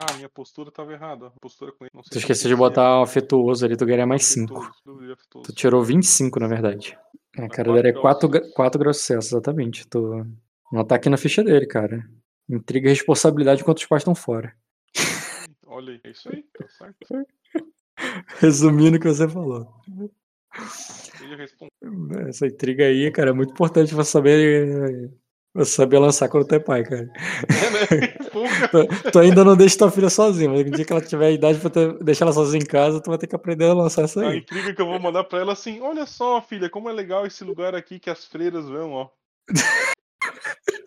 [0.00, 1.26] Ah, minha postura tava errada.
[1.26, 1.90] A postura com ele.
[1.92, 4.54] Não sei Tu se esqueceu de botar o afetuoso ali, tu ganharia mais 5.
[4.54, 5.48] Afetuoso, dúvida afetuoso.
[5.48, 6.96] Tu tirou 25, na verdade.
[7.36, 8.54] É, Mas cara, daria graus 4, de sucesso.
[8.54, 9.88] 4 graus sucesso, exatamente.
[9.88, 10.26] Tu
[10.70, 12.08] não tá aqui na ficha dele, cara.
[12.48, 14.56] Intriga e responsabilidade enquanto os pais estão fora.
[15.66, 16.96] Olha aí, é isso aí, tá certo.
[18.38, 19.66] Resumindo o que você falou.
[22.28, 25.10] Essa intriga aí, cara, é muito importante pra saber
[25.54, 27.10] Você sabia lançar quando tu é pai, cara.
[27.48, 28.06] É, né?
[28.30, 28.40] Tu,
[29.12, 31.58] tu ainda não deixa tua filha sozinha, mas no dia que ela tiver a idade
[31.58, 34.20] pra ter- deixar ela sozinha em casa, tu vai ter que aprender a lançar isso
[34.20, 34.38] A aí.
[34.38, 37.42] intriga que eu vou mandar pra ela assim: olha só, filha, como é legal esse
[37.44, 39.08] lugar aqui que as freiras vão, ó.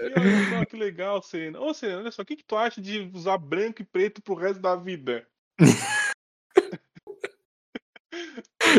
[0.00, 1.60] E olha só que legal, Serena.
[1.60, 4.34] Ô, Serena, olha só, o que, que tu acha de usar branco e preto pro
[4.34, 5.26] resto da vida?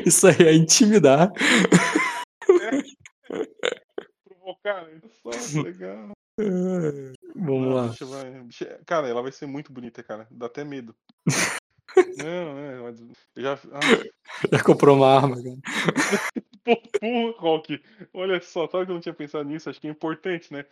[0.06, 1.31] Isso aí é intimidar.
[4.23, 5.02] Provocar, né?
[5.22, 5.30] Só,
[5.61, 6.11] que legal.
[7.35, 7.89] Vamos lá.
[8.85, 10.27] Cara, ela vai ser muito bonita, cara.
[10.30, 10.95] Dá até medo.
[12.18, 13.03] Não, é, mas
[13.38, 13.53] já.
[13.72, 13.80] Ah,
[14.51, 15.55] Já comprou uma arma, cara.
[16.64, 17.81] Pô, porra, Rock.
[18.14, 19.69] Olha só, sabe que eu não tinha pensado nisso?
[19.69, 20.65] Acho que é importante, né?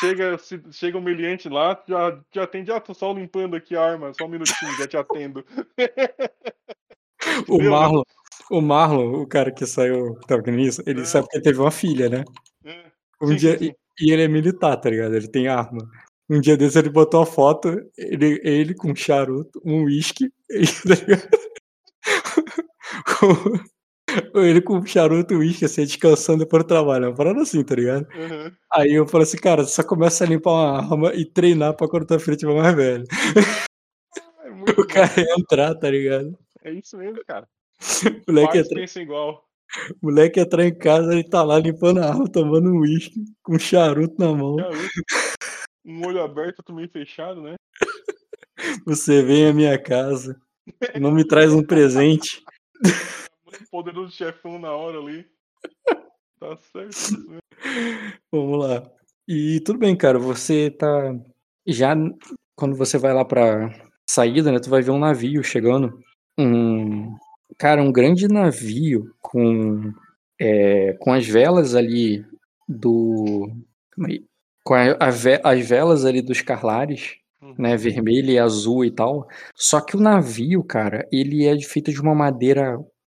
[0.00, 2.72] Chega, chega, chega um meliante lá, já, já atende.
[2.72, 5.44] Ah, tô só limpando aqui a arma, só um minutinho, já te atendo.
[7.48, 7.62] O?
[7.62, 8.02] Marlon,
[8.50, 11.04] o Marlon, o cara que saiu, que tava nisso, ele É.
[11.04, 12.24] sabe que ele teve uma filha, né?
[12.64, 12.84] É.
[13.20, 13.72] Um Sim, dia, sim.
[14.00, 15.14] E, e ele é militar, tá ligado?
[15.14, 15.88] Ele tem arma.
[16.32, 20.32] Um dia desse ele botou a foto, ele, ele com um charuto, um uísque,
[24.34, 27.08] tá ele com um charuto, uísque, assim, descansando depois do trabalho.
[27.08, 28.06] Uma parada assim, tá ligado?
[28.14, 28.50] Aham.
[28.72, 31.86] Aí eu falei assim, cara, você só começa a limpar uma arma e treinar pra
[31.86, 33.04] quando tua filha tiver mais velho.
[33.10, 33.12] É
[34.80, 36.34] O cara ia entrar, tá ligado?
[36.64, 37.46] É isso mesmo, cara.
[37.46, 37.78] O
[38.32, 39.44] moleque, entra, igual.
[40.00, 43.56] o moleque entrar em casa, ele tá lá limpando a arma, tomando um uísque, com
[43.56, 44.56] um charuto na mão.
[44.56, 44.78] Garoto.
[45.84, 47.56] Um olho aberto, outro meio fechado, né?
[48.86, 50.40] Você vem à minha casa,
[51.00, 52.42] não me traz um presente.
[53.70, 55.26] Poderoso chefão na hora ali.
[56.38, 57.40] Tá certo.
[58.30, 58.82] Vamos lá.
[59.28, 61.14] E tudo bem, cara, você tá.
[61.66, 61.94] Já
[62.56, 63.70] quando você vai lá pra
[64.08, 64.58] saída, né?
[64.58, 65.98] Tu vai ver um navio chegando.
[66.38, 67.16] Um.
[67.58, 69.92] Cara, um grande navio com.
[70.40, 72.24] é, com as velas ali
[72.68, 73.48] do.
[73.92, 74.24] calma aí.
[74.64, 77.54] Com a- a ve- as velas ali dos Carlares, Uhum.
[77.58, 77.76] né?
[77.76, 79.26] Vermelha e azul e tal.
[79.56, 82.78] Só que o navio, cara, ele é feito de uma madeira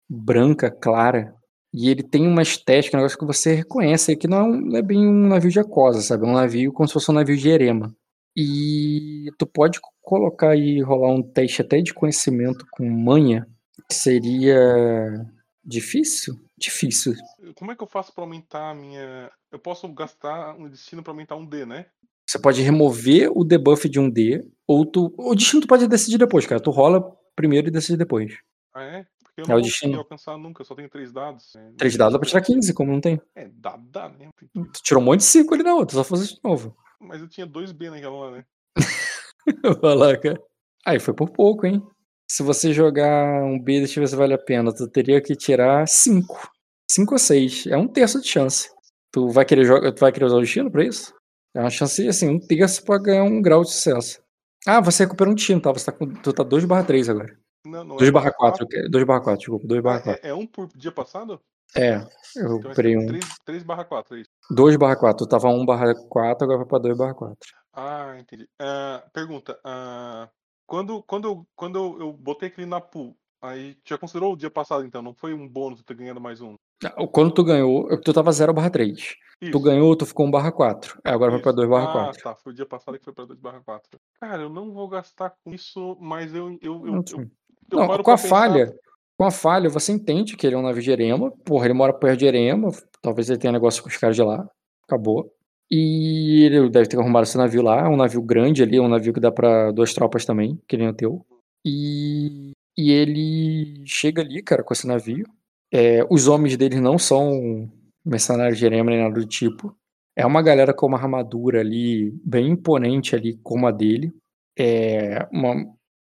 [0.09, 1.35] branca, clara.
[1.74, 4.77] E ele tem uma estética, um negócio que você reconhece, que não é, um- não
[4.77, 6.24] é bem um navio de aquosa, sabe?
[6.24, 7.93] É um navio como se fosse um navio de erema.
[8.36, 13.47] E tu pode co- colocar aí, rolar um teste até de conhecimento com manha,
[13.89, 15.24] que seria
[15.64, 16.35] difícil?
[16.59, 17.14] Difícil.
[17.56, 19.31] Como é que eu faço pra aumentar a minha.
[19.53, 21.87] Eu posso gastar um destino pra aumentar um D, né?
[22.27, 25.12] Você pode remover o debuff de um D, ou tu.
[25.19, 26.61] O destino tu pode decidir depois, cara.
[26.61, 27.03] Tu rola
[27.37, 28.33] primeiro e decide depois.
[28.74, 29.07] Ah, é?
[29.23, 29.99] Porque eu É não o destino.
[29.99, 31.53] alcançar nunca, eu só tenho três dados.
[31.55, 31.73] né?
[31.77, 33.20] Três dados dá pra tirar 15, como não tem.
[33.35, 34.31] É, dado dá, né?
[34.55, 36.74] Tu tirou um monte de 5 ali na outra, só fazer de novo.
[36.99, 38.45] Mas eu tinha dois B naquela lá, né?
[39.83, 40.41] Vai lá, cara.
[40.87, 41.83] Aí foi por pouco, hein?
[42.31, 44.73] Se você jogar um B, deixa eu ver se vale a pena.
[44.74, 46.51] Tu teria que tirar 5.
[46.91, 47.66] 5 ou 6.
[47.66, 48.70] É um terço de chance.
[49.13, 49.93] Tu vai querer jogar.
[49.93, 51.15] Tu vai querer usar o destino pra isso?
[51.55, 54.23] É uma chance, assim, um terço pra ganhar um grau de sucesso.
[54.67, 55.71] Ah, você recupera um destino, tá?
[55.73, 56.07] Você tá com.
[56.15, 57.37] Tu tá 2 barra 3 agora.
[57.65, 58.67] Não, não 2 é barra 4.
[58.91, 59.67] 2 barra 4, desculpa.
[59.67, 60.27] 2 barra Ah, 4.
[60.27, 61.41] é, é um por dia passado?
[61.77, 62.03] É, eu
[62.37, 63.07] Então recuperei ser um.
[63.07, 64.31] 3, 3 barra 4, é isso.
[64.51, 65.27] 2 barra 4.
[65.27, 67.37] Tu tava 1 barra 4, agora vai pra 2 barra 4.
[67.75, 68.49] Ah, entendi.
[68.61, 69.59] Ah, pergunta.
[69.65, 70.29] ah,
[70.67, 74.51] quando quando, eu, quando eu, eu botei aquele na pool, aí já considerou o dia
[74.51, 75.03] passado, então?
[75.03, 76.55] Não foi um bônus ter ganhado mais um?
[76.85, 79.17] Ah, Quando tu ganhou, tu tava 0 barra 3.
[79.41, 80.99] Tu Isso, ganhou, tu ficou 1 barra 4.
[81.05, 81.57] Aí agora vai pra isso.
[81.57, 82.23] 2 barra Ah, 4.
[82.23, 82.35] tá.
[82.37, 83.99] Foi o dia passado que foi pra 2 barra 4.
[84.21, 87.31] Cara, eu não vou gastar com isso, mas eu, eu, eu, eu, eu
[87.73, 88.75] Não, com a pra pensar- falha,
[89.19, 91.31] com a falha, você entende que ele é um navio de Erema.
[91.45, 92.71] Porra, ele mora perto de Erema.
[93.01, 94.49] Talvez ele tenha negócio com os caras de lá.
[94.85, 95.33] Acabou.
[95.71, 97.81] E ele deve ter arrumado esse navio lá.
[97.87, 100.77] É um navio grande ali, é um navio que dá pra duas tropas também, que
[100.77, 101.25] nem o teu.
[101.65, 105.27] E, e ele chega ali, cara, com esse navio.
[105.73, 107.70] É, os homens dele não são
[108.05, 109.74] mercenários de Erema nem nada do tipo.
[110.15, 114.12] É uma galera com uma armadura ali, bem imponente ali, como a dele.
[114.59, 115.55] É uma,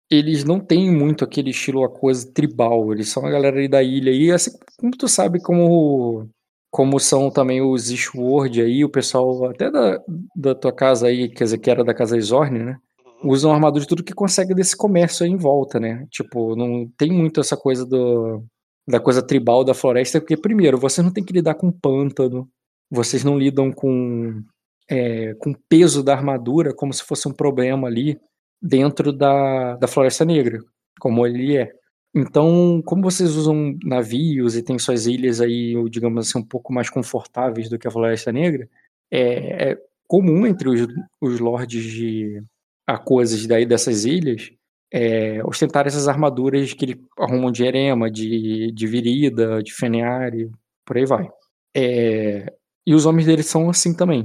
[0.10, 2.92] eles não têm muito aquele estilo, a coisa tribal.
[2.92, 4.12] Eles são a galera ali da ilha.
[4.12, 6.28] E assim como tu sabe como,
[6.70, 10.02] como são também os Ishward aí, o pessoal até da,
[10.36, 12.78] da tua casa aí, quer dizer, que era da casa Isorne, né?
[13.24, 16.06] Usam armadura de tudo que consegue desse comércio aí em volta, né?
[16.10, 18.44] Tipo, não tem muito essa coisa do,
[18.92, 22.48] da coisa tribal da floresta, porque, primeiro, vocês não tem que lidar com pântano,
[22.90, 24.44] vocês não lidam com,
[24.90, 28.20] é, com peso da armadura como se fosse um problema ali
[28.62, 30.60] dentro da, da Floresta Negra,
[31.00, 31.72] como ele é.
[32.14, 36.90] Então, como vocês usam navios e tem suas ilhas aí, digamos assim, um pouco mais
[36.90, 38.68] confortáveis do que a Floresta Negra,
[39.10, 39.78] é, é
[40.08, 40.88] comum entre os,
[41.22, 42.44] os lords de
[42.86, 44.52] Acoses daí dessas ilhas
[44.92, 50.52] é, ostentar essas armaduras que ele arrumam de erema, de, de virida, de feneário,
[50.86, 51.30] por aí vai.
[51.76, 52.54] É,
[52.86, 54.24] E os homens dele são assim também,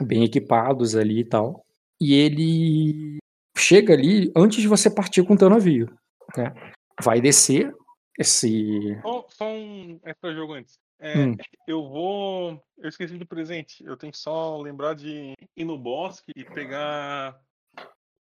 [0.00, 1.64] bem equipados ali e tal.
[2.00, 3.18] E ele
[3.56, 5.92] chega ali antes de você partir com o teu navio,
[6.36, 6.54] né?
[7.02, 7.74] Vai descer
[8.18, 8.98] esse.
[9.02, 10.78] Só, só um extra jogo antes.
[11.00, 11.36] É, Hum.
[11.66, 12.60] Eu vou.
[12.76, 13.84] Eu esqueci do presente.
[13.84, 17.38] Eu tenho que só lembrar de ir no bosque e pegar.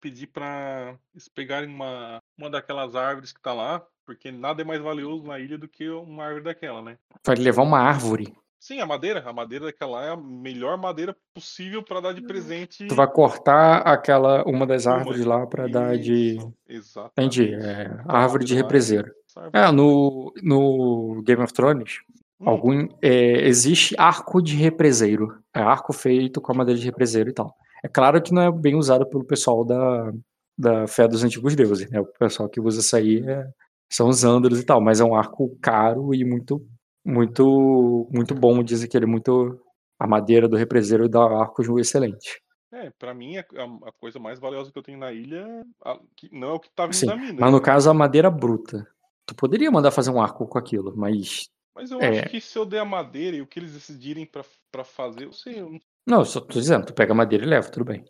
[0.06, 3.84] Pedir pra eles pegarem uma, uma daquelas árvores que tá lá.
[4.04, 6.96] Porque nada é mais valioso na ilha do que uma árvore daquela, né?
[7.24, 8.32] Vai levar uma árvore.
[8.60, 9.20] Sim, a madeira.
[9.26, 12.86] A madeira daquela é a melhor madeira possível pra dar de presente.
[12.86, 14.94] Tu vai cortar aquela uma das Uma.
[14.94, 16.38] árvores lá pra dar de.
[16.68, 17.42] Exatamente.
[17.42, 17.54] Entendi.
[17.54, 18.60] É, árvore de lá.
[18.60, 19.10] represeiro.
[19.52, 21.98] É, no, no Game of Thrones,
[22.40, 25.36] Hum, algum, é, existe arco de represeiro.
[25.52, 27.52] É arco feito com a madeira de represeiro e tal.
[27.82, 30.12] É claro que não é bem usado pelo pessoal da,
[30.58, 32.00] da fé dos antigos deuses, né?
[32.00, 33.48] O pessoal que usa isso aí é-
[33.92, 36.66] são os ândalos e tal, mas é um arco caro e muito,
[37.04, 38.62] muito, muito bom.
[38.62, 39.60] Dizem que ele é muito.
[39.98, 42.38] A madeira do represeiro dá arcos excelentes.
[42.72, 46.28] É, pra mim, a, a- coisa mais valiosa que eu tenho na ilha a- que
[46.32, 47.40] não é o que tá vindo Sim, da mina.
[47.40, 48.86] mas no caso a madeira bruta.
[49.24, 51.48] Tu poderia mandar fazer um arco com aquilo, mas.
[51.74, 52.20] Mas eu é.
[52.20, 55.24] acho que se eu der a madeira e o que eles decidirem pra, pra fazer,
[55.24, 55.60] eu sei.
[55.60, 58.04] Eu, não- Não, eu só tô dizendo, tu pega madeira e leva, tudo bem.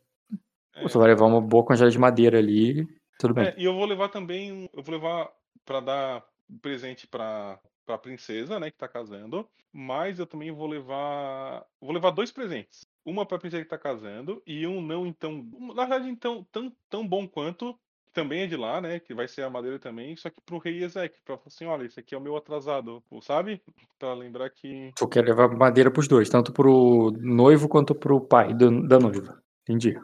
[0.75, 2.87] é, tu vai levar uma boa quantidade de madeira ali,
[3.19, 3.47] tudo bem.
[3.47, 4.69] É, e eu vou levar também.
[4.73, 5.31] Eu vou levar
[5.65, 6.25] pra dar
[6.61, 9.49] presente pra, pra princesa, né, que tá casando.
[9.73, 11.65] Mas eu também vou levar.
[11.81, 12.87] Vou levar dois presentes.
[13.05, 15.47] Uma pra princesa que tá casando e um não então.
[15.75, 17.79] Na verdade, então, tão, tão bom quanto.
[18.17, 18.99] Também é de lá, né?
[18.99, 21.85] Que vai ser a madeira também, só que pro rei Ezek, pra falar assim, olha,
[21.85, 23.61] esse aqui é o meu atrasado, sabe?
[23.99, 24.91] Pra lembrar que.
[24.97, 29.39] Tu quer levar madeira pros dois, tanto pro noivo quanto pro pai do- da noiva.
[29.69, 29.99] Entendi.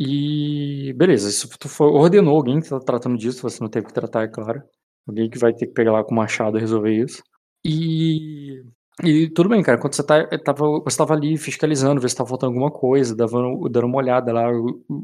[0.00, 3.92] E beleza, se tu for, ordenou alguém que tá tratando disso, você não teve que
[3.92, 4.62] tratar, é claro.
[5.06, 7.22] Alguém que vai ter que pegar lá com o machado e resolver isso.
[7.62, 8.62] E,
[9.04, 9.78] e tudo bem, cara.
[9.78, 13.38] Quando você, tá, tava, você tava ali fiscalizando, ver se tava faltando alguma coisa, dava,
[13.70, 14.50] dando uma olhada lá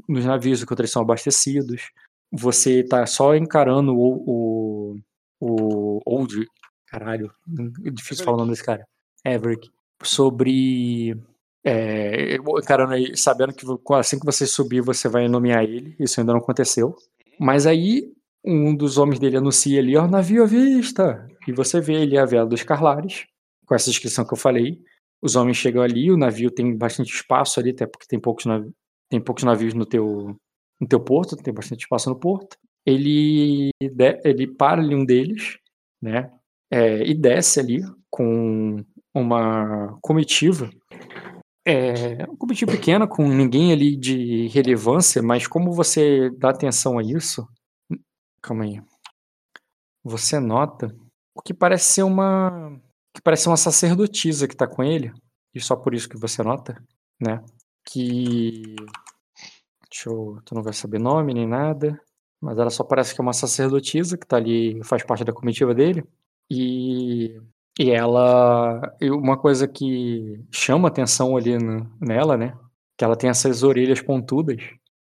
[0.08, 1.90] nos navios enquanto eles são abastecidos.
[2.36, 4.96] Você tá só encarando o, o,
[5.40, 6.46] o Old.
[6.86, 7.30] Caralho,
[7.84, 8.86] é difícil falar o nome desse cara.
[9.24, 9.70] Everick.
[10.02, 11.16] Sobre.
[11.64, 15.96] É, encarando aí, sabendo que assim que você subir, você vai nomear ele.
[15.98, 16.94] Isso ainda não aconteceu.
[17.38, 18.12] Mas aí,
[18.44, 21.26] um dos homens dele anuncia ali, ó, navio à vista.
[21.48, 23.26] E você vê ele a vela dos Carlares,
[23.66, 24.78] com essa descrição que eu falei.
[25.22, 28.44] Os homens chegam ali, o navio tem bastante espaço ali, até porque tem poucos,
[29.08, 30.36] tem poucos navios no teu,
[30.84, 32.56] no teu porto, tem bastante espaço no porto.
[32.86, 35.58] Ele, ele para ali um deles,
[36.00, 36.30] né?
[36.74, 38.84] é, e desce ali com
[39.14, 40.68] uma comitiva
[41.66, 47.02] é uma comitiva pequena, com ninguém ali de relevância, mas como você dá atenção a
[47.02, 47.48] isso.
[48.42, 48.82] Calma aí.
[50.02, 50.94] Você nota
[51.34, 52.78] o que parece ser uma.
[53.14, 55.10] que parece uma sacerdotisa que tá com ele.
[55.54, 56.76] E só por isso que você nota,
[57.18, 57.42] né?
[57.86, 58.76] Que.
[60.06, 60.38] Eu.
[60.44, 62.00] Tu não vai saber nome nem nada.
[62.40, 65.74] Mas ela só parece que é uma sacerdotisa que tá ali, faz parte da comitiva
[65.74, 66.04] dele.
[66.50, 67.40] E
[67.78, 68.80] e ela.
[69.00, 72.56] e uma coisa que chama atenção ali no- nela, né?
[72.96, 74.56] Que ela tem essas orelhas pontudas.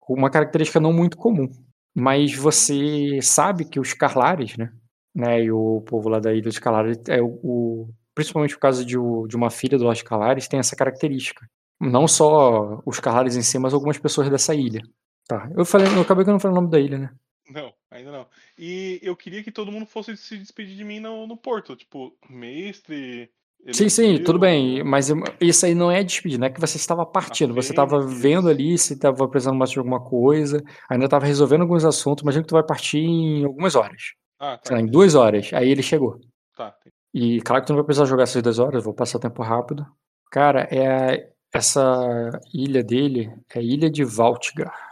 [0.07, 1.49] Uma característica não muito comum.
[1.95, 4.71] Mas você sabe que os Carlares, né?
[5.15, 8.95] né e o povo lá da Ilha dos Carlares, é o, principalmente por causa de,
[9.27, 11.47] de uma filha do Los Carlares, tem essa característica.
[11.79, 14.81] Não só os Carlares em si, mas algumas pessoas dessa ilha.
[15.27, 15.49] Tá.
[15.55, 17.09] Eu falei, eu acabei que eu não falei o nome da ilha, né?
[17.49, 18.27] Não, ainda não.
[18.57, 21.75] E eu queria que todo mundo fosse se despedir de mim no, no porto.
[21.75, 23.31] Tipo, mestre.
[23.73, 25.09] Sim, sim, Eliseu, tudo bem, mas
[25.41, 28.77] isso aí não é despedir, não é que você estava partindo, você estava vendo ali
[28.77, 32.53] se estava precisando mais de alguma coisa, ainda estava resolvendo alguns assuntos, imagina que tu
[32.53, 34.87] vai partir em algumas horas, Ah, sei lá, tá.
[34.87, 36.21] em duas horas, aí ele chegou.
[36.55, 36.73] Tá.
[37.13, 39.43] E claro que tu não vai precisar jogar essas duas horas, vou passar o tempo
[39.43, 39.85] rápido.
[40.31, 44.89] Cara, é essa ilha dele é Ilha de Valtgar.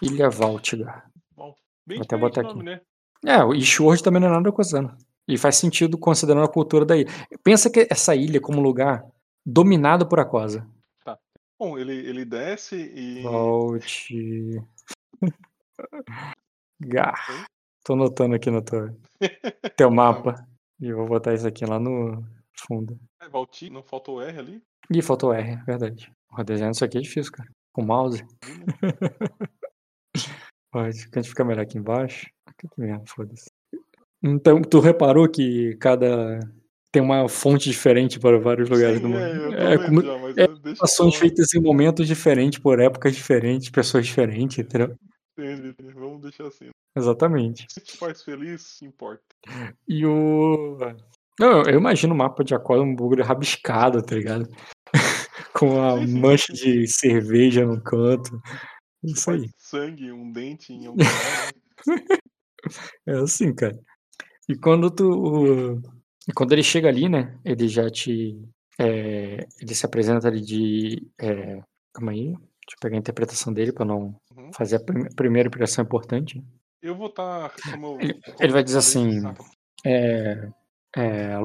[0.00, 1.10] Ilha Valtgar.
[1.36, 1.54] Bom,
[1.86, 2.80] bem Vou até botar nome, né?
[3.24, 4.96] É, o Ishword também não é nada coisando.
[5.28, 7.10] E faz sentido considerando a cultura da ilha.
[7.44, 9.06] Pensa que essa ilha é como lugar
[9.46, 10.66] dominado por Aquosa.
[11.58, 13.22] Bom, ele, ele desce e.
[13.22, 14.60] Volte.
[16.80, 17.46] Gar.
[17.84, 18.96] Tô anotando aqui no teu,
[19.76, 20.44] teu mapa.
[20.80, 22.24] E eu vou botar isso aqui lá no
[22.54, 22.98] fundo.
[23.20, 24.62] É, Valti, não faltou R ali?
[24.92, 26.12] Ih, faltou R, é verdade.
[26.36, 27.48] O desenho disso aqui é difícil, cara.
[27.72, 28.24] Com mouse.
[30.70, 32.26] Pode, a gente fica melhor aqui embaixo.
[32.46, 33.50] Aqui mesmo, foda-se.
[34.22, 36.38] Então, tu reparou que cada.
[36.92, 39.54] Tem uma fonte diferente para vários lugares Sim, do mundo.
[39.54, 40.12] é, É, como- já,
[40.42, 40.46] é,
[40.82, 44.94] Ações feitas em momentos diferentes, por épocas diferentes, pessoas diferentes, entendeu?
[45.38, 45.94] Entendi, entendi.
[45.94, 46.68] Vamos deixar assim.
[46.94, 47.66] Exatamente.
[47.70, 49.22] Se te faz feliz, importa.
[49.88, 50.76] E o.
[51.38, 54.48] Não, eu imagino o mapa de Aquila um bagulho rabiscado, tá ligado?
[55.54, 58.40] Com a mancha de cerveja no canto.
[59.02, 59.50] Isso aí.
[59.58, 61.52] Sangue, um dente em algum lugar, né?
[63.06, 63.76] É assim, cara.
[64.48, 65.80] E quando tu.
[66.28, 67.36] e Quando ele chega ali, né?
[67.44, 68.38] Ele já te.
[68.78, 71.10] é, ele se apresenta ali de.
[71.20, 71.60] é,
[71.92, 72.26] calma aí.
[72.26, 74.50] Deixa eu pegar a interpretação dele pra não Uhum.
[74.54, 76.40] fazer a prim- primeira impressão importante.
[76.80, 77.52] Eu vou estar.
[77.72, 79.20] como eu- Ele- como ele vai dizer assim,
[79.84, 80.48] É,
[80.96, 81.36] é,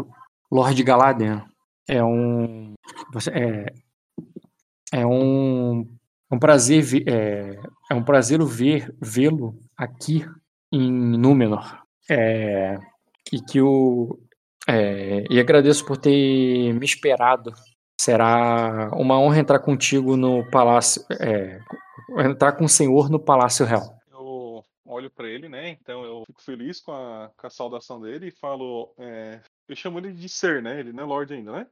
[0.52, 1.44] Lord Galadriel
[1.88, 2.74] é um.
[3.32, 3.66] é,
[4.94, 5.88] é um.
[6.30, 7.58] É um prazer é,
[7.90, 10.26] é um prazer ver vê-lo aqui
[10.72, 11.82] em Númenor.
[12.10, 12.78] É,
[13.32, 14.20] e que o
[14.68, 17.54] é, e agradeço por ter me esperado.
[18.00, 21.60] Será uma honra entrar contigo no palácio, é,
[22.20, 23.97] entrar com o senhor no palácio real.
[24.88, 25.70] Olho pra ele, né?
[25.70, 28.94] Então eu fico feliz com a, com a saudação dele e falo.
[28.98, 30.80] é, eu chamo ele de Ser, né?
[30.80, 31.68] Ele não é Lorde ainda, né?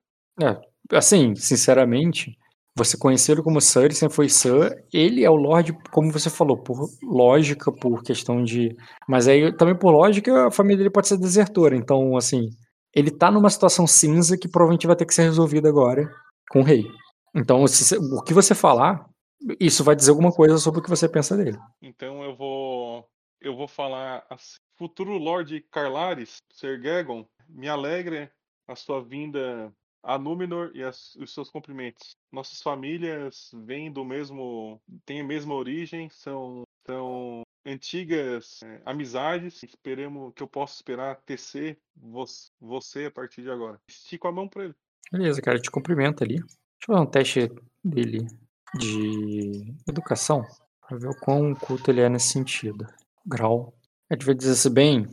[0.91, 2.37] Assim, sinceramente,
[2.77, 4.83] você conhecê-lo como Sir, ele sempre foi Sir.
[4.93, 8.75] Ele é o Lorde, como você falou, por lógica, por questão de.
[9.07, 11.75] Mas aí também por lógica, a família dele pode ser desertora.
[11.75, 12.49] Então, assim,
[12.93, 16.09] ele tá numa situação cinza que provavelmente vai ter que ser resolvida agora
[16.49, 16.83] com o rei.
[17.33, 19.05] Então, se o que você falar,
[19.59, 21.57] isso vai dizer alguma coisa sobre o que você pensa dele.
[21.81, 22.84] Então eu vou.
[23.45, 24.57] Eu vou falar assim.
[24.77, 28.29] Futuro Lorde Carlares, Ser Gegon, me alegra
[28.67, 29.71] a sua vinda
[30.03, 32.15] a Númenor e as- os seus cumprimentos.
[32.31, 34.81] Nossas famílias vêm do mesmo.
[35.05, 39.61] têm a mesma origem, são, são antigas é, amizades.
[39.63, 41.77] Esperemos que eu possa esperar tecer
[42.59, 43.79] você a partir de agora.
[43.87, 44.75] Estico a mão pra ele.
[45.11, 46.35] Beleza, cara, te cumprimento ali.
[46.35, 46.47] Deixa
[46.89, 47.39] eu fazer um teste
[47.83, 48.27] dele
[48.77, 50.43] de educação
[50.87, 52.85] pra ver o quão culto ele é nesse sentido.
[53.25, 53.73] Grau.
[54.09, 55.07] Vai dizer assim, bem,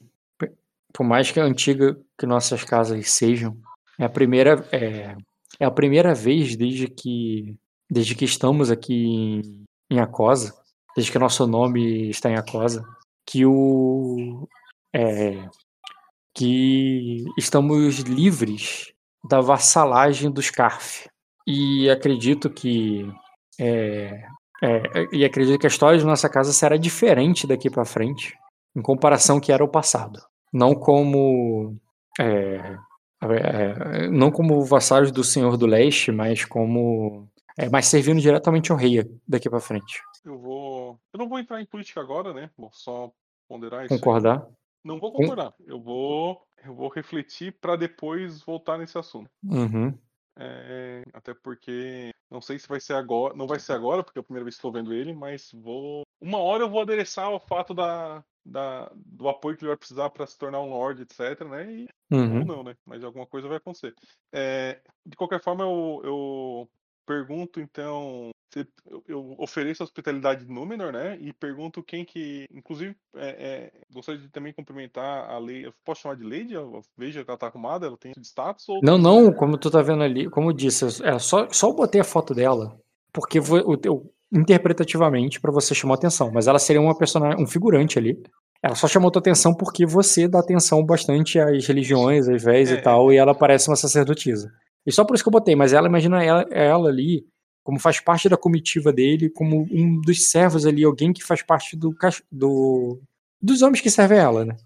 [0.93, 3.57] por mais que antiga que nossas casas sejam,
[3.99, 5.17] é a primeira é,
[5.59, 7.57] é a primeira vez desde que
[7.91, 10.55] desde que estamos aqui em, em Acosa,
[10.95, 12.85] desde que nosso nome está em Acosa,
[13.27, 14.47] que o
[14.95, 15.49] é,
[16.35, 18.93] que estamos livres
[19.29, 21.07] da vassalagem dos Carf.
[21.47, 23.07] E acredito que
[23.59, 24.27] é,
[24.63, 28.39] é, e acredito que a história de nossa casa será diferente daqui para frente,
[28.77, 30.21] em comparação que era o passado.
[30.53, 31.77] Não como
[32.21, 32.77] é,
[33.23, 37.29] é, não como vassalos do Senhor do Leste, mas como
[37.59, 40.01] é, mas servindo diretamente ao rei daqui para frente.
[40.25, 40.99] Eu vou.
[41.13, 42.51] Eu não vou entrar em política agora, né?
[42.57, 43.11] Vou só
[43.49, 43.95] ponderar isso.
[43.95, 43.99] aí.
[43.99, 44.47] Concordar?
[44.85, 45.53] Não vou concordar.
[45.67, 49.31] Eu vou, eu vou refletir para depois voltar nesse assunto.
[49.45, 49.97] Uhum.
[50.39, 54.21] É, até porque não sei se vai ser agora, não vai ser agora, porque é
[54.21, 56.03] a primeira vez que estou vendo ele, mas vou.
[56.21, 60.11] Uma hora eu vou adereçar o fato da, da, do apoio que ele vai precisar
[60.11, 61.73] para se tornar um Lorde, etc, né?
[61.73, 62.41] E, Uhum.
[62.41, 62.77] Ou não, né?
[62.85, 63.95] Mas alguma coisa vai acontecer.
[64.31, 66.71] É, de qualquer forma, eu, eu
[67.07, 68.31] pergunto, então.
[68.87, 71.17] Eu, eu ofereço a hospitalidade de Númenor, né?
[71.21, 72.47] E pergunto quem que.
[72.53, 75.67] Inclusive, é, é, gostaria de também cumprimentar a lei.
[75.67, 76.55] Eu posso chamar de Lady?
[76.55, 78.69] Eu vejo que ela tá arrumada, ela tem status?
[78.69, 81.75] Ou Não, não, como tu tá vendo ali, como eu disse, é só, só eu
[81.75, 82.77] botei a foto dela,
[83.13, 87.47] porque vo- o teu, interpretativamente para você chamar atenção, mas ela seria uma personagem, um
[87.47, 88.23] figurante ali.
[88.63, 92.75] Ela só chamou tua atenção porque você dá atenção bastante às religiões, às véis É,
[92.75, 94.53] e tal, e ela parece uma sacerdotisa.
[94.87, 97.25] E só por isso que eu botei, mas ela imagina ela, ela ali
[97.63, 101.77] como faz parte da comitiva dele, como um dos servos ali, alguém que faz parte
[101.77, 101.95] do,
[102.31, 103.01] do
[103.41, 104.57] dos homens que servem a ela, né?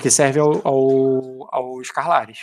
[0.00, 2.38] Que serve ao, ao, aos Carlares.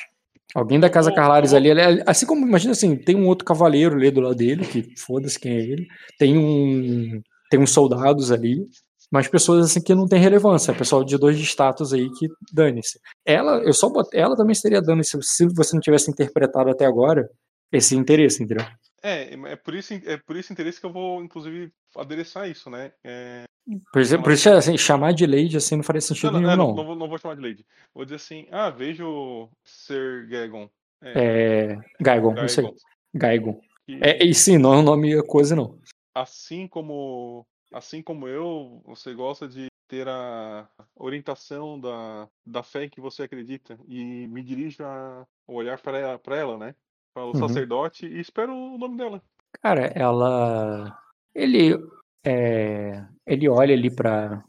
[0.54, 4.12] Alguém da casa Carlares ali, é- assim como, imagina assim, tem um outro cavaleiro ali
[4.12, 5.88] do lado dele, que foda-se quem é ele,
[6.20, 8.68] tem um tem uns soldados ali,
[9.12, 13.00] mas pessoas assim que não tem relevância, pessoal de dois status aí que dane-se.
[13.24, 17.30] Ela, eu só ela também estaria dando se, se você não tivesse interpretado até agora
[17.72, 18.66] esse interesse, entendeu?
[19.04, 22.94] É, é por, isso, é por esse interesse que eu vou, inclusive, adereçar isso, né?
[23.04, 23.44] É,
[23.92, 26.52] Por isso, por isso assim, chamar de Lady assim não faria não, sentido não, nenhum,
[26.52, 26.68] é, não.
[26.68, 27.66] não, não vou, não vou chamar de Lady.
[27.94, 30.70] Vou dizer assim, ah, vejo Ser Gagon.
[31.02, 32.34] É, Gaigon.
[32.34, 32.76] Gagon,
[33.14, 33.62] Gaigon.
[33.86, 35.78] que, É, e sim, não é um nome coisa, não.
[36.16, 42.90] assim como assim como eu, você gosta de ter a orientação da, da fé em
[42.90, 46.76] que você acredita e me dirijo a olhar para ela, para ela, né?
[47.14, 47.48] Para o Uhum.
[47.48, 49.22] sacerdote e espero o nome dela.
[49.62, 50.98] Cara, ela.
[51.36, 51.78] Ele.
[52.26, 54.44] É, ele olha ali pra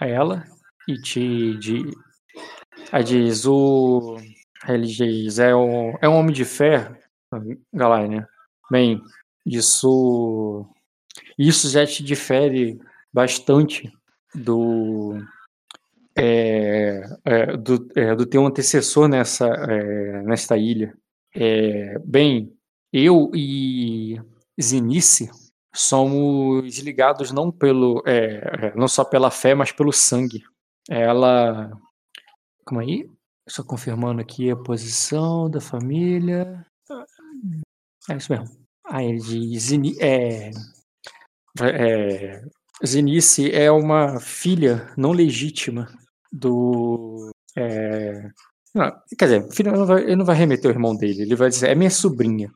[0.00, 0.44] ela
[0.86, 1.56] e te.
[1.58, 1.82] De,
[2.92, 4.16] aí diz: o.
[4.68, 6.94] Ele diz: é, o, é um homem de fé,
[7.72, 8.26] Galai, né?
[8.70, 9.00] Bem,
[9.46, 10.66] isso.
[11.38, 12.78] Isso já te difere
[13.12, 13.90] bastante
[14.34, 15.16] do.
[16.16, 20.94] é, é, do, é, do teu antecessor nessa, é, nesta ilha.
[21.34, 22.56] É, bem,
[22.92, 24.20] eu e
[24.60, 25.30] Zinice
[25.74, 30.44] somos ligados não pelo é, não só pela fé, mas pelo sangue.
[30.88, 31.70] Ela.
[32.64, 33.10] Calma aí.
[33.48, 36.64] Só confirmando aqui a posição da família.
[38.08, 38.46] É isso mesmo.
[39.00, 39.96] Ele.
[40.00, 40.50] É,
[41.60, 42.42] é,
[42.84, 45.88] Zenice é uma filha não legítima
[46.32, 47.30] do.
[47.56, 48.30] É,
[48.74, 51.36] não, quer dizer, filho, ele, não vai, ele não vai remeter o irmão dele, ele
[51.36, 52.50] vai dizer: é minha sobrinha.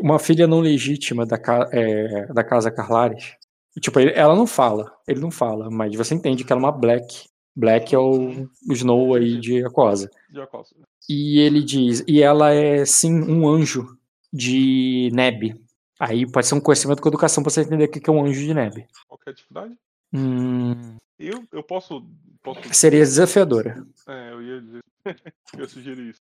[0.00, 1.38] Uma filha não legítima da,
[1.72, 3.34] é, da casa Carlares.
[3.80, 6.72] Tipo, ele, ela não fala, ele não fala, mas você entende que ela é uma
[6.72, 7.28] Black.
[7.54, 10.10] Black é o, o Snow aí de Aquosa.
[10.30, 10.74] De Aquosa.
[11.08, 13.96] E ele diz, e ela é sim um anjo
[14.32, 15.54] de Neb.
[15.98, 18.40] Aí pode ser um conhecimento com educação pra você entender o que é um anjo
[18.40, 18.86] de Neb.
[19.08, 19.74] Qual que é a atividade?
[20.12, 22.04] Hum, Eu, eu posso,
[22.42, 22.60] posso.
[22.74, 23.86] seria desafiadora.
[24.08, 24.80] É, eu ia dizer.
[25.54, 26.20] eu ia sugerir isso.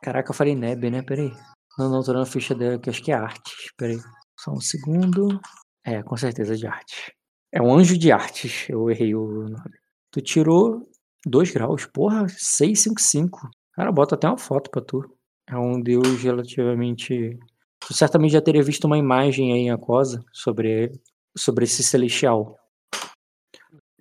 [0.00, 1.02] Caraca, eu falei Neb, né?
[1.02, 1.32] Peraí.
[1.76, 3.72] Não, não, tô dando a ficha dela que acho que é artes.
[3.76, 3.98] Peraí.
[4.38, 5.40] Só um segundo.
[5.84, 7.10] É, com certeza de artes.
[7.52, 8.68] É um anjo de artes.
[8.68, 9.78] Eu errei o nome.
[10.12, 10.88] Tu tirou
[11.26, 11.84] 2 graus.
[11.86, 13.50] Porra, 655.
[13.72, 15.02] Cara, bota até uma foto pra tu.
[15.48, 17.36] É um deus relativamente.
[17.80, 20.92] Tu certamente já teria visto uma imagem aí em Aquosa sobre,
[21.36, 22.56] sobre esse celestial.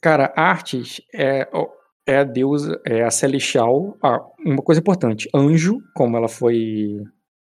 [0.06, 1.50] Cara, Artes é,
[2.06, 3.98] é a deusa, é a celestial.
[4.04, 7.02] Ah, uma coisa importante: anjo, como ela foi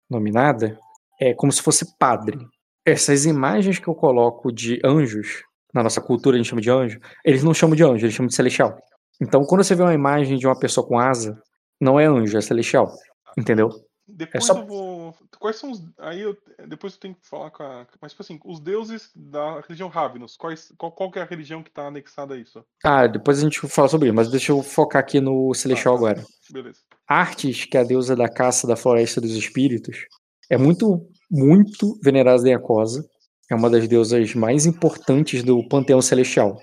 [0.10, 0.80] nominada,
[1.20, 2.38] é como se fosse padre.
[2.86, 7.02] Essas imagens que eu coloco de anjos, na nossa cultura a gente chama de anjo,
[7.26, 8.78] eles não chamam de anjo, eles chamam de celestial.
[9.22, 11.38] Então, quando você vê uma imagem de uma pessoa com asa,
[11.82, 12.90] não é anjo, é celestial.
[13.38, 13.68] Entendeu?
[14.08, 15.03] Depois só- eu vou.
[15.44, 15.84] Quais são os.
[16.00, 16.38] Aí eu.
[16.70, 17.86] Depois eu tenho que falar com a.
[18.02, 20.38] Mas, tipo assim, os deuses da religião Ravenous.
[20.38, 22.64] Quais, qual, qual é a religião que tá anexada a isso?
[22.82, 26.00] Ah, depois a gente fala sobre isso, mas deixa eu focar aqui no celestial Tá,
[26.00, 26.12] tá.
[26.12, 26.28] agora.
[26.50, 26.80] Beleza.
[27.06, 30.06] Artes, que é a deusa da caça da floresta dos espíritos,
[30.50, 33.06] é muito, muito venerada em Aquosa.
[33.52, 36.58] É uma das deusas mais importantes do panteão celestial.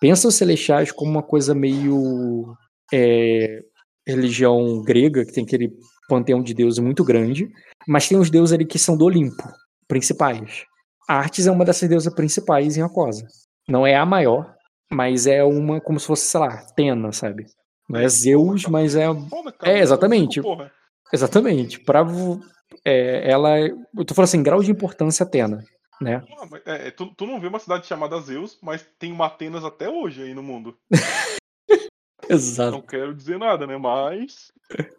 [0.00, 2.52] Pensa os celestiais como uma coisa meio
[2.92, 3.60] é,
[4.04, 5.72] religião grega, que tem aquele
[6.08, 7.48] panteão de deuses muito grande,
[7.86, 9.42] mas tem os deuses ali que são do Olimpo,
[9.86, 10.64] principais.
[11.08, 13.26] Artes é uma dessas deusas principais em Aquosa.
[13.68, 14.54] Não é a maior,
[14.90, 17.46] mas é uma como se fosse, sei lá, Atena, sabe?
[17.88, 19.06] Não é Zeus, mas é.
[19.62, 20.40] É, exatamente.
[21.12, 21.80] Exatamente.
[21.80, 22.04] Pra,
[22.84, 23.58] é, ela.
[23.58, 25.64] é- Eu tô falando assim, grau de importância Atena,
[26.00, 26.22] né?
[26.38, 29.64] Ah, mas, é, tu, tu não vê uma cidade chamada Zeus, mas tem uma Atenas
[29.64, 30.76] até hoje aí no mundo.
[32.28, 32.72] Exato.
[32.72, 33.76] Não quero dizer nada, né?
[33.76, 34.52] Mas.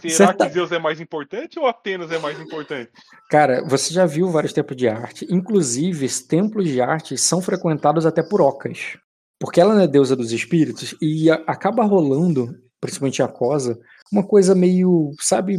[0.00, 2.90] Será Certa- que Zeus é mais importante ou Atenas é mais importante?
[3.30, 5.26] Cara, você já viu vários templos de arte.
[5.30, 8.98] Inclusive, os templos de arte são frequentados até por ocas.
[9.38, 12.48] Porque ela é deusa dos espíritos e acaba rolando,
[12.80, 13.78] principalmente a Cosa,
[14.12, 15.12] uma coisa meio.
[15.20, 15.58] Sabe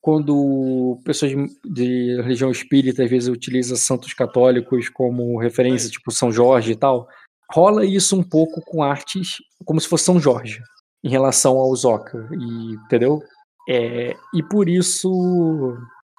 [0.00, 1.32] quando pessoas
[1.64, 7.06] de, religião espírita às vezes utilizam santos católicos como referência, tipo São Jorge e tal?
[7.50, 10.60] Rola isso um pouco com artes como se fosse São Jorge,
[11.02, 13.22] em relação aos Oca, e, entendeu?
[13.68, 15.76] É, e por isso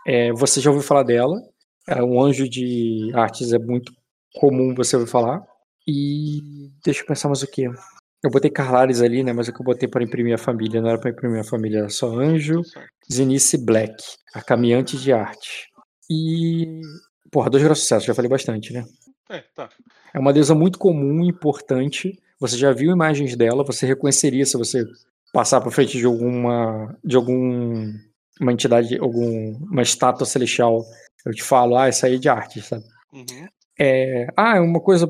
[0.07, 1.41] é, você já ouviu falar dela.
[1.87, 3.91] É um anjo de artes é muito
[4.35, 5.41] comum você ouvir falar.
[5.87, 7.63] E deixa eu pensar mais o que.
[7.63, 9.33] Eu botei Carlares ali, né?
[9.33, 11.79] Mas o que eu botei para imprimir a família não era para imprimir a família,
[11.79, 12.61] era só anjo.
[13.11, 13.95] Zenice Black,
[14.33, 15.67] a caminhante de arte.
[16.09, 16.81] E.
[17.31, 18.83] Porra, dois graus de sucesso, já falei bastante, né?
[19.29, 19.69] É, tá.
[20.13, 22.17] É uma deusa muito comum e importante.
[22.39, 24.83] Você já viu imagens dela, você reconheceria se você
[25.33, 26.95] passar por frente de alguma.
[27.03, 27.91] de algum.
[28.41, 30.83] uma entidade, algum, uma estátua celestial.
[31.25, 32.83] Eu te falo, ah, essa aí é de arte, sabe?
[33.11, 33.47] Uhum.
[33.77, 35.09] É, ah, é uma coisa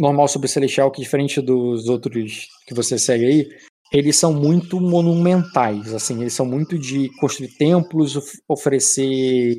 [0.00, 3.48] normal sobre o Celestial que diferente dos outros que você segue aí,
[3.92, 9.54] eles são muito monumentais, assim, eles são muito de construir templos, of- oferecer,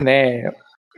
[0.00, 0.50] né,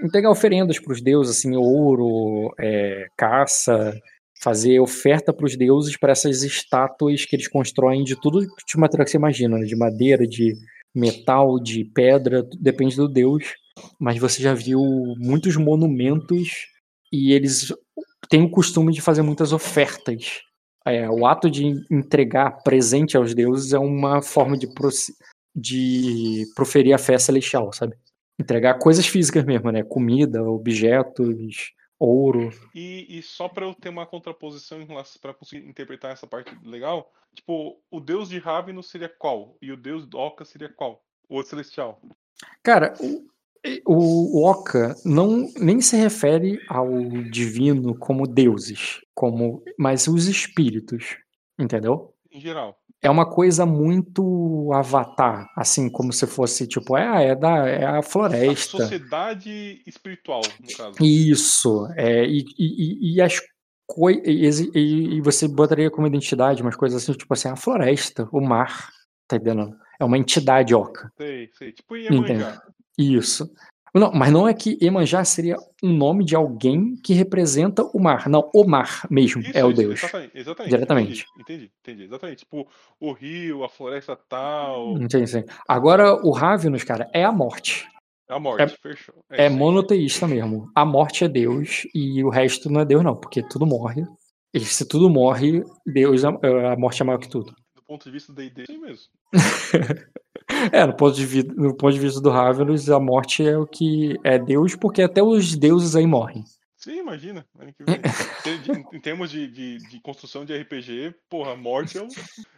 [0.02, 3.94] entregar oferendas para os deuses, assim, ouro, é, caça,
[4.42, 9.04] fazer oferta para os deuses para essas estátuas que eles constroem de tudo de material
[9.04, 10.54] que você imagina, né, de madeira, de
[10.94, 13.54] metal, de pedra, depende do deus.
[13.98, 14.80] Mas você já viu
[15.18, 16.68] muitos monumentos
[17.12, 17.72] e eles
[18.28, 20.40] têm o costume de fazer muitas ofertas.
[20.86, 24.68] É, o ato de entregar presente aos deuses é uma forma de,
[25.56, 27.96] de proferir a fé celestial, sabe?
[28.38, 29.82] Entregar coisas físicas mesmo, né?
[29.82, 32.50] Comida, objetos, ouro.
[32.74, 36.56] E, e só pra eu ter uma contraposição em relação para conseguir interpretar essa parte
[36.64, 39.56] legal, tipo, o deus de Ravenous seria qual?
[39.62, 41.02] E o deus do Oca seria qual?
[41.28, 42.00] O outro celestial.
[42.62, 43.24] Cara, o,
[43.86, 46.88] o Oca não nem se refere ao
[47.30, 51.16] divino como deuses, como mas os espíritos,
[51.58, 52.12] entendeu?
[52.30, 52.78] Em geral.
[53.04, 57.98] É uma coisa muito avatar, assim, como se fosse, tipo, é, é, da, é a
[57.98, 58.78] A floresta.
[58.78, 60.96] sociedade espiritual, no caso.
[61.02, 63.40] Isso, é, e, e, e as
[63.86, 64.60] coisas.
[64.74, 68.88] E, e você botaria como identidade umas coisas assim, tipo assim, a floresta, o mar,
[69.28, 69.76] tá entendendo?
[70.00, 71.10] É uma entidade oca.
[71.16, 71.72] Sei, sei.
[71.72, 71.96] Tipo.
[71.96, 72.60] Iemanjá.
[72.98, 73.50] Isso.
[73.94, 78.28] Não, mas não é que Iemanjá seria um nome de alguém que representa o mar.
[78.28, 80.02] Não, o mar mesmo Isso, é o isso, Deus.
[80.02, 80.70] Exatamente, exatamente.
[80.70, 81.10] Diretamente.
[81.10, 82.04] Entendi, entendi, entendi.
[82.04, 82.38] Exatamente.
[82.38, 82.66] Tipo,
[82.98, 84.98] o rio, a floresta tal.
[84.98, 85.44] Entendi, sim.
[85.68, 87.86] Agora, o Ravenous, cara, é a morte.
[88.28, 89.14] A morte, fechou.
[89.30, 89.50] É aí.
[89.50, 90.70] monoteísta mesmo.
[90.74, 94.04] A morte é Deus e o resto não é Deus, não, porque tudo morre.
[94.52, 96.28] E se tudo morre, Deus, é-
[96.72, 97.54] a morte é maior que tudo.
[97.76, 99.06] Do ponto de vista do D&D, sim mesmo.
[100.72, 103.66] É, no ponto de, vi- no ponto de vista do Ravenous, a morte é o
[103.66, 106.44] que é Deus, porque até os deuses aí morrem.
[106.76, 107.46] Sim, imagina.
[108.92, 112.08] em termos de, de, de construção de RPG, porra, a morte é um...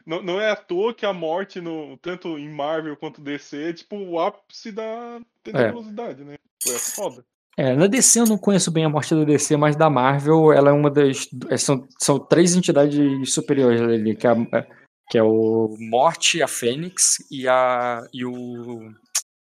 [0.05, 3.73] não, não é à toa que a morte, no, tanto em Marvel quanto DC, é
[3.73, 6.37] tipo o ápice da tenebrosidade, né?
[6.65, 7.25] Pô, é foda.
[7.59, 10.71] É, na DC eu não conheço bem a morte da DC, mas da Marvel ela
[10.71, 11.27] é uma das.
[11.49, 14.67] é, São, são três entidades superiores ali, que é, a-
[15.09, 18.91] que é o Morte, a Fênix e, a, e, o,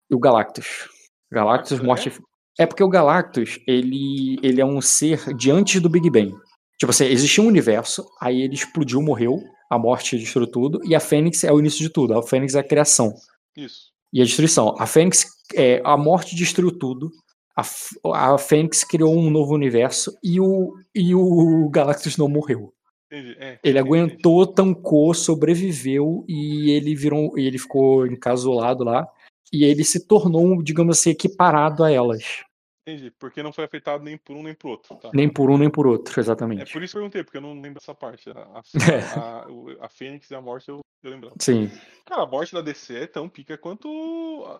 [0.09, 0.89] e o Galactus.
[1.31, 1.83] Galactus, É?
[1.83, 2.11] Morte.
[2.59, 6.33] É porque o Galactus ele, ele é um ser de antes do Big Bang.
[6.79, 10.99] Tipo assim, existia um universo, aí ele explodiu, morreu, a morte destruiu tudo, e a
[10.99, 12.17] Fênix é o início de tudo.
[12.17, 13.13] A Fênix é a criação
[13.55, 13.91] Isso.
[14.13, 14.75] e a destruição.
[14.77, 17.11] A Fênix, é, a morte destruiu tudo.
[17.55, 22.73] A, a Fênix criou um novo universo e o, e o Galactus não morreu.
[23.11, 23.37] Entendi.
[23.39, 29.07] É, Ele entendi, aguentou, tancou, sobreviveu e ele virou, ele ficou encasulado lá.
[29.51, 32.43] E ele se tornou, digamos assim, equiparado a elas.
[32.87, 33.11] Entendi.
[33.19, 34.95] Porque não foi afetado nem por um nem por outro.
[34.95, 35.09] Tá.
[35.13, 36.71] Nem por um, nem por outro, É exatamente.
[36.71, 38.29] por isso que eu perguntei, porque eu não lembro dessa parte.
[38.29, 38.99] A, a, É.
[39.81, 41.35] a, a Fênix e a morte eu, eu lembrava.
[41.39, 41.69] Sim.
[42.05, 43.89] Cara, a morte da DC é tão pica quanto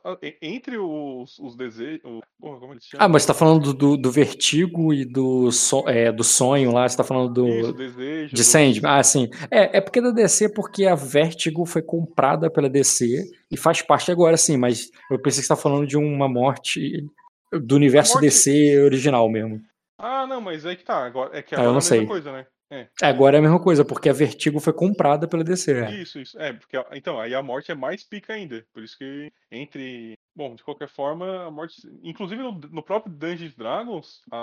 [0.03, 2.01] a- entre os, os desejos.
[2.37, 3.05] Porra, como eles chamam?
[3.05, 6.87] Ah, mas você tá falando do, do vertigo e do, so, é, do sonho lá,
[6.87, 7.47] você tá falando do.
[7.47, 8.35] Isso, desejo.
[8.35, 9.29] De Sandman, ah, sim.
[9.49, 14.11] É, é porque da DC, porque a Vertigo foi comprada pela DC e faz parte
[14.11, 17.05] agora, sim, mas eu pensei que você tá falando de uma morte
[17.51, 19.61] do universo morte- DC original mesmo.
[19.97, 21.05] Ah, não, mas aí que tá.
[21.05, 22.05] Agora, é que Ah, eu agora não é a mesma sei.
[22.05, 22.45] coisa, né?
[22.69, 25.71] É, Agora é a mesma coisa, porque a Vertigo foi comprada pela DC.
[25.71, 25.91] é.
[26.01, 26.37] isso, isso.
[26.37, 28.65] É, porque então, aí a morte é mais pica ainda.
[28.73, 30.15] Por isso que entre.
[30.35, 31.75] Bom, de qualquer forma, a morte.
[32.03, 34.37] Inclusive no, no próprio Dungeons Dragons, a,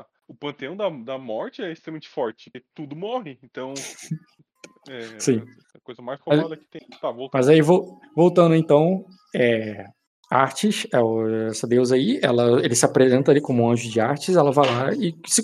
[0.00, 2.48] a- o panteão da, da morte é extremamente forte.
[2.74, 3.38] Tudo morre.
[3.42, 3.74] Então.
[4.88, 5.42] É, Sim.
[5.74, 6.82] a coisa mais roubada que tem.
[7.00, 7.10] Tá.
[7.32, 9.86] Mas aí, vo- voltando então, é,
[10.30, 14.36] Artes, é essa deusa aí, ela, ele se apresenta ali como um anjo de artes,
[14.36, 15.42] ela vai lá e se,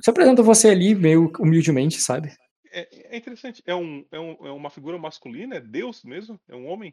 [0.00, 2.32] se apresenta você ali meio humildemente, sabe?
[2.72, 3.62] É, é interessante.
[3.64, 5.56] É, um, é, um, é uma figura masculina?
[5.56, 6.38] É Deus mesmo?
[6.48, 6.92] É um homem?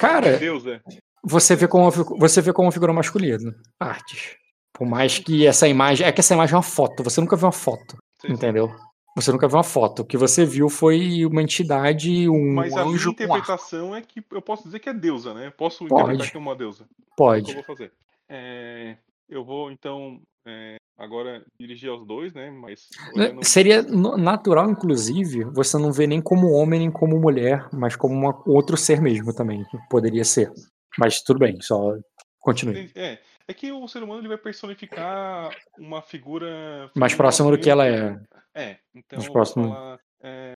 [0.00, 0.80] Cara, Deus, é.
[1.22, 4.36] você vê como você vê como uma figura masculina, artes.
[4.72, 7.46] Por mais que essa imagem, é que essa imagem é uma foto, você nunca viu
[7.46, 8.32] uma foto, sei.
[8.32, 8.68] entendeu?
[9.16, 10.02] Você nunca viu uma foto.
[10.02, 13.34] O que você viu foi uma entidade, um Mas a minha anjo com arco.
[13.38, 15.50] interpretação é que eu posso dizer que é deusa, né?
[15.56, 15.94] Posso Pode.
[16.02, 16.82] interpretar que é uma deusa.
[16.82, 17.54] É o que eu Pode.
[17.54, 17.92] vou fazer.
[18.28, 18.96] É,
[19.28, 22.50] eu vou, então, é, agora dirigir aos dois, né?
[22.50, 27.66] Mas Né, olhando- Seria natural, inclusive, você não vê nem como homem nem como mulher,
[27.72, 29.64] mas como uma- outro ser mesmo também.
[29.88, 30.52] Poderia ser.
[30.98, 31.94] Mas tudo bem, só
[32.40, 32.90] continue.
[32.94, 37.70] É, é que o ser humano ele vai personificar uma figura Mais próximo do que
[37.70, 38.26] ela masculina.
[38.32, 38.35] é.
[38.56, 39.64] É, então Mais eu próximo.
[39.66, 40.00] vou falar.
[40.22, 40.52] é,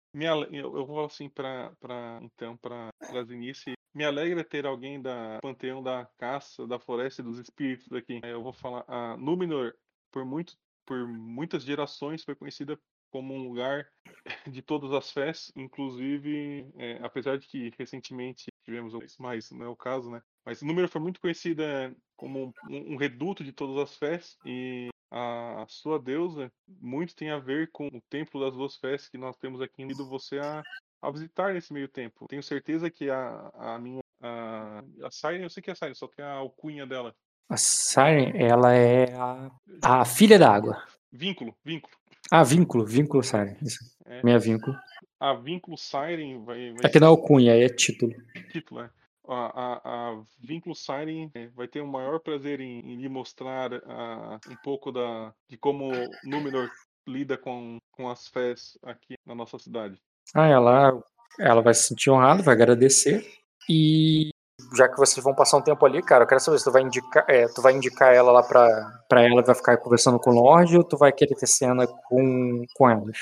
[0.52, 2.90] eu, eu vou assim pra, pra então pra
[3.24, 3.72] Zinice.
[3.92, 8.20] Me alegra ter alguém da panteão da caça, da floresta e dos espíritos aqui.
[8.22, 8.84] É, eu vou falar.
[8.86, 9.74] A Númenor,
[10.12, 10.54] por muito,
[10.86, 12.78] por muitas gerações, foi conhecida
[13.10, 13.88] como um lugar
[14.52, 19.76] de todas as fés, inclusive, é, apesar de que recentemente tivemos mas não é o
[19.76, 20.22] caso, né?
[20.44, 25.64] Mas Númenor foi muito conhecida como um, um reduto de todas as fés e a
[25.68, 29.60] sua deusa muito tem a ver com o templo das duas fés que nós temos
[29.60, 30.62] aqui indo você a,
[31.00, 32.26] a visitar nesse meio tempo.
[32.28, 35.94] Tenho certeza que a, a minha a, a Siren, eu sei que é a Siren,
[35.94, 37.14] só que é a alcunha dela.
[37.48, 39.50] A Siren, ela é a,
[39.82, 40.84] a filha da água.
[41.10, 41.96] Vínculo, vínculo.
[42.30, 43.56] Ah, vínculo, vínculo Siren.
[44.04, 44.22] É.
[44.22, 44.76] Minha vínculo.
[45.18, 48.14] A vínculo Siren vai, vai Aqui não é alcunha, aí é título.
[48.52, 48.90] título, é.
[49.28, 53.72] A, a, a Vínculo Siren é, vai ter o maior prazer em, em lhe mostrar
[53.86, 55.90] ah, um pouco da, de como
[56.24, 56.70] Númenor
[57.06, 60.00] lida com, com as fés aqui na nossa cidade.
[60.34, 61.02] Ah, ela,
[61.38, 63.26] ela vai se sentir honrada, vai agradecer.
[63.68, 64.30] E
[64.76, 66.82] já que vocês vão passar um tempo ali, cara, eu quero saber se tu vai
[66.82, 70.34] indicar, é, tu vai indicar ela lá pra, pra ela, vai ficar conversando com o
[70.34, 73.18] Lorde ou tu vai querer ter cena com, com elas?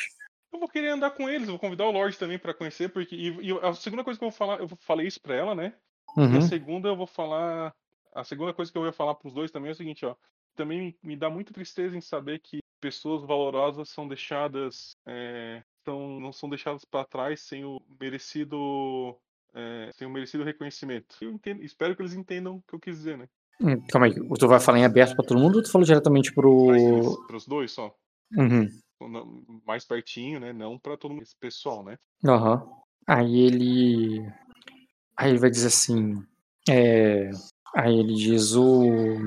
[0.53, 3.15] Eu vou querer andar com eles, vou convidar o Lorde também pra conhecer, porque.
[3.15, 5.75] E, e a segunda coisa que eu vou falar, eu falei isso pra ela, né?
[6.17, 6.39] E Uhum.
[6.39, 7.73] a segunda eu vou falar.
[8.15, 10.15] A segunda coisa que eu ia falar pros dois também é o seguinte, ó.
[10.55, 14.97] Também me, dá muita tristeza em saber que pessoas valorosas são deixadas.
[15.07, 19.17] é, são, não são deixadas pra trás sem o merecido.
[19.55, 21.17] é, sem o merecido reconhecimento.
[21.21, 23.27] Eu entendo- espero que eles entendam o que eu quis dizer, né?
[23.59, 26.31] Hum, Calma aí, tu vai falar em aberto pra todo mundo ou tu falou diretamente
[26.35, 26.67] pro.
[27.27, 27.95] Pros dois só.
[28.37, 28.69] Uhum.
[29.67, 30.53] Mais pertinho, né?
[30.53, 31.97] Não pra todo mundo, esse pessoal, né?
[32.25, 32.67] Aham.
[33.07, 34.31] Aí ele.
[35.19, 36.23] Aí ele vai dizer assim.
[36.69, 37.31] É...
[37.75, 39.19] Aí ele diz o.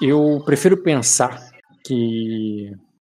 [0.00, 1.50] Eu prefiro pensar
[1.84, 2.72] que.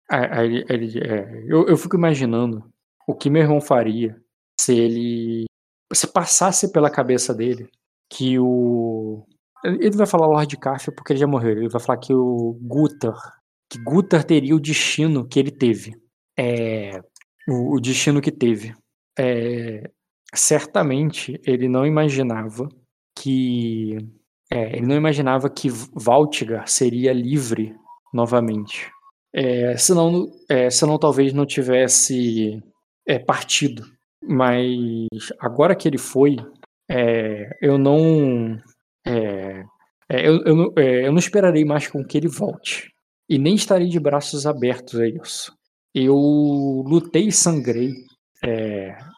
[0.10, 2.64] Aí ele, é, eu, eu fico imaginando
[3.08, 4.20] o que meu irmão faria
[4.60, 5.46] se ele.
[5.94, 7.70] Se passasse pela cabeça dele
[8.10, 9.26] que o.
[9.64, 11.52] Ele vai falar Lord Carf porque ele já morreu.
[11.52, 13.38] Ele vai falar que o Gutar.
[13.70, 15.96] Que Gutar teria o destino que ele teve.
[16.38, 17.00] É.
[17.48, 18.76] O, o destino que teve.
[19.18, 19.90] É,
[20.34, 22.70] certamente ele não imaginava
[23.16, 23.98] que
[24.52, 27.76] é, ele não imaginava que Valtigar seria livre
[28.14, 28.92] novamente.
[29.34, 32.62] É, senão, é, senão talvez não tivesse
[33.08, 33.84] é, partido.
[34.22, 36.38] Mas agora que ele foi,
[36.90, 38.58] é, eu não.
[39.06, 39.64] é,
[40.10, 42.94] é, eu, eu, é, eu não esperarei mais com que ele volte.
[43.28, 45.52] E nem estarei de braços abertos a isso.
[45.96, 46.16] Eu
[46.86, 47.94] lutei e sangrei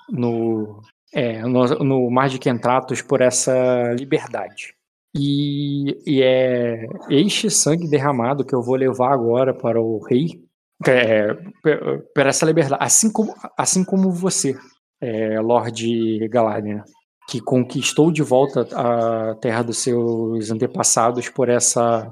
[0.09, 0.81] no,
[1.15, 4.75] é, no, no Mar de Kentratos por essa liberdade.
[5.17, 10.41] E, e é este sangue derramado que eu vou levar agora para o rei,
[10.85, 14.55] é, pe- para essa liberdade, assim como, assim como você,
[15.01, 16.83] é, Lorde Galadriel,
[17.29, 22.11] que conquistou de volta a terra dos seus antepassados por essa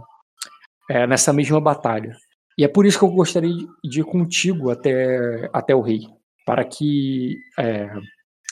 [0.89, 2.15] é, nessa mesma batalha.
[2.57, 6.01] E é por isso que eu gostaria de- de ir contigo até, até o rei,
[6.45, 7.89] para que é,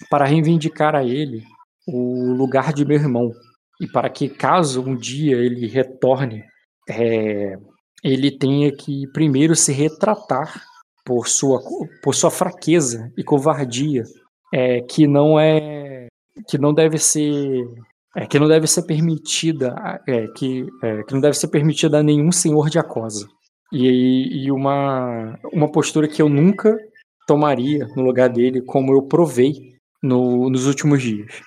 [0.10, 1.44] para reivindicar a ele
[1.88, 3.32] o lugar de meu irmão.
[3.80, 6.44] E para que caso um dia ele retorne,
[6.90, 7.58] é,
[8.04, 10.62] ele tenha que primeiro se retratar
[11.04, 11.60] por sua
[12.04, 14.04] por sua fraqueza e covardia,
[14.54, 16.08] é, que não é
[16.48, 17.66] que não deve ser
[18.16, 19.76] é, que não deve ser permitida
[20.08, 23.28] é, que, é, que não deve ser permitida a nenhum senhor de Acosa
[23.72, 26.78] e, e uma uma postura que eu nunca
[27.26, 29.72] tomaria no lugar dele como eu provei
[30.02, 31.42] no- nos últimos dias.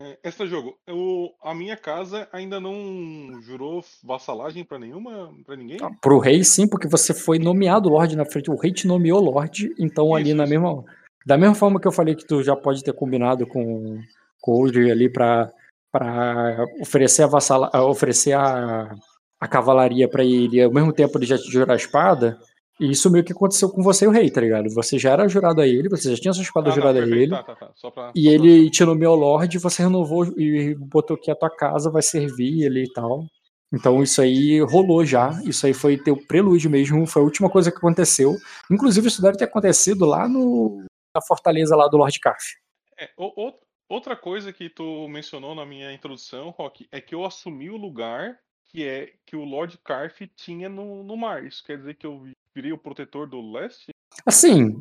[0.00, 5.78] É, Extra jogo, eu, a minha casa ainda não jurou vassalagem pra nenhuma, para ninguém?
[6.00, 8.50] Pro rei, sim, porque você foi nomeado Lorde na frente.
[8.50, 10.52] O rei te nomeou Lorde, então ali Isso, na isso.
[10.52, 10.84] mesma.
[11.26, 14.00] Da mesma forma que eu falei que tu já pode ter combinado com,
[14.40, 15.50] com o Audrey ali pra,
[15.92, 18.94] pra oferecer a vassala, oferecer a,
[19.38, 22.38] a cavalaria pra ele ao mesmo tempo ele já te jurar a espada.
[22.80, 24.70] E isso meio que aconteceu com você e o rei, tá ligado?
[24.70, 27.22] Você já era jurado a ele, você já tinha sua espada Ah, jurada a perfeito,
[27.22, 27.30] ele.
[27.30, 27.72] Tá, tá, tá.
[27.76, 31.36] Só pra, E só pra- ele te nomeou Lorde, você renovou e botou que a
[31.36, 33.26] tua casa vai servir ele e tal.
[33.72, 35.30] Então isso aí rolou já.
[35.44, 37.06] Isso aí foi teu prelúdio mesmo.
[37.06, 38.34] Foi a última coisa que aconteceu.
[38.70, 40.82] Inclusive, isso deve ter acontecido lá no,
[41.14, 42.42] na fortaleza lá do Lord Carf.
[42.98, 43.54] É, o- o-
[43.88, 48.38] outra coisa que tu mencionou na minha introdução, Rock, é que eu assumi o lugar
[48.72, 51.44] que é que o Lord Carf tinha no, no mar.
[51.44, 53.90] Isso quer dizer que eu virei o protetor do leste?
[54.26, 54.76] Assim,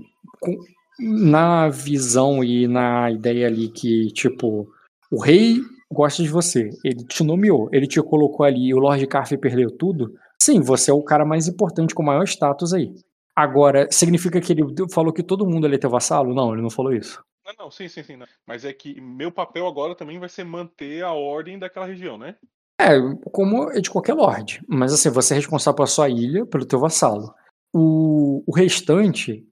[0.99, 4.72] na visão e na ideia ali que, tipo,
[5.11, 5.57] o rei
[5.91, 9.72] gosta de você, ele te nomeou, ele te colocou ali e o Lord Carf perdeu
[9.72, 12.93] tudo, sim, você é o cara mais importante com maior status aí.
[13.35, 16.33] Agora, significa que ele falou que todo mundo ali é teu vassalo?
[16.33, 17.23] Não, ele não falou isso.
[17.45, 18.17] Não, não, sim, sim, sim.
[18.17, 18.27] não.
[18.45, 22.35] Mas é que meu papel agora também vai ser manter a ordem daquela região, né?
[22.80, 22.98] É,
[23.31, 24.61] como é de qualquer lorde.
[24.67, 27.33] Mas assim, você é responsável pela sua ilha, pelo teu vassalo.
[27.73, 29.45] O, o restante,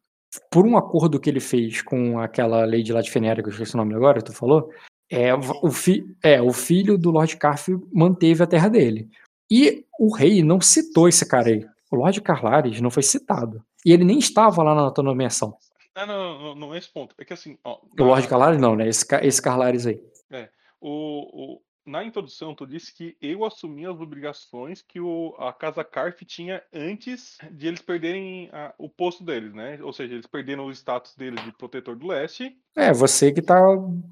[0.51, 3.75] por um acordo que ele fez com aquela lady lá de Fenéria, que eu esqueci
[3.75, 4.69] o nome agora, tu falou,
[5.09, 9.09] é, o, fi, é, o filho do Lord Carf manteve a terra dele.
[9.49, 11.65] E o rei não citou esse cara aí.
[11.89, 13.63] O Lord Carlares não foi citado.
[13.85, 15.55] E ele nem estava lá na nomeação.
[15.95, 17.15] Não, não, não, não é esse ponto.
[17.17, 17.77] É que assim, ó.
[17.97, 18.87] O Lord Carlares não, né?
[18.89, 19.99] Esse, esse Carlares aí.
[20.81, 25.83] o, o- na introdução, tu disse que eu assumi as obrigações que o, a Casa
[25.83, 29.79] Carf tinha antes de eles perderem a- o posto deles, né?
[29.81, 32.55] Ou seja, eles perderam o status deles de protetor do leste.
[32.75, 33.59] É, você que tá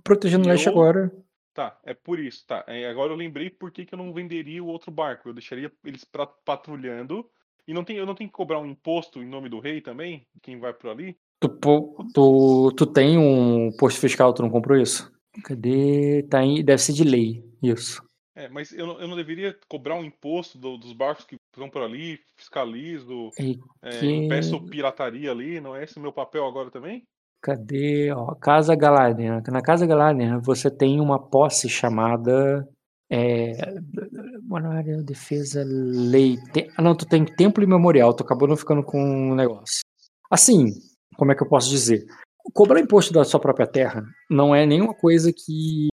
[0.03, 1.11] protegendo o leste eu- agora.
[1.53, 2.65] Tá, é por isso, tá.
[2.67, 5.29] É, agora eu lembrei por que, que eu não venderia o outro barco.
[5.29, 7.25] Eu deixaria eles pra- patrulhando.
[7.67, 10.27] E não tem, eu não tenho que cobrar um imposto em nome do rei também?
[10.41, 11.15] Quem vai por ali?
[11.39, 15.11] Tu, pô- tu, tu tem um posto fiscal, tu não comprou isso?
[15.43, 16.23] Cadê?
[16.29, 18.02] Tá em, deve ser de lei, isso.
[18.35, 21.69] É, mas eu não, eu não deveria cobrar um imposto do- dos barcos que estão
[21.69, 26.45] por ali, fiscalizo, E é, que- impeço pirataria ali, não é esse o meu papel
[26.45, 27.03] agora também?
[27.42, 28.11] Cadê?
[28.11, 29.42] Ó, Casa Galadriel.
[29.48, 32.68] Na Casa Galadriel você tem uma posse chamada.
[33.08, 33.52] É,
[35.03, 36.38] defesa, lei.
[36.76, 38.14] Ah, não, tu tem templo e memorial.
[38.16, 39.82] Tu acabou não ficando com um negócio.
[40.30, 40.66] Assim,
[41.16, 42.06] como é que eu posso dizer?
[42.53, 45.88] Cobrar imposto da sua própria terra não é nenhuma coisa que.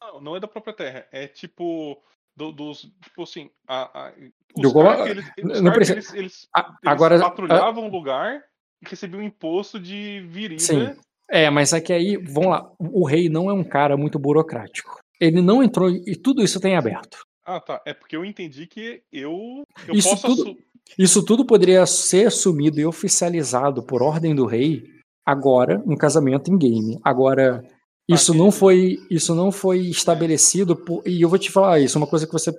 [0.00, 2.02] Não, não é da própria terra, é tipo
[2.36, 4.10] do- dos, tipo assim, a, a,
[4.54, 4.72] Do
[5.08, 5.24] eles,
[5.62, 8.42] não precisa- eles, eles, A- agora- patrulhavam o lugar
[8.82, 10.60] e recebiam imposto de virida.
[10.60, 10.94] Sim.
[11.30, 14.98] É, mas é que aí, vamos lá, o rei não é um cara muito burocrático.
[15.18, 17.18] Ele não entrou e tudo isso tem aberto.
[17.44, 17.80] Ah, tá.
[17.86, 20.58] É porque eu entendi que eu, eu Isso posso tudo-
[20.98, 24.84] Isso tudo poderia ser assumido e oficializado por ordem do rei
[25.24, 26.98] agora no casamento em game.
[27.02, 27.64] Agora
[28.08, 32.00] isso não foi isso não foi estabelecido por, e eu vou te falar isso, é
[32.00, 32.52] uma coisa que você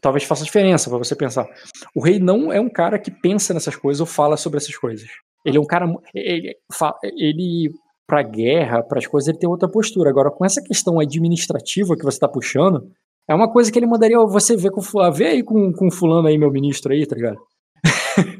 [0.00, 1.46] talvez faça diferença para você pensar.
[1.94, 5.08] O rei não é um cara que pensa nessas coisas ou fala sobre essas coisas.
[5.44, 6.56] Ele é um cara ele
[7.02, 7.70] ele
[8.06, 10.10] para guerra, para as coisas ele tem outra postura.
[10.10, 12.90] Agora com essa questão administrativa que você está puxando,
[13.28, 16.28] é uma coisa que ele mandaria você ver com fulano, vê aí com, com fulano
[16.28, 17.38] aí meu ministro aí, tá ligado?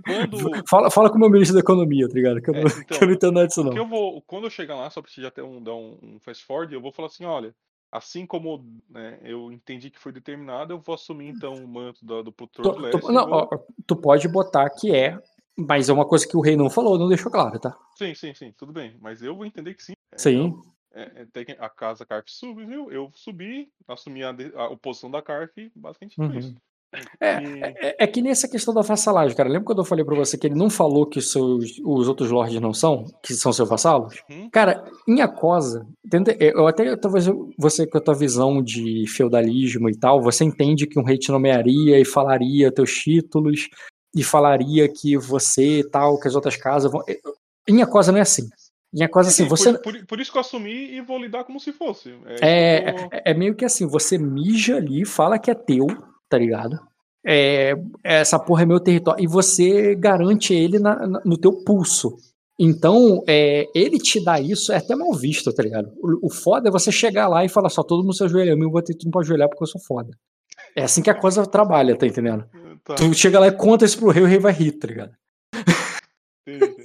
[0.04, 0.38] Quando,
[0.68, 2.40] Fala, fala com o meu ministro da Economia, tá ligado?
[2.42, 3.76] Que eu, É, não, então, que eu não entendo nada disso, não.
[3.76, 6.20] eu vou, quando eu chegar lá, só pra te já ter um, dar um, um
[6.20, 7.54] fast forward, eu vou falar assim, olha,
[7.90, 12.22] assim como né, eu entendi que foi determinado, eu vou assumir então o manto da-
[12.22, 13.00] do Tu, produtor do leste.
[13.00, 15.18] tu- não, vou- ó, tu pode botar que é,
[15.56, 17.76] mas é uma coisa que o rei não falou, não deixou claro, tá?
[17.96, 18.96] Sim, sim, sim, tudo bem.
[19.00, 19.92] Mas eu vou entender que sim.
[20.12, 20.46] É, Sim.
[20.46, 25.22] então, é, é, a casa Carf subiu, eu subi, assumi a, de- a oposição da
[25.22, 26.38] Carf, basicamente tudo Uhum.
[26.38, 26.54] isso.
[27.20, 27.30] É,
[27.80, 29.48] É, é que nessa questão da vassalagem, cara.
[29.48, 32.30] Lembra quando eu falei pra você que ele não falou que os, seus, os outros
[32.30, 33.04] lords não são?
[33.22, 34.14] Que são seus vassalos?
[34.30, 34.48] Uhum.
[34.50, 37.26] Cara, em Acosa, tenta- eu até talvez
[37.58, 41.30] você com a tua visão de feudalismo e tal, você entende que um rei te
[41.30, 43.68] nomearia e falaria teus títulos
[44.14, 47.02] e falaria que você e tal, que as outras casas vão.
[47.68, 48.48] Em Acosa não é assim.
[48.94, 49.72] Em Acosa, assim, Sim, você.
[49.74, 52.14] por, por- por isso que eu assumi e vou lidar como se fosse.
[52.40, 55.86] É, É, eu é, é meio que assim, você mija ali, fala que é teu,
[56.28, 56.78] tá ligado?
[57.26, 57.74] É,
[58.04, 59.22] essa porra é meu território.
[59.22, 62.16] E você garante ele na- na- no teu pulso.
[62.58, 65.92] Então, é, ele te dá isso, é até mal visto, tá ligado?
[66.00, 68.70] O, o foda é você chegar lá e falar só, todo mundo se ajoelha, eu
[68.70, 70.10] vou ter tudo pra ajoelhar porque eu sou foda.
[70.74, 72.44] É assim que a coisa trabalha, tá entendendo?
[72.84, 75.12] Tá, Tu chega lá e conta isso pro rei, o rei vai rir, tá ligado?
[76.46, 76.75] entendi.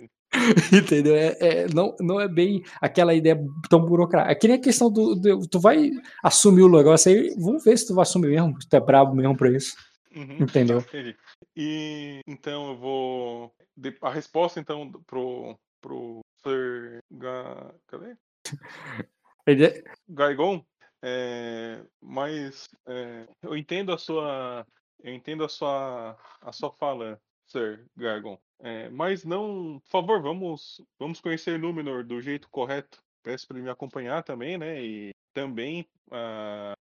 [0.72, 1.16] Entendeu?
[1.16, 3.40] É, é- não, não é bem aquela ideia
[3.70, 4.32] tão burocrática.
[4.32, 5.92] É que nem a questão do, do- Tu vai
[6.24, 9.16] assumir o negócio aí, vamos ver se tu vai assumir mesmo, se tu é brabo
[9.16, 9.76] mesmo pra isso.
[10.16, 10.38] Uhum.
[10.42, 10.80] Entendeu?
[10.80, 11.16] Entendi.
[11.56, 13.54] E então eu vou.
[14.02, 17.74] A resposta então pro, pro Sir Ga...
[17.88, 18.16] Cadê?
[19.48, 20.64] Ele é- Gaigon.
[21.04, 24.66] É, mas é, eu entendo a sua.
[25.04, 26.16] Eu entendo a sua.
[26.42, 27.20] a sua fala,
[27.52, 28.38] Sir Gargon.
[28.62, 29.80] É, mas não.
[29.84, 30.82] Por favor, vamos.
[31.00, 33.00] Vamos conhecer Númenor do jeito correto.
[33.24, 34.82] Peço para ele me acompanhar também, né?
[34.84, 35.86] E também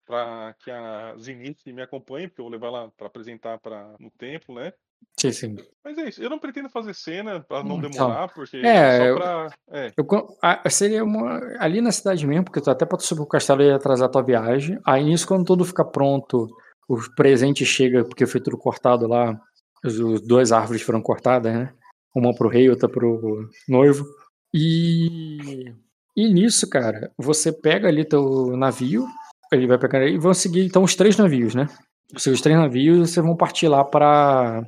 [0.07, 4.11] para que a Zenith me acompanhe, porque eu vou levar lá para apresentar para no
[4.11, 4.73] templo, né?
[5.19, 5.57] Sim, sim.
[5.83, 6.23] Mas é isso.
[6.23, 9.51] Eu não pretendo fazer cena para não Então, demorar, porque é, só eu- pra.
[9.71, 10.07] É, Eu,
[10.43, 13.71] a- seria uma, ali na cidade mesmo, porque tu até pode subir o castelo e
[13.71, 14.79] atrasar tua viagem.
[14.85, 16.49] Aí nisso, quando tudo fica pronto,
[16.89, 19.39] o presente chega, porque foi tudo cortado lá.
[19.85, 21.73] As as duas árvores foram cortadas, né?
[22.15, 24.05] Uma pro rei, outra pro noivo.
[24.53, 25.73] E,
[26.17, 29.07] e nisso, cara, você pega ali teu navio,
[29.53, 31.69] ele vai pegar e vão seguir então os três navios, né?
[32.15, 34.65] Os os três navios, vocês vão partir lá para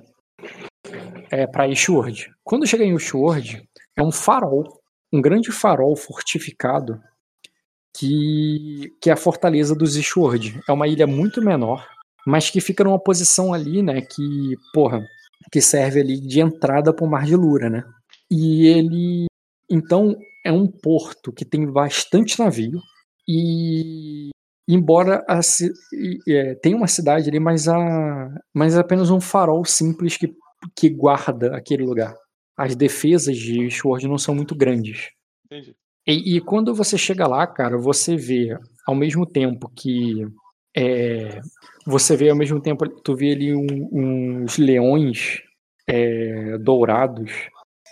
[1.30, 2.30] é, para Ishward.
[2.44, 4.80] Quando chega em Ishward, é um farol,
[5.12, 7.00] um grande farol fortificado
[7.96, 10.60] que, que é a fortaleza dos Ishward.
[10.68, 11.86] É uma ilha muito menor,
[12.26, 15.06] mas que fica numa posição ali, né, que, porra,
[15.52, 17.84] que serve ali de entrada para o Mar de Lura, né?
[18.30, 19.26] E ele,
[19.70, 22.80] então, é um porto que tem bastante navio
[23.28, 24.30] e
[24.68, 25.40] embora a,
[26.28, 30.34] é, tenha uma cidade ali, mas, a, mas é apenas um farol simples que,
[30.76, 32.14] que guarda aquele lugar.
[32.56, 35.10] As defesas de Sword não são muito grandes.
[35.44, 35.76] entendi.
[36.06, 38.56] E, e quando você chega lá, cara, você vê
[38.86, 40.24] ao mesmo tempo que
[40.76, 41.40] é,
[41.86, 43.88] você vê ao mesmo tempo, tu vê ali um-
[44.44, 45.40] uns leões
[45.88, 47.30] é, dourados,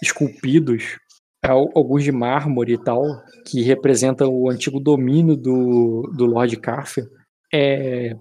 [0.03, 0.99] esculpidos,
[1.43, 3.03] al- alguns de mármore e tal,
[3.47, 7.05] que representam o antigo domínio do, do Lord Carfer.
[7.53, 8.17] É,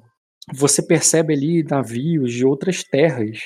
[0.54, 3.40] você percebe ali navios de outras terras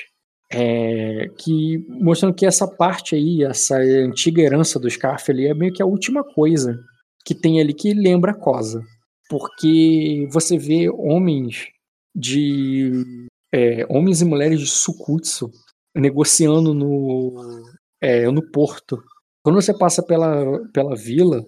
[0.52, 5.74] é, que mostrando que essa parte aí, essa antiga herança dos Scarf ali é meio
[5.74, 6.80] que a última coisa
[7.26, 8.82] que tem ali que lembra a Cosa.
[9.30, 11.68] Porque você vê homens
[12.16, 15.52] de é, homens e mulheres de Sukutsu
[15.96, 17.64] negociando no,
[18.02, 19.04] é, no porto.
[19.44, 21.44] Quando você passa pela, pela vila,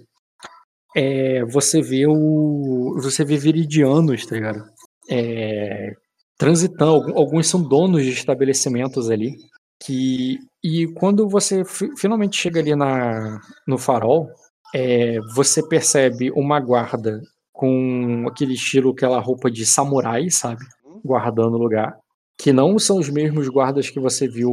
[0.95, 2.95] é, você vê o.
[3.01, 4.63] Você vê viridianos, tá ligado?
[5.09, 5.93] É,
[6.37, 7.13] transitando.
[7.17, 9.37] Alguns são donos de estabelecimentos ali.
[9.81, 11.63] Que, e quando você
[11.97, 14.27] finalmente chega ali na, no farol,
[14.75, 17.21] é, você percebe uma guarda
[17.59, 20.65] com aquele estilo, aquela roupa de samurai, sabe?
[21.03, 21.99] Guardando o lugar.
[22.37, 24.49] Que não são os mesmos guardas que você viu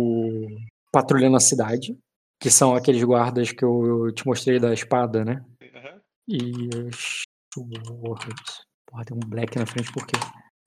[0.92, 1.96] patrulhando a cidade.
[2.40, 5.40] Que são aqueles guardas que eu te mostrei da espada, né?
[5.62, 6.00] Uhum.
[6.26, 6.68] E.
[8.90, 10.18] Porra, tem um black na frente, por quê?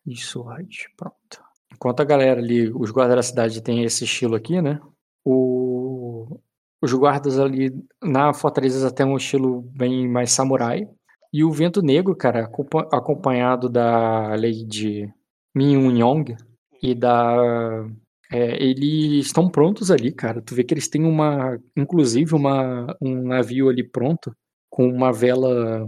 [0.08, 1.44] E sword, pronto.
[1.74, 4.80] Enquanto a galera ali, os guardas da cidade tem esse estilo aqui, né?
[5.26, 6.40] O,
[6.82, 7.70] os guardas ali
[8.02, 10.88] na fortaleza têm um estilo bem mais samurai.
[11.32, 12.50] E o Vento Negro, cara,
[12.92, 15.14] acompanhado da Lady
[15.56, 16.36] Min Yong
[16.82, 17.86] e da.
[18.32, 20.42] É, eles estão prontos ali, cara.
[20.42, 21.60] Tu vê que eles têm uma.
[21.76, 24.36] Inclusive, uma, um navio ali pronto,
[24.70, 25.88] com uma vela.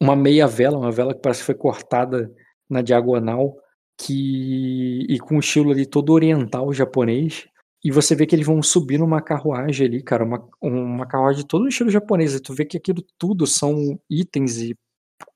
[0.00, 2.30] Uma meia vela, uma vela que parece que foi cortada
[2.68, 3.56] na diagonal,
[3.98, 5.06] que.
[5.08, 7.46] e com um estilo ali todo oriental japonês.
[7.84, 11.62] E você vê que eles vão subir numa carruagem ali, cara, uma, uma carruagem todo
[11.62, 12.34] no estilo japonês.
[12.34, 14.76] E tu vê que aquilo tudo são itens e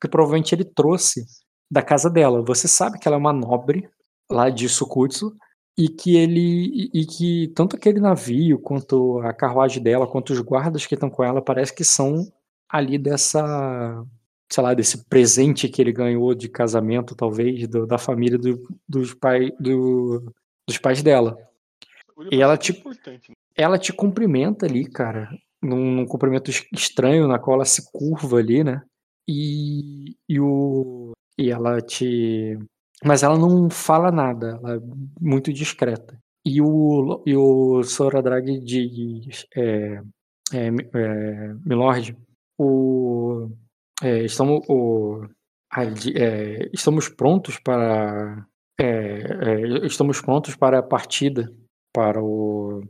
[0.00, 1.24] que provavelmente ele trouxe
[1.70, 2.42] da casa dela.
[2.42, 3.88] Você sabe que ela é uma nobre
[4.30, 5.32] lá de Sukutsu
[5.78, 10.86] e que ele e, que tanto aquele navio quanto a carruagem dela, quanto os guardas
[10.86, 12.26] que estão com ela, parece que são
[12.68, 14.04] ali dessa
[14.50, 19.12] sei lá, desse presente que ele ganhou de casamento, talvez, do, da família do, dos,
[19.12, 20.32] pai, do,
[20.66, 21.36] dos pais dela.
[22.30, 23.18] E ela te, né?
[23.56, 25.28] ela te cumprimenta ali, cara,
[25.62, 28.82] num, num, cumprimento estranho, na qual ela se curva ali, né?
[29.28, 32.58] E, e, o, e ela te.
[33.04, 34.80] Mas ela não fala nada, ela é
[35.20, 36.18] muito discreta.
[36.44, 40.00] E o, e o Soradrag diz: é,
[40.52, 42.16] é, é, Milord,
[42.58, 43.50] o,
[44.02, 45.26] é, estamos, o,
[46.14, 48.46] é, estamos prontos para.
[48.78, 51.50] É, é, estamos prontos para a partida
[51.96, 52.82] para o,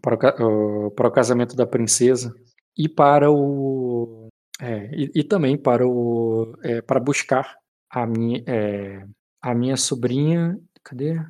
[0.00, 0.14] para
[0.46, 2.32] o, para o casamento da princesa
[2.78, 4.21] e para o
[4.62, 7.56] é, e, e, também para o é, para buscar
[7.90, 9.04] a minha é,
[9.42, 11.20] a minha sobrinha cadê?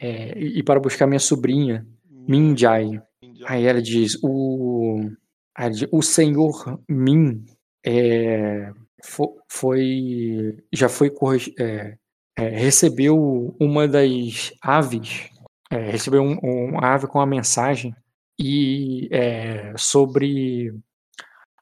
[0.00, 3.00] É, e, e, para buscar minha sobrinha Minjai
[3.46, 5.08] aí ela diz o
[5.92, 7.44] o senhor Min
[7.86, 8.72] é,
[9.48, 11.12] foi já foi
[11.60, 11.96] é,
[12.36, 15.30] recebeu uma das aves
[15.70, 17.94] recebeu um, um ave com uma mensagem
[18.36, 19.08] e
[19.76, 20.74] sobre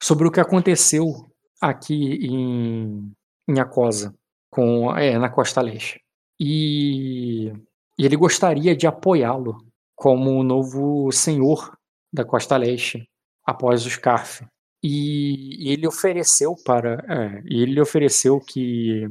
[0.02, 1.30] sobre o que aconteceu
[1.60, 3.12] aqui em,
[3.48, 4.14] em Acosa,
[4.50, 6.00] com, é, na Costa Leste.
[6.38, 7.52] E,
[7.98, 9.58] e ele gostaria de apoiá-lo
[9.94, 11.76] como o novo senhor
[12.12, 13.08] da Costa Leste
[13.44, 14.44] após o Scarf.
[14.82, 19.06] E, e ele ofereceu para é, ele ofereceu que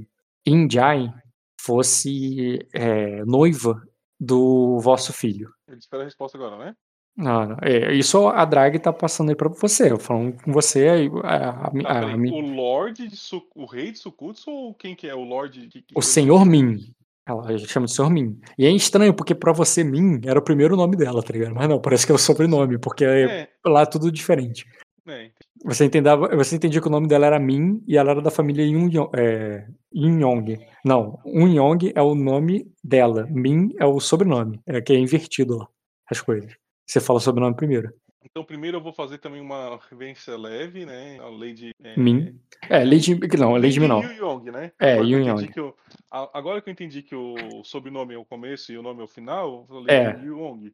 [0.45, 1.13] Injai
[1.61, 3.79] fosse é, noiva
[4.19, 5.53] do vosso filho.
[5.67, 6.75] Ele espera a resposta agora, né?
[7.19, 7.57] Não, não.
[7.61, 9.91] É, isso a drag tá passando aí pra você.
[9.91, 11.11] Eu falando com você aí.
[11.23, 13.45] A, a, tá, a, o Lorde de Su...
[13.53, 15.13] o rei de Sukutsu ou quem que é?
[15.13, 15.83] O Lorde de...
[15.93, 16.93] O Senhor Min.
[17.27, 18.39] Ela chama de Senhor Min.
[18.57, 21.53] E é estranho, porque pra você, Min era o primeiro nome dela, tá ligado?
[21.53, 23.21] Mas não, parece que é o sobrenome, porque é.
[23.21, 23.49] é.
[23.65, 24.65] lá é tudo diferente.
[25.05, 25.29] É.
[25.65, 28.65] Você, entendava, você entendia que o nome dela era Min e ela era da família
[28.65, 30.57] Yun, é, Yong.
[30.85, 35.67] Não, Yong é o nome dela, Min é o sobrenome, é que é invertido lá,
[36.09, 36.55] as coisas.
[36.89, 37.93] Você fala o sobrenome primeiro.
[38.23, 41.19] Então, primeiro eu vou fazer também uma referência leve, né?
[41.19, 41.69] A Lady.
[41.83, 42.39] É, Min.
[42.67, 43.15] É, Lady.
[43.37, 44.01] Não, Lady Min não.
[44.01, 44.71] Yong, né?
[44.79, 45.47] É, Yu Yong.
[45.49, 45.75] Que eu,
[46.09, 49.07] agora que eu entendi que o sobrenome é o começo e o nome é o
[49.07, 50.19] final, eu falei é.
[50.19, 50.73] Yu Yong.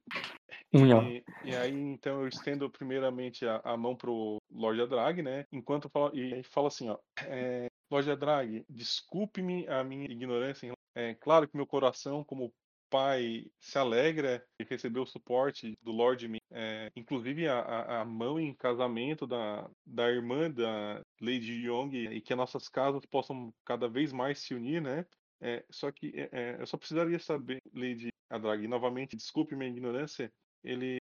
[0.72, 5.46] E, e, aí, então, eu estendo primeiramente a, a mão pro Lorde Adrag, né?
[5.52, 6.98] Enquanto falo, e aí fala assim, ó.
[7.24, 10.72] É, Lorde Adrag, desculpe-me a minha ignorância.
[10.96, 12.54] É claro que meu coração, como
[12.96, 18.54] pai se alegra e recebeu o suporte do Lord é, inclusive a, a, mão em
[18.54, 24.14] casamento da, da irmã da Lady Young e que as nossas casas possam cada vez
[24.14, 25.06] mais se unir, né?
[25.42, 30.32] É, só que é, é eu só precisaria saber, Lady Adrag, novamente, desculpe minha ignorância,
[30.64, 30.98] ele,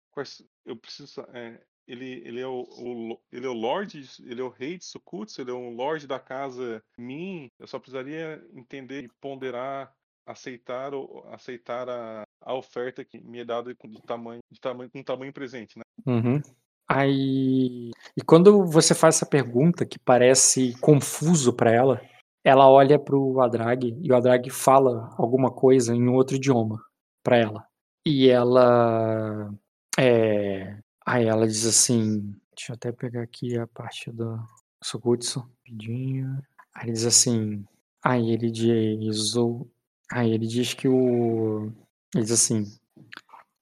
[0.64, 4.50] eu preciso, é, ele, ele, é o, o, ele é o Lorde, ele é o
[4.50, 7.50] rei de Sukutsu, ele é um Lorde da casa Min.
[7.58, 9.92] Eu só precisaria entender e ponderar
[10.32, 10.92] aceitar,
[11.32, 15.78] aceitar a, a oferta que me é dada de tamanho, de tamanho, com tamanho presente,
[15.78, 15.84] né?
[16.06, 16.42] Uhum.
[16.88, 22.02] Aí, e quando você faz essa pergunta que parece confuso para ela,
[22.44, 26.84] ela olha pro Adrag e o Adrag fala alguma coisa em outro idioma
[27.24, 27.68] pra ela.
[28.06, 29.54] E ela.
[30.00, 32.36] É, aí ela diz assim.
[32.56, 34.40] Deixa eu até pegar aqui a parte do
[34.84, 35.42] Sugutsu.
[35.42, 36.42] Rapidinho.
[36.74, 37.66] Aí ele diz assim.
[38.04, 39.36] Aí ele diz.
[39.36, 39.68] o-
[40.12, 41.72] Aí ele diz que o.
[42.16, 42.66] Ele diz assim.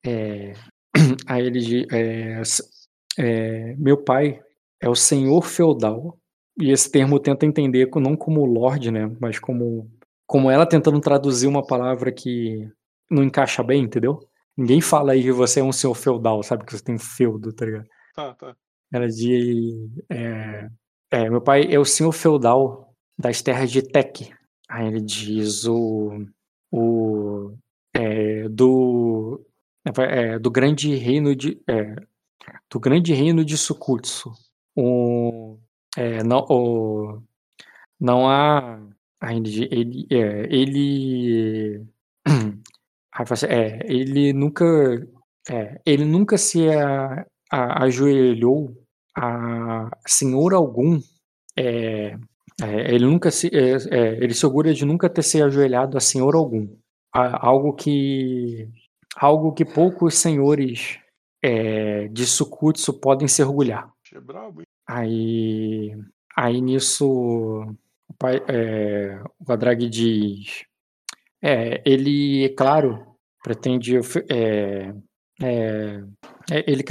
[0.06, 0.53] É,
[1.27, 1.85] aí ele diz.
[1.92, 2.42] é,
[3.17, 4.42] é, meu pai
[4.82, 6.17] é o senhor feudal.
[6.59, 9.16] E esse termo tenta entender não como lord, né?
[9.19, 9.90] Mas como.
[10.26, 12.69] Como ela tentando traduzir uma palavra que
[13.09, 14.19] não encaixa bem, entendeu?
[14.58, 16.66] Ninguém fala aí que você é um senhor feudal, sabe?
[16.66, 17.88] Que você tem feudo, tá ligado?
[18.14, 18.56] Tá, tá.
[18.92, 19.90] Ela diz.
[20.09, 20.67] É,
[21.11, 24.34] é, meu pai é o senhor feudal das terras de Tec.
[24.69, 26.26] Aí ele diz o.
[26.71, 27.53] o
[27.93, 29.45] é, do.
[29.99, 31.61] é, do grande reino de.
[31.67, 31.95] é,
[32.71, 34.31] do grande reino de Sukutsu.
[34.75, 35.57] O,
[35.97, 37.23] é, não, o,
[37.99, 38.79] não há.
[39.21, 41.85] Aí ele, ele, é, ele
[43.47, 43.79] é,
[44.33, 44.65] nunca,
[45.49, 48.75] é, ele nunca se a, a- ajoelhou
[49.15, 50.99] a senhor algum.
[52.61, 56.01] É, ele nunca se, é, é, ele se orgulha de nunca ter se ajoelhado a
[56.01, 56.67] senhor algum.
[57.13, 58.67] Algo que,
[59.15, 60.99] algo que poucos senhores
[61.43, 63.91] é, de Sukutsu podem se orgulhar.
[64.13, 64.67] É brabo, hein?
[64.87, 65.95] Aí,
[66.35, 70.63] aí nisso, o, pai, é, o Adrag diz,
[71.41, 73.05] é, ele, é claro,
[73.43, 73.97] pretende,
[74.29, 74.93] é,
[75.41, 76.03] é,
[76.51, 76.83] é, ele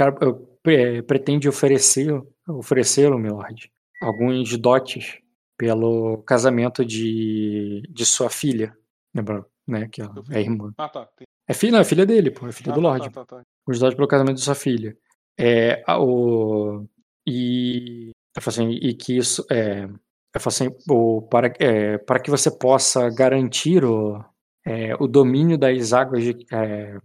[1.05, 3.71] pretende oferecer, oferecê-lo, milord,
[4.01, 5.19] alguns dotes
[5.57, 8.75] pelo casamento de, de sua filha,
[9.13, 10.71] lembra, né, que ela é irmã.
[10.77, 11.05] Ah, tá.
[11.17, 11.25] Tem...
[11.49, 13.37] É filha, não, é filha dele, pô, é filha ah, do tá, lord Tá, tá,
[13.37, 13.43] tá.
[13.67, 14.95] os pelo casamento de sua filha.
[15.39, 16.85] É, a- o,
[17.25, 22.51] e, assim, e que isso é, eu falo assim, o, para, é, para que você
[22.51, 24.23] possa garantir o,
[24.65, 26.97] é, o domínio das águas de, é,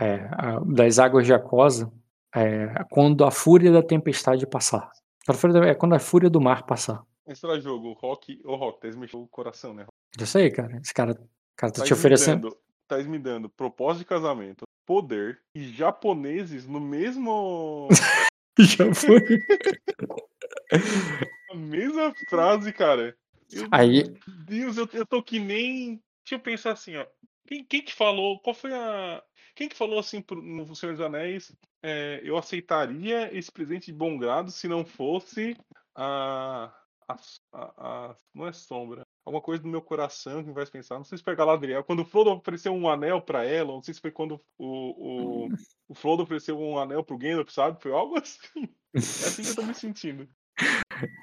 [0.00, 1.92] é, a- das águas de Acosa
[2.34, 4.90] é, quando a fúria da tempestade passar.
[5.26, 7.02] Quando a fúria da- É quando a fúria do mar passar.
[7.28, 8.40] Esse era jogo, o Rock.
[8.44, 9.86] Ô, Rock, tá mexeu o coração, né?
[10.18, 10.78] Eu sei, cara.
[10.78, 11.14] Esse cara,
[11.56, 12.48] cara tá Tá te oferecendo.
[12.50, 12.58] Dando,
[12.88, 17.88] tá me dando propósito de casamento, poder e japoneses no mesmo.
[18.58, 19.20] Já foi.
[21.50, 23.16] a mesma frase, cara.
[23.52, 24.04] Eu- Aí,
[24.46, 26.02] Deus, eu, eu tô que nem.
[26.24, 27.06] Deixa eu pensar assim, ó.
[27.46, 28.38] Quem, quem que falou?
[28.40, 29.22] Qual foi a.
[29.54, 31.52] Quem que falou assim pro, no Senhor dos Anéis?
[31.82, 35.56] é, eu aceitaria esse presente de bom grado se não fosse
[35.94, 36.72] a.
[37.08, 37.16] a,
[37.52, 37.72] a-
[38.10, 39.02] a- não é sombra.
[39.24, 40.96] Alguma coisa do meu coração que me faz pensar.
[40.96, 41.84] Não sei se foi Galadriel.
[41.84, 45.48] Quando o Frodo ofereceu um anel pra ela, não sei se foi quando o, o,
[45.88, 47.80] o Frodo ofereceu um anel pro Gandalf, sabe?
[47.82, 48.68] Foi algo assim.
[48.94, 50.28] É assim que eu tô me sentindo.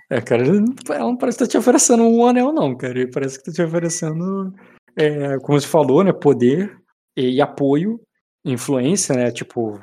[0.10, 2.94] É, cara, ela não parece estar te oferecendo um anel, não, cara.
[3.00, 4.54] Ele parece que tá te oferecendo,
[4.96, 6.14] é, como você falou, né?
[6.14, 6.80] Poder
[7.18, 8.00] e apoio,
[8.46, 9.32] influência, né?
[9.32, 9.82] Tipo,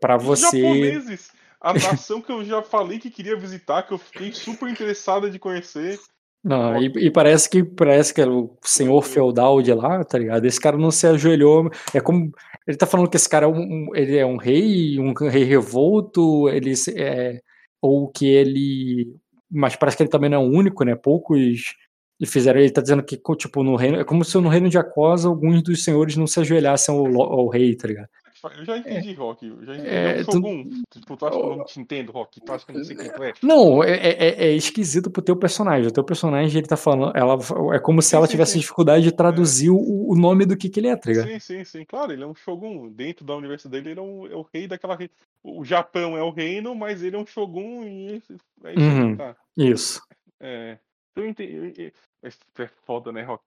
[0.00, 0.58] pra Os você.
[0.62, 5.30] japoneses, a nação que eu já falei que queria visitar, que eu fiquei super interessada
[5.30, 5.98] de conhecer.
[6.42, 10.44] Não, e, e parece que parece que era o senhor feudal de lá, tá ligado?
[10.44, 11.70] Esse cara não se ajoelhou.
[11.92, 12.32] É como.
[12.66, 16.48] Ele tá falando que esse cara é um, ele é um rei, um rei revolto,
[16.48, 17.40] ele é,
[17.82, 19.14] ou que ele.
[19.50, 20.94] Mas parece que ele também não é o único, né?
[20.94, 21.74] Poucos
[22.20, 22.60] e fizeram.
[22.60, 23.98] Ele tá dizendo que, tipo, no reino.
[23.98, 27.48] É como se no reino de Acosa alguns dos senhores não se ajoelhassem ao, ao
[27.48, 28.08] rei, tá ligado?
[28.56, 29.46] Eu já entendi, Rock.
[29.46, 29.88] Eu já entendi.
[29.88, 30.70] É, É, um tu- Shogun.
[30.90, 32.40] Tipo, tu acha que eu não te entendo, Rock?
[32.40, 33.32] Tu acha que eu não sei quem tu é?
[33.42, 35.88] Não, é, é- é esquisito pro teu personagem.
[35.88, 37.16] O teu personagem, ele tá falando.
[37.16, 37.36] Ela,
[37.74, 38.58] é como se Sim, ela sim, tivesse sim.
[38.60, 39.76] dificuldade de traduzir o,
[40.10, 41.28] o nome do que, que ele é, tá ligado?
[41.28, 41.84] Sim, sim, sim.
[41.84, 42.88] Claro, ele é um Shogun.
[42.90, 44.96] Dentro da universidade dele, ele é, um- é o rei daquela.
[45.42, 49.16] O Japão é o reino, mas ele é um Shogun e é isso aí, Uhum.
[49.16, 49.36] tá.
[49.56, 50.00] Isso.
[50.40, 50.78] É.
[51.16, 51.92] Eu entendi.
[52.22, 53.42] Mas é foda, né, Rock?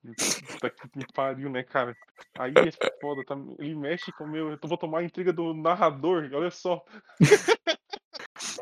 [0.52, 1.96] Puta que me pariu, né, cara?
[2.38, 3.36] Aí é foda, tá?
[3.60, 4.52] Ele mexe com o meu.
[4.52, 6.84] Eu vou tomar a intriga do narrador, olha só.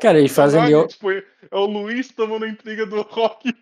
[0.00, 0.70] Cara, eles fazem ali.
[0.72, 3.52] Caralho, tipo, é o Luiz tomando a intriga do Rock.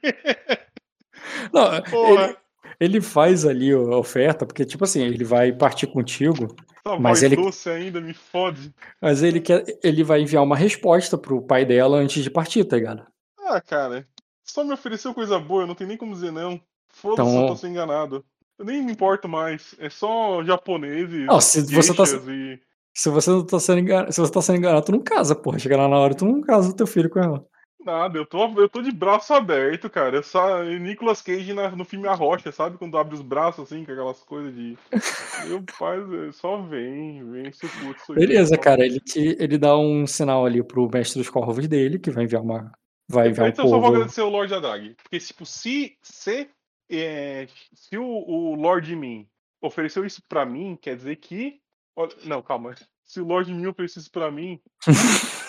[1.52, 2.36] Não, ele,
[2.80, 6.54] ele faz ali a oferta, porque, tipo assim, ele vai partir contigo,
[6.86, 8.72] Essa Mas ele- doce ainda me fode.
[9.00, 9.64] mas ele quer.
[9.82, 13.06] Ele vai enviar uma resposta pro pai dela antes de partir, tá ligado?
[13.40, 14.06] Ah, cara,
[14.50, 16.60] só me ofereceu coisa boa, eu não tenho nem como dizer não.
[16.90, 18.24] Foda-se, Então- eu tô sendo enganado.
[18.58, 19.74] Eu nem me importo mais.
[19.78, 22.02] É só japoneses, Não, se você tá-
[22.32, 22.58] e...
[22.92, 25.58] Se você não tá sendo enganado, se você tá sendo enganado, tu não casa, porra.
[25.60, 27.46] Chega lá na hora, tu não casa o teu filho com ela.
[27.84, 30.16] Nada, eu tô, eu tô de braço aberto, cara.
[30.16, 32.76] Eu só, Nicolas Cage na- no filme A Rocha, sabe?
[32.76, 34.76] Quando abre os braços assim, com aquelas coisas de.
[35.48, 38.14] Meu pai, é, só vem, vem, se puto.
[38.14, 38.84] Beleza, cara.
[38.84, 42.42] Ele, te, ele dá um sinal ali pro mestre dos corvos dele, que vai enviar
[42.42, 42.72] uma.
[43.08, 44.94] Vai enviar um Então eu só vou agradecer o Lord Adrag.
[45.02, 46.48] Porque, tipo, se, se
[46.90, 49.26] é, se o, o Lord Min
[49.62, 51.60] ofereceu isso pra mim, quer dizer que.
[51.96, 52.74] olha- Não, calma.
[53.04, 54.60] Se o Lord Min ofereceu isso pra mim.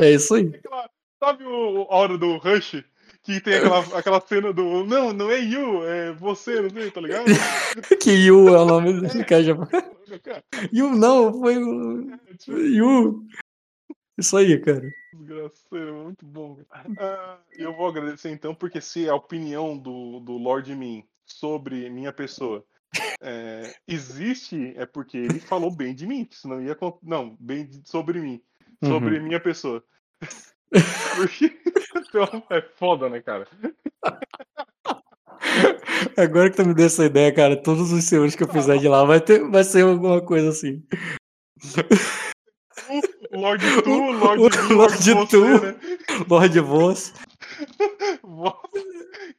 [0.00, 0.46] É isso aí.
[0.48, 0.90] aquela-
[1.22, 2.82] sabe o, a hora do Rush?
[3.22, 4.84] Que tem aquela, aquela cena do.
[4.84, 7.24] Não, não é you, é você, não sei, tá ligado?
[8.02, 10.42] Que Yu é o nome do cara.
[10.74, 12.10] Yu não, foi o.
[12.48, 13.24] Yu.
[14.16, 14.88] Isso aí, cara.
[15.12, 16.58] Desgraceiro, muito bom.
[16.98, 22.12] Ah, eu vou agradecer então, porque se a opinião do, do Lord Min sobre minha
[22.12, 22.64] pessoa
[23.20, 26.76] é, existe, é porque ele falou bem de mim, senão ia.
[27.02, 28.40] Não, bem de- sobre mim.
[28.84, 29.82] Sobre minha pessoa.
[31.16, 31.56] Porque,
[31.96, 33.46] então, é foda, né, cara?
[36.16, 38.88] Agora que tu me deu essa ideia, cara, todos os senhores que eu fizer de
[38.88, 40.82] lá vai, ter, vai ser alguma coisa assim.
[43.32, 45.44] Lord Tu, Lord Min, Lord Lorde você, Tu.
[45.44, 45.76] né?
[46.28, 47.14] Lorde Voz.
[48.22, 48.58] Nossa,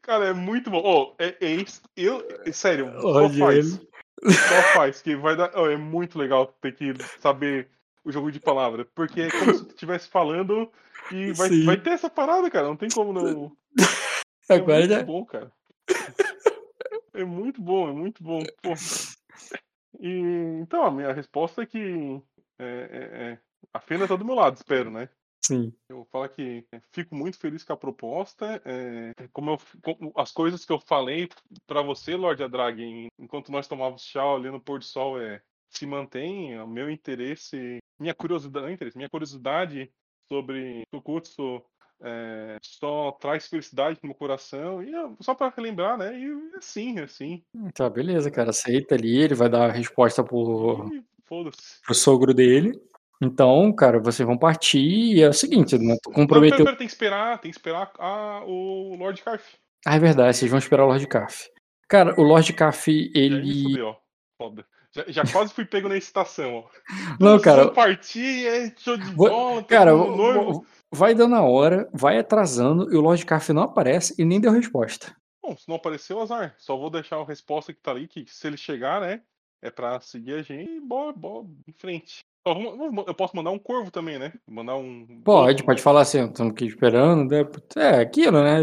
[0.01, 0.81] Cara, é muito bom.
[0.83, 1.81] Oh, é, é isso.
[1.95, 3.57] Eu, é sério, só Lorde faz.
[3.57, 3.89] ele.
[4.33, 5.51] Só faz, que vai dar.
[5.55, 7.69] oh, é muito legal ter que saber
[8.03, 8.85] o jogo de palavra.
[8.95, 10.71] Porque é como se tu estivesse falando
[11.11, 11.65] e vai, Sim.
[11.65, 12.67] vai ter essa parada, cara.
[12.67, 13.51] Não tem como não.
[14.47, 15.03] É Agora muito já.
[15.03, 15.51] bom, cara.
[17.15, 18.43] É muito bom, é muito bom.
[18.61, 18.73] Pô.
[19.99, 22.21] E, então, a minha resposta é que
[22.59, 23.39] é, é- é,
[23.73, 25.09] a Fena tá do meu lado, espero, né?
[25.45, 25.71] Sim.
[25.87, 28.59] Eu vou falar que fico muito feliz com a proposta.
[28.65, 31.29] é, como eu, como as coisas que eu falei
[31.67, 35.85] pra você, Lorde Adrag, enquanto nós tomávamos chá ali no pôr do sol, é, se
[35.85, 36.59] mantém.
[36.59, 39.91] O meu interesse, minha curiosidade, interesse, minha curiosidade
[40.31, 41.63] sobre Tokutsu
[42.01, 44.81] é, só traz felicidade pro meu coração.
[44.81, 46.17] E só pra relembrar, né?
[46.17, 47.43] E assim, assim.
[47.73, 48.49] Tá, beleza, cara.
[48.49, 51.81] Aceita ali, ele vai dar a resposta pro, E foda-se.
[51.85, 52.79] pro sogro dele.
[53.21, 54.79] Então, cara, vocês vão partir
[55.15, 55.95] e é o seguinte, né?
[56.03, 56.65] Tu Não, pera, comprometeu.
[56.65, 59.43] pera, tem que esperar, tem que esperar a, o Lord Carf.
[59.85, 61.49] Ah, é verdade, vocês vão esperar o Lord Caff.
[61.87, 62.53] Cara, o Lord
[63.13, 63.63] me ele.
[63.63, 63.95] fudeu, ó.
[64.41, 64.65] Foda.
[64.93, 66.69] Já, já quase fui pego na excitação, ó.
[67.19, 67.71] Não, cara.
[67.71, 69.91] partir, é show de Vou- bola, Cara,
[70.91, 74.51] vai dando a hora, vai atrasando e o Lord Caff não aparece e nem deu
[74.51, 75.15] resposta.
[75.41, 76.55] Bom, se não apareceu, azar.
[76.57, 79.21] Só vou deixar a resposta que tá ali, que se ele chegar, né?
[79.65, 82.19] É pra seguir a gente e bora, bora em frente.
[82.45, 84.31] Eu posso mandar um corvo também, né?
[84.47, 85.07] Mandar um.
[85.23, 85.83] Pode, pode né?
[85.83, 87.27] falar assim, estamos aqui esperando.
[87.31, 87.49] né?
[87.75, 88.59] É aquilo, né?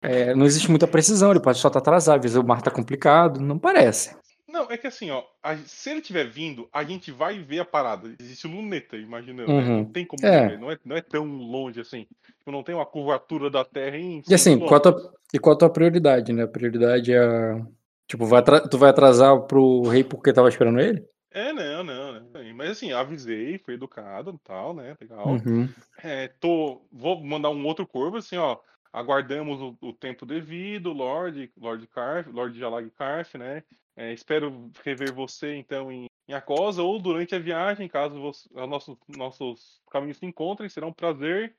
[0.00, 2.70] É, não existe muita precisão, ele pode só estar atrasado, às vezes o mar tá
[2.70, 4.16] complicado, não parece.
[4.48, 5.24] Não, é que assim, ó.
[5.42, 8.14] a- se ele tiver vindo, a gente vai ver a parada.
[8.20, 9.50] Existe luneta, imaginando.
[9.52, 9.58] né?
[9.58, 9.76] Uhum.
[9.78, 10.50] Não tem como É.
[10.50, 12.06] ver, não é, não é tão longe assim.
[12.38, 14.22] Tipo, não tem uma curvatura da Terra em.
[14.28, 16.44] E assim, qual a tua, e qual a tua prioridade, né?
[16.44, 17.18] A prioridade é.
[17.18, 17.66] a-
[18.06, 21.04] Tipo, vai tu vai atrasar pro rei porque tava esperando ele?
[21.32, 22.54] É, não, não, não.
[22.54, 24.96] Mas assim, avisei, fui educado e tal, né?
[25.00, 25.26] Legal.
[25.26, 25.68] Uhum.
[26.02, 28.58] É, tô, vou mandar um outro corvo, assim, ó.
[28.92, 33.64] Aguardamos o, o tempo devido, Lord, Lord Carf, Lord Jalag Carf, né?
[33.96, 38.68] É, espero rever você, então, em, em Acosa ou durante a viagem, caso você- os
[38.68, 41.54] nossos, nossos caminhos se encontrem, será um prazer.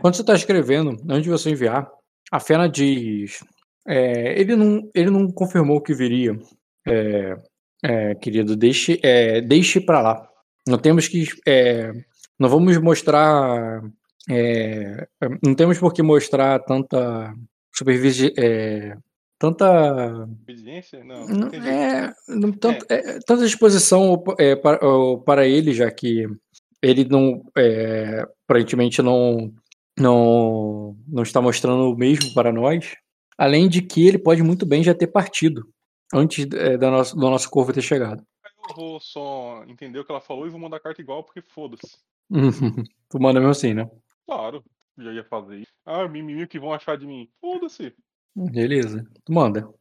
[0.00, 1.90] Quando você tá escrevendo, antes de você enviar,
[2.30, 3.44] a Fena diz.
[3.88, 6.38] É, ele, não, ele não confirmou que viria.
[6.86, 7.36] É,
[7.82, 10.28] é, querido, deixe, é, deixe pra lá.
[10.66, 11.24] Não temos que.
[11.46, 11.92] é,
[12.38, 13.82] não vamos mostrar.
[14.28, 15.08] é,
[15.42, 17.34] não temos por que mostrar tanta
[17.74, 18.94] supervisi, é,
[19.38, 21.02] tanta Obediência?
[21.02, 22.84] Não, não, é, não tanto,
[23.26, 24.22] tanta exposição
[24.62, 24.78] para,
[25.24, 26.26] para ele, já que
[26.82, 29.50] ele não, é, aparentemente não,
[29.98, 32.94] não, não está mostrando o mesmo para nós.
[33.38, 35.72] Além de que ele pode muito bem já ter partido
[36.12, 38.26] antes é, da nosso, do nosso corvo ter chegado.
[38.68, 41.96] Eu vou só entender o que ela falou e vou mandar carta igual, porque foda-se.
[43.08, 43.88] tu manda mesmo assim, né?
[44.26, 44.62] Claro,
[44.98, 45.72] já ia fazer isso.
[45.86, 47.30] Ah, mimimi, o que vão achar de mim?
[47.40, 47.94] Foda-se.
[48.34, 49.06] Beleza.
[49.24, 49.72] Tu manda.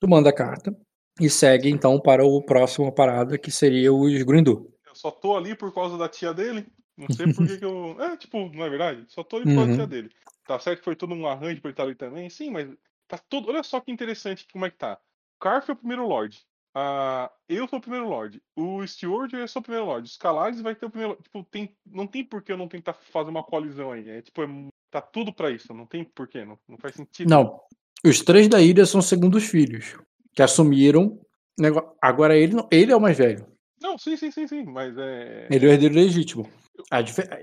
[0.00, 0.76] Tu manda a carta
[1.20, 4.72] e segue então para o próximo parada que seria os Grindu.
[4.86, 6.66] Eu só tô ali por causa da tia dele.
[7.00, 7.96] Não sei por que, que eu.
[8.00, 9.04] É, tipo, não é verdade?
[9.08, 9.86] Só tô da Uhum.
[9.86, 10.10] dele.
[10.46, 12.28] Tá certo que foi todo um arranjo pra ele estar ali também?
[12.28, 12.68] Sim, mas
[13.08, 13.48] tá tudo.
[13.48, 14.98] Olha só que interessante como é que tá.
[15.36, 16.38] O Carf é o primeiro Lorde.
[16.74, 18.40] Ah, eu sou o primeiro Lorde.
[18.54, 20.08] O Steward é só o primeiro Lorde.
[20.08, 21.16] Os Calares vai ter o primeiro.
[21.22, 21.74] Tipo, tem...
[21.86, 24.08] não tem por que eu não tentar fazer uma colisão aí.
[24.08, 24.48] É tipo, é...
[24.90, 25.72] tá tudo pra isso.
[25.74, 26.44] Não tem por quê.
[26.44, 27.28] Não, não faz sentido.
[27.28, 27.60] Não.
[28.04, 29.96] Os três da ilha são segundos filhos
[30.32, 31.18] que assumiram.
[32.00, 33.46] Agora ele, não- ele é o mais velho.
[33.82, 34.62] Não, sim, sim, sim, sim.
[34.64, 35.48] Mas é.
[35.50, 36.48] Ele é o herdeiro legítimo.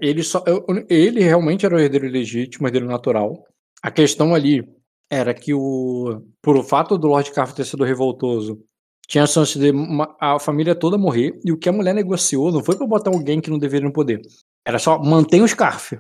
[0.01, 0.43] Ele, só,
[0.89, 3.45] ele realmente era o herdeiro legítimo, o herdeiro natural.
[3.81, 4.67] A questão ali
[5.09, 8.61] era que o, por o fato do Lord Carf ter sido revoltoso,
[9.07, 11.39] tinha a chance de uma- a família toda morrer.
[11.45, 13.93] E o que a mulher negociou não foi pra botar alguém que não deveria no
[13.93, 14.21] poder.
[14.65, 15.93] Era só mantém os Carf.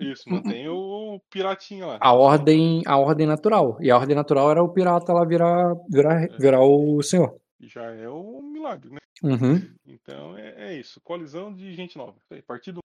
[0.00, 1.98] Isso, mantém o piratinha lá.
[2.00, 3.76] a ordem, a ordem natural.
[3.80, 7.36] E a ordem natural era o pirata lá virar, virar, virar o senhor.
[7.60, 8.98] Já é um milagre, né?
[9.22, 9.62] Uhum.
[9.86, 11.00] Então é, é isso.
[11.04, 12.14] Colisão de gente nova.
[12.46, 12.80] Partido.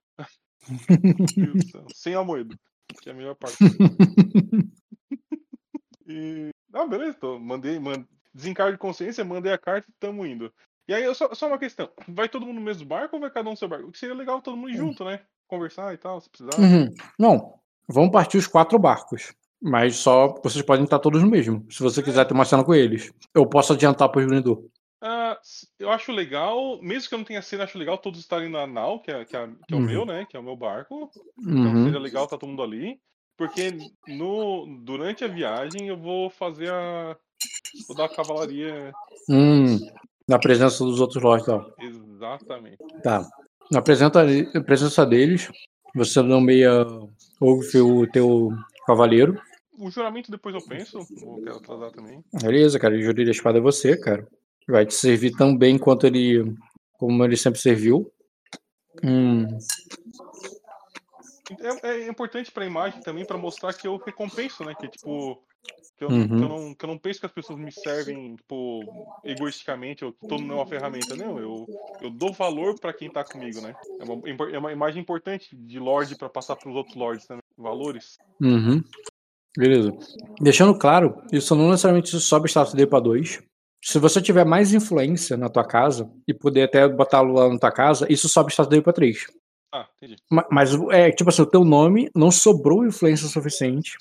[1.93, 2.57] Sem Amoedo.
[3.01, 3.57] Que é a melhor parte.
[6.07, 6.49] E...
[6.73, 7.14] Ah, beleza.
[7.14, 8.03] Tô, mandei, mand...
[8.33, 10.51] desencargo de consciência, mandei a carta e tamo indo.
[10.88, 11.88] E aí, só, só uma questão.
[12.07, 13.88] Vai todo mundo no mesmo barco ou vai cada um no seu barco?
[13.88, 15.22] O que seria legal todo mundo ir junto, né?
[15.48, 16.59] Conversar e tal, se precisar.
[16.59, 16.91] Uhum.
[17.17, 19.33] Não, vão partir os quatro barcos.
[19.61, 21.65] Mas só vocês podem estar todos no mesmo.
[21.69, 23.11] Se você quiser ter uma cena com eles.
[23.35, 24.64] Eu posso adiantar pro Grindor.
[25.02, 28.68] S- eu acho legal, mesmo que eu não tenha cena, acho legal todos estarem na
[28.68, 29.86] nau, que é, que é, que é o Uhum.
[29.86, 30.26] meu, né?
[30.30, 31.10] Que é o meu barco.
[31.40, 31.84] Então Uhum.
[31.86, 33.00] seria legal estar todo mundo ali.
[33.38, 33.72] Porque
[34.08, 37.16] no, durante a viagem eu vou fazer a.
[37.88, 38.94] Vou dar a cavalaria.
[39.30, 39.78] Hum,
[40.28, 41.66] na presença dos outros lords lá.
[41.80, 42.80] Exatamente.
[43.02, 43.26] Tá.
[43.72, 44.11] Na presença,
[44.66, 45.50] presença deles,
[45.95, 46.86] você nomeia
[47.40, 48.52] Ulf o teu
[48.86, 49.40] cavaleiro.
[49.78, 52.22] O juramento depois eu penso, não quero atrasar também.
[52.34, 52.95] Beleza, cara.
[52.95, 54.28] O júri da espada é você, cara.
[54.69, 56.56] Vai te servir tão bem quanto ele.
[56.93, 58.11] Como ele sempre serviu.
[59.03, 59.48] Hum,
[61.83, 64.75] É, é importante pra imagem também pra mostrar que eu recompenso, né?
[64.80, 65.41] Que tipo.
[65.98, 66.27] Que eu, Uhum.
[66.27, 68.81] que, eu não, que eu não penso que as pessoas me servem, tipo,
[69.25, 71.15] egoisticamente, ou que todo mundo é uma ferramenta.
[71.15, 71.65] Não, eu,
[72.01, 73.73] eu dou valor pra quem tá comigo, né?
[73.99, 77.41] É uma, é uma imagem importante de Lorde pra passar pros outros Lords também.
[77.57, 78.17] Valores.
[78.41, 78.81] Uhum.
[79.57, 79.91] Beleza.
[80.39, 83.41] Deixando claro, isso não necessariamente sobe o status dele pra 2.
[83.82, 87.72] Se você tiver mais influência na tua casa e puder até botá-lo lá na tua
[87.72, 89.25] casa, isso sobe o status dele pra 3.
[89.74, 90.16] Ah, entendi.
[90.51, 93.93] Mas é tipo assim, o teu nome não sobrou influência suficiente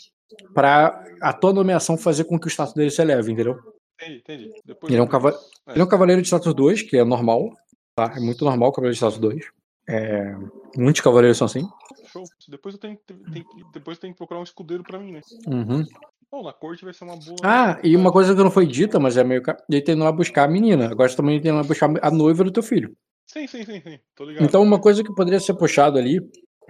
[0.55, 3.59] pra a tua nomeação fazer com que o status dele se eleve, entendeu?
[4.01, 4.51] Entendi, entendi.
[4.65, 5.39] Depois Ele é um cava-.
[5.67, 5.73] É.
[5.73, 7.53] Ele é um cavaleiro de status 2, que é normal,
[7.95, 8.13] tá?
[8.17, 9.45] É muito normal o cavaleiro de status 2.
[9.89, 10.35] É...
[10.77, 11.67] Muitos cavaleiros são assim.
[12.13, 12.23] Show.
[12.49, 15.21] Depois eu tenho, que- tenho depois eu tenho que procurar um escudeiro pra mim, né?
[15.47, 15.85] Uhum.
[16.31, 17.37] Bom, na corte vai ser uma boa.
[17.43, 19.43] Ah, e uma coisa que não foi dita, mas é meio.
[19.43, 20.91] ca- Ele tem lá buscar a menina.
[20.91, 22.95] Agora você também tem lá buscar a noiva do teu filho.
[23.27, 23.99] Sim, sim, sim, sim.
[24.15, 24.45] Tô ligado.
[24.45, 26.21] Então, uma coisa que poderia ser puxado ali,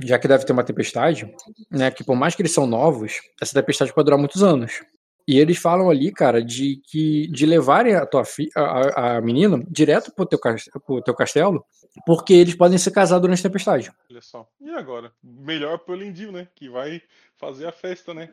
[0.03, 1.29] já que deve ter uma tempestade,
[1.71, 1.91] né?
[1.91, 4.81] Que por mais que eles são novos, essa tempestade pode durar muitos anos.
[5.27, 9.63] E eles falam ali, cara, de que de levarem a tua fi, a, a- menina
[9.69, 10.39] direto pro teu,
[10.87, 11.65] pro teu castelo,
[12.07, 13.93] porque eles podem se casar durante a tempestade.
[14.11, 14.49] Olha só.
[14.61, 15.13] E agora?
[15.23, 16.49] Melhor pro Elendil, né?
[16.55, 17.03] Que vai
[17.37, 18.29] fazer a festa, né?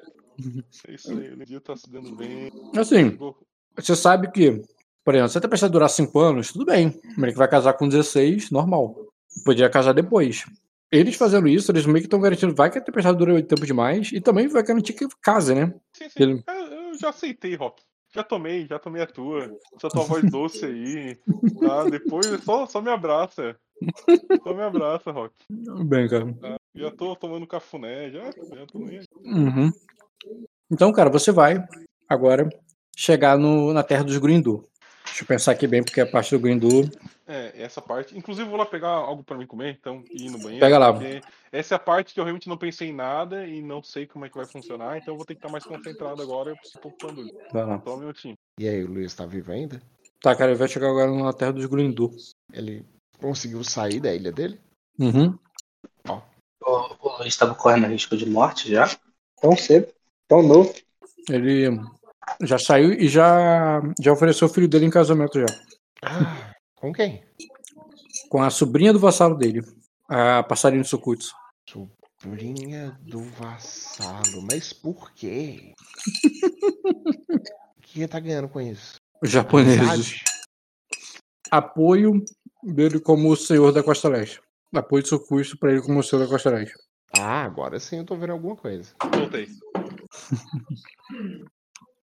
[0.88, 2.52] É isso aí, o Elendil tá se dando bem.
[2.78, 3.18] Assim,
[3.76, 4.62] você sabe que,
[5.04, 7.00] por exemplo, se a tempestade durar 5 anos, tudo bem.
[7.18, 8.96] Ele vai casar com 16, normal.
[9.46, 10.46] Podia casar depois.
[10.92, 14.12] Eles fazendo isso, eles meio que estão garantindo, vai que a tempestade dura tempo demais,
[14.14, 15.74] e também vai garantir que case, né?
[15.94, 16.24] Sim, sim.
[16.24, 17.82] Ele- É, Eu já aceitei, Rock.
[18.16, 19.54] Já tomei, já tomei a tua.
[19.76, 21.18] Essa tua voz doce aí.
[21.60, 21.84] Tá?
[21.84, 23.58] Depois só, só me abraça.
[24.42, 25.36] Só me abraça, Rock.
[25.50, 26.34] Bem, cara.
[26.74, 29.06] Já tô tomando cafuné, já, já tô nem aí.
[29.26, 29.70] Uhum.
[30.72, 31.62] Então, cara, você vai
[32.08, 32.48] agora
[32.96, 34.64] chegar no, na terra dos Grindu.
[35.04, 36.90] Deixa eu pensar aqui bem, porque a parte do Grindu.
[37.28, 38.18] É, essa parte.
[38.18, 40.60] Inclusive, vou lá pegar algo pra mim comer, então, e ir no banheiro.
[40.60, 40.94] Pega lá.
[40.94, 41.22] porque
[41.52, 44.26] Essa é a parte que eu realmente não pensei em nada e não sei como
[44.26, 46.52] é que vai funcionar, então eu vou ter que estar mais concentrado agora.
[46.52, 47.26] Eu preciso um pouco quando.
[47.52, 47.82] Vai lá.
[47.84, 48.36] Só um minutinho.
[48.60, 49.82] E aí, o Luiz tá vivo ainda?
[50.22, 52.12] Tá, cara, ele vai chegar agora na terra dos Grindu.
[52.54, 52.86] Ele
[53.20, 54.60] conseguiu sair da ilha dele?
[55.00, 55.38] Uhum.
[56.08, 58.90] O, o Luiz estava correndo risco de morte já?
[59.40, 59.88] Tão cedo,
[60.28, 60.74] tão novo.
[61.30, 61.80] Ele
[62.42, 65.46] já saiu e já, já ofereceu o filho dele em casamento já.
[66.02, 66.45] Ah,
[66.86, 67.24] com quem?
[68.30, 69.62] Com a sobrinha do vassalo dele,
[70.08, 71.34] a passarinho de Sukutsu.
[72.22, 74.42] Sobrinha do vassalo.
[74.50, 75.74] Mas por quê?
[77.78, 78.96] O que ele tá ganhando com isso?
[79.22, 80.22] Os japoneses.
[81.50, 82.24] Apoio
[82.62, 84.42] dele como o senhor da Costa Leste.
[84.74, 86.76] Apoio de Sukutsu pra ele como o senhor da Costa Leste.
[87.18, 88.94] Ah, agora sim eu tô vendo alguma coisa.
[89.16, 89.48] Voltei.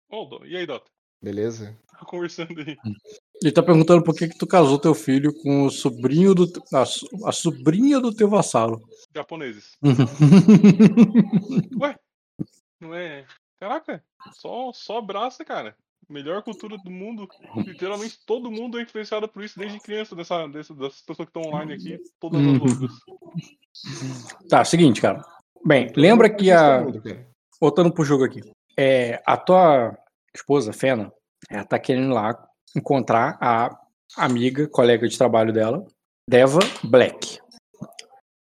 [0.09, 0.91] Dó, e aí, Dota?
[1.21, 1.77] Beleza?
[1.91, 2.77] Tá conversando aí.
[3.43, 6.45] Ele tá perguntando por que, que tu casou teu filho com o sobrinho do.
[6.73, 6.83] A,
[7.29, 8.81] a sobrinha do teu vassalo.
[9.15, 9.73] Japoneses.
[11.81, 11.97] Ué?
[12.81, 13.25] Não é.
[13.61, 14.03] Caraca,
[14.35, 15.77] só, só abraça, cara.
[16.09, 17.29] Melhor cultura do mundo.
[17.65, 21.43] Literalmente todo mundo é influenciado por isso desde criança, dessa, dessa, dessas pessoas que estão
[21.51, 22.59] online aqui, todas as Uhum.
[22.59, 22.91] loucas.
[24.49, 25.25] tá, seguinte, cara.
[25.65, 26.85] Bem, lembra que a.
[26.85, 27.27] Cara.
[27.61, 28.41] Voltando pro jogo aqui.
[28.77, 29.97] É, a tua
[30.35, 31.13] esposa, Fena,
[31.49, 32.35] ela tá querendo ir lá
[32.77, 33.79] encontrar a
[34.17, 35.85] amiga, colega de trabalho dela,
[36.29, 37.39] Deva Black.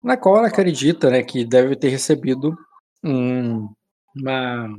[0.03, 2.55] Na qual ela acredita né, que deve ter recebido
[3.03, 3.69] um-
[4.15, 4.69] uma,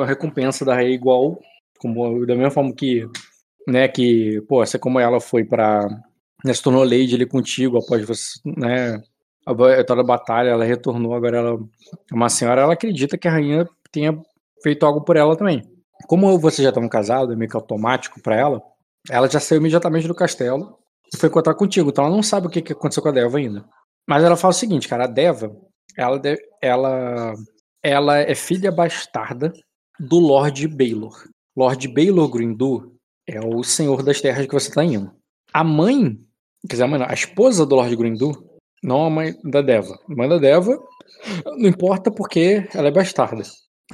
[0.00, 1.38] a recompensa da rei igual,
[1.78, 3.06] como, da mesma forma que,
[3.66, 5.86] né, que, pô, assim como ela foi pra.
[6.44, 9.00] Né, se tornou lady ali contigo após você, né,
[9.46, 11.50] a vitória da batalha, ela retornou, agora ela
[12.10, 14.16] é uma senhora, ela acredita que a rainha tenha
[14.62, 15.62] feito algo por ela também.
[16.08, 18.62] Como vocês já estavam casados, é meio que automático para ela,
[19.10, 20.78] ela já saiu imediatamente do castelo
[21.12, 23.38] e foi encontrar contigo, então ela não sabe o que que aconteceu com a Deva
[23.38, 23.64] ainda.
[24.08, 25.54] Mas ela fala o seguinte, cara, a Deva,
[25.96, 26.20] ela,
[26.60, 27.34] ela,
[27.82, 29.52] ela é filha bastarda
[30.00, 31.12] do Lord Baylor.
[31.56, 35.12] Lord Baylor Grindu é o senhor das terras que você está indo.
[35.52, 36.16] A mãe,
[36.68, 38.32] quer dizer, a, mãe não, a esposa do Lord Grindu,
[38.82, 39.98] não a mãe da Deva.
[40.08, 40.78] A mãe da Deva
[41.44, 43.42] não importa porque ela é bastarda.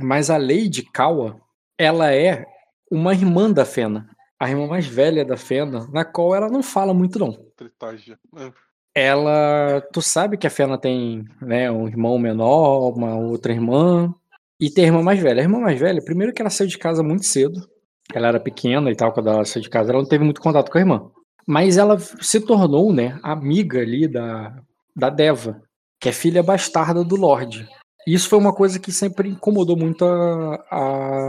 [0.01, 1.41] Mas a Lady Kawa,
[1.77, 2.45] ela é
[2.91, 4.09] uma irmã da Fena.
[4.41, 7.33] A irmã mais velha da Fena, na qual ela não fala muito não.
[7.57, 8.17] Tretagem.
[8.37, 8.53] Ah,
[8.95, 14.13] Ela, tu sabe que a Fena tem, né, um irmão menor, uma outra irmã
[14.61, 15.41] e tem a irmã mais velha.
[15.41, 17.69] A irmã mais velha, primeiro que ela saiu de casa muito cedo.
[18.15, 20.71] Ela era pequena e tal, quando ela saiu de casa, ela não teve muito contato
[20.71, 21.11] com a irmã.
[21.47, 24.55] Mas ela se tornou, né, amiga ali da,
[24.97, 25.61] da Deva,
[26.01, 27.69] que é filha bastarda do Lorde.
[28.07, 31.29] E isso foi uma coisa que sempre incomodou muito a, a-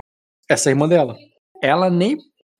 [0.49, 1.15] essa irmã dela.
[1.61, 2.17] Ela nem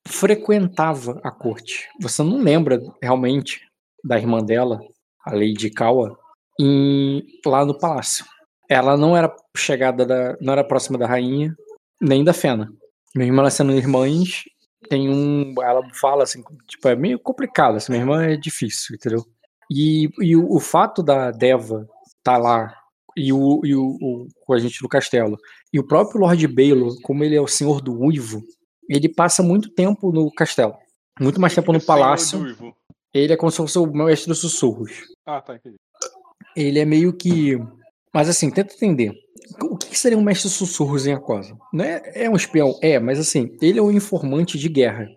[0.10, 1.88] frequentava a corte.
[2.02, 3.62] Você não lembra realmente
[4.04, 4.80] da irmã dela,
[5.26, 6.18] a Lady Kawa,
[6.60, 8.26] em, lá no palácio.
[8.70, 11.56] Ela não era chegada da, não era próxima da rainha,
[12.02, 12.72] nem da Fena.
[13.16, 14.44] Mesmo elas sendo irmãs,
[14.90, 15.54] tem um.
[15.62, 17.76] Ela fala assim, tipo, é meio complicado.
[17.78, 19.26] Assim, minha irmã é difícil, entendeu?
[19.72, 21.88] E, e o, o fato da Deva
[22.24, 22.74] tá lá
[23.16, 25.38] e o, e o, o- com a gente no castelo
[25.74, 28.42] e o próprio Lord Baylor, como ele é o senhor do uivo,
[28.90, 30.76] ele passa muito tempo no castelo.
[31.20, 32.76] Muito mais tempo no Senhor palácio.
[33.14, 34.92] Ele é como se fosse o mestre dos sussurros.
[35.26, 35.78] Ah, tá, entendi.
[36.56, 37.58] Ele é meio que.
[38.14, 39.14] Mas assim, tenta entender.
[39.62, 41.58] O que seria um mestre dos sussurros em Aquosa?
[41.72, 42.78] Não é, é um espião?
[42.82, 45.08] É, mas assim, ele é um informante de guerra.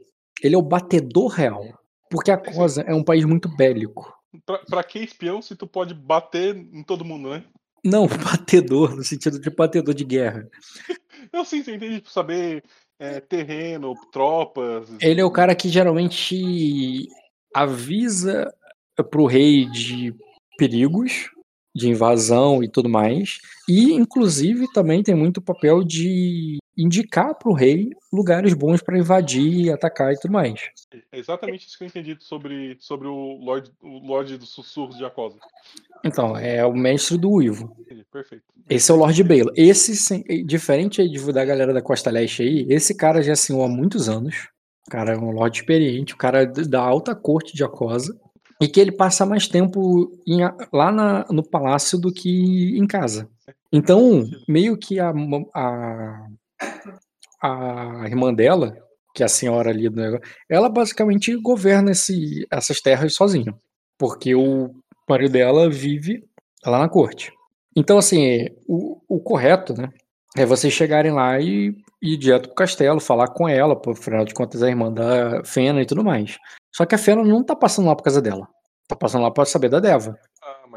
[0.42, 1.62] Ele é o batedor real.
[2.10, 4.12] Porque Aquosa é um país muito bélico.
[4.44, 7.44] Pra, pra que espião se tu pode bater em todo mundo, né?
[7.84, 10.48] Não, batedor, no sentido de batedor de guerra.
[11.32, 12.62] Eu sim, você entende, tipo, saber
[13.02, 14.88] é, terreno, tropas.
[15.00, 17.08] Ele é o cara que geralmente
[17.52, 18.54] avisa
[19.10, 20.14] pro rei de
[20.56, 21.28] perigos,
[21.74, 23.38] de invasão e tudo mais.
[23.68, 30.12] E, inclusive, também tem muito papel de indicar pro rei lugares bons para invadir, atacar
[30.12, 30.60] e tudo mais.
[31.10, 35.04] É exatamente isso que eu entendi sobre, sobre o Lorde, o Lorde dos Sussurros de
[35.04, 35.36] Acosa.
[36.04, 37.76] Então, é o mestre do Uivo.
[38.10, 38.44] Perfeito.
[38.68, 39.52] Esse é o Lord Baylor.
[39.56, 43.64] Esse, sim, diferente aí de- da galera da Costa Leste aí, esse cara já assinou
[43.64, 44.48] há muitos anos.
[44.86, 48.18] O cara é um Lorde experiente, o cara d- da alta corte de Acosa.
[48.60, 50.38] E que ele passa mais tempo em
[50.72, 53.28] lá na- no palácio do que em casa.
[53.72, 55.12] Então, meio que a,
[55.54, 56.26] a,
[57.42, 58.76] a irmã dela,
[59.14, 63.54] que é a senhora ali do negócio, ela basicamente governa esse, essas terras sozinha.
[63.98, 64.70] Porque o
[65.08, 66.24] marido dela vive
[66.64, 67.32] lá na corte.
[67.76, 69.88] Então, assim, o, o correto, né?
[70.36, 74.32] É vocês chegarem lá e ir direto pro castelo, falar com ela, por afinal de
[74.32, 76.38] contas, a irmã da Fena e tudo mais.
[76.74, 78.48] Só que a Fena não tá passando lá por causa dela.
[78.88, 80.18] Tá passando lá pra saber da Deva.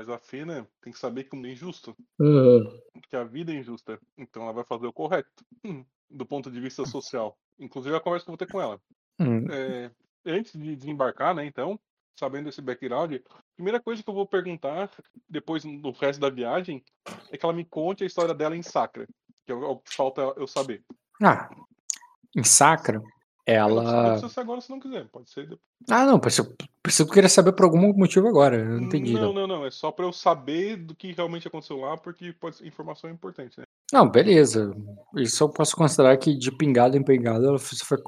[0.06, 1.96] Mas a Fena tem que saber que o mundo é injusto.
[2.20, 2.80] Uhum.
[3.10, 4.00] Que a vida é injusta.
[4.18, 5.30] Então ela vai fazer o correto.
[5.64, 7.36] Hum, Do ponto de vista social.
[7.60, 8.80] Inclusive a conversa que eu vou ter com ela.
[9.20, 9.92] Hum, É,
[10.26, 11.80] antes de desembarcar, né, então,
[12.20, 14.92] sabendo esse background, a primeira coisa que eu vou perguntar
[15.28, 16.84] depois no resto da viagem
[17.32, 19.08] é que ela me conte a história dela em Sacra.
[19.46, 20.84] Que é o que falta eu saber.
[21.24, 21.50] Ah,
[22.36, 23.02] em Sacra,
[23.46, 24.12] Ela.
[24.12, 25.06] precisa ser agora se não quiser.
[25.12, 25.60] Pode ser depois.
[25.90, 28.58] Ah, não, preciso, preciso querer saber por algum motivo agora.
[28.58, 29.14] Eu não entendi.
[29.14, 29.66] Não, Não, não, não.
[29.66, 33.60] É só pra eu saber do que realmente aconteceu lá, porque pode ser informação importante,
[33.60, 33.66] né?
[33.94, 34.76] não, beleza.
[35.16, 37.56] Isso eu posso considerar que de pingada em pingada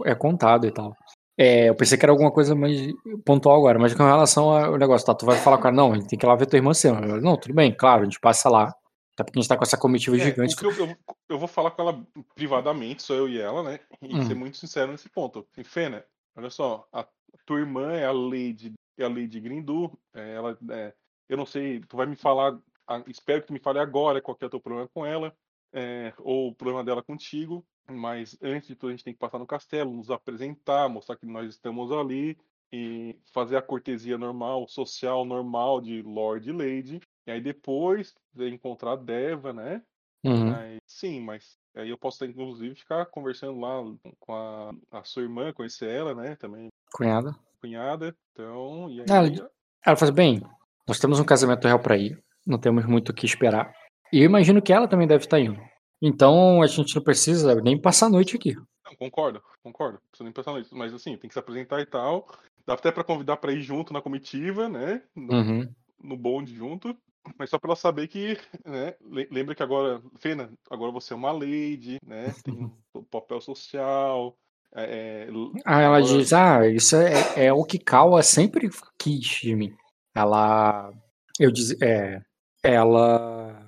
[0.05, 0.95] é contado e tal.
[1.39, 2.91] É, eu pensei que era alguma coisa mais
[3.23, 5.13] pontual agora, mas com relação ao negócio, tá?
[5.13, 6.73] Tu vai falar com ela, não, a gente tem que ir lá ver tua irmã
[6.73, 7.05] cena.
[7.05, 8.73] Eu, Não, tudo bem, claro, a gente passa lá.
[9.17, 10.55] Até porque a gente tá com essa comitiva É, gigante.
[10.63, 10.97] eu, eu,
[11.27, 13.79] eu vou falar com ela privadamente, só eu e ela, né?
[13.99, 14.21] E Hum.
[14.21, 15.47] ser muito sincero nesse ponto.
[15.51, 16.05] Assim, Fena,
[16.35, 17.03] olha só, a
[17.43, 19.97] tua irmã é a Lady, é a Lady Grindu.
[20.13, 20.93] é, ela, é,
[21.27, 22.59] eu não sei, tu vai me falar,
[23.07, 25.35] espero que tu me fale agora qual que é o teu problema com ela,
[25.73, 27.65] é, ou o problema dela contigo.
[27.89, 31.25] Mas antes de tudo, a gente tem que passar no castelo, nos apresentar, mostrar que
[31.25, 32.37] nós estamos ali
[32.71, 37.01] e fazer a cortesia normal, social normal de Lord e Lady.
[37.27, 39.81] E aí depois de encontrar a Deva, né?
[40.23, 40.53] Uhum.
[40.53, 43.83] Aí, sim, mas aí eu posso inclusive ficar conversando lá
[44.19, 46.35] com a, a sua irmã, conhecer ela, né?
[46.37, 47.35] Também Cunhada.
[47.61, 48.15] cunhada.
[48.33, 49.05] Então, e aí.
[49.09, 49.51] Ah, ela-
[49.85, 50.41] Ela fala assim, bem,
[50.87, 53.73] nós temos um casamento real pra ir, não temos muito o que esperar.
[54.11, 55.61] E eu imagino que ela também deve estar indo.
[56.01, 58.55] Então a gente não precisa nem passar a noite aqui.
[58.85, 59.99] Não, concordo, concordo.
[59.99, 60.75] Não precisa nem pensar nisso.
[60.75, 62.27] Mas assim, tem que se apresentar e tal.
[62.65, 65.03] Dá até pra convidar pra ir junto na comitiva, né?
[65.15, 65.73] No, Uhum.
[66.03, 66.95] no bonde junto.
[67.37, 68.93] Mas só pra ela saber que, né?
[69.01, 72.33] le- Lembra que agora, Fena, agora você é uma lady, né?
[72.43, 72.53] Tem
[72.95, 74.35] um papel social.
[74.75, 75.29] é, é,
[75.65, 79.73] Ah, ela agora- diz, ah, isso é, é o que Kawa sempre quis de mim.
[80.15, 80.91] Ela,
[81.39, 82.21] eu diz, é,
[82.63, 83.65] ela,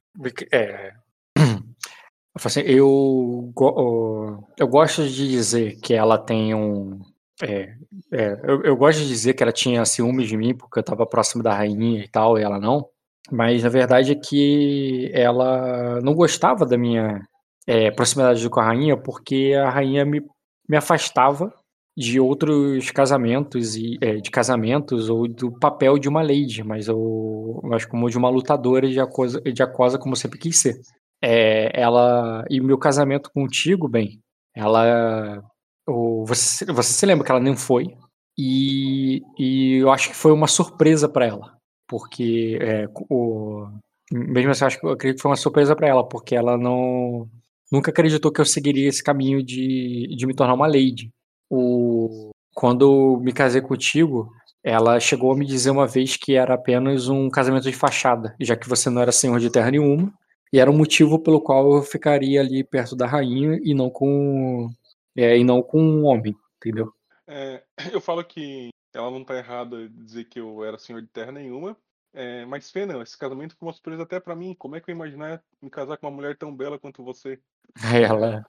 [0.51, 0.93] é,
[2.35, 2.61] eu, assim,
[4.57, 6.99] eu gosto de dizer que ela tem um,
[7.41, 7.75] é,
[8.11, 11.05] é, eu, eu gosto de dizer que ela tinha ciúmes de mim porque eu estava
[11.05, 12.89] próximo da rainha e tal, e ela não.
[13.31, 17.21] Mas a verdade é que ela não gostava da minha
[17.67, 20.21] é, proximidade com a rainha porque a rainha me,
[20.67, 21.53] me afastava
[21.99, 27.59] de outros casamentos e é, de casamentos ou do papel de uma lady, mas eu,
[27.63, 30.79] mas como de uma lutadora de acosa, de acosa como sempre quis ser.
[31.21, 34.21] É, ela e meu casamento contigo, bem,
[34.55, 35.43] ela
[35.87, 37.87] o, você, você se lembra que ela nem foi
[38.37, 41.58] e, e eu acho que foi uma surpresa para ela,
[41.89, 43.67] porque é, o,
[44.11, 47.27] mesmo assim eu acho eu acredito que foi uma surpresa para ela, porque ela não
[47.71, 51.11] nunca acreditou que eu seguiria esse caminho de, de me tornar uma lady
[51.49, 54.29] o quando eu me casei contigo,
[54.63, 58.55] ela chegou a me dizer uma vez que era apenas um casamento de fachada, já
[58.55, 60.13] que você não era senhor de terra nenhuma,
[60.51, 64.69] e era um motivo pelo qual eu ficaria ali perto da rainha e não com
[65.17, 66.91] é, e não com um homem, entendeu?
[67.27, 71.07] É, eu falo que ela não tá errada em dizer que eu era senhor de
[71.07, 71.77] terra nenhuma.
[72.13, 74.55] É, mas, Fena, esse casamento foi uma surpresa até pra mim.
[74.55, 77.39] Como é que eu ia imaginar me casar com uma mulher tão bela quanto você?
[77.93, 78.43] Ela, né,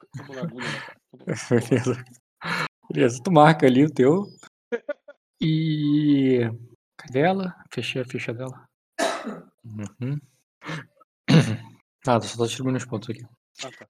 [1.51, 2.05] beleza,
[2.91, 4.27] beleza, tu marca ali o teu
[5.41, 6.41] e
[6.97, 7.55] cadê ela?
[7.70, 8.67] Fechei a ficha dela.
[9.65, 10.19] Uhum.
[12.07, 13.23] Nada, só tô distribuindo os pontos aqui.
[13.62, 13.86] Ah, tá.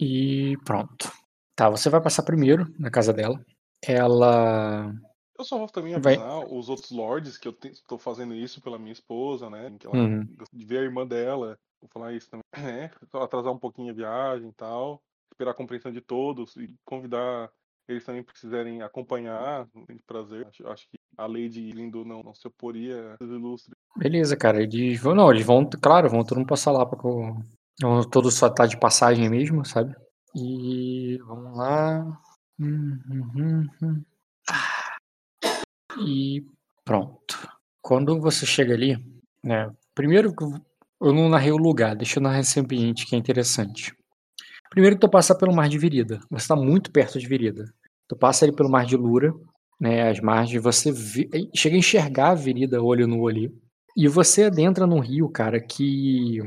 [0.00, 1.12] E pronto.
[1.54, 3.38] Tá, você vai passar primeiro na casa dela.
[3.84, 4.92] Ela.
[5.40, 6.16] Eu só vou também Vai.
[6.16, 9.74] avisar os outros lords que eu estou fazendo isso pela minha esposa, né?
[9.78, 10.28] Que ela Uhum.
[10.52, 11.58] de ver a irmã dela.
[11.80, 12.44] Vou falar isso também.
[12.90, 15.02] É, atrasar um pouquinho a viagem e tal.
[15.32, 17.50] Esperar a compreensão de todos e convidar
[17.88, 19.66] eles também quiserem acompanhar.
[19.86, 20.46] Tem prazer.
[20.46, 23.74] Acho, acho que a Lady Lindo não, não se oporia ilustre.
[23.96, 24.62] Beleza, cara.
[24.62, 25.14] Eles vão.
[25.14, 27.00] Não, eles vão, claro, vão todo mundo passar lá pra.
[27.80, 29.96] Vão todos só tá de passagem mesmo, sabe?
[30.36, 32.04] E vamos lá.
[32.58, 34.04] Hum, hum, hum, hum.
[35.98, 36.44] E
[36.84, 37.48] pronto.
[37.82, 38.96] Quando você chega ali,
[39.44, 39.70] né?
[39.94, 40.34] Primeiro
[41.00, 43.94] eu- não narrei o lugar, deixa eu narrar esse ambiente que é interessante.
[44.70, 46.20] Primeiro tu passa pelo mar de Virida.
[46.30, 47.64] Você está muito perto de Virida.
[48.08, 49.32] Tu passa ali pelo mar de Lura,
[49.80, 50.10] né?
[50.10, 50.92] As margens, você
[51.54, 53.52] chega a enxergar a Virida olho no olho.
[53.96, 56.38] E você adentra num rio, cara, que,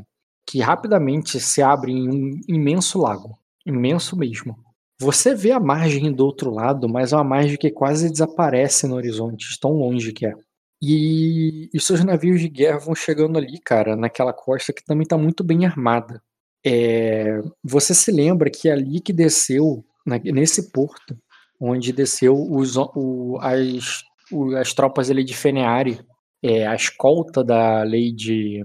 [0.48, 3.38] que rapidamente se abre em um imenso lago.
[3.66, 4.58] Imenso mesmo.
[5.04, 8.96] Você vê a margem do outro lado, mas é uma margem que quase desaparece no
[8.96, 10.34] horizonte, de tão longe que é.
[10.82, 15.18] E, e seus navios de guerra vão chegando ali, cara, naquela costa que também está
[15.18, 16.22] muito bem armada.
[16.66, 21.18] É, você se lembra que é ali que desceu, na- nesse porto,
[21.60, 24.02] onde desceu os, o- as,
[24.32, 26.00] o- as tropas ali de Feneari,
[26.42, 28.64] é, a escolta da Lady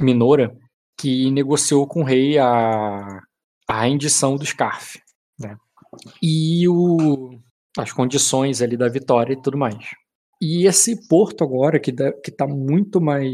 [0.00, 0.56] Minora,
[0.98, 3.20] que negociou com o rei a,
[3.68, 4.98] a rendição do Scarf,
[5.38, 5.56] né?
[6.22, 7.38] E o,
[7.78, 9.76] as condições ali da vitória e tudo mais.
[10.40, 13.28] E esse porto agora, que, dá, que tá muito mais.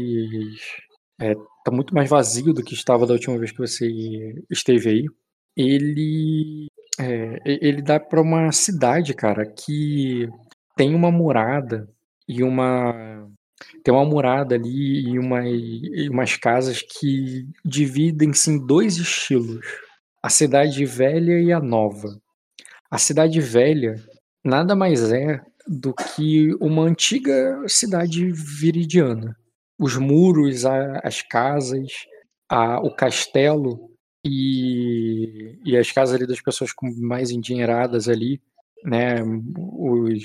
[1.19, 3.87] É, tá muito mais vazio do que estava da última vez que você
[4.49, 5.05] esteve aí.
[5.55, 6.67] Ele.
[6.99, 10.27] é, ele dá para uma cidade, cara, que
[10.75, 11.89] tem uma murada
[12.27, 13.27] e uma.
[13.83, 19.65] Tem uma murada ali e, uma, e umas casas que dividem-se em dois estilos:
[20.21, 22.19] a cidade velha e a nova.
[22.89, 23.95] A cidade velha
[24.43, 29.35] nada mais é do que uma antiga cidade viridiana.
[29.79, 31.87] Os muros, a- as casas,
[32.49, 33.91] a- o castelo
[34.25, 38.41] e, e as casas ali das pessoas mais endinheiradas ali,
[38.83, 39.15] né?
[39.57, 40.23] Os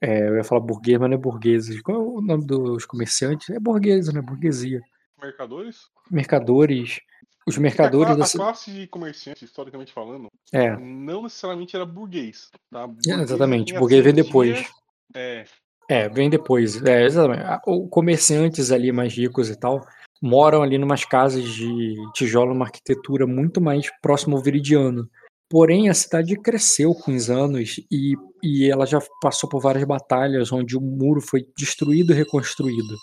[0.00, 1.80] é, eu ia falar burguês, mas não é burgueses.
[1.82, 3.50] Qual é o nome dos comerciantes?
[3.50, 4.22] É burgueses, né?
[4.22, 4.80] Burguesia.
[5.20, 5.78] Mercadores?
[6.08, 7.00] Mercadores.
[7.48, 11.22] Os É a, mercadores cla- da a ci- classe de comerciante, historicamente falando, É, não
[11.22, 12.50] necessariamente era burguês.
[12.70, 12.82] Tá?
[12.82, 13.74] É, Burguês exatamente.
[13.74, 14.66] Burguês vem depois.
[15.14, 15.44] É,
[15.90, 16.82] É, vem depois.
[16.84, 17.42] É, exatamente.
[17.44, 19.80] Ah, O comerciantes ali mais ricos e tal
[20.20, 25.08] moram ali numas casas de tijolo, uma arquitetura muito mais próximo ao viridiano.
[25.50, 28.12] Porém, a cidade cresceu com os anos e,
[28.42, 32.94] e ela já passou por várias batalhas onde o muro foi destruído e reconstruído.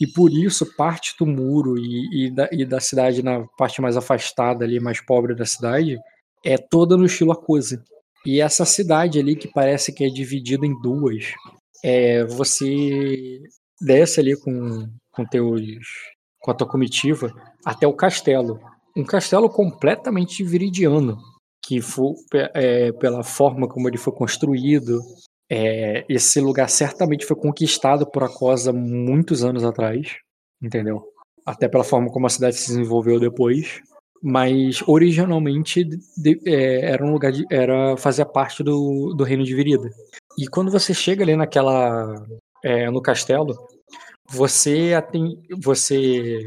[0.00, 3.96] E por isso, parte do muro e, e da, e da cidade, na parte mais
[3.96, 5.98] afastada ali, mais pobre da cidade,
[6.44, 7.80] é toda no estilo Akose.
[8.26, 11.32] E essa cidade ali, que parece que é dividida em duas,
[11.82, 13.42] é, você
[13.80, 15.86] desce ali com, com teus
[16.44, 17.32] com a tua comitiva
[17.64, 18.60] até o castelo.
[18.94, 21.16] Um castelo completamente viridiano,
[21.64, 22.12] que foi
[22.54, 25.00] é, pela forma como ele foi construído.
[25.50, 30.16] É, esse lugar certamente foi conquistado por Acosa muitos anos atrás,
[30.62, 31.04] entendeu?
[31.44, 33.82] Até pela forma como a cidade se desenvolveu depois.
[34.22, 39.54] Mas originalmente de, é, era um lugar de, era fazia parte do, do reino de
[39.54, 39.90] Virida.
[40.38, 42.26] E quando você chega ali naquela
[42.62, 43.54] é, no castelo,
[44.30, 46.40] você tem, você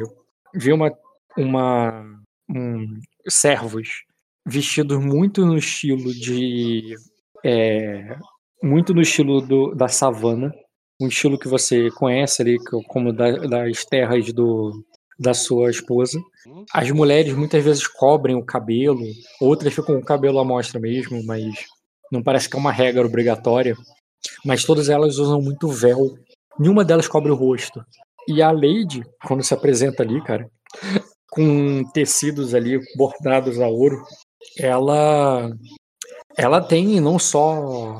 [0.55, 0.91] vê uma,
[1.37, 2.19] uma
[2.49, 4.03] um, servos
[4.45, 6.95] vestidos muito no estilo de
[7.45, 8.17] é,
[8.61, 10.53] muito no estilo do, da savana,
[10.99, 14.83] um estilo que você conhece ali como da, das terras do,
[15.19, 16.19] da sua esposa.
[16.73, 19.03] As mulheres muitas vezes cobrem o cabelo,
[19.41, 21.65] outras ficam com o cabelo à mostra mesmo, mas
[22.11, 23.75] não parece que é uma regra obrigatória.
[24.45, 26.17] Mas todas elas usam muito véu.
[26.59, 27.83] Nenhuma delas cobre o rosto.
[28.27, 30.49] E a Lady, quando se apresenta ali, cara,
[31.29, 34.03] com tecidos ali bordados a ouro,
[34.57, 35.51] ela
[36.37, 37.99] ela tem não só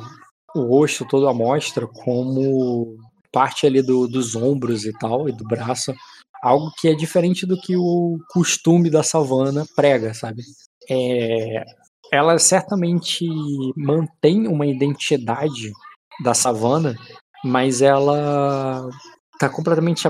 [0.57, 2.97] o rosto todo à mostra, como
[3.31, 5.93] parte ali do, dos ombros e tal, e do braço,
[6.41, 10.43] algo que é diferente do que o costume da savana prega, sabe?
[10.89, 11.63] É,
[12.11, 13.25] ela certamente
[13.75, 15.71] mantém uma identidade
[16.23, 16.95] da savana,
[17.43, 18.89] mas ela
[19.33, 20.07] está completamente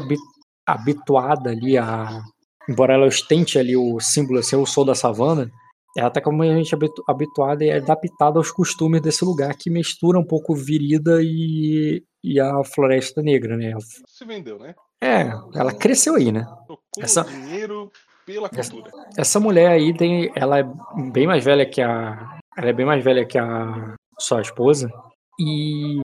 [0.66, 2.22] habituada ali a,
[2.70, 5.50] embora ela ostente ali o símbolo assim, eu sou da savana,
[5.98, 6.76] ela está completamente
[7.08, 12.64] habituada e adaptada aos costumes desse lugar que mistura um pouco Virida e, e a
[12.64, 13.74] Floresta Negra, né?
[14.08, 14.76] Se vendeu, né?
[15.02, 15.22] É,
[15.56, 16.46] ela cresceu aí, né?
[16.68, 17.24] Tocou essa...
[17.24, 17.92] dinheiro
[18.28, 18.90] pela cultura.
[18.90, 20.64] Essa, essa mulher aí tem, ela é
[21.12, 24.92] bem mais velha que a, ela é bem mais velha que a sua esposa
[25.40, 26.00] e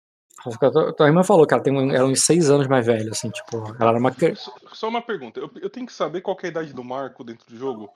[0.95, 3.57] tua irmã falou que ela tem ela é uns seis anos mais velha, assim, tipo,
[3.79, 4.11] ela era uma.
[4.73, 7.45] Só uma pergunta, eu, eu tenho que saber qual é a idade do Marco dentro
[7.47, 7.89] do jogo,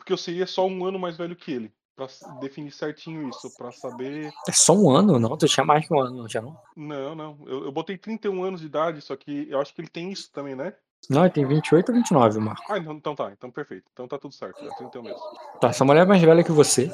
[0.00, 1.72] porque eu seria só um ano mais velho que ele.
[1.94, 2.06] Pra
[2.40, 4.32] definir certinho isso, pra saber.
[4.48, 5.18] É só um ano?
[5.18, 6.56] Não, tu tinha mais que um ano, não tinha não?
[6.74, 7.38] Não, não.
[7.46, 10.32] Eu, eu botei 31 anos de idade, só que eu acho que ele tem isso
[10.32, 10.72] também, né?
[11.10, 12.72] Não, ele tem 28 ou 29, Marco.
[12.72, 13.84] Ah, então, então tá, então perfeito.
[13.92, 15.20] Então tá tudo certo, é 31 mesmo.
[15.60, 16.90] Tá, essa mulher é mais velha que você.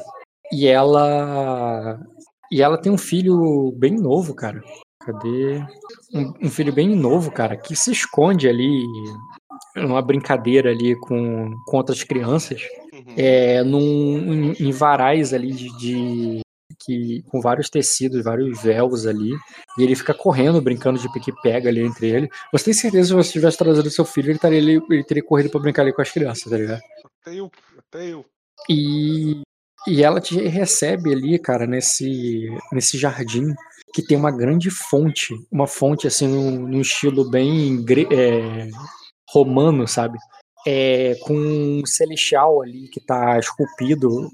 [0.52, 2.00] E ela.
[2.50, 4.60] E ela tem um filho bem novo, cara.
[5.04, 5.64] Cadê?
[6.12, 8.84] Um, um, filho bem novo, cara, que se esconde ali
[9.74, 12.62] numa brincadeira ali com, com outras crianças,
[12.92, 13.14] uhum.
[13.16, 16.40] é, num, em, em, varais ali de, de,
[16.78, 19.32] que, com vários tecidos, vários véus ali,
[19.78, 22.28] e ele fica correndo, brincando de pique-pega ali entre ele.
[22.52, 25.24] Você tem certeza que se você tivesse trazido seu filho, ele, estaria, ele, ele teria
[25.24, 26.80] corrido pra brincar ali com as crianças, tá ligado?
[27.20, 28.24] Até eu, até eu.
[28.68, 29.42] E,
[29.86, 33.54] e ela te recebe ali, cara, nesse, nesse jardim
[33.96, 38.68] que tem uma grande fonte, uma fonte assim num, num estilo bem é,
[39.28, 40.18] romano, sabe?
[40.66, 44.30] É, com um celestial ali que tá esculpido,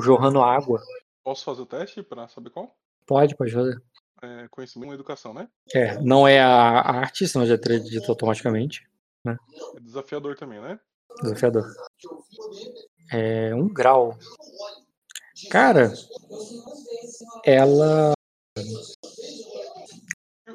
[0.00, 0.80] jorrando água.
[1.22, 2.74] Posso fazer o teste para saber qual?
[3.06, 3.82] Pode, pode fazer.
[4.22, 5.48] É, conhecimento e educação, né?
[5.74, 8.88] É, não é a arte, senão já teria dito automaticamente.
[9.24, 9.36] Né?
[9.76, 10.78] É desafiador também, né?
[11.22, 11.66] Desafiador.
[13.12, 14.18] É um grau.
[15.50, 15.92] Cara,
[17.44, 18.12] ela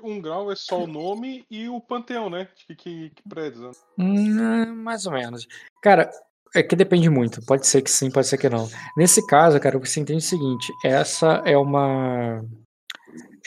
[0.03, 2.47] um grau é só o nome e o panteão, né?
[2.55, 3.71] Que, que, que preza.
[3.97, 5.47] Hum, mais ou menos.
[5.81, 6.09] Cara,
[6.55, 7.43] é que depende muito.
[7.45, 8.69] Pode ser que sim, pode ser que não.
[8.95, 12.43] Nesse caso, cara, você entende o seguinte: essa é uma.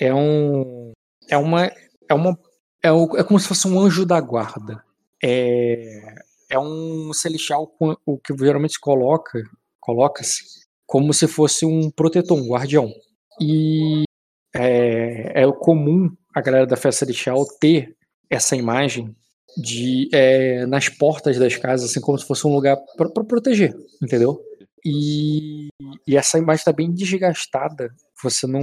[0.00, 0.92] É um.
[1.28, 1.70] É uma.
[2.08, 2.39] É uma.
[2.82, 4.84] É, o, é como se fosse um anjo da guarda.
[5.23, 6.16] É,
[6.50, 7.74] é um celestial
[8.05, 9.42] o que geralmente coloca.
[9.81, 12.90] Coloca-se como se fosse um protetor, um guardião.
[13.40, 14.05] E
[14.57, 17.97] é, é comum a galera da festa celestial ter
[18.31, 19.15] essa imagem
[19.57, 24.41] de é, nas portas das casas, assim como se fosse um lugar para proteger, entendeu?
[24.84, 25.68] E,
[26.07, 27.91] e essa imagem está bem desgastada.
[28.23, 28.60] Você não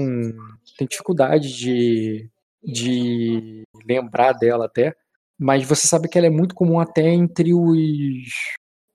[0.77, 2.29] tem dificuldade de,
[2.63, 4.93] de lembrar dela até,
[5.39, 8.27] mas você sabe que ela é muito comum até entre os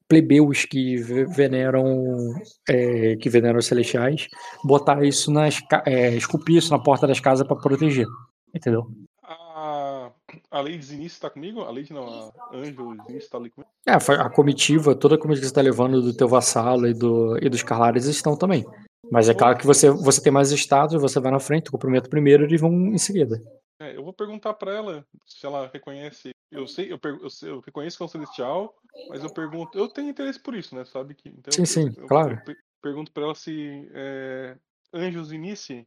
[0.09, 2.35] plebeus que veneram
[2.68, 4.28] é, que veneram os celestiais
[4.65, 8.07] botar isso nas é, esculpir isso na porta das casas para proteger
[8.55, 8.86] entendeu?
[9.23, 10.10] A,
[10.51, 11.62] a Lady Zinice está comigo?
[11.62, 13.70] A Lady não a Anjo Zinice está ali comigo?
[13.86, 17.39] É a comitiva toda a comitiva que você está levando do teu vassalo e do
[17.43, 18.65] e dos Carlares estão também.
[19.10, 22.44] Mas é claro que você você tem mais status você vai na frente cumprimenta primeiro
[22.44, 23.41] e eles vão em seguida
[23.78, 26.30] é, eu vou perguntar para ela se ela reconhece.
[26.50, 28.74] Eu sei, eu, eu, sei, eu reconheço que é um celestial,
[29.08, 29.76] mas eu pergunto.
[29.76, 30.84] Eu tenho interesse por isso, né?
[30.84, 31.28] Sabe que.
[31.28, 32.40] Então, sim, sim, claro.
[32.80, 34.56] pergunto para ela se é,
[34.92, 35.86] Anjos Inici.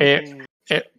[0.00, 0.22] É,
[0.70, 0.90] é,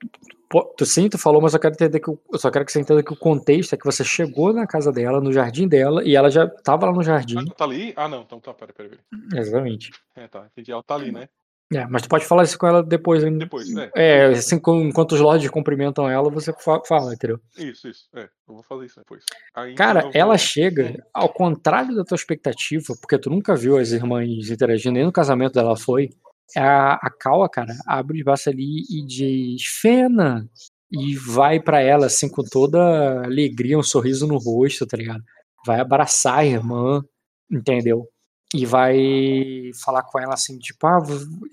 [0.83, 3.03] sim, tu falou, mas eu quero entender que o- eu só quero que você entenda
[3.03, 6.29] que o contexto é que você chegou na casa dela, no jardim dela, e ela
[6.29, 7.37] já tava lá no jardim.
[7.37, 7.93] Ah, tá ali?
[7.95, 8.21] Ah, não.
[8.21, 9.01] Então tá, pera, pera, pera.
[9.39, 9.91] Exatamente.
[10.15, 10.47] É, tá.
[10.51, 10.71] Entendi.
[10.71, 11.29] Ela tá ali, né?
[11.71, 13.37] É, mas tu pode falar isso com ela depois ainda.
[13.39, 13.91] Depois, né?
[13.95, 17.39] É, assim, enquanto os lords cumprimentam ela, você fa- fala, entendeu?
[17.57, 18.05] Isso, isso.
[18.15, 19.23] É, eu vou fazer isso depois.
[19.55, 23.77] Aí, Cara, eu ela vou- chega, ao contrário da tua expectativa, porque tu nunca viu
[23.77, 26.09] as irmãs interagindo, nem no casamento dela foi.
[26.57, 30.49] A, a Kawa, cara, abre os braços ali e diz: Fena!
[30.91, 35.23] E vai pra ela, assim, com toda alegria, um sorriso no rosto, tá ligado?
[35.63, 37.03] Vai abraçar a irmã,
[37.51, 38.07] entendeu?
[38.53, 40.99] E vai falar com ela assim, tipo, ah,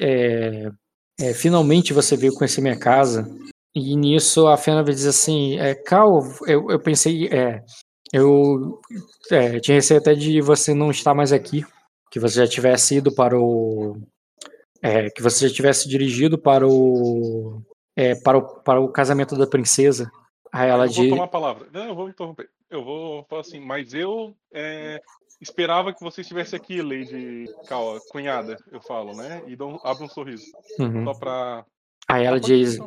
[0.00, 0.70] é,
[1.20, 3.28] é, finalmente você veio conhecer minha casa.
[3.74, 7.62] E nisso a Fena dizer assim, é, Cal, eu, eu pensei, é,
[8.12, 8.80] eu
[9.30, 11.64] é, tinha receio até de você não estar mais aqui,
[12.10, 14.00] que você já tivesse ido para o.
[14.82, 17.60] é, que você já tivesse dirigido para o,
[17.96, 18.62] é, para o.
[18.62, 20.10] para o casamento da princesa.
[20.52, 21.10] Aí ela eu vou diz.
[21.10, 21.68] tomar a palavra.
[21.72, 22.48] Não, eu vou interromper.
[22.70, 25.00] Eu vou falar assim, mas eu é,
[25.40, 29.42] esperava que você estivesse aqui, Lady Kawa, cunhada, eu falo, né?
[29.46, 30.46] E dou, abre um sorriso.
[30.78, 31.04] Uhum.
[31.04, 31.64] Só pra.
[32.08, 32.78] Aí ela diz.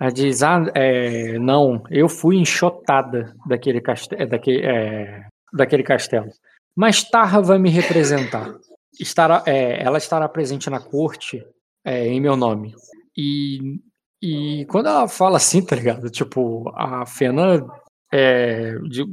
[0.00, 6.30] Ela diz, ah, é, não, eu fui enxotada daquele, caste daquele, é, daquele castelo.
[6.76, 8.54] Mas Tarra vai me representar.
[9.00, 11.44] Estará, é, ela estará presente na corte
[11.84, 12.74] é, em meu nome.
[13.16, 13.80] E,
[14.22, 16.08] e quando ela fala assim, tá ligado?
[16.08, 17.66] Tipo, a Fena.
[18.12, 19.04] É, de,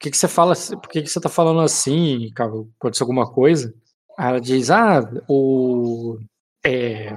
[0.00, 2.50] que, que você fala Por que, que você tá falando assim, cara?
[2.78, 3.72] Aconteceu alguma coisa?
[4.18, 6.18] Aí ela diz, ah, o.
[6.64, 7.16] É,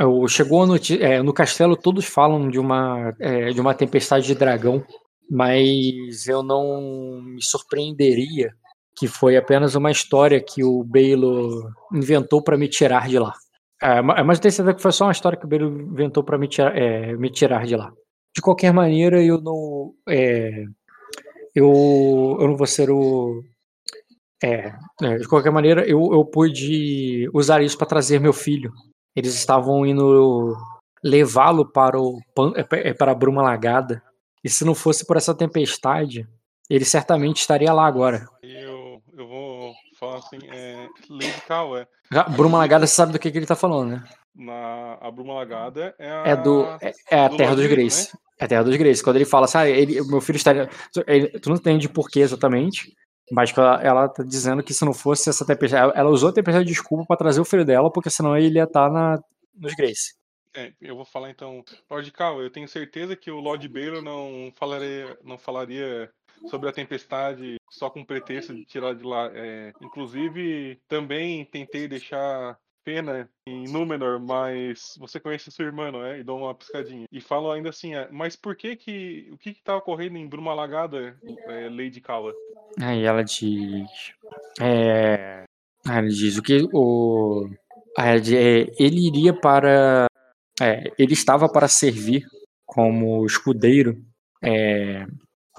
[0.00, 4.34] o- chegou noti- é, no castelo, todos falam de uma, é, de uma tempestade de
[4.34, 4.84] dragão,
[5.30, 8.52] mas eu não me surpreenderia
[8.96, 13.32] que foi apenas uma história que o Bailo inventou para me tirar de lá.
[13.82, 16.22] É, ma- mas eu tenho certeza que foi só uma história que o Bailo inventou
[16.24, 17.90] para me, tirar- é, me tirar de lá.
[18.34, 19.92] De qualquer maneira, eu não.
[20.08, 20.64] é,
[21.54, 23.42] eu, eu não vou ser o.
[24.42, 24.72] É,
[25.02, 28.72] é, de qualquer maneira, eu, eu pude usar isso para trazer meu filho.
[29.14, 30.56] Eles estavam indo
[31.02, 32.18] levá-lo para o
[32.56, 34.02] é, é, para a bruma lagada.
[34.42, 36.26] E se não fosse por essa tempestade,
[36.70, 38.26] ele certamente estaria lá agora.
[38.42, 41.42] Eu, eu vou falar assim, é, Lady
[42.34, 44.04] Bruma lagada, você sabe do que, que ele tá falando, né?
[44.34, 46.22] na a Bruma Lagada é a.
[46.26, 48.18] É do é, é a do Terra dos Grace, Grace.
[48.40, 49.04] É Terra dos Grace.
[49.04, 50.68] Quando ele fala assim, ah, ele, meu filho estaria.
[51.06, 52.96] ele- tu não entende por que exatamente,
[53.30, 55.92] mas ela, ela tá dizendo que se não fosse essa tempestade.
[55.94, 58.64] Ela, usou a tempestade de desculpa para trazer o filho dela, porque senão ele ia
[58.64, 59.22] estar na,
[59.54, 60.14] nos Grace.
[60.56, 64.50] É, eu vou falar então, Lord Kawa, eu tenho certeza que o Lord Baylor não
[64.56, 66.10] falaria, não falaria
[66.48, 69.30] sobre a tempestade só com pretexto de tirar de lá.
[69.32, 76.20] É, inclusive, também tentei deixar pena em Númenor, mas você conhece sua irmã, não é?
[76.20, 77.06] E dou uma piscadinha.
[77.10, 80.26] E falo ainda assim, é, mas por que que, o que que tá ocorrendo em
[80.26, 82.34] Bruma Lagada, é, Lady Kawa?
[82.80, 84.14] Aí ela diz.
[84.60, 85.44] É,
[85.86, 87.48] aí ela diz o que o.
[87.98, 88.16] é,
[88.78, 90.06] ele iria para.
[90.60, 92.26] é, ele estava para servir
[92.66, 94.00] como escudeiro
[94.42, 95.06] é,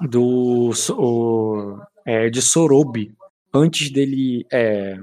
[0.00, 3.14] do o, é, de Sorobi
[3.54, 4.98] antes dele é,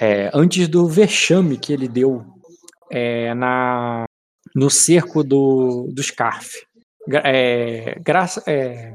[0.00, 2.24] é, antes do vexame que ele deu
[2.90, 4.04] é, na
[4.54, 6.66] no cerco do do Scarf
[7.24, 8.94] é, graça, é,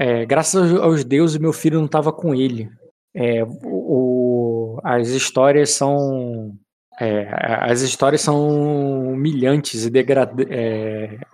[0.00, 2.68] é, graças aos, deuses, meu filho não estava com ele.
[3.14, 6.52] É, o, as histórias são.
[7.68, 9.90] as histórias são humilhantes e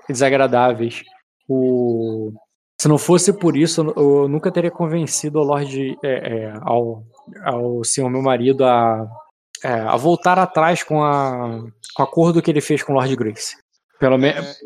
[0.09, 1.03] desagradáveis.
[1.49, 2.33] O,
[2.81, 5.97] se não fosse por isso, eu nunca teria convencido o Lorde,
[6.63, 7.03] ao,
[7.43, 9.07] ao senhor meu marido a,
[9.63, 13.57] é, a voltar atrás com, a, com o acordo que ele fez com Lord Grace.
[13.99, 14.57] Pelo menos.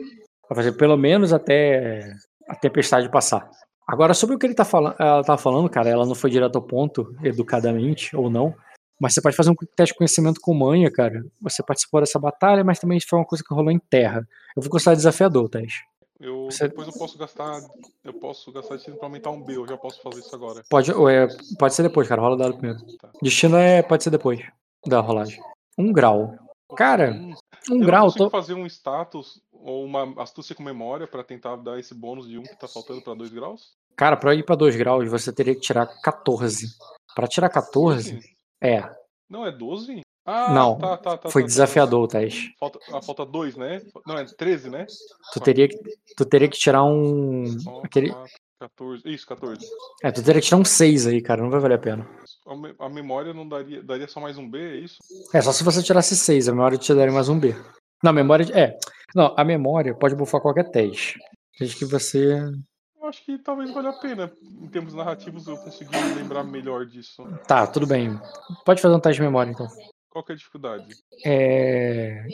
[0.49, 2.11] Fazer pelo menos até
[2.49, 3.49] a tempestade passar.
[3.87, 6.57] Agora, sobre o que ele tá falando, ela tá falando, cara, ela não foi direto
[6.57, 8.55] ao ponto, educadamente, ou não.
[9.01, 11.25] Mas você pode fazer um teste de conhecimento com manha, cara.
[11.41, 14.27] Você participou dessa batalha, mas também foi uma coisa que rolou em terra.
[14.57, 15.73] Eu vou gostar desafiador, Thais.
[16.21, 17.61] Eu, Você- depois eu posso gastar,
[18.05, 20.63] eu posso gastar destino pra aumentar um B, eu já posso fazer isso agora.
[20.69, 21.27] Pode, é,
[21.59, 22.21] pode ser depois, cara.
[22.21, 22.79] Rola o dado primeiro.
[22.99, 23.11] Tá.
[23.23, 24.41] Destino é, pode ser depois
[24.87, 25.41] da rolagem.
[25.77, 26.35] Um grau.
[26.77, 27.13] Cara,
[27.71, 31.57] um eu grau, consigo tô, fazer um status ou uma astúcia com memória pra tentar
[31.57, 33.73] dar esse bônus de um que tá faltando pra 2 graus?
[33.97, 36.67] cara, pra ir pra 2 graus, você teria que tirar 14.
[37.15, 38.37] Pra tirar 14, 12?
[38.63, 38.83] é,
[39.29, 40.03] Não, é 12?
[40.31, 41.31] Ah, Não, tá, tá, tá.
[41.31, 41.50] foi tá, tá.
[41.52, 42.50] desafiador, Thais.
[42.60, 43.81] Falta, ah, falta 2, né?
[44.07, 44.84] Não, é 13, né?
[45.32, 45.78] Tu teria, que-
[46.16, 47.44] tu teria que tirar um.
[47.82, 49.02] Aquele, quatro, 14.
[49.07, 49.66] Isso, 14.
[50.02, 51.42] é, tu teria que tirar um 6 aí, cara.
[51.42, 52.07] Não vai valer a pena.
[52.47, 54.98] A, me- a memória não daria, daria só mais um B, é isso?
[55.32, 57.57] É, só se você tirasse 6, a memória te daria mais um B.
[58.05, 58.44] Não, memória.
[58.44, 58.76] de- É.
[59.15, 61.18] Não, a memória pode bufar qualquer teste.
[61.58, 62.34] Desde que você.
[63.00, 67.23] Eu acho que talvez valha a pena, em termos narrativos, eu conseguir lembrar melhor disso.
[67.47, 68.10] Tá, tudo bem.
[68.66, 69.66] Pode fazer um teste de memória, então.
[70.11, 70.95] Qual que é a dificuldade?
[71.25, 72.25] É.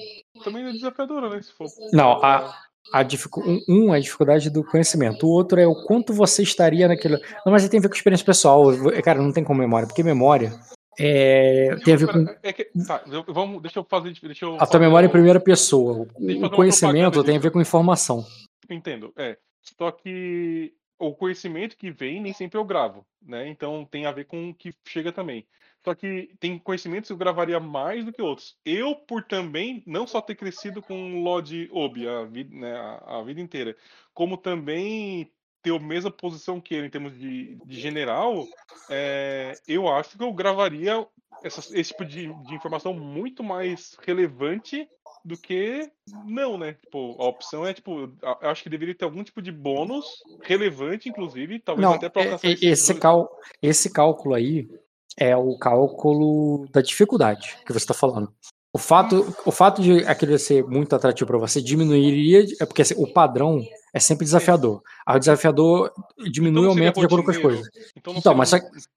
[0.42, 1.42] Também é desafiadora, né?
[1.42, 1.66] Se for.
[1.92, 2.54] Não, a,
[2.92, 3.40] a dificu...
[3.40, 7.16] um, um é a dificuldade do conhecimento, o outro é o quanto você estaria naquele.
[7.44, 8.64] Não, mas aí tem a ver com experiência pessoal.
[9.02, 10.52] Cara, não tem como memória, porque memória
[10.98, 11.74] é...
[11.84, 12.24] tem a ver com.
[12.24, 14.12] Pera, é que- tá, eu- vamos, deixa eu fazer.
[14.22, 16.06] Deixa eu A tua memória em um- primeira pessoa.
[16.14, 18.24] O- conhecimento tem a ver com informação.
[18.70, 19.36] Entendo, é.
[19.78, 23.48] Só que o conhecimento que vem nem sempre eu gravo, né?
[23.48, 25.44] Então tem a ver com o que chega também.
[25.84, 28.56] Só que tem conhecimentos que eu gravaria mais do que outros.
[28.64, 33.22] Eu, por também, não só ter crescido com Lord Obi a vida, né, a, a
[33.22, 33.76] vida inteira,
[34.14, 35.30] como também
[35.62, 38.46] ter a mesma posição que ele em termos de, de general,
[38.90, 41.06] é, eu acho que eu gravaria
[41.42, 44.88] essas- esse tipo de, de informação muito mais relevante
[45.22, 45.90] do que
[46.24, 46.74] não, né?
[46.74, 50.06] Tipo, a opção é, tipo, eu acho que deveria ter algum tipo de bônus
[50.42, 53.30] relevante, inclusive, talvez Não, até para alcançar é- esse- esse, cal...
[53.62, 54.68] esse cálculo aí
[55.18, 58.32] é o cálculo da dificuldade que você está falando.
[58.72, 62.44] O fato, o fato de aquele ser muito atrativo para você diminuiria.
[62.60, 63.62] É porque assim, o padrão
[63.92, 64.82] é sempre desafiador.
[65.06, 65.92] Aí o desafiador
[66.32, 67.68] diminui Então ou seria aumenta de acordo com as coisas.
[67.96, 68.50] Então, Então, mas,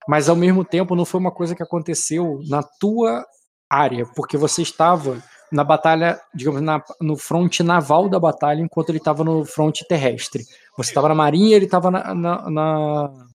[0.07, 3.23] mas ao mesmo tempo não foi uma coisa que aconteceu na tua
[3.69, 5.21] área, porque você estava
[5.51, 10.43] na batalha, digamos, na- no fronte naval da batalha, enquanto ele estava no fronte terrestre.
[10.75, 13.27] Você estava na marinha e ele estava na, na- na-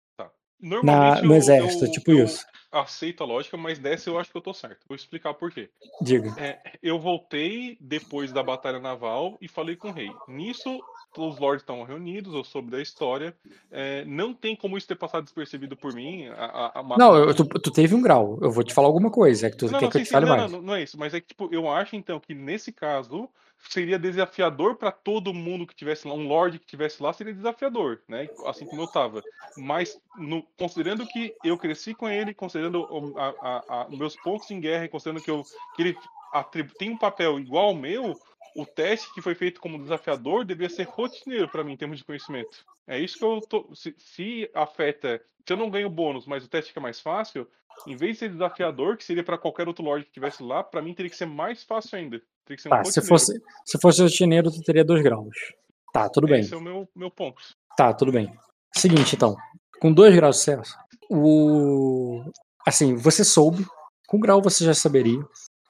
[0.63, 2.45] Normalmente no eu- exército, eu- tipo eu isso.
[2.73, 4.79] Aceito a lógica, mas dessa eu acho que eu tô certo.
[4.89, 5.69] Vou explicar por quê.
[6.01, 6.33] Diga.
[6.39, 10.11] É, eu voltei depois da batalha naval e falei com o rei.
[10.29, 10.81] Nisso,
[11.19, 13.35] os lords estão reunidos, eu soube da história.
[13.73, 16.29] É, não tem como isso ter passado despercebido por mim.
[16.29, 18.39] A, a- a- Não, eu- tu, tu teve um grau.
[18.41, 19.49] Eu vou te falar alguma coisa.
[19.49, 20.53] É que tu Não, quer não, que eu sim, te sim, fale não, mais.
[20.53, 20.97] não, não é isso.
[20.97, 23.29] Mas é que, tipo, eu acho, então, que nesse caso
[23.69, 28.03] seria desafiador para todo mundo que tivesse lá, um lord que tivesse lá, seria desafiador,
[28.09, 28.29] né?
[28.47, 29.23] Assim como eu tava.
[29.57, 34.51] Mas, no- considerando que eu cresci com ele, considerando o- a- a- a- meus pontos
[34.51, 35.45] em guerra, considerando que, eu,
[35.77, 35.99] que ele
[36.79, 38.19] tem um papel igual ao meu,
[38.55, 42.05] o teste que foi feito como desafiador deveria ser rotineiro para mim, em termos de
[42.05, 42.65] conhecimento.
[42.87, 43.75] É isso que eu tô.
[43.75, 45.23] Se, se afeta.
[45.47, 47.47] Se eu não ganho bônus, mas o teste fica mais fácil,
[47.87, 50.83] em vez de ser desafiador, que seria para qualquer outro lord que estivesse lá, para
[50.83, 52.23] mim teria que ser mais fácil ainda.
[52.51, 55.37] Teria que ser um Tá, se fosse, se fosse rotineiro, tu teria dois graus.
[55.93, 56.41] Tá, tudo bem.
[56.41, 57.41] Esse é o meu, meu ponto.
[57.77, 58.33] Tá, tudo bem.
[58.75, 59.37] Seguinte, então.
[59.81, 60.77] Com dois graus de sucesso,
[61.09, 62.23] o.
[62.67, 63.65] Assim, você soube.
[64.07, 65.21] Com grau você já saberia.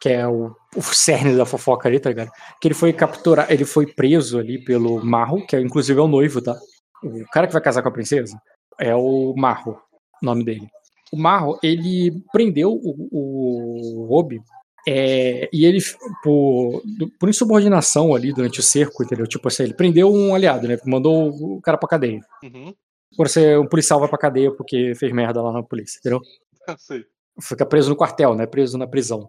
[0.00, 2.31] Que é o, o cerne da fofoca ali, tá ligado?
[2.59, 6.09] Que ele foi capturar, ele foi preso ali pelo Marro, que é, inclusive é o
[6.09, 6.59] noivo, tá?
[7.05, 8.41] O cara que vai casar com a princesa
[8.78, 9.78] é o Marro,
[10.23, 10.67] o nome dele.
[11.12, 14.42] O Marro, ele prendeu o, o Obi
[14.89, 15.78] é, e ele,
[16.23, 16.83] por,
[17.18, 19.26] por insubordinação ali durante o cerco, entendeu?
[19.26, 20.78] Tipo assim, ele prendeu um aliado, né?
[20.84, 22.20] Mandou o cara pra cadeia.
[22.42, 22.75] Uhum.
[23.17, 26.20] Por ser um policial vai pra cadeia porque fez merda lá na polícia, entendeu?
[26.78, 27.05] Sei.
[27.41, 28.47] Fica preso no quartel, né?
[28.47, 29.28] Preso na prisão.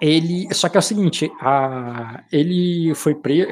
[0.00, 0.52] Ele.
[0.54, 3.48] Só que é o seguinte, a, ele foi preso.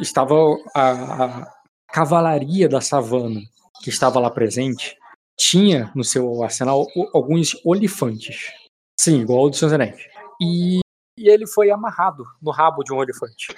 [0.00, 0.34] estava
[0.74, 1.52] a, a
[1.92, 3.40] cavalaria da savana
[3.82, 4.96] que estava lá presente
[5.38, 8.52] tinha no seu arsenal o- alguns olifantes.
[8.98, 9.96] Sim, igual ao do Senhor Anéis.
[10.42, 10.80] E,
[11.18, 13.54] e ele foi amarrado no rabo de um olifante.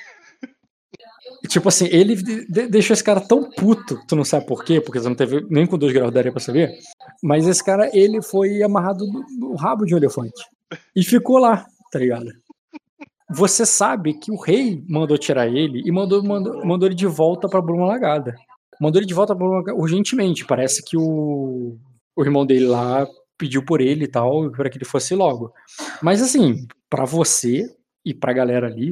[1.42, 4.80] E, Tipo assim, ele de- deixou esse cara tão puto, tu não sabe por quê,
[4.80, 6.76] porque você não teve nem com dois graus daria pra saber.
[7.22, 10.42] Mas esse cara, ele foi amarrado no, no rabo de um elefante.
[10.94, 12.30] E ficou lá, tá ligado?
[13.30, 17.48] Você sabe que o rei mandou tirar ele e mandou, mandou, mandou ele de volta
[17.48, 18.34] pra Bruma Lagada.
[18.80, 20.44] Mandou ele de volta pra Bruma Lagada urgentemente.
[20.46, 21.76] Parece que o,
[22.16, 23.06] o irmão dele lá
[23.38, 25.52] pediu por ele e tal, para que ele fosse logo.
[26.02, 27.64] Mas assim, pra você
[28.04, 28.90] e pra galera ali,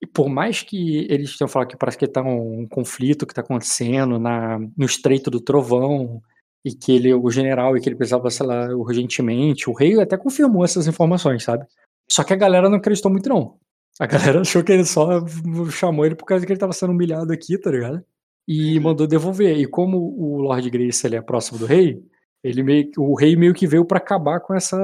[0.00, 3.40] e por mais que eles tenham falado que parece que tá um conflito que tá
[3.40, 6.22] acontecendo na, no Estreito do Trovão,
[6.64, 10.16] e que ele, o general, e que ele precisava, sei lá, urgentemente, o rei até
[10.16, 11.66] confirmou essas informações, sabe?
[12.10, 13.58] Só que a galera não acreditou muito, não.
[13.98, 15.26] A galera achou que ele só
[15.70, 18.04] chamou ele por causa que ele tava sendo humilhado aqui, tá ligado?
[18.46, 19.58] E mandou devolver.
[19.58, 22.02] E como o Lord Grace ele é próximo do rei,
[22.44, 24.76] ele meio, o rei meio que veio pra acabar com essa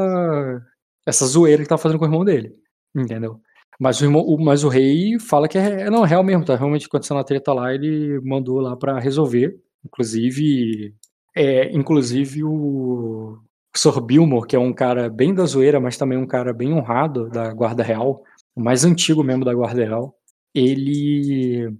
[1.06, 2.54] essa zoeira que tava fazendo com o irmão dele,
[2.94, 3.40] entendeu?
[3.80, 6.56] Mas o, irmão, o- mas o rei fala que é, não, é real mesmo, tá
[6.56, 9.56] realmente acontecendo uma treta lá, ele mandou lá pra resolver.
[9.84, 10.94] Inclusive,
[11.36, 13.38] é, inclusive o
[13.76, 17.28] Sor Bilmore, que é um cara bem da zoeira, mas também um cara bem honrado
[17.30, 18.22] da Guarda Real,
[18.56, 20.14] o mais antigo mesmo da Guarda Real,
[20.54, 21.72] ele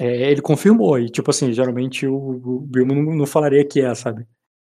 [0.00, 0.98] é, ele confirmou.
[0.98, 4.26] E, tipo assim, geralmente o, o Bilmo não, não falaria que é, sabe?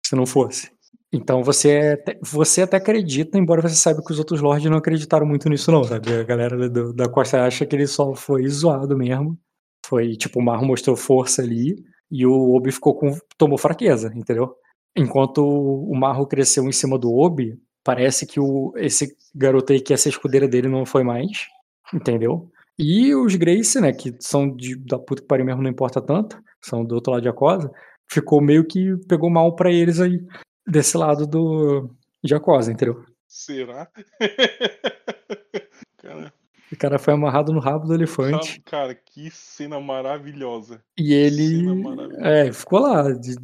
[0.09, 0.71] Se não fosse.
[1.13, 5.23] Então você até, você até acredita, embora você saiba que os outros lords não acreditaram
[5.23, 6.11] muito nisso, não, sabe?
[6.11, 9.38] A galera do, da Costa acha que ele só foi zoado mesmo.
[9.85, 11.75] Foi tipo, o Marro mostrou força ali
[12.09, 13.15] e o Obi ficou com.
[13.38, 14.55] tomou fraqueza, entendeu?
[14.95, 19.93] Enquanto o Marro cresceu em cima do Obi, parece que o, esse garoto aí que
[19.93, 21.45] essa escudeira dele não foi mais,
[21.93, 22.49] entendeu?
[22.79, 26.41] E os Grace, né, que são de, da puta que pariu mesmo, não importa tanto,
[26.59, 27.71] são do outro lado de Acosa,
[28.09, 30.25] ficou meio que pegou mal para eles aí,
[30.67, 31.89] desse lado do
[32.23, 33.05] de Acosa, entendeu?
[33.27, 33.89] Será?
[35.97, 36.33] cara,
[36.71, 40.83] O cara foi amarrado no rabo do elefante cara, que cena maravilhosa.
[40.97, 42.27] e ele maravilhosa.
[42.27, 43.35] é, ficou lá, de,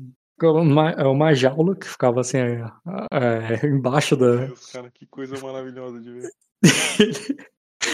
[0.42, 2.64] uma, é uma jaula que ficava assim, é,
[3.11, 6.30] é, embaixo da, Meu Deus, cara, que coisa maravilhosa de ver.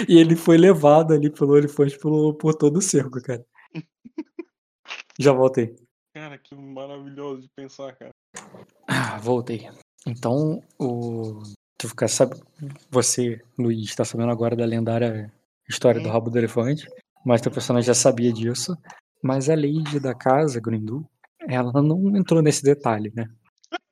[0.08, 3.46] e ele foi levado ali pelo elefante pelo, por todo o cerco, cara.
[5.20, 5.76] Já voltei.
[6.14, 8.12] Cara, que maravilhoso de pensar, cara.
[8.88, 9.70] Ah, voltei.
[10.06, 11.42] Então, o.
[11.78, 12.36] Tu fica sabe...
[12.90, 15.34] Você, Luiz, está sabendo agora da lendária
[15.68, 16.88] história do rabo do elefante,
[17.26, 18.78] mas teu personagem já sabia disso.
[19.24, 21.08] Mas a Lady da casa, Grindu,
[21.48, 23.28] ela não entrou nesse detalhe, né?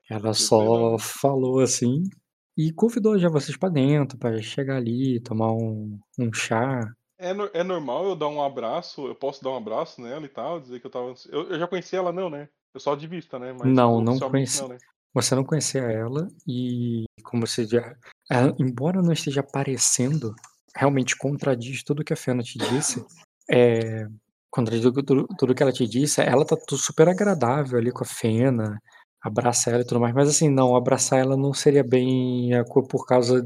[0.09, 1.03] Ela só verdade.
[1.03, 2.03] falou assim
[2.57, 6.93] e convidou já vocês pra dentro, pra chegar ali, tomar um, um chá.
[7.19, 10.61] É, é normal eu dar um abraço, eu posso dar um abraço nela e tal,
[10.61, 11.13] dizer que eu tava.
[11.29, 12.47] Eu, eu já conheci ela, não, né?
[12.73, 13.51] Eu só de vista, né?
[13.51, 14.61] Mas Não, não conheci.
[14.61, 14.77] não, né?
[15.13, 17.95] Você não conhecia ela e como você já,
[18.29, 20.33] ela, embora não esteja aparecendo,
[20.73, 23.03] realmente contradiz tudo que a Fena te disse.
[23.49, 24.07] É,
[24.49, 26.21] contradiz tudo, tudo que ela te disse.
[26.21, 28.79] Ela tá super agradável ali com a Fena,
[29.21, 30.13] abraça ela e tudo mais.
[30.13, 32.51] Mas assim, não, abraçar ela não seria bem
[32.87, 33.45] por causa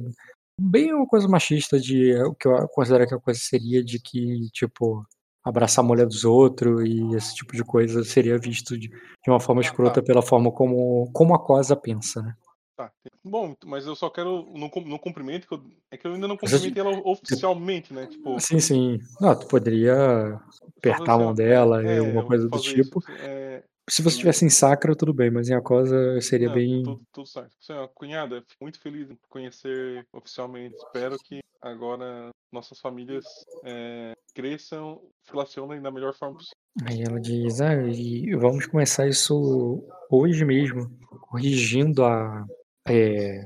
[0.59, 3.99] bem uma coisa machista de é, o que eu considero que a coisa seria de
[3.99, 5.05] que tipo
[5.43, 9.39] abraçar a mulher dos outros e esse tipo de coisa seria visto de, de uma
[9.39, 10.05] forma Ah, escrota tá.
[10.05, 12.33] pela forma como como a Cosa pensa, né?
[12.75, 12.91] Tá.
[13.23, 14.51] Bom, mas eu só quero.
[14.55, 18.07] No cumprimento, que eu- é que eu ainda não cumprimentei ela oficialmente, né?
[18.07, 18.99] Tipo, Sim, sim.
[19.21, 20.39] Não, tu poderia
[20.79, 22.99] apertar a assim, mão dela, é, é, alguma coisa do tipo.
[22.99, 26.83] Isso, é, Se você estivesse em Sacra, tudo bem, mas em Acosa seria não, bem.
[26.83, 27.53] tudo, tudo certo.
[27.93, 30.75] Cunhada, fico muito feliz em conhecer oficialmente.
[30.75, 33.25] Espero que agora nossas famílias
[33.65, 36.57] é, cresçam, se relacionem da melhor forma possível.
[36.85, 40.89] Aí ela diz, ah, e vamos começar isso hoje mesmo,
[41.21, 42.45] corrigindo a.
[42.87, 43.45] é,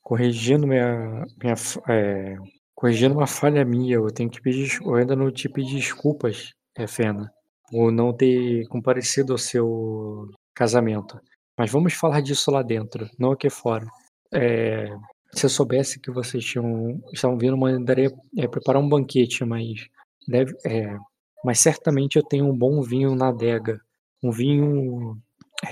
[0.00, 1.24] corrigindo minha.
[1.42, 1.54] minha
[1.88, 2.36] é,
[2.74, 3.96] corrigindo uma falha minha.
[3.96, 4.80] Eu tenho que pedir.
[4.80, 7.32] Eu ainda não te pedi desculpas, é, Fena,
[7.72, 11.18] por não ter comparecido ao seu casamento.
[11.58, 13.86] Mas vamos falar disso lá dentro, não aqui fora.
[14.30, 14.94] É,
[15.32, 19.88] se eu soubesse que vocês tinham, estavam vindo, mandaria é, preparar um banquete, mas
[20.28, 20.94] deve, é,
[21.42, 23.80] mas certamente eu tenho um bom vinho na adega.
[24.22, 25.16] Um vinho.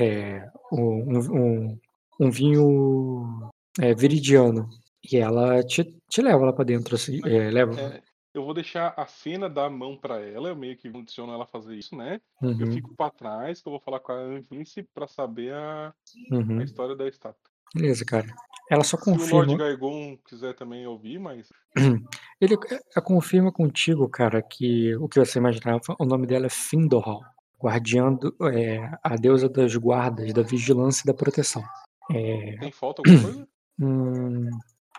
[0.01, 1.79] É, um, um,
[2.19, 4.71] um vinho é, viridiano.
[5.13, 7.21] E ela te, te leva lá pra dentro, assim.
[7.27, 8.01] é, leva.
[8.33, 11.45] Eu vou deixar a Fena dar a mão pra ela, eu meio que condiciono ela
[11.45, 12.21] a fazer isso, né?
[12.41, 15.89] Eu Uhum, fico pra trás, que eu vou falar com a Anvice pra saber a,
[15.89, 16.63] a uhum.
[16.63, 17.51] história da estátua.
[17.75, 18.27] Beleza, cara.
[18.71, 19.59] Ela só Se o Lord confirma.
[19.59, 21.49] Gargon quiser também ouvir, mas
[22.41, 22.57] Ele
[23.05, 27.21] confirma contigo, cara, que o que você imaginava, o nome dela é Findorhal,
[27.61, 31.63] guardiã, do, é, a deusa das guardas, da vigilância e da proteção.
[32.11, 33.49] É, tem falta alguma coisa?
[33.79, 34.51] hum,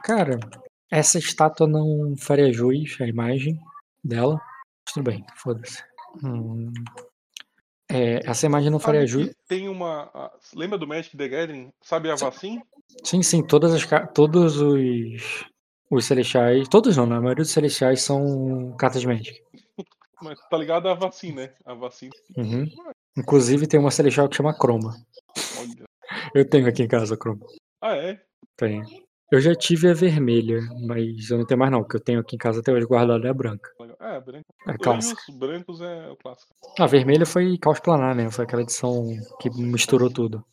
[0.03, 0.39] cara,
[0.91, 3.57] essa estátua não faria jus à imagem
[4.03, 4.35] dela.
[4.35, 5.81] Mas tudo bem, foda-se.
[6.23, 6.71] Hum,
[7.89, 9.29] é, essa imagem não faria jus.
[9.47, 10.31] tem uma.
[10.53, 11.73] Lembra do Magic the Gathering?
[11.81, 12.61] Sabe a Vacin?
[13.03, 15.45] Sim, sim, todas as, todos os,
[15.89, 17.15] os celestiais, todos não, né?
[17.15, 19.41] a maioria dos celestiais são cartas de Magic.
[20.21, 21.53] Mas tá ligado a Vacin, né?
[21.65, 22.09] A Vacin.
[22.37, 22.65] Uhum.
[23.17, 24.95] Inclusive tem uma celestial que chama Chroma.
[25.59, 25.85] Olha.
[26.35, 27.45] Eu tenho aqui em casa a Chroma.
[27.81, 28.21] Ah, é?
[28.55, 28.85] Tenho.
[29.31, 32.35] Eu já tive a vermelha, mas eu não tenho mais não, porque eu tenho aqui
[32.35, 33.69] em casa até hoje guardada é a branca.
[33.99, 34.45] É, branco.
[34.67, 35.21] É E clássica.
[35.29, 36.53] os brancos é o clássico.
[36.77, 38.29] A vermelha foi Caos Planar, né?
[38.29, 39.07] Foi aquela edição
[39.39, 40.43] que misturou tudo.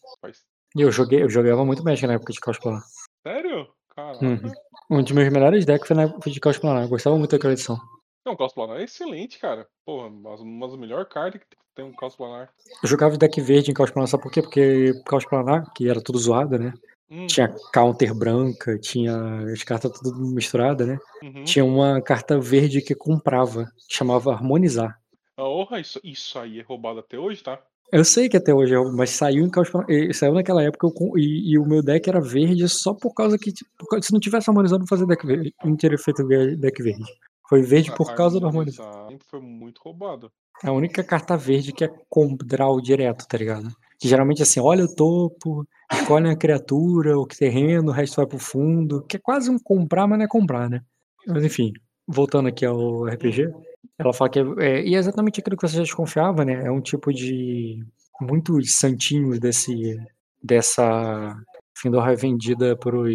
[0.76, 2.84] E eu joguei, eu jogava muito Magic na época de Caos Planar.
[3.26, 3.66] Sério?
[3.96, 4.24] Caraca.
[4.24, 4.52] Uhum.
[4.90, 6.84] Um dos meus melhores decks foi na época de Caos Planar.
[6.84, 7.76] Eu gostava muito daquela edição.
[8.24, 9.66] Não, Caos Planar é excelente, cara.
[9.84, 12.50] Porra, uma das melhores cartas que tem um Caos Planar.
[12.80, 14.40] Eu jogava de deck verde em Caos Planar, sabe por quê?
[14.40, 16.72] Porque Caos Planar, que era tudo zoado, né?
[17.10, 19.16] Hum, Tinha counter branca, tinha
[19.52, 20.98] as cartas tudo misturada, né?
[21.22, 21.44] uhum.
[21.44, 24.98] Tinha uma carta verde que comprava, que chamava Harmonizar.
[25.36, 27.58] Ah, Porra, isso, isso aí é roubado até hoje, tá?
[27.90, 29.70] Eu sei que até hoje, é- mas saiu em Caos
[30.12, 33.50] saiu naquela época eu e, e o meu deck era verde só por causa que
[33.78, 36.22] por causa- se não tivesse harmonizado, não fazia deck verde, não teria feito
[36.58, 37.04] deck verde.
[37.48, 39.08] Foi verde A- por causa do harmonizar.
[39.30, 40.30] foi muito roubado.
[40.62, 43.68] É a única carta verde que é com draw direto, tá ligado?
[43.98, 48.38] Que geralmente assim, olha o topo, escolhe a criatura, o terreno, o resto vai pro
[48.38, 50.82] fundo, que é quase um comprar, mas não é comprar, né?
[51.26, 51.72] Mas enfim,
[52.06, 53.52] voltando aqui ao RPG,
[53.98, 56.64] ela fala que é, é, e é exatamente aquilo que você já desconfiava, né?
[56.64, 57.84] É um tipo de
[58.20, 59.96] muitos santinhos desse
[60.42, 61.36] dessa
[61.76, 63.12] Findor é vendida pros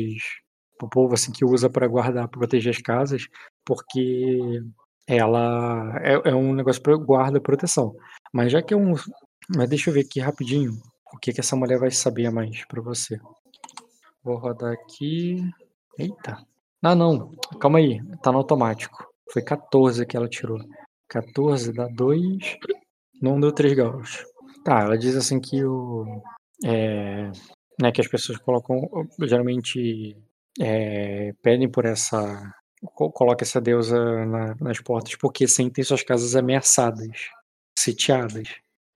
[0.77, 3.27] pro povo assim que usa para guardar, pra proteger as casas,
[3.65, 4.61] porque
[5.07, 7.95] ela é, é um negócio para guarda proteção.
[8.33, 8.93] Mas já que é um,
[9.55, 10.73] mas deixa eu ver aqui rapidinho
[11.13, 13.19] o que que essa mulher vai saber mais para você.
[14.23, 15.37] Vou rodar aqui.
[15.97, 16.45] Eita.
[16.81, 17.31] Ah, não.
[17.59, 18.01] Calma aí.
[18.21, 19.07] Tá no automático.
[19.31, 20.59] Foi 14 que ela tirou.
[21.07, 22.57] 14 dá 2.
[23.21, 24.25] Não deu 3 graus.
[24.63, 26.21] Tá, ela diz assim que o.
[26.65, 27.31] É,
[27.81, 28.79] né, que as pessoas colocam.
[29.21, 30.17] Geralmente
[30.59, 32.53] é, pedem por essa.
[32.95, 37.29] Coloca essa deusa na, nas portas porque sentem suas casas ameaçadas,
[37.77, 38.49] sitiadas.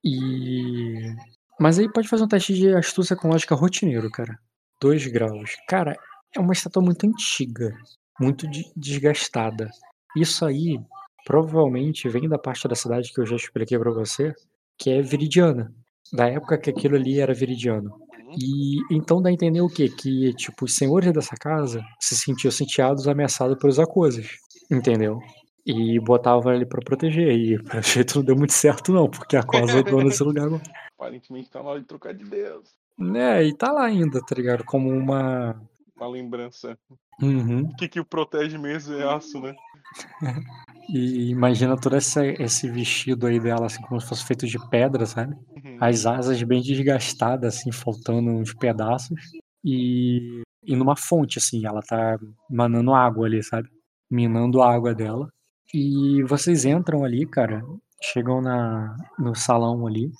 [0.04, 1.14] E.
[1.60, 4.38] Mas aí pode fazer um teste de astúcia com lógica rotineiro, cara.
[4.80, 5.56] 2 graus.
[5.68, 5.96] Cara,
[6.36, 7.76] é uma estátua muito antiga,
[8.20, 9.70] muito de, desgastada.
[10.16, 10.80] Isso aí
[11.26, 14.34] provavelmente vem da parte da cidade que eu já expliquei para você,
[14.78, 15.74] que é viridiana.
[16.14, 17.92] Da época que aquilo ali era viridiano.
[18.40, 19.90] E então dá a entender o quê?
[19.90, 24.28] Que, tipo, os senhores dessa casa se sentiam sitiados, ameaçados pelos acosas.
[24.70, 25.20] Entendeu?
[25.68, 27.30] E botavam ele para proteger.
[27.30, 30.46] E pelo jeito não deu muito certo, não, porque a cosa é dona desse lugar
[30.46, 30.64] agora.
[30.98, 32.74] Aparentemente tá na hora de trocar de Deus.
[33.16, 34.64] É, e tá lá ainda, tá ligado?
[34.64, 35.62] Como uma.
[35.96, 36.78] Uma lembrança.
[37.22, 37.64] Uhum.
[37.64, 39.56] O que, que o protege mesmo é aço, né?
[40.90, 45.06] E imagina todo esse, esse vestido aí dela, assim, como se fosse feito de pedra,
[45.06, 45.36] sabe?
[45.36, 45.78] Uhum.
[45.82, 49.20] As asas bem desgastadas, assim, faltando uns pedaços.
[49.66, 52.18] E, e numa fonte, assim, ela tá
[52.50, 53.68] manando água ali, sabe?
[54.10, 55.30] Minando a água dela.
[55.74, 57.64] E vocês entram ali, cara,
[58.02, 60.12] chegam na, no salão ali,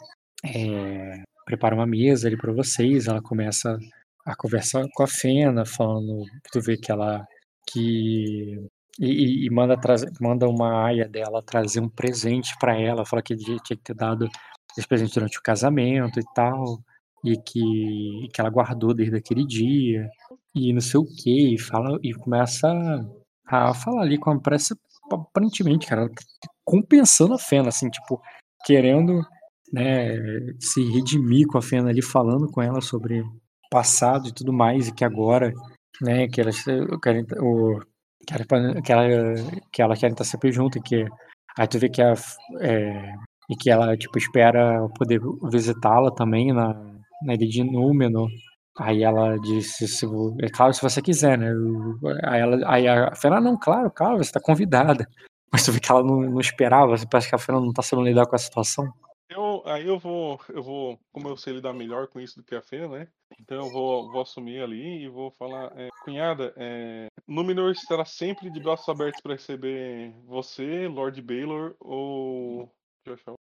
[0.44, 3.78] é, prepara uma mesa ali pra vocês, ela começa
[4.26, 7.26] a conversar com a Fena, falando, tu vê que ela,
[7.66, 8.60] que
[9.00, 13.36] e, e manda, trazer, manda uma aia dela trazer um presente para ela, fala que
[13.36, 14.28] tinha que ter dado
[14.78, 16.80] esse presente durante o casamento e tal,
[17.24, 20.10] e que, e que ela guardou desde aquele dia,
[20.56, 22.68] e não sei o que, e fala, e começa
[23.46, 24.76] a falar ali com a pressa,
[25.12, 28.22] aparentemente, cara, tá compensando a Fena, assim, tipo,
[28.66, 29.22] querendo
[29.72, 30.18] né,
[30.60, 33.24] se redimir com a Fena ali, falando com ela sobre
[33.70, 35.54] passado e tudo mais, e que agora,
[36.02, 36.64] né, que elas
[37.02, 37.80] querem, o,
[38.26, 39.04] que ela, que ela,
[39.72, 41.06] que ela quer estar sempre junto, e que
[41.58, 42.14] aí tu vê que a,
[42.62, 43.14] é,
[43.50, 45.22] e que ela tipo espera poder
[45.52, 46.74] visitá-la também na,
[47.24, 48.30] na ilha de Númenor.
[48.80, 50.06] Aí ela disse, se,
[50.42, 51.52] é claro, se você quiser, né?
[52.24, 55.08] Aí, ela, aí a Fena, não, claro, claro, você está convidada.
[55.52, 58.08] Mas tu vê que ela não, não esperava, parece que a Fena não está sabendo
[58.08, 58.94] lidar com a situação.
[59.30, 62.56] Eu, aí eu vou, eu vou, como eu sei lidar melhor com isso do que
[62.56, 63.08] a Fê, né?
[63.40, 68.50] Então eu vou, vou assumir ali e vou falar, é, cunhada, é, Númenor estará sempre
[68.50, 72.72] de braços abertos para receber você, Lord Baylor ou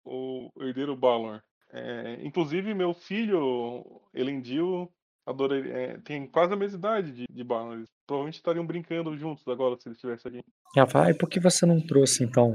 [0.05, 1.43] o herdeiro Balor.
[1.73, 4.93] É, inclusive meu filho Elendil
[5.26, 7.75] adorei, é, tem quase a mesma idade de, de Balor.
[7.75, 10.41] Eles provavelmente estariam brincando juntos agora se ele estivesse aqui.
[10.76, 12.55] Ela fala, e por que você não trouxe então?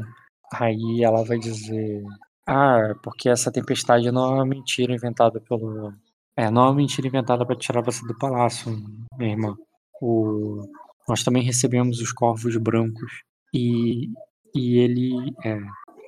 [0.54, 2.04] Aí ela vai dizer,
[2.48, 5.94] ah, porque essa tempestade não é uma mentira inventada pelo.
[6.36, 8.72] É, não é uma mentira inventada para tirar você do palácio,
[9.18, 9.56] minha irmã.
[10.02, 10.62] O...
[11.10, 13.24] Nós também recebemos os corvos brancos
[13.54, 14.10] e,
[14.56, 15.58] e ele é,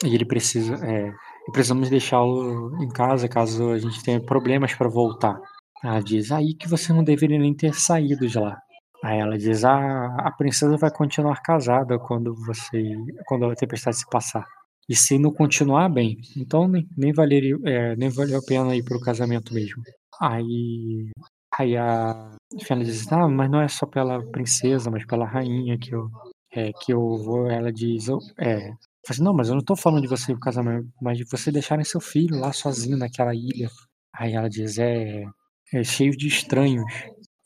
[0.06, 1.12] e ele precisa é,
[1.52, 5.40] precisamos deixá-lo em casa caso a gente tenha problemas para voltar.
[5.84, 8.58] Ela diz aí que você não deveria nem ter saído de lá.
[9.04, 14.10] Aí ela diz ah, a princesa vai continuar casada quando você quando a tempestade se
[14.10, 14.46] passar.
[14.90, 18.84] E se não continuar bem, então nem, nem, valeria, é, nem valeu a pena ir
[18.84, 19.84] pro casamento mesmo.
[20.20, 21.12] Aí,
[21.58, 25.94] aí a Fiona diz, ah, mas não é só pela princesa, mas pela rainha que
[25.94, 26.10] eu,
[26.52, 27.48] é, que eu vou.
[27.52, 28.08] Ela diz,
[28.40, 28.72] é,
[29.08, 31.86] assim, não, mas eu não tô falando de você pro casamento, mas de você deixarem
[31.86, 33.70] seu filho lá sozinho naquela ilha.
[34.12, 35.24] Aí ela diz, é,
[35.74, 36.86] é cheio de estranhos.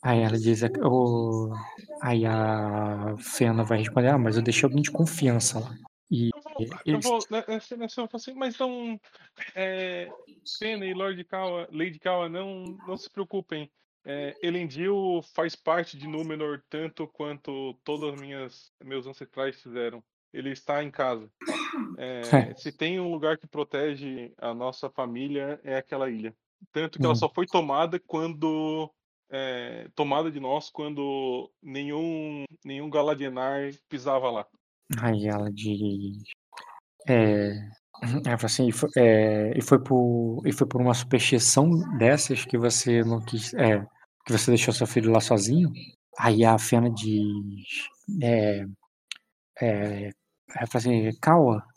[0.02, 1.52] Aí ela diz, é, oh...
[2.02, 5.74] aí a Fena vai responder, ah, mas eu deixei alguém de confiança lá.
[6.10, 6.30] E
[6.84, 9.00] eu vou, nessa, nessa eu assim, mas não.
[9.54, 10.08] É,
[10.60, 13.70] Pena e Lord Kawa, Lady Kawa, não, não se preocupem.
[14.04, 20.04] É, Elendil faz parte de Númenor tanto quanto todos minhas meus ancestrais fizeram.
[20.32, 21.30] Ele está em casa.
[21.96, 22.22] É,
[22.56, 26.36] se tem um lugar que protege a nossa família é aquela ilha.
[26.72, 28.90] Tanto que ela só foi tomada quando
[29.30, 34.46] é, tomada de nós quando nenhum nenhum Galadienar pisava lá.
[35.00, 36.22] Aí ela diz:
[37.08, 37.52] é,
[38.26, 42.44] Ela falou assim, e foi, é, e foi por, e foi por uma superstição dessas
[42.44, 43.84] que você não quis, é,
[44.26, 45.70] que você deixou seu filho lá sozinho?
[46.18, 47.88] Aí a Fena diz,
[48.22, 48.64] é,
[49.60, 50.10] é,
[50.56, 51.73] ela fala assim, Kawa, é,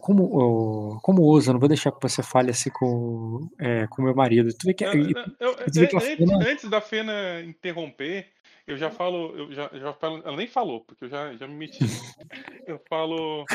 [0.00, 4.14] como, ô, como ousa, não vou deixar que você fale assim com é, com meu
[4.14, 4.50] marido.
[4.56, 8.26] Tu vê que, eu- tu vê que a an- antes, Fena, antes da Fena interromper,
[8.66, 11.54] eu já falo, eu já, já falo, ela nem falou, porque eu já, já me
[11.54, 11.78] meti.
[12.66, 13.46] Eu falo.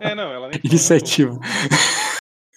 [0.00, 0.64] É, não, ela nem falou.
[0.64, 1.38] iniciativa,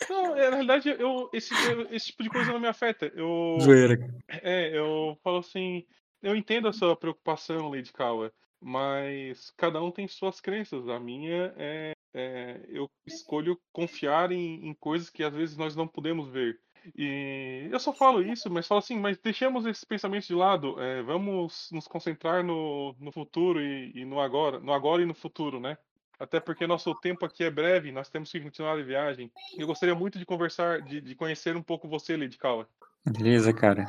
[0.09, 3.05] Não, é, na realidade, eu, esse, eu- esse tipo de coisa não me afeta.
[3.15, 3.97] Eu, zoeira.
[4.27, 5.85] é, eu falo assim,
[6.21, 10.89] eu entendo a sua preocupação, Lady Kawa, mas cada um tem suas crenças.
[10.89, 15.85] A minha é, é, eu escolho confiar em, em coisas que às vezes nós não
[15.85, 16.57] podemos ver.
[16.95, 20.79] E eu só falo isso, mas falo assim, mas deixemos esses pensamentos de lado.
[20.81, 25.13] é, vamos nos concentrar no, no futuro e, e no agora, no agora e no
[25.13, 25.77] futuro, né?
[26.17, 29.29] Até porque nosso tempo aqui é breve, nós temos que continuar a viagem.
[29.57, 32.69] Eu gostaria muito de conversar, de, de conhecer um pouco você, Lady Kawa.
[33.05, 33.87] Beleza, cara.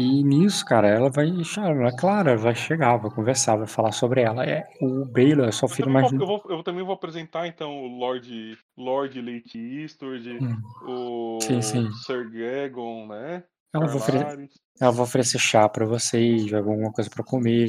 [0.00, 4.22] E nisso, cara, ela vai, ela, claro, ela vai chegar, vai conversar, vai falar sobre
[4.22, 4.44] ela.
[4.44, 7.98] É, o Baylor é só filho mais eu, vou, eu também vou apresentar então o
[7.98, 11.90] Lord, Lord Lake Eastward, Hum, o sim, sim.
[11.90, 13.42] Sir Gagon, né?
[13.74, 14.48] Ela vai, oferecer,
[14.80, 17.68] ela vai oferecer chá pra vocês, alguma coisa pra comer.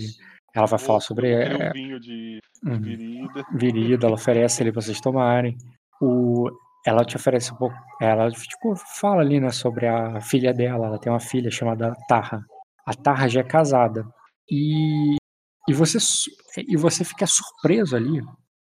[0.54, 3.46] Ela vai Eu falar sobre é, um vinho de, de hum, virida.
[3.52, 5.58] virida, ela oferece ali pra vocês tomarem.
[6.00, 6.48] O,
[6.86, 7.76] ela te oferece um pouco.
[8.02, 10.88] Ela tipo, fala ali, né, sobre a filha dela.
[10.88, 12.44] Ela tem uma filha chamada Tarra.
[12.86, 14.06] A Tarra já é casada.
[14.50, 15.16] E,
[15.68, 15.98] e, você,
[16.68, 18.22] e você fica surpreso ali.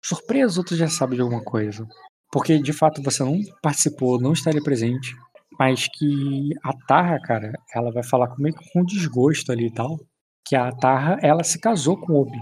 [0.03, 1.88] Surpreso, tu já sabe de alguma coisa.
[2.31, 5.15] Porque de fato você não participou, não estaria presente.
[5.59, 9.99] Mas que a Tarra, cara, ela vai falar comigo com desgosto ali e tal.
[10.45, 12.40] Que a Tarra, ela se casou com o Obi.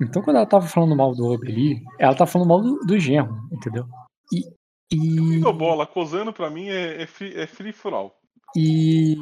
[0.00, 2.98] Então, quando ela tava falando mal do Obi ali, ela tá falando mal do, do
[2.98, 3.84] genro, entendeu?
[4.32, 4.42] E.
[4.92, 8.14] E, bola, cozando pra mim é, é, free, é free for all.
[8.56, 9.16] e,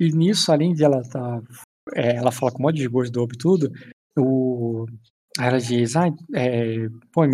[0.00, 1.40] e nisso, além de ela tá.
[1.94, 3.72] é, ela fala com o maior desgosto do Obi e tudo,
[4.18, 4.86] o,
[5.38, 7.28] ela diz, ah, é, pô, é,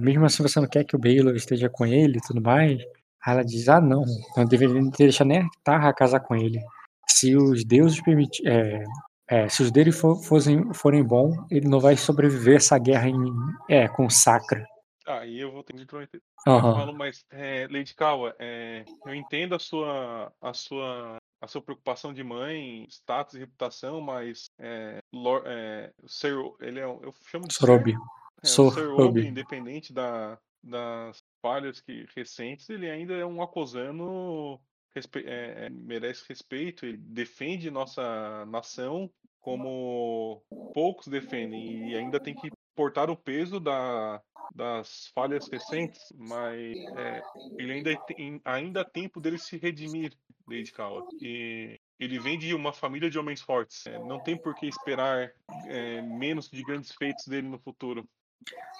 [0.00, 2.80] mesmo assim você não quer que o Baylor esteja com ele e tudo mais.
[3.24, 4.02] Aí ela diz, ah, não,
[4.36, 6.60] não deveria ter deixado nem a Tarra casar com ele.
[7.08, 8.52] Se os deuses permitirem.
[8.52, 8.84] É,
[9.28, 13.34] é, se os dele for, fossem, forem bons, ele não vai sobreviver essa guerra em,
[13.68, 14.64] é, com Sacra.
[15.06, 16.20] Aí eu vou ter que prometer.
[16.44, 16.74] Eu Aham.
[16.74, 22.12] falo, mas é, Lady Kawa, é, eu entendo a sua, a sua, a sua preocupação
[22.12, 27.46] de mãe, status e reputação, mas é, Lor- é, o Sir, ele é, eu chamo
[27.46, 27.96] de Sorobi.
[28.42, 28.90] é, Sir.
[28.92, 34.60] Obi, independente da, das falhas que, recentes, ele ainda é um acusano,
[34.94, 39.10] respe, é, merece respeito, ele defende nossa nação
[39.40, 40.42] como
[40.74, 44.20] poucos defendem e ainda tem que portar o peso da,
[44.54, 47.22] das falhas recentes, mas é,
[47.58, 50.12] ele ainda tem, ainda há tempo dele se redimir,
[50.48, 51.06] Lady Kawa.
[51.20, 53.86] E ele vem de uma família de homens fortes.
[53.86, 55.30] É, não tem por que esperar
[55.66, 58.06] é, menos de grandes feitos dele no futuro.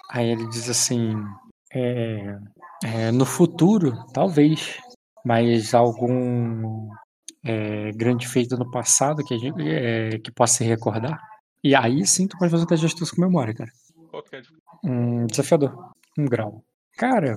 [0.09, 1.13] Aí ele diz assim:
[1.73, 2.39] é,
[2.83, 4.79] é, no futuro, talvez,
[5.25, 6.89] mas algum
[7.43, 11.19] é, grande feito no passado que, a gente, que possa se recordar.
[11.63, 13.71] E aí sim tu pode fazer de astúcia com memória, cara.
[14.09, 14.41] Qual que é a
[14.83, 15.91] Um desafiador.
[16.17, 16.63] Um grau.
[16.97, 17.35] Cara,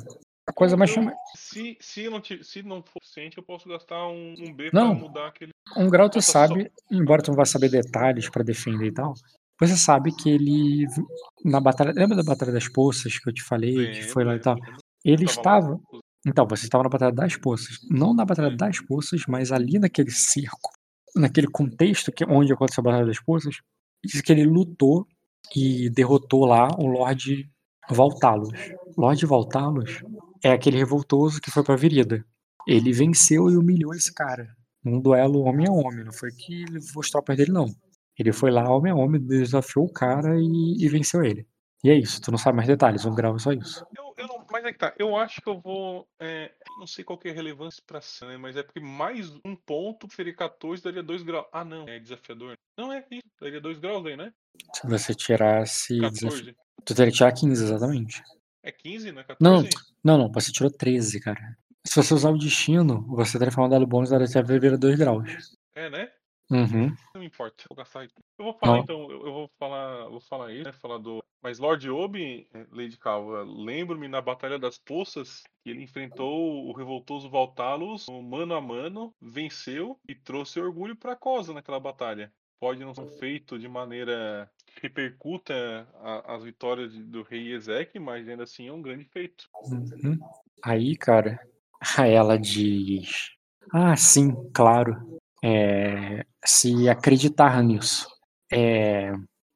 [0.49, 1.12] a coisa mais Eu- chama.
[1.36, 4.97] se, se, não, ti- se não for suficiente, eu posso gastar um, um B Não.
[4.97, 5.52] para mudar aquele.
[5.77, 8.86] Um grau tu Ah, tá só- sabe, embora tu não vá saber detalhes pra defender
[8.86, 9.15] e tal,
[9.60, 10.86] você sabe que ele
[11.44, 14.41] na batalha, lembra da batalha das poças que eu te falei, que foi lá e
[14.41, 14.57] tal?
[15.05, 15.31] Ele lá.
[15.31, 15.81] estava,
[16.27, 20.10] então você estava na batalha das poças, não na batalha das poças, mas ali naquele
[20.10, 20.70] circo,
[21.15, 23.57] naquele contexto que onde aconteceu a batalha das poças,
[24.05, 25.07] diz que ele lutou
[25.55, 27.51] e derrotou lá o Lorde
[27.89, 28.51] Voltalos.
[28.97, 30.02] Lorde Voltalos
[30.43, 32.25] é aquele revoltoso que foi pra Virida.
[32.67, 34.47] Ele venceu e humilhou esse cara
[34.85, 36.05] num duelo homem a homem.
[36.05, 37.67] Não foi que ele as tropas dele, não.
[38.19, 41.47] Ele foi lá homem a homem, desafiou o cara e, e venceu ele.
[41.83, 43.85] E é isso, tu não sabe mais detalhes, um grau é só isso.
[43.97, 46.09] Eu, eu não, mas é que tá, eu acho que eu vou.
[46.19, 49.31] é, não sei qual que é a relevância pra cena, né, mas é porque mais
[49.45, 51.47] um ponto seria 14, daria 2 graus.
[51.53, 52.57] Ah, não, é desafiador.
[52.77, 54.33] Não é isso, daria 2 graus aí, né?
[54.75, 55.99] Se você tirasse.
[55.99, 56.57] desafi- 14.
[56.85, 58.23] Tu teria que tirar 15, exatamente.
[58.62, 59.23] É 15, né?
[59.25, 59.69] 14?
[60.03, 61.57] Não, não, não, você tirou 13, cara.
[61.87, 65.57] Se você usar o destino, você teria dado bônus da vira 2 graus.
[65.75, 66.12] É, né?
[66.51, 66.95] Uhum.
[67.15, 68.05] Não importa, vou gastar.
[68.05, 68.83] Eu vou falar Não.
[68.83, 70.73] então, eu eu vou falar, vou falar aí, né?
[70.73, 71.23] Falar do.
[71.43, 76.73] Mas Lord Obi, eh, Lady Calva, lembro-me na Batalha das Poças que ele enfrentou o
[76.73, 82.33] revoltoso Valtalos no mano a mano, venceu e trouxe orgulho pra Cosa naquela batalha.
[82.59, 85.89] Pode não ser feito de maneira que repercuta
[86.27, 89.49] as vitórias do rei Ezek, mas ainda assim é um grande feito.
[89.65, 90.19] Uhum.
[90.62, 91.41] Aí, cara,
[92.07, 93.31] ela diz:
[93.73, 95.19] Ah, sim, claro.
[95.43, 98.07] É, se acreditar nisso.
[98.52, 99.12] É,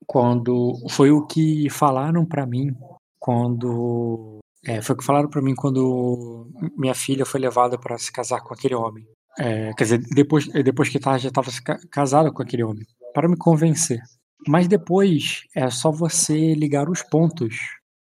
[0.06, 2.74] quando foi o que falaram pra mim
[3.18, 6.46] quando é, foi o que falaram pra mim quando
[6.76, 9.06] minha filha foi levada pra se casar com aquele homem.
[9.38, 11.50] É, quer dizer, depois, depois que tá, já estava
[11.90, 14.00] casada com aquele homem, para me convencer.
[14.46, 17.56] Mas depois é só você ligar os pontos,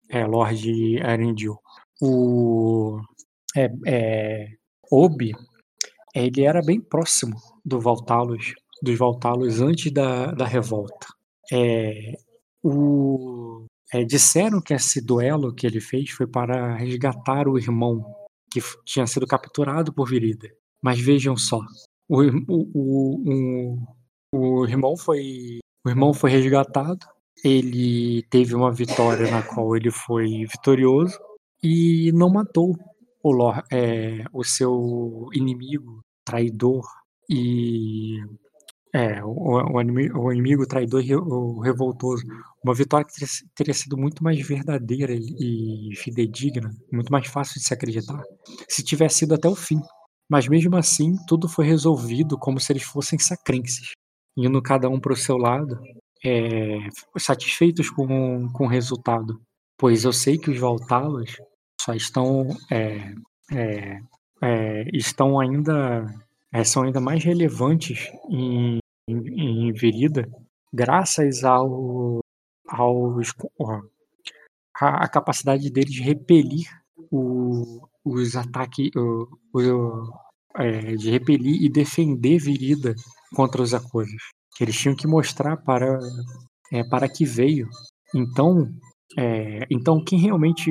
[0.08, 1.58] é, Lord Arendil.
[2.00, 3.00] O
[3.57, 4.48] é, é,
[4.90, 5.32] Obi,
[6.15, 7.36] ele era bem próximo
[7.68, 11.06] do Valtalos, dos Valtalos antes da, da revolta.
[11.52, 12.18] É,
[12.62, 18.05] o, é, disseram que esse duelo que ele fez foi para resgatar o irmão
[18.50, 20.48] que tinha sido capturado por Virida.
[20.82, 21.60] Mas vejam só,
[22.08, 23.78] o, o, o,
[24.32, 27.06] o, irmão foi o irmão foi resgatado,
[27.44, 31.18] ele teve uma vitória na qual ele foi vitorioso
[31.62, 32.76] e não matou
[33.22, 36.84] o, é, o seu inimigo, traidor
[37.28, 38.18] e
[38.94, 42.24] é, o, o, inimigo, o inimigo traidor e o revoltoso.
[42.65, 47.66] Uma vitória que teria, teria, sido muito mais verdadeira e fidedigna, muito mais fácil de
[47.66, 48.20] se acreditar,
[48.68, 49.81] se tivesse sido até o fim.
[50.28, 53.92] Mas mesmo assim, tudo foi resolvido como se eles fossem sacrenses,
[54.36, 55.78] indo cada um para o seu lado,
[56.24, 56.78] é,
[57.18, 59.40] satisfeitos com, com o resultado.
[59.78, 61.36] Pois eu sei que os Valtalos
[61.81, 63.15] só estão, é,
[63.52, 64.00] é,
[64.42, 66.05] é estão ainda
[66.52, 68.78] é, são ainda mais relevantes em,
[69.08, 70.28] em, em Verida
[70.72, 72.20] graças ao,
[72.68, 73.34] aos,
[74.80, 76.66] a, a capacidade deles de repelir
[77.10, 80.12] o, os ataques, o, o,
[80.56, 82.94] é, de repelir e defender Virida
[83.34, 84.30] contra os Akosos.
[84.60, 85.98] Eles tinham que mostrar para,
[86.72, 87.68] é, para que veio.
[88.14, 88.68] Então,
[89.16, 90.70] é, então, quem realmente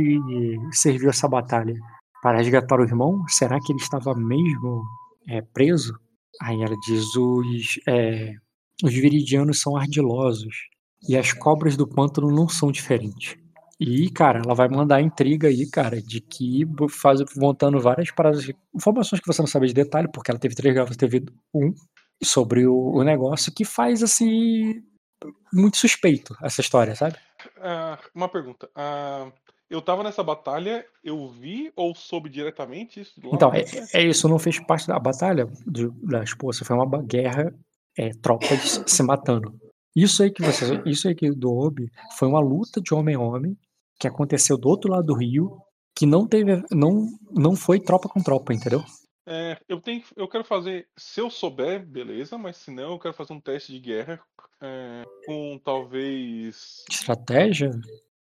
[0.71, 1.73] serviu essa batalha?
[2.21, 3.23] Para resgatar o irmão?
[3.27, 4.83] Será que ele estava mesmo
[5.27, 5.99] é, preso?
[6.41, 8.33] Aí ela diz: os, é,
[8.83, 10.55] os viridianos são ardilosos
[11.07, 13.37] e as cobras do pântano não são diferentes.
[13.79, 19.21] E, cara, ela vai mandar intriga aí, cara, de que faz montando várias paradas, informações
[19.21, 21.23] que você não sabe de detalhe, porque ela teve três graus, teve
[21.53, 21.73] um
[22.23, 24.81] sobre o, o, negócio que faz assim
[25.53, 27.17] muito suspeito essa história, sabe?
[27.57, 28.67] Uh, uma pergunta.
[28.75, 29.31] Uh,
[29.69, 33.19] eu tava nessa batalha, eu vi ou soube diretamente isso?
[33.33, 37.53] Então, é, é, isso, não fez parte da batalha de, da esposa, foi uma guerra,
[37.97, 39.53] é, tropas se matando.
[39.95, 43.19] Isso aí que você, isso aí que do Obi foi uma luta de homem a
[43.19, 43.57] homem
[43.99, 45.57] que aconteceu do outro lado do rio,
[45.97, 48.83] que não teve, não, não foi tropa com tropa, entendeu?
[49.25, 53.13] É, eu tenho, eu quero fazer, se eu souber, beleza, mas se não, eu quero
[53.13, 54.21] fazer um teste de guerra
[54.61, 57.71] é, com talvez estratégia.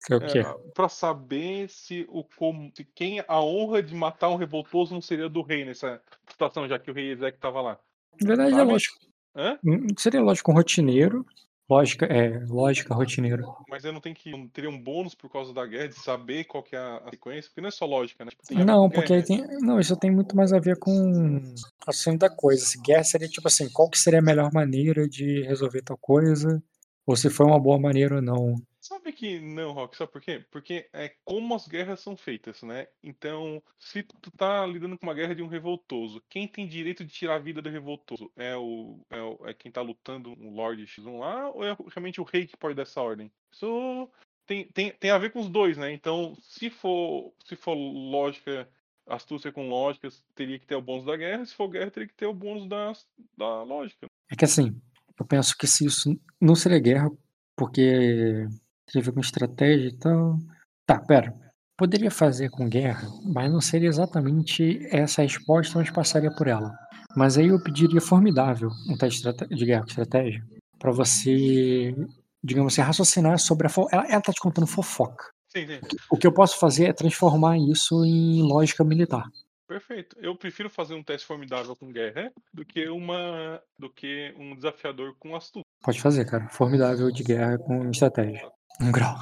[0.07, 0.39] Que é o quê?
[0.39, 5.03] É, para saber se o como, se quem a honra de matar um revoltoso não
[5.03, 7.79] seria do rei nessa situação, já que o rei Ezek estava lá.
[8.21, 8.69] Na verdade, é Sabe?
[8.69, 8.99] é lógico.
[9.35, 9.59] Hã?
[9.65, 11.27] Hum, seria lógico um rotineiro
[11.69, 13.43] Lógica, é, lógica, rotineiro.
[13.69, 14.31] Mas eu não tenho que.
[14.31, 17.51] Não teria um bônus por causa da guerra, de saber qual que é a, sequência,
[17.51, 18.31] porque não é só lógica, né?
[18.31, 19.45] Tipo, não, porque aí tem.
[19.61, 21.43] Não, isso tem muito mais a ver com
[21.85, 22.65] a assunto da coisa.
[22.65, 26.63] Se guerra seria tipo assim, qual que seria a melhor maneira de resolver tal coisa,
[27.05, 28.55] ou se foi uma boa maneira ou não.
[28.87, 30.47] Sabe que não, Rock, sabe por quê?
[30.49, 32.87] Porque é como as guerras são feitas, né?
[33.03, 37.13] Então, se tu tá lidando com uma guerra de um revoltoso, quem tem direito de
[37.13, 38.31] tirar a vida do revoltoso?
[38.37, 42.21] É o é, o, é quem tá lutando um Lord X1 lá, ou é realmente
[42.21, 43.29] o rei que pode dar essa ordem?
[43.53, 44.09] Isso
[44.47, 45.93] tem, tem, tem a ver com os dois, né?
[45.93, 48.71] Então, se for, se for lógica,
[49.05, 52.15] astúcia com lógica, teria que ter o bônus da guerra, se for guerra, teria que
[52.15, 52.93] ter o bônus da,
[53.37, 54.07] da lógica.
[54.31, 54.81] É que assim,
[55.19, 57.11] eu penso que se isso não seria guerra,
[57.57, 58.47] porque
[58.91, 60.39] tem a ver com estratégia e tal.
[60.87, 61.35] Tá, pera.
[61.77, 66.73] Poderia fazer com guerra, mas não seria exatamente essa a resposta, mas passaria por ela.
[67.15, 70.43] Mas aí eu pediria formidável um teste de guerra com estratégia
[70.79, 71.95] para você,
[72.43, 73.71] digamos assim, raciocinar sobre a.
[73.71, 73.87] Fo...
[73.93, 75.31] Ela, ela tá te contando fofoca.
[75.49, 75.81] Sim, sim.
[76.11, 79.25] O que eu posso fazer é transformar isso em lógica militar.
[79.67, 80.17] Perfeito.
[80.21, 85.15] Eu prefiro fazer um teste formidável com guerra do que uma do que um desafiador
[85.19, 85.65] com astúcia.
[85.83, 86.49] Pode fazer, cara.
[86.49, 88.49] Formidável de guerra com estratégia.
[88.81, 89.17] Um grau.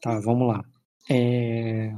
[0.00, 0.64] Tá, vamos lá.
[1.10, 1.92] É...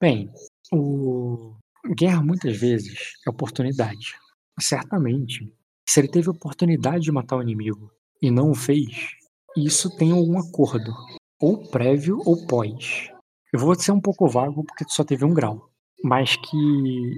[0.00, 0.30] Bem,
[0.72, 1.56] o...
[1.96, 4.14] guerra muitas vezes é oportunidade.
[4.60, 5.52] Certamente,
[5.88, 7.90] se ele teve oportunidade de matar o inimigo
[8.22, 9.10] e não o fez,
[9.56, 10.92] isso tem algum acordo,
[11.40, 13.10] ou prévio ou pós.
[13.52, 15.70] Eu vou ser um pouco vago porque só teve um grau,
[16.02, 17.16] mas que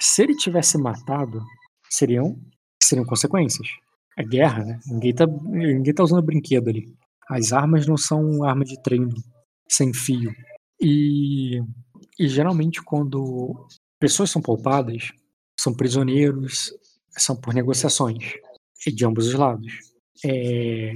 [0.00, 1.40] se ele tivesse matado,
[1.88, 2.38] seriam
[2.82, 3.68] seriam consequências.
[4.16, 4.80] É guerra, né?
[4.86, 6.92] Ninguém tá, ninguém tá usando brinquedo ali.
[7.30, 9.14] As armas não são arma de treino
[9.68, 10.32] sem fio.
[10.80, 11.60] E,
[12.18, 13.66] e geralmente quando
[14.00, 15.12] pessoas são poupadas,
[15.58, 16.72] são prisioneiros,
[17.16, 18.34] são por negociações
[18.86, 19.72] de ambos os lados.
[20.24, 20.94] É,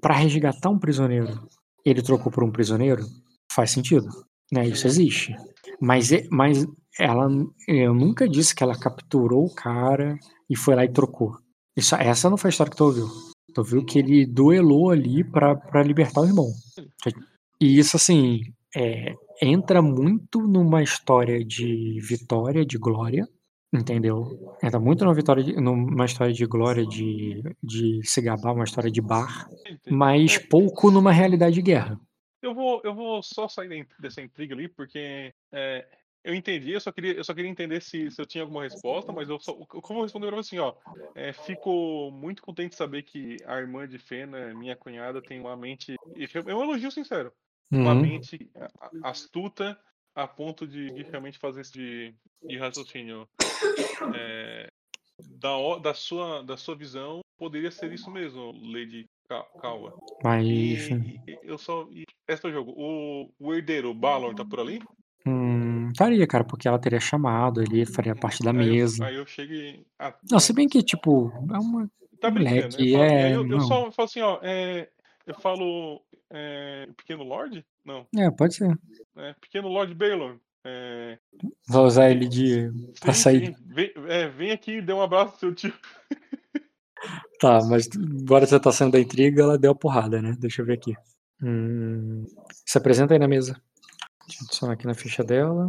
[0.00, 1.48] para resgatar um prisioneiro,
[1.84, 3.06] ele trocou por um prisioneiro,
[3.52, 4.08] faz sentido,
[4.50, 4.66] né?
[4.66, 5.34] Isso existe.
[5.80, 6.66] Mas, é- mas
[6.98, 7.28] ela,
[7.68, 10.18] eu nunca disse que ela capturou o cara
[10.50, 11.36] e foi lá e trocou.
[11.76, 13.06] Isso, essa não foi a história que tu ouviu.
[13.54, 16.46] Tu viu que ele duelou ali pra pra libertar o irmão.
[17.60, 18.40] E isso, assim,
[18.76, 23.26] é, entra muito numa história de vitória, de glória,
[23.72, 24.54] entendeu?
[24.62, 28.90] Entra muito numa, vitória de- numa história de glória, de, de se gabar, uma história
[28.90, 29.48] de bar,
[29.90, 31.98] mas pouco numa realidade de guerra.
[32.42, 35.86] Eu vou, eu vou só sair dessa intriga ali, porque é,
[36.26, 39.12] eu entendi, eu só queria, eu só queria entender se, se eu tinha alguma resposta,
[39.12, 40.74] mas eu só, como eu respondi era assim, ó,
[41.14, 45.56] é, fico muito contente de saber que a irmã de Fena, minha cunhada, tem uma
[45.56, 47.32] mente, é um elogio sincero,
[47.70, 48.00] uma Uhum.
[48.00, 48.50] mente
[49.02, 49.78] astuta
[50.14, 53.28] a ponto de, de realmente fazer esse de, de raciocínio.
[54.14, 54.68] É,
[55.38, 59.06] da, da, sua, da sua visão, poderia ser isso mesmo, Lady
[59.60, 59.94] Calva.
[60.22, 61.86] Mas, E, e eu só.
[61.90, 62.72] E, esse é o jogo.
[62.76, 64.80] O, o herdeiro, o Balor, tá por ali?
[65.96, 69.06] Faria, cara, porque ela teria chamado, ele faria parte da Aí eu, mesa.
[69.06, 69.86] aí eu chego e.
[69.98, 71.90] Ah, Não, se bem que, tipo, é uma.
[72.20, 72.76] tá brincando.
[72.78, 74.38] moleque, Eu, falo, é, eu, eu só falo assim, ó.
[74.42, 74.88] É,
[75.26, 76.02] eu falo.
[76.30, 77.64] É, Pequeno Lorde?
[77.84, 78.06] Não.
[78.16, 78.76] É, pode ser.
[79.16, 80.38] É, Pequeno Lorde Balor.
[80.64, 81.18] É,
[81.68, 82.70] Vai usar ele de.
[83.00, 83.46] pra sim, sair.
[83.46, 83.64] sim.
[83.68, 85.72] Vem, é, vem aqui e dê um abraço pro seu tio.
[87.38, 87.88] Tá, mas
[88.22, 90.34] agora você tá saindo da intriga, ela deu a porrada, né?
[90.40, 90.94] Deixa eu ver aqui.
[91.42, 92.24] Hum,
[92.64, 93.60] se apresenta aí na mesa.
[94.26, 95.68] Deixa eu adicionar aqui na ficha dela.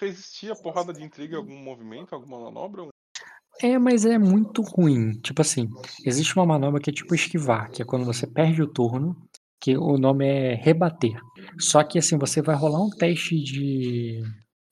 [0.00, 2.86] Resistir a porrada de intriga em algum movimento, alguma manobra?
[3.60, 5.12] É, mas é muito ruim.
[5.20, 5.68] Tipo assim,
[6.04, 9.16] existe uma manobra que é tipo esquivar, que é quando você perde o turno,
[9.60, 11.18] que o nome é rebater.
[11.58, 14.22] Só que assim, você vai rolar um teste de.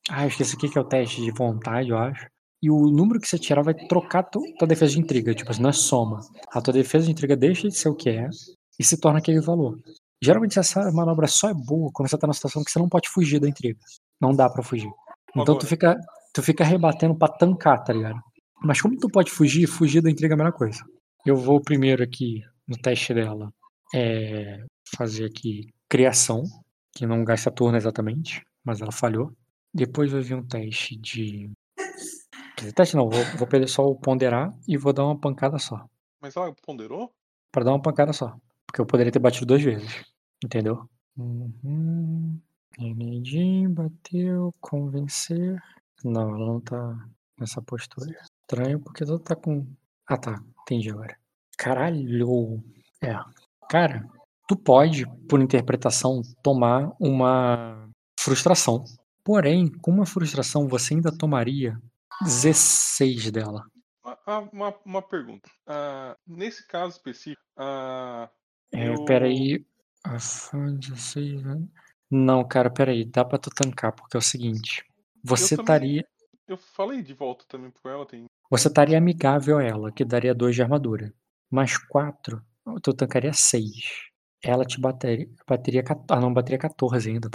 [0.08, 2.26] Ah, eu esqueci o que é o teste de vontade, eu acho.
[2.62, 5.34] E o número que você tirar vai trocar tu- tua defesa de intriga.
[5.34, 6.20] Tipo assim, não é soma.
[6.52, 8.28] A tua defesa de intriga deixa de ser o que é
[8.78, 9.78] e se torna aquele valor.
[10.22, 13.08] Geralmente essa manobra só é boa quando você tá numa situação que você não pode
[13.08, 13.78] fugir da intriga.
[14.20, 14.88] Não dá pra fugir.
[15.42, 15.97] Então tu fica,
[16.32, 18.20] tu fica rebatendo pra tancar, tá ligado?
[18.62, 20.82] Mas como tu pode fugir, fugir da intriga é a melhor coisa.
[21.24, 23.52] Eu vou primeiro aqui no teste dela
[23.94, 24.65] é,
[24.97, 26.42] fazer aqui criação,
[26.92, 29.31] que não gasta turno exatamente, mas ela falhou.
[29.73, 31.50] Depois vai vir um teste de.
[32.56, 35.58] Quer dizer, teste não, vou, vou perder só o ponderar e vou dar uma pancada
[35.58, 35.84] só.
[36.20, 37.12] Mas ela ponderou?
[37.52, 38.34] Pra dar uma pancada só.
[38.66, 40.02] Porque eu poderia ter batido duas vezes.
[40.42, 40.89] Entendeu?
[41.16, 42.40] Uhum.
[42.78, 45.60] Entendi, bateu, convencer.
[46.05, 48.14] Não, ela não tá nessa postura.
[48.42, 49.66] Estranho, porque ela tá com.
[50.06, 51.16] Ah tá, entendi agora.
[51.56, 52.62] Caralho!
[53.02, 53.14] É.
[53.70, 54.06] Cara,
[54.46, 57.88] tu pode, por interpretação, tomar uma
[58.20, 58.84] frustração.
[59.24, 61.80] Porém, com uma frustração, você ainda tomaria
[62.22, 63.64] 16 dela.
[64.05, 65.50] Ah, ah, Uma, uma pergunta.
[65.66, 68.30] Ah, nesse caso específico, ah,
[68.72, 69.05] É, eu...
[69.05, 69.64] peraí.
[70.05, 71.66] A fã 16, né?
[72.10, 73.05] Não, cara, peraí.
[73.05, 74.85] Dá pra tu tancar, porque é o seguinte.
[75.25, 76.07] Você estaria.
[76.47, 78.26] Eu falei de volta também com ela, tem.
[78.51, 81.12] Você estaria amigável a ela, que daria 2 de armadura.
[81.51, 82.41] Mais 4,
[82.83, 83.67] tu tancaria 6.
[84.43, 85.28] Ela te bateria.
[85.47, 85.83] Bateria.
[85.83, 87.28] 14 Ah, não, bateria 14 ainda.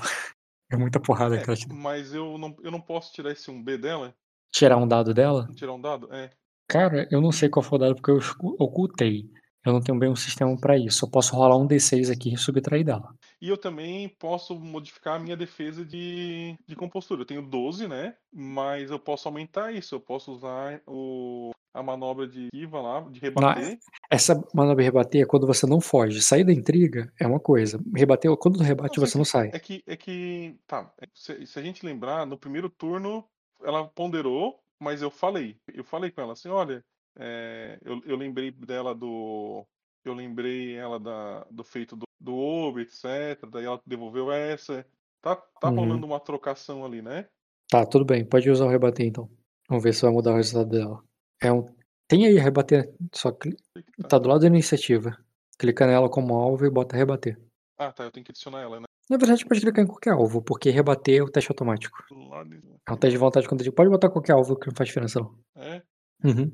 [0.71, 1.75] É muita porrada que ela te dá.
[1.75, 4.15] Mas eu não, eu não posso tirar esse 1B dela?
[4.51, 5.49] Tirar um dado dela?
[5.53, 6.07] Tirar um dado?
[6.13, 6.29] É.
[6.67, 8.19] Cara, eu não sei qual foi o dado porque eu
[8.57, 9.29] ocultei.
[9.65, 11.03] Eu não tenho bem um sistema pra isso.
[11.03, 13.13] Eu posso rolar um D6 aqui e subtrair dela.
[13.41, 17.21] E eu também posso modificar a minha defesa de, de compostura.
[17.21, 18.15] Eu tenho 12, né?
[18.31, 19.95] Mas eu posso aumentar isso.
[19.95, 23.79] Eu posso usar o, a manobra de esquiva lá, de rebater.
[24.09, 26.21] Essa manobra de rebater é quando você não foge.
[26.21, 27.79] Sair da intriga é uma coisa.
[27.95, 29.49] Rebater, quando tu rebate, Não, você não sai.
[29.53, 33.25] É que, é que, tá, é que se, se a gente lembrar, no primeiro turno
[33.63, 36.83] ela ponderou, mas eu falei, eu falei com ela assim, olha,
[37.17, 39.65] é, eu, eu lembrei dela do,
[40.03, 43.03] eu lembrei ela da, do feito do, do ovo, etc,
[43.51, 44.85] daí ela devolveu essa,
[45.21, 45.75] tá, tá Uhum.
[45.75, 47.27] rolando uma trocação ali, né?
[47.69, 48.23] Tá, tudo bem.
[48.25, 49.29] Pode usar o rebater então.
[49.67, 51.03] Vamos ver se vai mudar o resultado dela.
[51.41, 51.65] É um...
[52.07, 52.93] Tem aí rebater.
[53.13, 53.55] Só cli-
[54.01, 54.07] Tá.
[54.09, 55.17] tá do lado da iniciativa.
[55.57, 57.39] Clica nela como alvo e bota rebater.
[57.77, 58.85] Ah, tá, eu tenho que adicionar ela, né?
[59.09, 61.97] Na verdade, pode clicar em qualquer alvo, porque rebater é o teste automático.
[62.29, 62.55] Lado,
[62.87, 63.71] É um teste de vontade contra.
[63.71, 65.35] Pode botar qualquer alvo que não faz diferença, não.
[65.55, 65.81] é,
[66.23, 66.51] Uhum.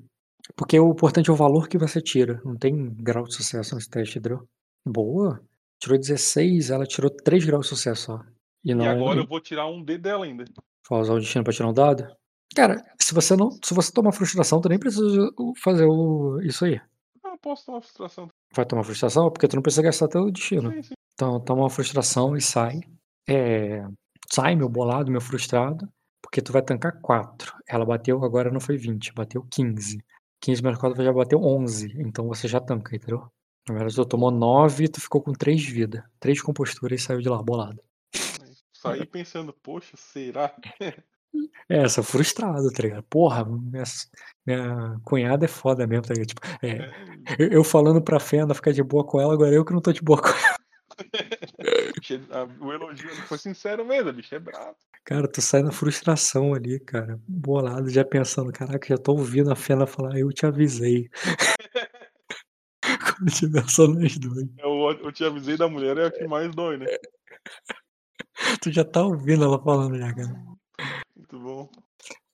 [0.56, 2.40] Porque o importante é o valor que você tira.
[2.46, 4.48] Não tem grau de sucesso nesse teste, entendeu?
[4.86, 5.42] Boa.
[5.80, 8.22] Tirou 16, ela tirou 3 graus de sucesso só.
[8.64, 10.46] E, não e é- agora eu vou tirar um D dela ainda.
[10.90, 12.08] Vai usar o destino pra tirar um dado?
[12.56, 13.52] Cara, se você não.
[13.64, 15.30] Se você tomar frustração, tu nem precisa
[15.62, 16.80] fazer o, isso aí.
[17.24, 18.28] Ah, eu posso tomar frustração.
[18.56, 19.30] Vai tomar frustração?
[19.30, 20.72] Porque tu não precisa gastar teu destino.
[20.72, 20.94] Sim, sim.
[21.14, 22.80] Então toma uma frustração e sai.
[23.28, 23.84] É,
[24.34, 25.88] sai meu bolado, meu frustrado,
[26.22, 27.54] porque tu vai tancar 4.
[27.68, 29.98] Ela bateu, agora não foi 20, bateu 15.
[30.42, 33.28] 15 menos 4 já bateu 11, então você já tanca, entendeu?
[33.68, 36.10] Na verdade, tu tomou 9 tu ficou com 3 de vida.
[36.20, 37.82] 3 de compostura e saiu de lá, bolado.
[38.74, 40.54] Saí pensando, poxa, será?
[41.70, 43.04] É, essa frustrado, tá ligado?
[43.04, 43.84] Porra, minha,
[44.46, 46.30] minha cunhada é foda mesmo, tá ligado?
[46.30, 46.90] Tipo, é,
[47.38, 49.92] eu, eu falando pra Fenda ficar de boa com ela, agora eu que não tô
[49.92, 50.58] de boa com ela.
[52.62, 54.76] O elogio foi sincero mesmo, bicho é brabo.
[55.04, 57.20] Cara, tu sai na frustração ali, cara.
[57.28, 61.10] Bolado, já pensando, caraca, já tô ouvindo a Fenda falar, eu te avisei.
[63.70, 64.48] Só nós dois.
[64.58, 66.86] Eu, eu te avisei da mulher, é o que mais dói, né?
[68.62, 70.34] Tu já tá ouvindo ela falando já, cara.
[71.16, 71.70] Muito bom.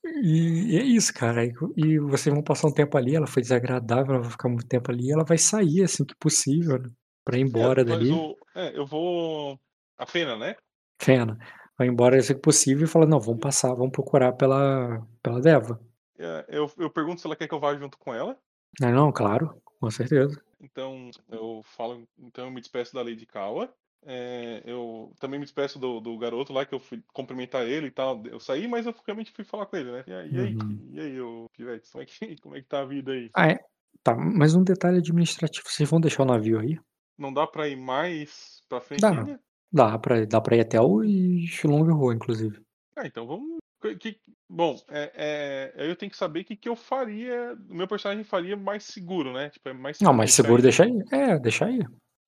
[0.06, 1.46] E, e é isso, cara.
[1.46, 4.68] E, e vocês vão passar um tempo ali, ela foi desagradável, ela vai ficar muito
[4.68, 6.90] tempo ali, e ela vai sair assim que possível, né?
[7.24, 8.12] Pra ir embora É, dali.
[8.12, 9.58] o- é, eu vou.
[9.98, 10.56] A pena, né?
[11.02, 11.38] Fena.
[11.78, 15.80] Vai embora assim que possível e fala, não, vamos passar, vamos procurar pela, pela Deva.
[16.20, 18.38] É, eu, eu pergunto se ela quer que eu vá junto com ela.
[18.80, 20.40] Não, não, claro, com certeza.
[20.64, 23.74] Então eu falo, então eu me despeço da Lady Kawa.
[24.06, 27.92] É, eu também me despeço do, do garoto lá que eu fui cumprimentar ele e
[27.92, 28.26] tal.
[28.26, 30.04] Eu saí, mas eu realmente fui falar com ele, né?
[30.08, 30.90] E aí, e aí, Uhum.
[30.94, 33.30] e aí ô, Pivete, como é, que, como é que tá a vida aí?
[33.36, 33.58] Ah, é?
[34.04, 36.78] Tá, mas um detalhe administrativo, vocês vão deixar o navio aí?
[37.18, 39.12] Não dá pra ir mais pra frente Dá.
[39.16, 39.42] ainda?
[39.72, 41.02] Dá pra, dá pra ir até o
[41.48, 42.62] Shilong Rua, inclusive.
[42.96, 43.53] Ah, então vamos.
[44.00, 44.18] Que-
[44.50, 47.58] bom, é, é, eu tenho que saber o que, que eu faria.
[47.70, 49.50] O meu personagem faria mais seguro, né?
[49.50, 51.04] Tipo, é mais Não, deixar seguro ele- deixa aí.
[51.12, 51.80] É, deixa aí.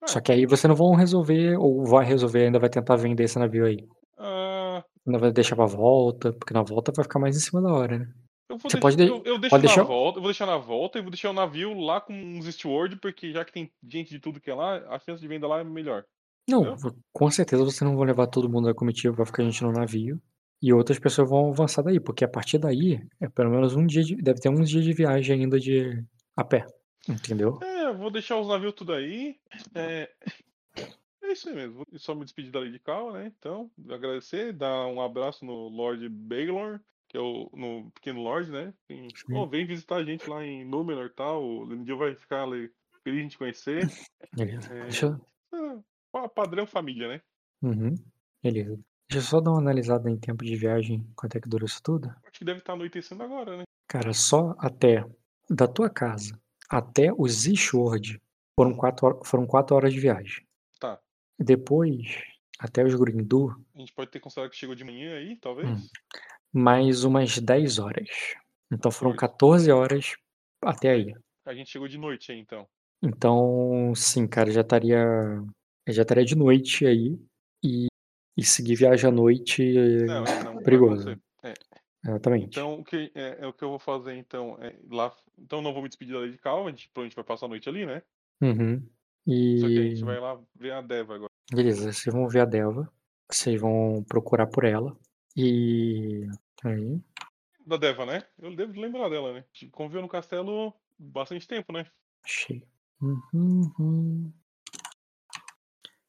[0.01, 3.23] Ah, Só que aí você não vão resolver, ou vai resolver, ainda vai tentar vender
[3.23, 3.77] esse navio aí.
[4.17, 7.71] ah, Ainda vai deixar pra volta, porque na volta vai ficar mais em cima da
[7.73, 8.05] hora, né?
[8.47, 10.45] eu vou Você deixar, pode eu, eu deixo pode na deixar- volta, eu vou deixar
[10.45, 13.71] na volta e vou deixar o navio lá com uns steward, porque já que tem
[13.87, 16.03] gente de tudo que é lá, a chance de venda lá é melhor.
[16.47, 16.95] Não, Entendeu?
[17.11, 20.19] com certeza você não vai levar todo mundo da comitiva, vai ficar gente no navio.
[20.67, 24.01] E outras pessoas vão avançar daí, porque a partir daí é pelo menos um dia
[24.03, 26.03] de, deve ter uns dias de viagem ainda de
[26.35, 26.65] a pé.
[27.07, 27.59] Entendeu?
[27.61, 29.37] É, vou deixar os navios tudo aí.
[29.75, 30.09] É,
[31.21, 31.75] é isso aí mesmo.
[31.75, 33.31] Vou só me despedir da Lady Cal, né?
[33.37, 38.73] Então, agradecer, dar um abraço no Lord Baylor, que é o no Pequeno Lord, né?
[39.27, 41.43] Pô, vem visitar a gente lá em Númenor e tal.
[41.43, 42.71] O Lindil vai ficar ali
[43.03, 43.81] feliz de te conhecer.
[44.35, 44.73] Beleza.
[44.73, 44.81] É.
[44.81, 45.19] Deixa
[45.51, 45.85] eu.
[46.11, 47.21] Pa- padrão família, né?
[47.61, 47.93] Uhum.
[48.41, 48.79] Beleza.
[49.09, 51.81] Deixa eu só dar uma analisada em tempo de viagem, quanto é que dura isso
[51.81, 52.09] tudo.
[52.23, 53.63] Acho que deve estar anoitecendo agora, né?
[53.87, 55.05] Cara, só até
[55.49, 58.21] da tua casa até o Zishword
[58.59, 60.45] foram quatro, foram quatro horas de viagem.
[60.79, 60.99] Tá.
[61.37, 62.23] Depois,
[62.59, 65.69] até os Grindu, A gente pode ter considerado que chegou de manhã aí, talvez.
[65.69, 65.87] Hum.
[66.53, 68.09] mais umas 10 horas.
[68.71, 69.17] Então foram Oi.
[69.17, 70.15] 14 horas
[70.63, 71.13] até aí.
[71.45, 72.67] A gente chegou de noite aí, então.
[73.03, 75.05] Então, sim, cara, já estaria
[75.87, 77.19] já estaria de noite aí
[77.63, 77.85] e,
[78.37, 81.09] e seguir viagem à noite é Não, é, não vai perigoso.
[81.43, 81.53] É.
[82.05, 82.47] Exatamente.
[82.47, 85.15] Então, o que, é, é o que eu vou fazer, então, é lá.
[85.37, 87.67] Então, não vou me despedir da Lady Cal, a gente provavelmente vai passar a noite
[87.67, 88.01] ali, né?
[88.41, 88.79] Uhum.
[89.57, 91.31] Só que a E gente vai lá ver a Deva agora.
[91.51, 92.91] beleza, vocês vão ver a Delva,
[93.31, 94.95] vocês vão procurar por ela
[95.35, 96.27] e
[96.63, 97.01] aí,
[97.65, 98.23] Da Deva, né?
[98.37, 99.39] Eu devo lembrar dela, né?
[99.39, 101.85] A gente conviveu no castelo bastante tempo, né?
[102.23, 102.63] achei.
[103.01, 104.31] Uhum.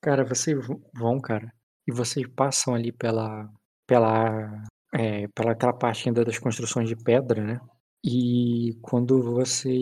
[0.00, 0.56] Cara, vocês
[0.94, 1.52] vão, cara,
[1.86, 3.50] e vocês passam ali pela
[3.86, 7.60] pela é, pela aquela parte ainda das construções de pedra, né?
[8.04, 9.72] E quando vocês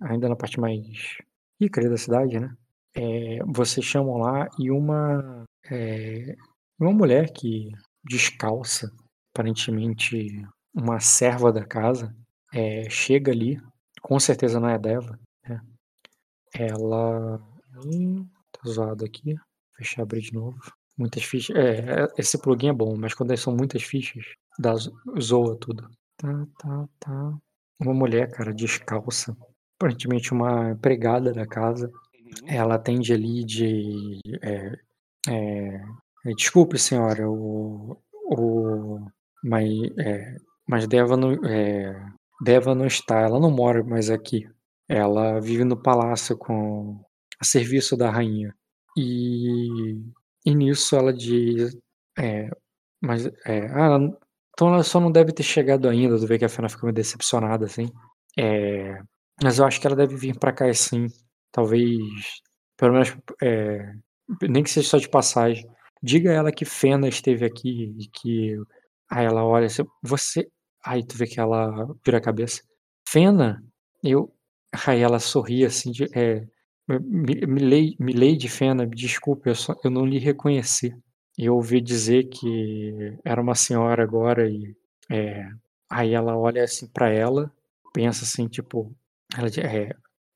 [0.00, 1.18] ainda na parte mais
[1.60, 2.54] ali da cidade, né?
[2.94, 6.34] É, vocês chamam lá e uma é,
[6.78, 7.70] uma mulher que
[8.04, 8.90] descalça,
[9.34, 10.42] aparentemente
[10.74, 12.14] uma serva da casa,
[12.52, 13.60] é, chega ali,
[14.02, 15.60] com certeza não é a Deva, né?
[16.54, 17.40] Ela.
[17.84, 19.36] Ih, tá zoado aqui.
[19.76, 20.58] Fechar abrir de novo.
[21.00, 21.56] Muitas fichas.
[21.56, 24.24] É, é- esse plugin é bom, mas quando são muitas fichas,
[24.58, 25.88] dá, zo- zoa tudo.
[26.18, 27.38] Tá, tá, tá.
[27.80, 29.36] Uma mulher, cara, descalça.
[29.78, 31.88] Aparentemente uma empregada da casa.
[31.88, 32.48] Uhum.
[32.48, 34.20] Ela atende ali de.
[34.42, 34.72] é,
[35.28, 35.82] é,
[36.26, 37.96] é, desculpe, senhora, o.
[38.14, 39.06] o
[39.42, 40.36] mas, é,
[40.68, 41.98] mas Deva não, é,
[42.42, 44.46] Deva não está, ela não mora mais aqui.
[44.88, 47.00] Ela vive no palácio com
[47.40, 48.54] a serviço da rainha.
[48.98, 49.96] E,
[50.44, 51.76] e nisso ela diz.
[52.18, 52.48] É,
[53.02, 53.26] mas.
[53.46, 54.18] É, ah, ela-
[54.54, 56.18] então ela só não deve ter chegado ainda.
[56.18, 57.90] Tu vê que a Fena ficou meio decepcionada, assim.
[58.38, 59.00] É,
[59.42, 61.08] mas eu acho que ela deve vir pra cá sim.
[61.52, 62.00] Talvez.
[62.76, 63.16] Pelo menos.
[63.42, 63.92] é,
[64.42, 65.66] nem que seja só de passagem.
[66.02, 68.56] Diga a ela que Fena esteve aqui e que.
[69.10, 69.84] Aí ela olha assim.
[70.02, 70.48] Você.
[70.84, 72.62] Aí tu vê que ela vira a cabeça.
[73.08, 73.62] Fena?
[74.04, 74.32] Eu.
[74.86, 75.90] Aí ela sorri assim.
[75.92, 76.46] De, é,
[76.90, 80.94] Mi- Mi- Milei- Milady Fena, desculpe, eu, só- eu não lhe reconheci.
[81.38, 84.74] eu ouvi dizer que era uma senhora agora e
[85.10, 85.46] é,
[85.88, 87.50] aí ela olha assim para ela,
[87.94, 88.94] pensa assim, tipo,
[89.36, 89.90] ela diz, é,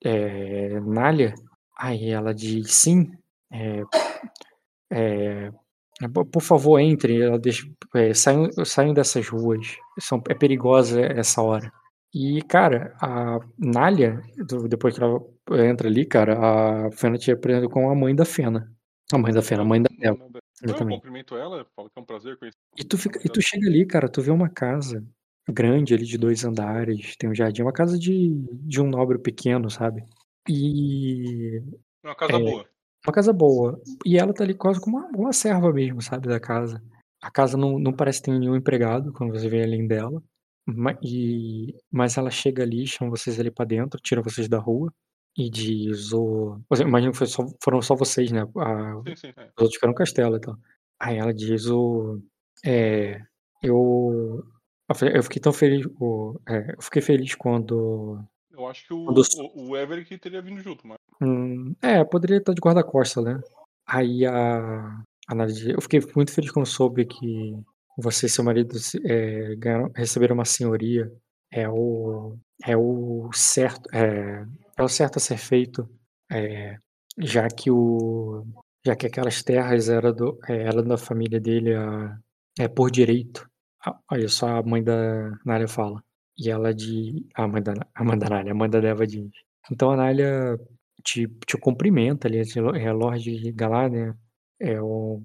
[0.04, 1.34] é, Nália?
[1.78, 3.12] Aí ela diz, sim,
[3.52, 3.82] é,
[4.90, 5.50] é,
[6.32, 11.72] por favor, entre, ela deixa, é, saiam, saiam dessas ruas, são, é perigosa essa hora.
[12.14, 14.20] E, cara, a Nália,
[14.68, 15.20] depois que ela
[15.52, 18.72] entra ali, cara, a Fena te apresenta com a mãe da Fena.
[19.12, 20.18] A mãe da Fena, a mãe da Ela.
[20.62, 22.56] Eu cumprimento ela, falo que é um prazer conhecer.
[22.78, 25.04] E tu, fica, e tu chega ali, cara, tu vê uma casa
[25.48, 28.32] grande ali de dois andares, tem um jardim, uma casa de,
[28.62, 30.04] de um nobre pequeno, sabe?
[30.48, 31.60] E.
[32.02, 32.66] Uma casa é, boa.
[33.06, 33.82] Uma casa boa.
[34.06, 36.82] E ela tá ali quase como uma, uma serva mesmo, sabe, da casa.
[37.20, 40.22] A casa não, não parece ter nenhum empregado quando você vê além dela.
[40.66, 44.90] Mas, e, mas ela chega ali, chama vocês ali para dentro, tira vocês da rua
[45.36, 46.60] e diz o.
[46.80, 48.42] Imagina que só, foram só vocês, né?
[48.56, 49.44] A, sim, sim, é.
[49.56, 50.56] Os outros ficaram no castelo e tal.
[51.00, 52.20] Aí ela diz o.
[52.64, 53.20] É,
[53.62, 54.44] eu.
[54.88, 55.86] Eu fiquei tão feliz.
[55.98, 58.22] O, é, eu fiquei feliz quando.
[58.50, 59.22] Eu acho que o, quando...
[59.54, 60.98] o, o Everick teria vindo junto, mas.
[61.20, 63.40] Hum, é, poderia estar de guarda-costas, né?
[63.86, 65.02] Aí a.
[65.28, 65.34] a
[65.66, 67.56] eu fiquei muito feliz quando soube que
[67.96, 71.10] você e seu marido é, ganharam, receberam uma senhoria,
[71.50, 74.44] é o, é o certo, é,
[74.76, 75.88] é o certo a ser feito,
[76.30, 76.78] é,
[77.18, 78.44] já que o,
[78.84, 82.18] já que aquelas terras eram do, é, era da família dele a,
[82.58, 83.48] é por direito.
[84.10, 86.02] Olha só a mãe da Nália fala.
[86.38, 87.26] E ela de.
[87.34, 89.30] A mãe da, a mãe da Nália, a mãe da Deva diz.
[89.70, 90.58] Então a Nália
[91.02, 94.16] te, te cumprimenta ali, é Lorde Galar, né?
[94.58, 95.24] É um,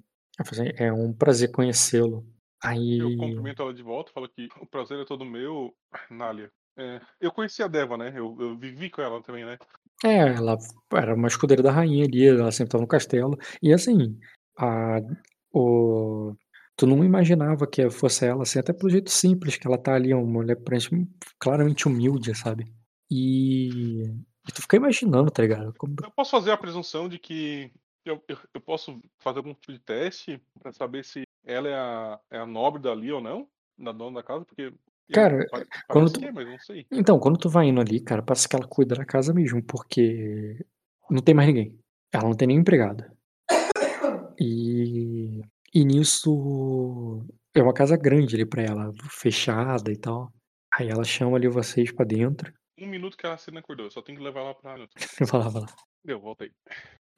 [0.77, 2.25] é um prazer conhecê-lo.
[2.61, 2.99] Aí...
[2.99, 5.73] Eu cumprimento ela de volta, falo que o prazer é todo meu,
[6.11, 6.51] Nália.
[6.77, 8.13] É, eu conheci a Deva, né?
[8.15, 9.57] Eu, eu, vivi com ela também, né?
[10.03, 10.57] É, ela
[10.93, 13.37] era uma escudeira da rainha ali, ela sempre estava no castelo.
[13.61, 14.17] E assim,
[14.57, 14.99] a,
[15.51, 16.33] o,
[16.75, 20.13] tu não imaginava que fosse ela, assim, até pelo jeito simples que ela tá ali,
[20.13, 20.57] uma mulher
[21.37, 22.73] claramente humilde, sabe?
[23.11, 24.03] E,
[24.47, 25.73] e tu fica imaginando, tá ligado?
[25.77, 25.95] Como...
[26.01, 27.71] Eu posso fazer a presunção de que
[28.05, 32.19] eu, eu, eu posso fazer algum tipo de teste para saber se ela é a,
[32.31, 33.47] é a nobre dali ou não?
[33.77, 34.73] Da dona da casa, porque.
[35.11, 35.45] Cara,
[35.87, 36.23] quando tu...
[36.23, 36.57] É, não.
[36.91, 40.63] Então, quando tu vai indo ali, cara, parece que ela cuida da casa mesmo, porque
[41.09, 41.77] não tem mais ninguém.
[42.11, 43.03] Ela não tem nem empregado.
[44.39, 45.41] E,
[45.73, 50.31] e nisso é uma casa grande ali pra ela, fechada e tal.
[50.73, 52.53] Aí ela chama ali vocês pra dentro.
[52.79, 54.75] Um minuto que a cena acordou, eu só tenho que levar ela pra.
[55.31, 55.67] vai lá, vai lá.
[56.05, 56.51] Deu, volta aí.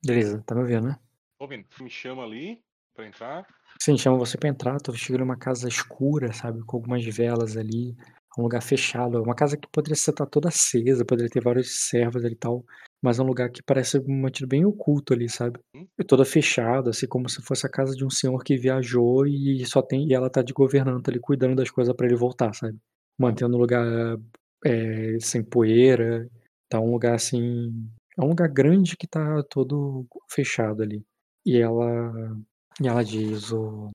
[0.03, 0.99] Beleza, tá me ouvindo, né?
[1.37, 1.67] Tô ouvindo.
[1.79, 2.63] Me chama ali
[2.95, 3.47] pra entrar.
[3.79, 7.95] Sim, chama você pra entrar, tu chega numa casa escura, sabe, com algumas velas ali,
[8.37, 12.23] um lugar fechado, uma casa que poderia estar tá toda acesa, poderia ter vários servos
[12.23, 12.63] ali e tal,
[13.01, 15.59] mas é um lugar que parece mantido bem oculto ali, sabe?
[15.75, 15.87] Hum.
[15.99, 19.65] E toda fechada, assim como se fosse a casa de um senhor que viajou e
[19.65, 22.77] só tem e ela tá de governanta ali cuidando das coisas para ele voltar, sabe?
[23.19, 24.17] Mantendo o lugar
[24.65, 26.27] é, sem poeira,
[26.69, 31.03] tá um lugar assim, é um lugar grande que tá todo fechado ali.
[31.45, 32.35] E ela
[32.81, 33.89] e ela diz o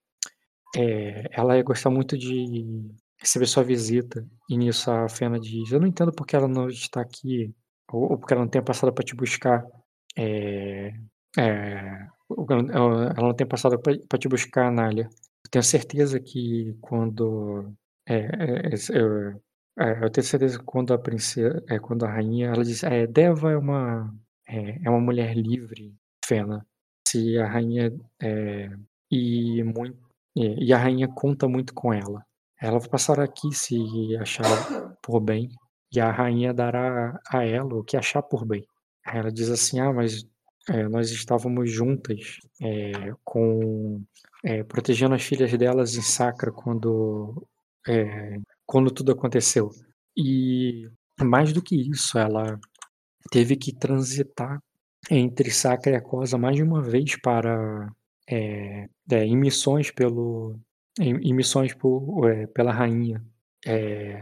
[0.76, 2.90] eh, ela ia gostar muito de
[3.20, 4.26] receber sua visita.
[4.50, 7.54] E nisso a Fena diz: "Eu não entendo porque ela não está aqui,
[7.92, 9.64] ou ou porque ela não tem passado para te buscar,
[10.16, 10.92] eh
[11.38, 12.08] eh,
[12.50, 15.04] ela não tem passado para te buscar, Nália.
[15.44, 17.72] Eu tenho certeza que quando,
[18.08, 18.28] eh
[18.72, 18.74] eh
[19.80, 23.06] eh, eu tenho certeza que quando a princesa eh, quando a rainha ela diz: "Eh,
[23.08, 24.14] Deva é uma
[24.48, 25.94] é é uma mulher livre,
[26.26, 26.66] Fena
[27.06, 28.70] se a rainha é,
[29.10, 29.98] e, muito,
[30.36, 32.24] é, e a rainha conta muito com ela.
[32.60, 33.76] Ela vai passar aqui se
[34.16, 35.48] achar por bem,
[35.92, 38.66] e a rainha dará a ela o que achar por bem.
[39.06, 40.26] Ela diz assim: Ah, mas
[40.68, 44.02] é, nós estávamos juntas é, com
[44.44, 47.46] é, protegendo as filhas delas em Sacra quando
[47.86, 49.70] é, quando tudo aconteceu.
[50.16, 50.88] E
[51.22, 52.58] mais do que isso, ela
[53.30, 54.60] teve que transitar
[55.10, 57.88] entre Sacra e Aquosa mais de uma vez para
[58.28, 60.58] é, é, em missões pelo
[60.98, 63.24] em, em missões por, é, pela rainha.
[63.64, 64.20] É,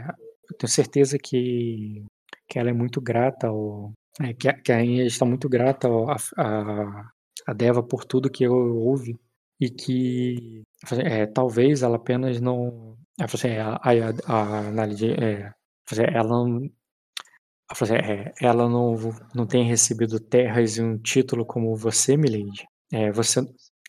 [0.50, 2.04] eu tenho certeza que,
[2.48, 5.88] que ela é muito grata ao, é, que, a, que, a, rainha está muito grata
[5.88, 7.10] ao, a, a,
[7.46, 9.16] a Deva por tudo que houve
[9.60, 10.62] e que
[11.04, 13.90] é, talvez ela apenas não assim, a, a,
[14.26, 14.86] a, a,
[16.12, 16.44] ela
[17.80, 18.96] não é, ela não,
[19.34, 22.66] não tem recebido terras e um título como você, Milady.
[22.92, 23.40] É, você,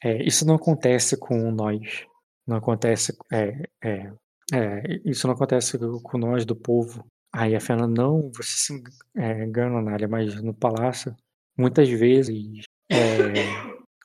[0.04, 2.06] é, isso não acontece com nós.
[2.48, 3.16] Não acontece.
[3.32, 4.12] É, é,
[4.54, 7.06] é, isso não acontece com nós do povo.
[7.34, 8.84] Aí a Fena, não, você se
[9.18, 11.16] é, engana, Nália, mas no palácio,
[11.58, 12.64] muitas vezes,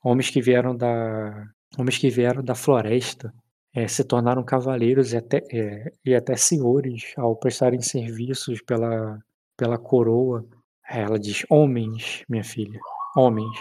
[0.03, 1.47] homens que vieram da,
[1.79, 3.33] homens que vieram da floresta,
[3.75, 9.19] eh, se tornaram cavaleiros e até, eh, e até senhores ao prestarem serviços pela
[9.61, 10.47] pela coroa.
[10.91, 12.81] Ela diz: "Homens, minha filha,
[13.17, 13.59] homens".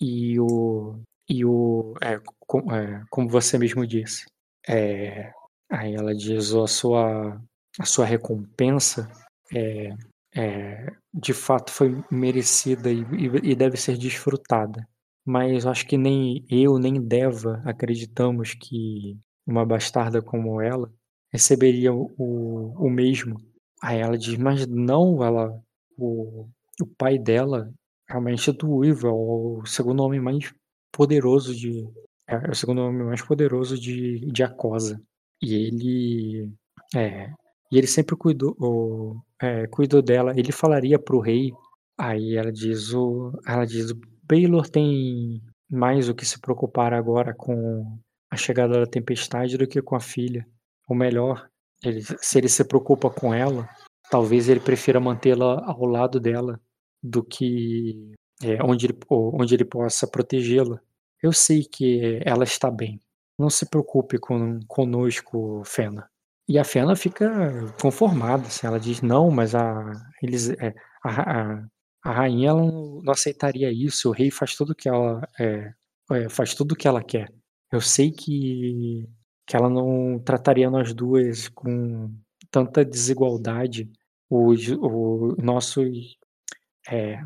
[0.00, 1.00] E o
[1.30, 4.26] e o é, co é, como você mesmo disse,
[4.68, 5.32] eh,
[5.70, 7.40] aí ela diz: "A sua
[7.80, 9.08] a sua recompensa,
[9.54, 9.90] eh
[10.36, 13.02] eh, de fato foi merecida e
[13.52, 14.86] e deve ser desfrutada.
[15.26, 20.92] Mas acho que nem eu, nem Deva acreditamos que uma bastarda como ela
[21.32, 22.06] receberia o
[22.86, 23.36] o mesmo".
[23.82, 25.50] Aí ela diz: "Mas não, ela
[25.98, 26.48] o
[26.80, 27.72] o pai dela
[28.08, 30.52] realmente do Weevil, é o segundo homem mais
[30.92, 31.88] poderoso de
[32.28, 35.00] é, o segundo homem mais poderoso de de Acosa.
[35.42, 36.50] E ele
[36.94, 37.30] é,
[37.72, 41.52] e ele sempre cuidou o é, cuidou dela, ele falaria para o rei"
[41.98, 47.34] aí ela diz o ela diz: "O Baylor tem mais o que se preocupar agora
[47.34, 47.98] com
[48.30, 50.46] a chegada da tempestade do que com a filha.
[50.88, 51.48] Ou melhor,
[51.84, 53.68] ele se ele se preocupa com ela,
[54.10, 56.60] talvez ele prefira mantê-la ao lado dela
[57.02, 60.80] do que, eh, onde ele onde ele possa protegê-la.
[61.22, 63.00] Eu sei que ela está bem.
[63.38, 66.08] Não se preocupe com conosco, Fena".
[66.48, 67.28] E a Fena fica
[67.80, 70.74] conformada, assim, ela diz: "Não, mas a eles, eh,
[71.04, 71.66] a a
[72.04, 75.72] a rainha ela não aceitaria isso, o rei faz tudo que ela, eh
[76.12, 77.32] eh, faz tudo o que ela quer.
[77.72, 79.08] Eu sei que
[79.46, 82.12] que ela não trataria nós 2 com
[82.50, 83.90] tanta desigualdade,
[84.30, 86.16] os o nossos,
[86.90, 87.20] eh,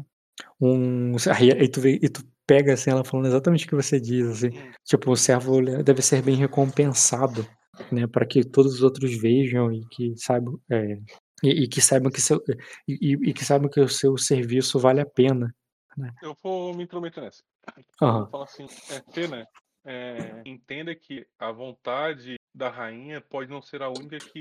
[0.61, 1.27] uns"
[1.67, 4.51] aí tu e tu pega, assim, ela falando exatamente o que você diz, assim,
[4.85, 7.51] tipo: "O servo deve ser bem recompensado,
[7.93, 10.99] né, para que todos os outros vejam e que saibam, eh,
[11.45, 12.41] e e que saibam que seu
[12.89, 15.55] e e que saibam que o seu serviço vale a pena",
[15.99, 16.13] né.
[16.21, 17.43] Eu vou me intrometer nessa.
[18.15, 18.31] Eu Aham.
[18.31, 19.47] falar assim: "Eh, Fena,
[19.85, 24.41] eh, entenda que a vontade da rainha pode não ser a única que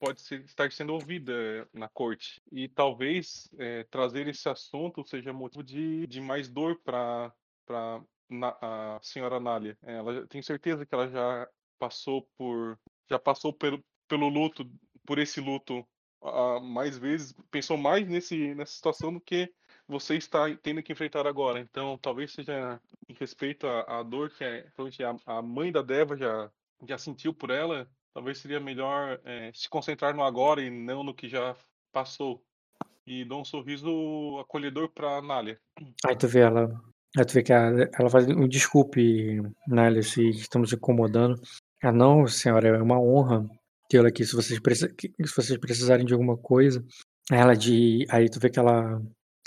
[0.00, 2.40] pode ser estar sendo ouvida na corte.
[2.52, 7.32] E talvez, eh, trazer esse assunto seja motivo de de mais dor na
[8.60, 9.76] a senhora Nália.
[9.82, 11.48] Ela tenho certeza que ela já
[11.78, 14.70] passou por já passou pelo pelo luto
[15.06, 15.86] por esse luto,
[16.22, 19.50] ah, mais vezes, pensou mais nesse nessa situação do que
[19.88, 21.60] você está tendo que enfrentar agora.
[21.60, 24.44] Então talvez seja em respeito à à dor que,
[24.76, 26.50] provavelmente a a mãe da Deva já
[26.88, 31.14] já sentiu por ela, talvez seria melhor, eh, se concentrar no agora e não no
[31.14, 31.56] que já
[31.92, 32.44] passou".
[33.06, 35.60] E dou um sorriso acolhedor pra Nália.
[36.06, 36.68] Aí tu vê ela
[37.16, 41.40] aí tu vê que a ela faz: "Me desculpe, Nália, se estamos incomodando".
[41.82, 43.46] "Ah não, senhora, é uma honra
[43.88, 46.84] tê-la aqui, se vocês se vocês precisarem de alguma coisa".
[47.30, 49.00] Ela di aí tu vê que ela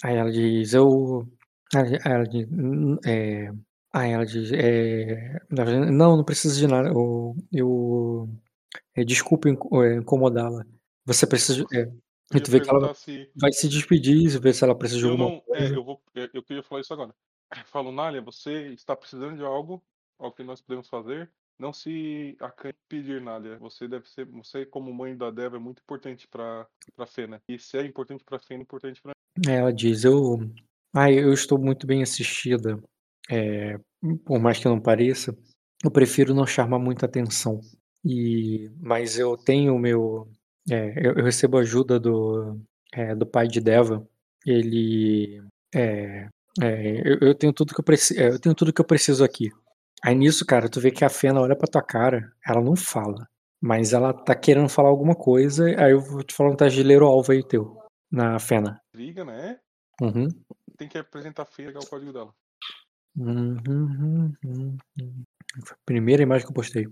[0.03, 1.27] aí ela diz: "Eu"
[1.75, 3.51] aí ela diz: "N eh",
[3.93, 4.51] aí ela diz,
[5.65, 8.29] verdade: "Não, não precisa de nada, eu eu
[8.95, 10.65] eh, desculpe eh, incomodá-la.
[11.05, 11.91] Você precisa de" é.
[12.35, 15.29] E tu vê que ela se vai se despedir, ver se ela precisa de alguma
[15.29, 15.75] não é, coisa.
[15.75, 17.13] eu vou eh, eu queria falar isso agora.
[17.67, 19.83] Falo: "Nália, você está precisando de algo,
[20.19, 23.57] algo que nós podemos fazer, não se acanhe pedir, Nália.
[23.59, 27.41] Você deve ser você como mãe da Deva é muito importante pra pra Fena.
[27.47, 30.39] E se é importante pra Fena, é importante pra" Aí ela diz: "Eu
[30.93, 32.79] ai, eu estou muito bem assistida,
[33.31, 33.79] eh,
[34.25, 35.35] por mais que não pareça,
[35.83, 37.59] eu prefiro não chamar muita atenção.
[38.05, 40.27] E mas eu tenho o meu
[40.71, 42.59] eh, eu eu recebo ajuda do,
[42.93, 44.07] eh, do pai de Deva,
[44.45, 45.41] ele,
[45.75, 46.27] eh
[46.61, 49.23] eh, eu eu tenho tudo que eu preci eh, eu tenho tudo que eu preciso
[49.23, 49.49] aqui".
[50.03, 53.27] Aí nisso, cara, tu vê que a Fena olha pra tua cara, ela não fala,
[53.61, 56.83] mas ela tá querendo falar alguma coisa, aí eu vou te falar um teste de
[56.87, 57.77] ler o alvo aí teu,
[58.11, 58.79] na Fena.
[59.01, 59.59] Intriga, né.
[59.99, 60.27] Uhum.
[60.77, 62.33] Tem que apresentar a Fena e pegar o código dela.
[63.17, 64.77] Uhum, uhum.
[65.65, 66.87] Foi a primeira imagem que eu postei.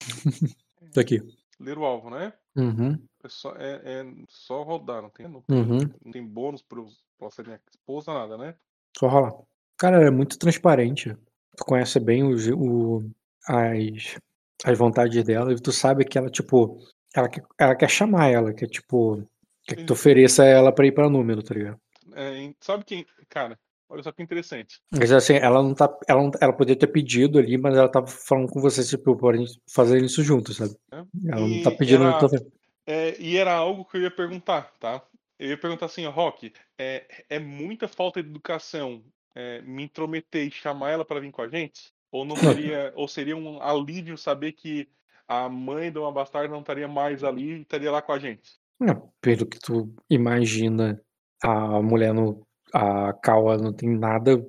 [0.92, 1.20] Tá aqui.
[1.60, 2.32] Ler o alvo, né.
[2.56, 3.00] Uhum.
[3.22, 5.78] É só é é só rodar, não tem não Uhum.
[6.04, 8.56] não tem bônus para os pra ser minha esposa, nada, né.
[8.98, 9.34] Só rolar.
[9.76, 11.16] Cara, ela é muito transparente.
[11.56, 13.08] Tu conhece bem os o
[13.46, 14.18] as
[14.64, 16.80] as vontades dela e tu sabe que ela, tipo,
[17.14, 19.22] ela quer ela quer chamar ela, quer tipo,
[19.64, 21.78] quer que tu ofereça ela pra ir pra Númenor, tá ligado.
[22.14, 23.58] É, sabe quem cara,
[23.88, 24.80] olha só que interessante.
[24.90, 28.06] Mas assim, ela não tá ela não ela podia ter pedido ali, mas ela estava
[28.06, 30.74] falando com você, tipo, pra gente fazer isso junto, sabe.
[30.92, 31.06] Né.
[31.28, 32.28] Ela não tá pedindo era tua
[32.86, 35.02] eh, e era algo que eu ia perguntar, tá.
[35.38, 39.02] Eu ia perguntar assim: "Rock, é é muita falta de educação,
[39.34, 41.92] eh, me intrometer e chamar ela pra vir com a gente?
[42.10, 42.34] Ou não
[42.68, 44.88] seria ou seria um alívio saber que
[45.28, 48.59] a mãe de uma bastarda não estaria mais ali e estaria lá com a gente?"
[48.80, 51.00] Não, pelo que tu imagina,
[51.42, 52.42] a mulher não
[52.72, 54.40] a Kawa não tem nada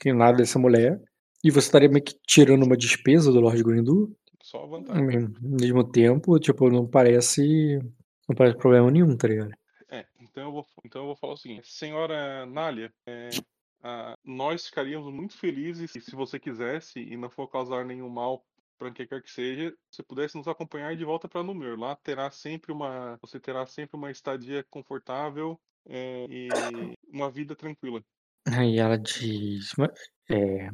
[0.00, 1.00] que nada dessa mulher,
[1.44, 4.16] E você estaria meio que tirando uma despesa do Lord Grindu?
[4.42, 5.02] Só a vantagem.
[5.02, 7.78] Ao mesmo tempo, tipo, não parece.
[8.28, 9.52] Não parece problema nenhum, tá ligado?
[9.88, 13.30] É, então eu vou, então eu vou falar o seguinte, senhora Nália, é,
[13.82, 18.44] ah, nós ficaríamos muito felizes se você quisesse e não for causar nenhum mal
[18.78, 21.78] para quem quer que seja, você pudesse nos acompanhar de volta para Número.
[21.78, 28.02] Lá terá sempre uma, você terá sempre uma estadia confortável é, e uma vida tranquila.
[28.46, 29.72] Aí ela diz.
[29.78, 29.90] "Mas,
[30.28, 30.68] É,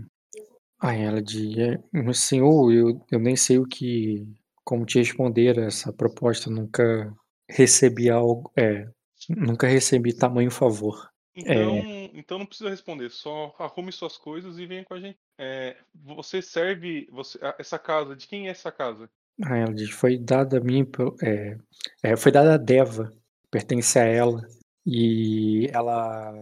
[0.81, 4.26] aí ela diz, "É, senhor, eu, eu nem sei o que.
[4.64, 6.50] Como te responder essa proposta.
[6.50, 7.12] Nunca
[7.50, 8.50] recebi algo.
[8.56, 8.86] É,
[9.28, 11.10] nunca recebi tamanho favor.
[11.34, 11.78] Então,
[12.14, 15.18] então não precisa responder, só arrume suas coisas e venha com a gente.
[15.38, 19.08] É, você serve, você, essa casa, de quem é essa casa?
[19.44, 20.86] Aí ela diz, foi dada a mim,
[21.22, 21.56] é,
[22.02, 23.12] é, foi dada a Deva,
[23.50, 24.46] pertence a ela.
[24.84, 26.32] E ela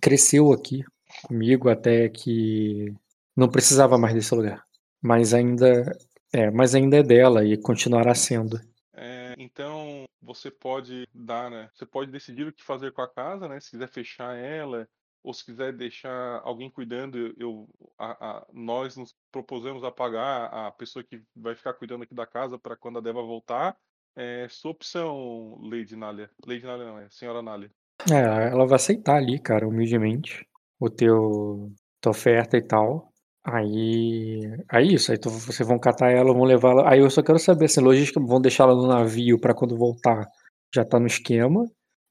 [0.00, 0.84] cresceu aqui
[1.24, 2.92] comigo até que
[3.36, 4.64] não precisava mais desse lugar.
[5.02, 5.96] Mas ainda
[6.32, 8.60] é, mas ainda é dela e continuará sendo.
[8.92, 11.70] É, então você pode dar, né?
[11.74, 13.60] Você pode decidir o que fazer com a casa, né?
[13.60, 14.88] Se quiser fechar ela
[15.26, 20.70] ou se quiser deixar alguém cuidando, eu, a- a- nós nos propusemos a pagar a
[20.70, 23.76] pessoa que vai ficar cuidando aqui da casa para quando a Deva voltar.
[24.14, 26.30] É sua opção, Lady Nália.
[26.46, 27.68] Lady Nália não, é Senhora Nália.
[28.08, 30.46] É, ela vai aceitar ali, cara, humildemente,
[30.78, 33.12] o teu tua oferta e tal.
[33.44, 36.88] Aí, aí isso, aí tu, vocês vão catar ela, vão levar ela.
[36.92, 40.24] Aí eu só quero saber, assim, logística, vão deixar ela no navio pra quando voltar
[40.72, 41.64] já tá no esquema,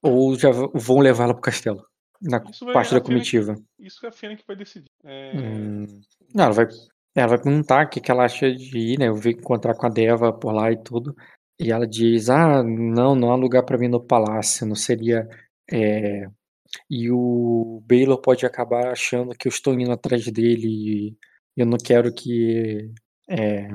[0.03, 1.81] ou já vão levar ela pro castelo,
[2.25, 3.55] na Isso parte a da Fênix- comitiva.
[3.79, 4.89] Isso é a Fênix que vai decidir.
[5.03, 5.85] É, Hum,
[6.33, 6.67] não, ela vai,
[7.15, 9.07] ela vai perguntar o que, que ela acha de ir, né?
[9.07, 11.15] Eu vi encontrar com a Deva por lá e tudo.
[11.59, 15.27] E ela diz: Ah, não, não há lugar pra mim no palácio, não seria.
[15.71, 16.27] é,
[16.89, 21.17] E o Baylor pode acabar achando que eu estou indo atrás dele e
[21.55, 22.91] eu não quero que.
[23.29, 23.69] É,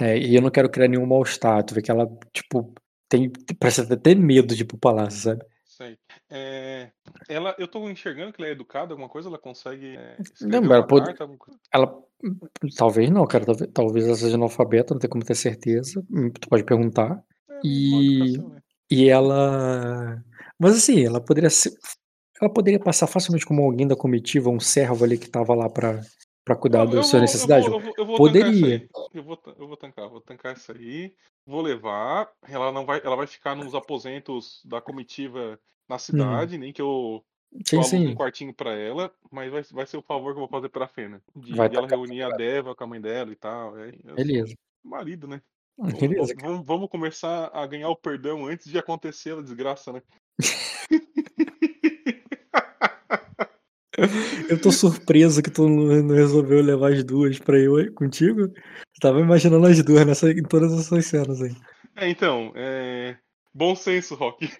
[0.00, 1.62] é, e eu não quero criar nenhum mal-estar.
[1.64, 2.72] Tu vê que ela, tipo,
[3.08, 3.30] tem,
[3.60, 5.44] parece até ter medo de ir pro palácio, sabe?
[5.82, 5.98] Sei.
[6.30, 6.90] É,
[7.28, 10.86] ela, eu tô enxergando que ela é educada, alguma coisa, ela consegue é, Não, ela
[10.86, 11.28] pode- carta?
[11.72, 11.98] Ela.
[12.76, 13.44] Talvez não, cara.
[13.44, 16.04] Talvez, talvez ela seja analfabeta, não tem como ter certeza.
[16.10, 17.22] Hum, Tu pode perguntar.
[17.50, 18.62] É, E- né?
[18.90, 20.22] E ela.
[20.58, 21.72] Mas assim, ela poderia ser.
[22.40, 26.00] Ela poderia passar facilmente como alguém da comitiva, um servo ali que tava lá pra,
[26.44, 27.66] pra cuidar da sua necessidade.
[27.66, 28.88] Eu vou, eu vou, eu vou Poderia.
[29.12, 31.14] Eu vou, eu vou tancar, vou tancar isso aí.
[31.46, 32.30] Vou levar.
[32.48, 37.22] Ela não vai, ela vai ficar nos aposentos da comitiva na cidade, nem que eu,
[37.66, 38.14] Sim, alugue um sim.
[38.14, 41.20] quartinho pra ela, mas vai, vai ser o favor que eu vou fazer pra Fena.
[41.36, 43.76] De, Vai de ela reunir a Deva com a mãe dela e tal.
[43.78, 44.54] É, eu sou Beleza.
[44.82, 45.42] marido, né?
[46.00, 46.32] Beleza.
[46.36, 50.02] Vamos, vamos- vamos começar a ganhar o perdão antes de acontecer a desgraça, né?
[54.48, 58.40] Eu tô surpreso que tu não resolveu levar as duas pra eu aí contigo.
[58.42, 58.52] Eu
[59.00, 61.54] tava imaginando as duas nessa, em todas essas cenas aí.
[61.96, 63.16] É, então, é...
[63.52, 64.48] bom senso, Rock.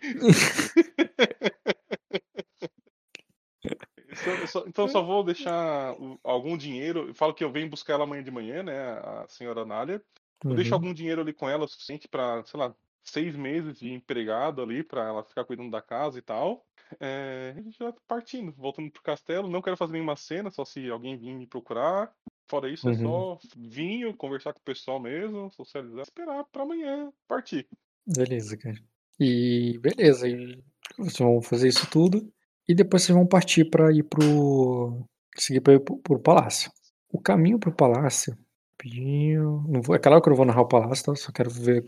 [4.14, 7.08] Só- só- então só vou deixar algum dinheiro.
[7.08, 8.78] Eu falo que eu venho buscar ela amanhã de manhã, né?
[8.78, 10.02] A senhora Nália.
[10.44, 10.74] Eu deixo Uhum.
[10.74, 12.74] algum dinheiro ali com ela, o suficiente pra, sei lá,
[13.04, 16.64] seis meses de empregado ali, pra ela ficar cuidando da casa e tal.
[17.00, 19.48] É, a gente vai partindo, voltando pro castelo.
[19.48, 22.12] Não quero fazer nenhuma cena, só se alguém vir me procurar.
[22.48, 22.98] Fora isso, é Uhum.
[22.98, 27.66] só vinho, conversar com o pessoal mesmo, socializar, esperar pra amanhã partir.
[28.06, 28.76] Beleza, cara.
[29.18, 30.62] E beleza, e
[30.98, 32.30] vocês vão fazer isso tudo.
[32.68, 35.02] E depois vocês vão partir pra ir pro.
[35.36, 36.70] seguir pra ir pro, pro palácio.
[37.10, 38.36] O caminho pro palácio.
[38.72, 41.14] rapidinho, Não vou, é claro que eu não vou narrar o palácio, tá?
[41.14, 41.84] Só quero ver.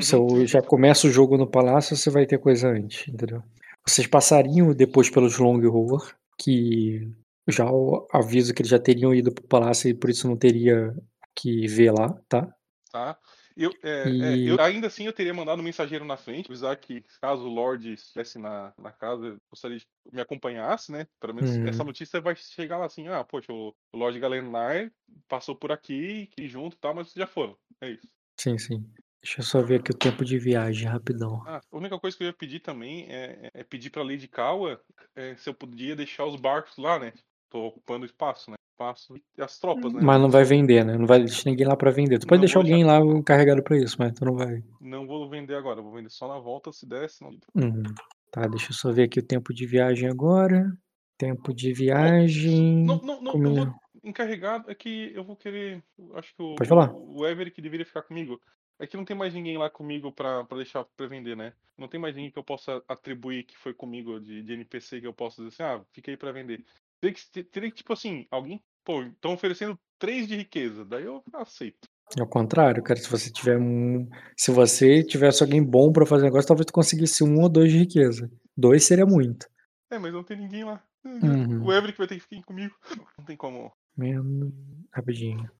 [0.00, 3.42] Se eu já começo o jogo no palácio, você vai ter coisa antes, entendeu?
[3.86, 7.10] Vocês passariam depois pelos Long Roar, que
[7.48, 7.64] já
[8.12, 10.94] aviso que eles já teriam ido pro palácio e por isso não teria
[11.34, 12.48] que ver lá, tá?
[12.92, 13.18] tá?
[13.56, 16.76] Eu, é, é, E- eu- ainda assim eu teria mandado um mensageiro na frente, avisar
[16.76, 21.08] que caso o Lorde estivesse na, na casa, eu gostaria de que me acompanhasse, né?
[21.18, 21.66] Pelo menos Uhum.
[21.66, 24.92] essa notícia vai chegar lá assim, ah, poxa, o, o Lorde Galenar
[25.26, 27.56] passou por aqui, que junto e tal, mas já foram.
[27.80, 28.06] É isso.
[28.38, 28.88] Sim, sim.
[29.22, 31.42] Deixa eu só ver aqui o tempo de viagem rapidão.
[31.46, 34.80] Ah, a única coisa que eu ia pedir também é, é pedir pra Lady Kawa
[35.16, 37.12] é, se eu podia deixar os barcos lá, né?
[37.50, 38.56] Tô ocupando espaço, né?
[38.72, 40.00] Espaço e as tropas, né?
[40.00, 40.96] Mas não vai vender, né?
[40.96, 42.18] Não vai deixar ninguém lá pra vender.
[42.20, 44.62] Tu pode Não deixar alguém lá carregado pra isso, mas tu não vai.
[44.80, 47.32] Não vou vender agora, vou vender só na volta se der, senão...
[47.54, 47.82] Uhum.
[48.30, 50.70] Tá, deixa eu só ver aqui o tempo de viagem agora.
[51.16, 52.84] Tempo de viagem.
[52.84, 53.64] Não, não, não, Como eu é?
[53.64, 53.74] vou
[54.04, 55.82] encarregado é que eu vou querer.
[56.14, 56.92] Acho que o, Pode falar.
[56.92, 58.40] o, o Everett deveria ficar comigo.
[58.78, 61.52] É que não tem mais ninguém lá comigo pra, pra deixar pra vender, né?
[61.76, 65.06] Não tem mais ninguém que eu possa atribuir que foi comigo de, de NPC que
[65.06, 66.64] eu possa dizer assim, ah, fica aí pra vender.
[67.00, 70.84] Teria que, teria que, tipo assim, alguém pô, estão oferecendo 3 de riqueza.
[70.84, 71.88] Daí eu aceito.
[72.18, 74.08] Ao contrário, cara, se você tiver um.
[74.34, 77.78] Se você tivesse alguém bom pra fazer negócio, talvez tu conseguisse um ou dois de
[77.78, 78.30] riqueza.
[78.56, 79.46] Dois seria muito.
[79.90, 80.82] É, mas não tem ninguém lá.
[81.04, 81.66] Uhum.
[81.66, 82.74] O Everett vai ter que ficar comigo.
[83.18, 83.72] Não tem como.
[83.96, 84.52] Menos.
[84.92, 85.50] Rapidinho.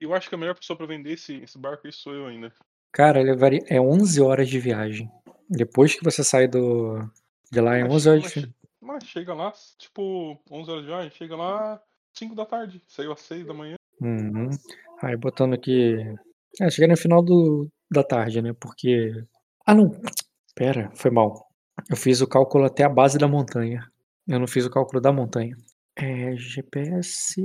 [0.00, 2.52] Eu acho que a melhor pessoa pra vender esse, esse barco aí sou eu ainda.
[2.92, 3.60] Cara, levaria...
[3.66, 5.10] é 11 horas de viagem.
[5.48, 6.98] Depois que você sai do.
[7.50, 8.54] De lá, é Mas 11 horas de mas viagem.
[8.80, 11.82] Mas chega lá, tipo, 11 horas de viagem, chega lá
[12.14, 12.82] 5 da tarde.
[12.86, 13.76] Saiu às 6 da manhã.
[14.00, 14.50] Uhum.
[15.02, 15.96] Aí botando aqui.
[16.60, 18.52] É, cheguei no final do, da tarde, né?
[18.52, 19.12] Porque.
[19.66, 19.90] Ah, não.
[20.54, 21.48] Pera, foi mal.
[21.88, 23.86] Eu fiz o cálculo até a base da montanha.
[24.26, 25.56] Eu não fiz o cálculo da montanha.
[25.96, 27.42] É, GPS.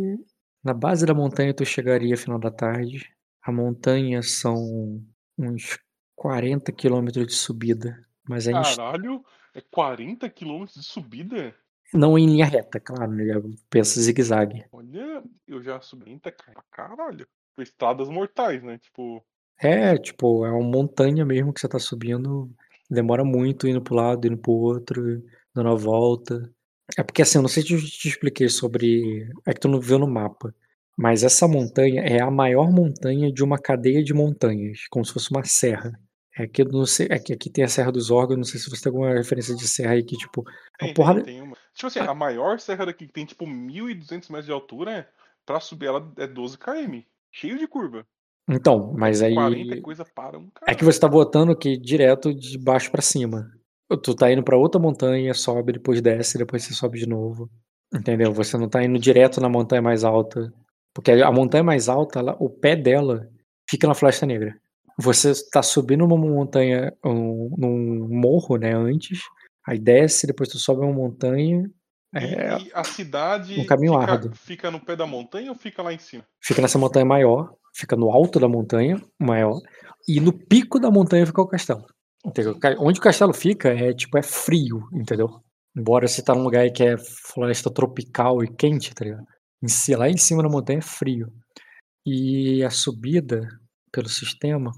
[0.64, 3.10] Na base da montanha tu chegaria final da tarde.
[3.42, 5.04] A montanha são
[5.38, 5.78] uns
[6.16, 8.06] 40 quilômetros de subida.
[8.28, 11.54] Mas é em- Caralho, é 40 quilômetros de subida?
[11.94, 13.26] não em linha reta, claro, né?
[13.70, 14.66] Pensa zigue-zague.
[14.72, 17.28] Olha, eu já subi 30 pra caralho.
[17.56, 18.80] Por estradas mortais, né?
[18.80, 19.24] Tipo,
[19.60, 22.50] É, tipo, é uma montanha mesmo que você tá subindo.
[22.90, 26.52] Demora muito indo pro lado, indo pro outro, dando a volta.
[26.98, 29.30] É porque assim, eu não sei se eu te expliquei sobre.
[29.46, 30.54] É que tu não viu no mapa.
[30.98, 35.32] Mas essa montanha é a maior montanha de uma cadeia de montanhas, como se fosse
[35.32, 36.00] uma serra.
[36.36, 38.60] É que eu não sei, é que aqui tem a Serra dos Órgãos, não sei
[38.60, 40.44] se você tem alguma referência de serra aí que, tipo,
[40.80, 41.22] tem, uma porrada.
[41.22, 41.56] tem, tem uma.
[41.76, 45.08] Tipo assim, a maior serra daqui que tem tipo 1.200 metros de altura,
[45.46, 47.02] pra subir ela é 12 km.
[47.32, 48.06] Cheio de curva.
[48.50, 49.36] Então, mas aí.
[49.36, 50.72] 40 é coisa para um cara.
[50.72, 53.52] É que você tá botando aqui direto de baixo pra cima.
[53.98, 57.50] Tu tá indo pra outra montanha, sobe, depois desce, depois você sobe de novo.
[57.94, 58.34] Entendeu?
[58.34, 60.52] Você não tá indo direto na montanha mais alta.
[60.94, 63.28] Porque a montanha mais alta, ela- o pé dela
[63.70, 64.56] fica na Floresta Negra.
[65.00, 69.20] Você tá subindo uma montanha, um, num morro, né, antes,
[69.68, 71.68] aí desce, depois tu sobe uma montanha,
[72.14, 74.32] é, E, e a cidade um caminho fica, árduo.
[74.36, 76.24] fica no pé da montanha ou fica lá em cima?
[76.40, 79.60] fica nessa montanha maior, fica no alto da montanha maior,
[80.08, 81.86] e no pico da montanha fica o castelo.
[82.26, 82.58] Entendeu?
[82.80, 85.42] Onde o castelo fica é tipo é frio, entendeu?
[85.76, 89.26] Embora você tá num lugar que é floresta tropical e quente, tá ligado?
[89.62, 91.34] Em si- lá em cima da montanha é frio.
[92.06, 93.48] E a subida
[93.92, 94.72] pelo sistema,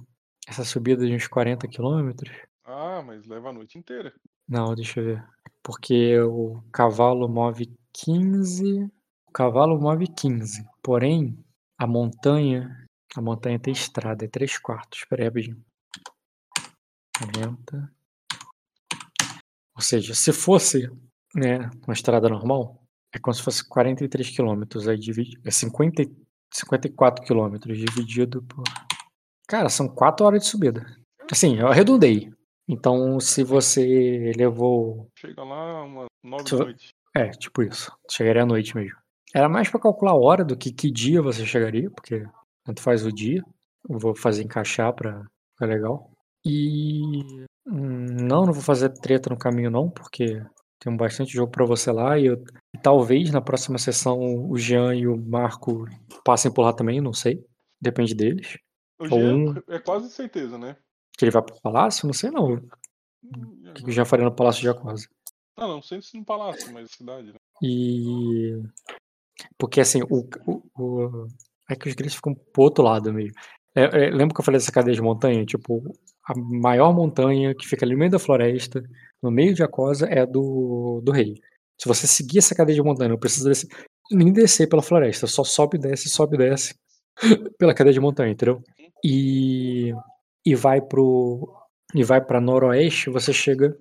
[0.47, 2.31] essa subida de uns 40 quilômetros,
[2.63, 4.11] Ah, mas leva a noite inteira.
[4.47, 5.23] não, deixa eu ver.
[5.63, 8.83] Porque o cavalo move 15.
[9.27, 10.63] O cavalo move 15.
[10.83, 11.37] Porém,
[11.77, 12.69] a montanha.
[13.15, 14.99] A montanha tem estrada, é 3 quartos.
[14.99, 15.57] Espera aí, rapidinho.
[17.19, 17.91] 40.
[19.75, 20.89] Ou seja, se fosse
[21.35, 22.81] né, uma estrada normal,
[23.13, 24.87] é como se fosse 43 quilômetros.
[24.87, 25.39] Aí divide.
[25.43, 26.15] É 50, e-
[26.53, 28.63] 54 quilômetros dividido por.
[29.47, 30.85] Cara, são 4 horas de subida.
[31.31, 32.31] Assim, eu arredondei.
[32.67, 36.89] Então, se você levou Chega lá umas 9 Deixa da eu- noite.
[37.15, 37.91] É, tipo isso.
[38.09, 38.97] Chegaria à noite mesmo.
[39.33, 42.25] Era mais pra calcular a hora do que que dia você chegaria, porque
[42.65, 43.43] tanto faz o dia.
[43.87, 46.11] Eu vou fazer encaixar pra ficar legal.
[46.45, 50.41] E hum, não, não vou fazer treta no caminho não, porque
[50.79, 52.43] tem bastante jogo pra você lá e, eu-
[52.75, 55.85] e talvez na próxima sessão o Jean e o Marco
[56.23, 57.43] passem por lá também, não sei.
[57.81, 58.57] Depende deles.
[58.99, 60.77] O Ou Jean um- é quase certeza, né?
[61.17, 62.55] Que ele vai pro palácio, não sei não.
[62.55, 62.61] O
[63.23, 65.07] Hum, que que o Jean faria no Palácio de Jacosa.
[65.57, 67.39] Não, não sei se no palácio, mas cidade, né?
[67.63, 68.61] E.
[69.57, 70.27] Porque assim, o.
[70.45, 71.27] o, o-
[71.69, 73.33] É que os grilhos ficam pro outro lado meio.
[73.73, 75.43] É, é, lembra que eu falei dessa cadeia de montanha?
[75.45, 75.81] Tipo,
[76.27, 78.83] a maior montanha que fica ali no meio da floresta,
[79.21, 81.35] no meio de Acosa, é a do, do rei.
[81.79, 83.69] Se você seguir essa cadeia de montanha, não precisa descer,
[84.11, 86.75] nem descer pela floresta, só sobe e desce, sobe e desce
[87.59, 88.61] pela cadeia de montanha, entendeu?
[89.03, 89.93] E.
[90.45, 91.51] E vai pro.
[91.93, 93.75] E vai pra noroeste, você chega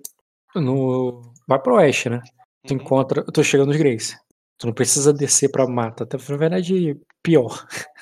[0.55, 1.21] no.
[1.47, 2.21] Vai pro oeste, né?
[2.67, 2.81] tu Uhum.
[2.81, 3.23] encontra.
[3.23, 4.17] Tu chega nos Greys.
[4.57, 6.03] Tu não precisa descer pra mata.
[6.03, 7.65] Até, na verdade, pior.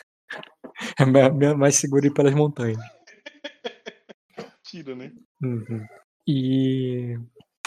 [0.99, 2.77] É ma- ma- mais seguro ir pelas montanhas.
[4.73, 5.11] Tira, né?
[5.39, 5.85] Uhum.
[6.27, 7.15] E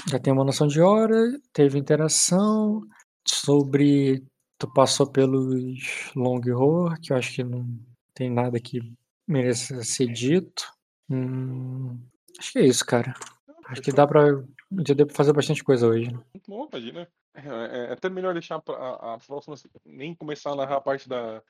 [0.09, 2.83] já tem uma noção de hora, teve interação
[3.25, 4.25] sobre.
[4.59, 7.65] Tu passou pelos Long Horror, que eu acho que não
[8.12, 8.81] tem nada que
[9.28, 10.65] mereça ser dito.
[11.09, 11.97] Hum,
[12.41, 13.15] acho que é isso, cara.
[13.67, 14.25] Acho que dá pra.
[14.85, 16.10] Já deu pra fazer bastante coisa hoje.
[16.10, 16.18] né?
[16.49, 17.07] Bom, imagina.
[17.35, 19.55] É, é até melhor deixar a, a próxima.
[19.85, 21.41] Nem começar a narrar a parte da.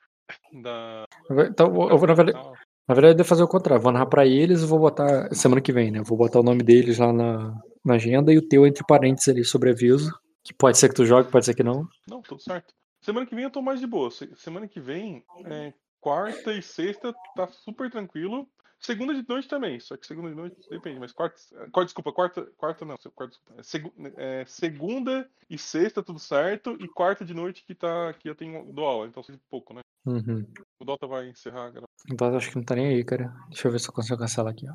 [0.53, 1.05] Da.
[1.49, 2.66] Então, eu eu na verdade.
[2.87, 3.81] Na verdade, eu devo fazer o contrário.
[3.83, 5.33] Vou narrar pra eles e vou botar.
[5.35, 5.99] Semana que vem, né?
[5.99, 9.27] Eu vou botar o nome deles lá na, na agenda e o teu entre parênteses
[9.27, 10.11] ali sobre aviso.
[10.43, 11.85] Que pode ser que tu jogue, pode ser que não.
[12.09, 12.73] Não, tudo certo.
[13.01, 14.09] Semana que vem eu tô mais de boa.
[14.09, 18.47] Se- Semana que vem, é, quarta e sexta, tá super tranquilo.
[18.79, 21.35] Segunda de noite também, só que segunda de noite depende, mas quarta.
[21.71, 22.45] quarta desculpa, quarta.
[22.57, 27.73] Quarta não, quarta, segu, é, segunda e sexta tudo certo, e quarta de noite que,
[27.73, 29.81] tá, que eu tenho do aula, então seja pouco, né?
[30.05, 30.45] Uhum.
[30.79, 31.87] O Dota vai encerrar a gravação.
[32.11, 33.33] O Dota acho que não tá nem aí, cara.
[33.49, 34.73] Deixa eu ver se eu consigo cancelar aqui, ó.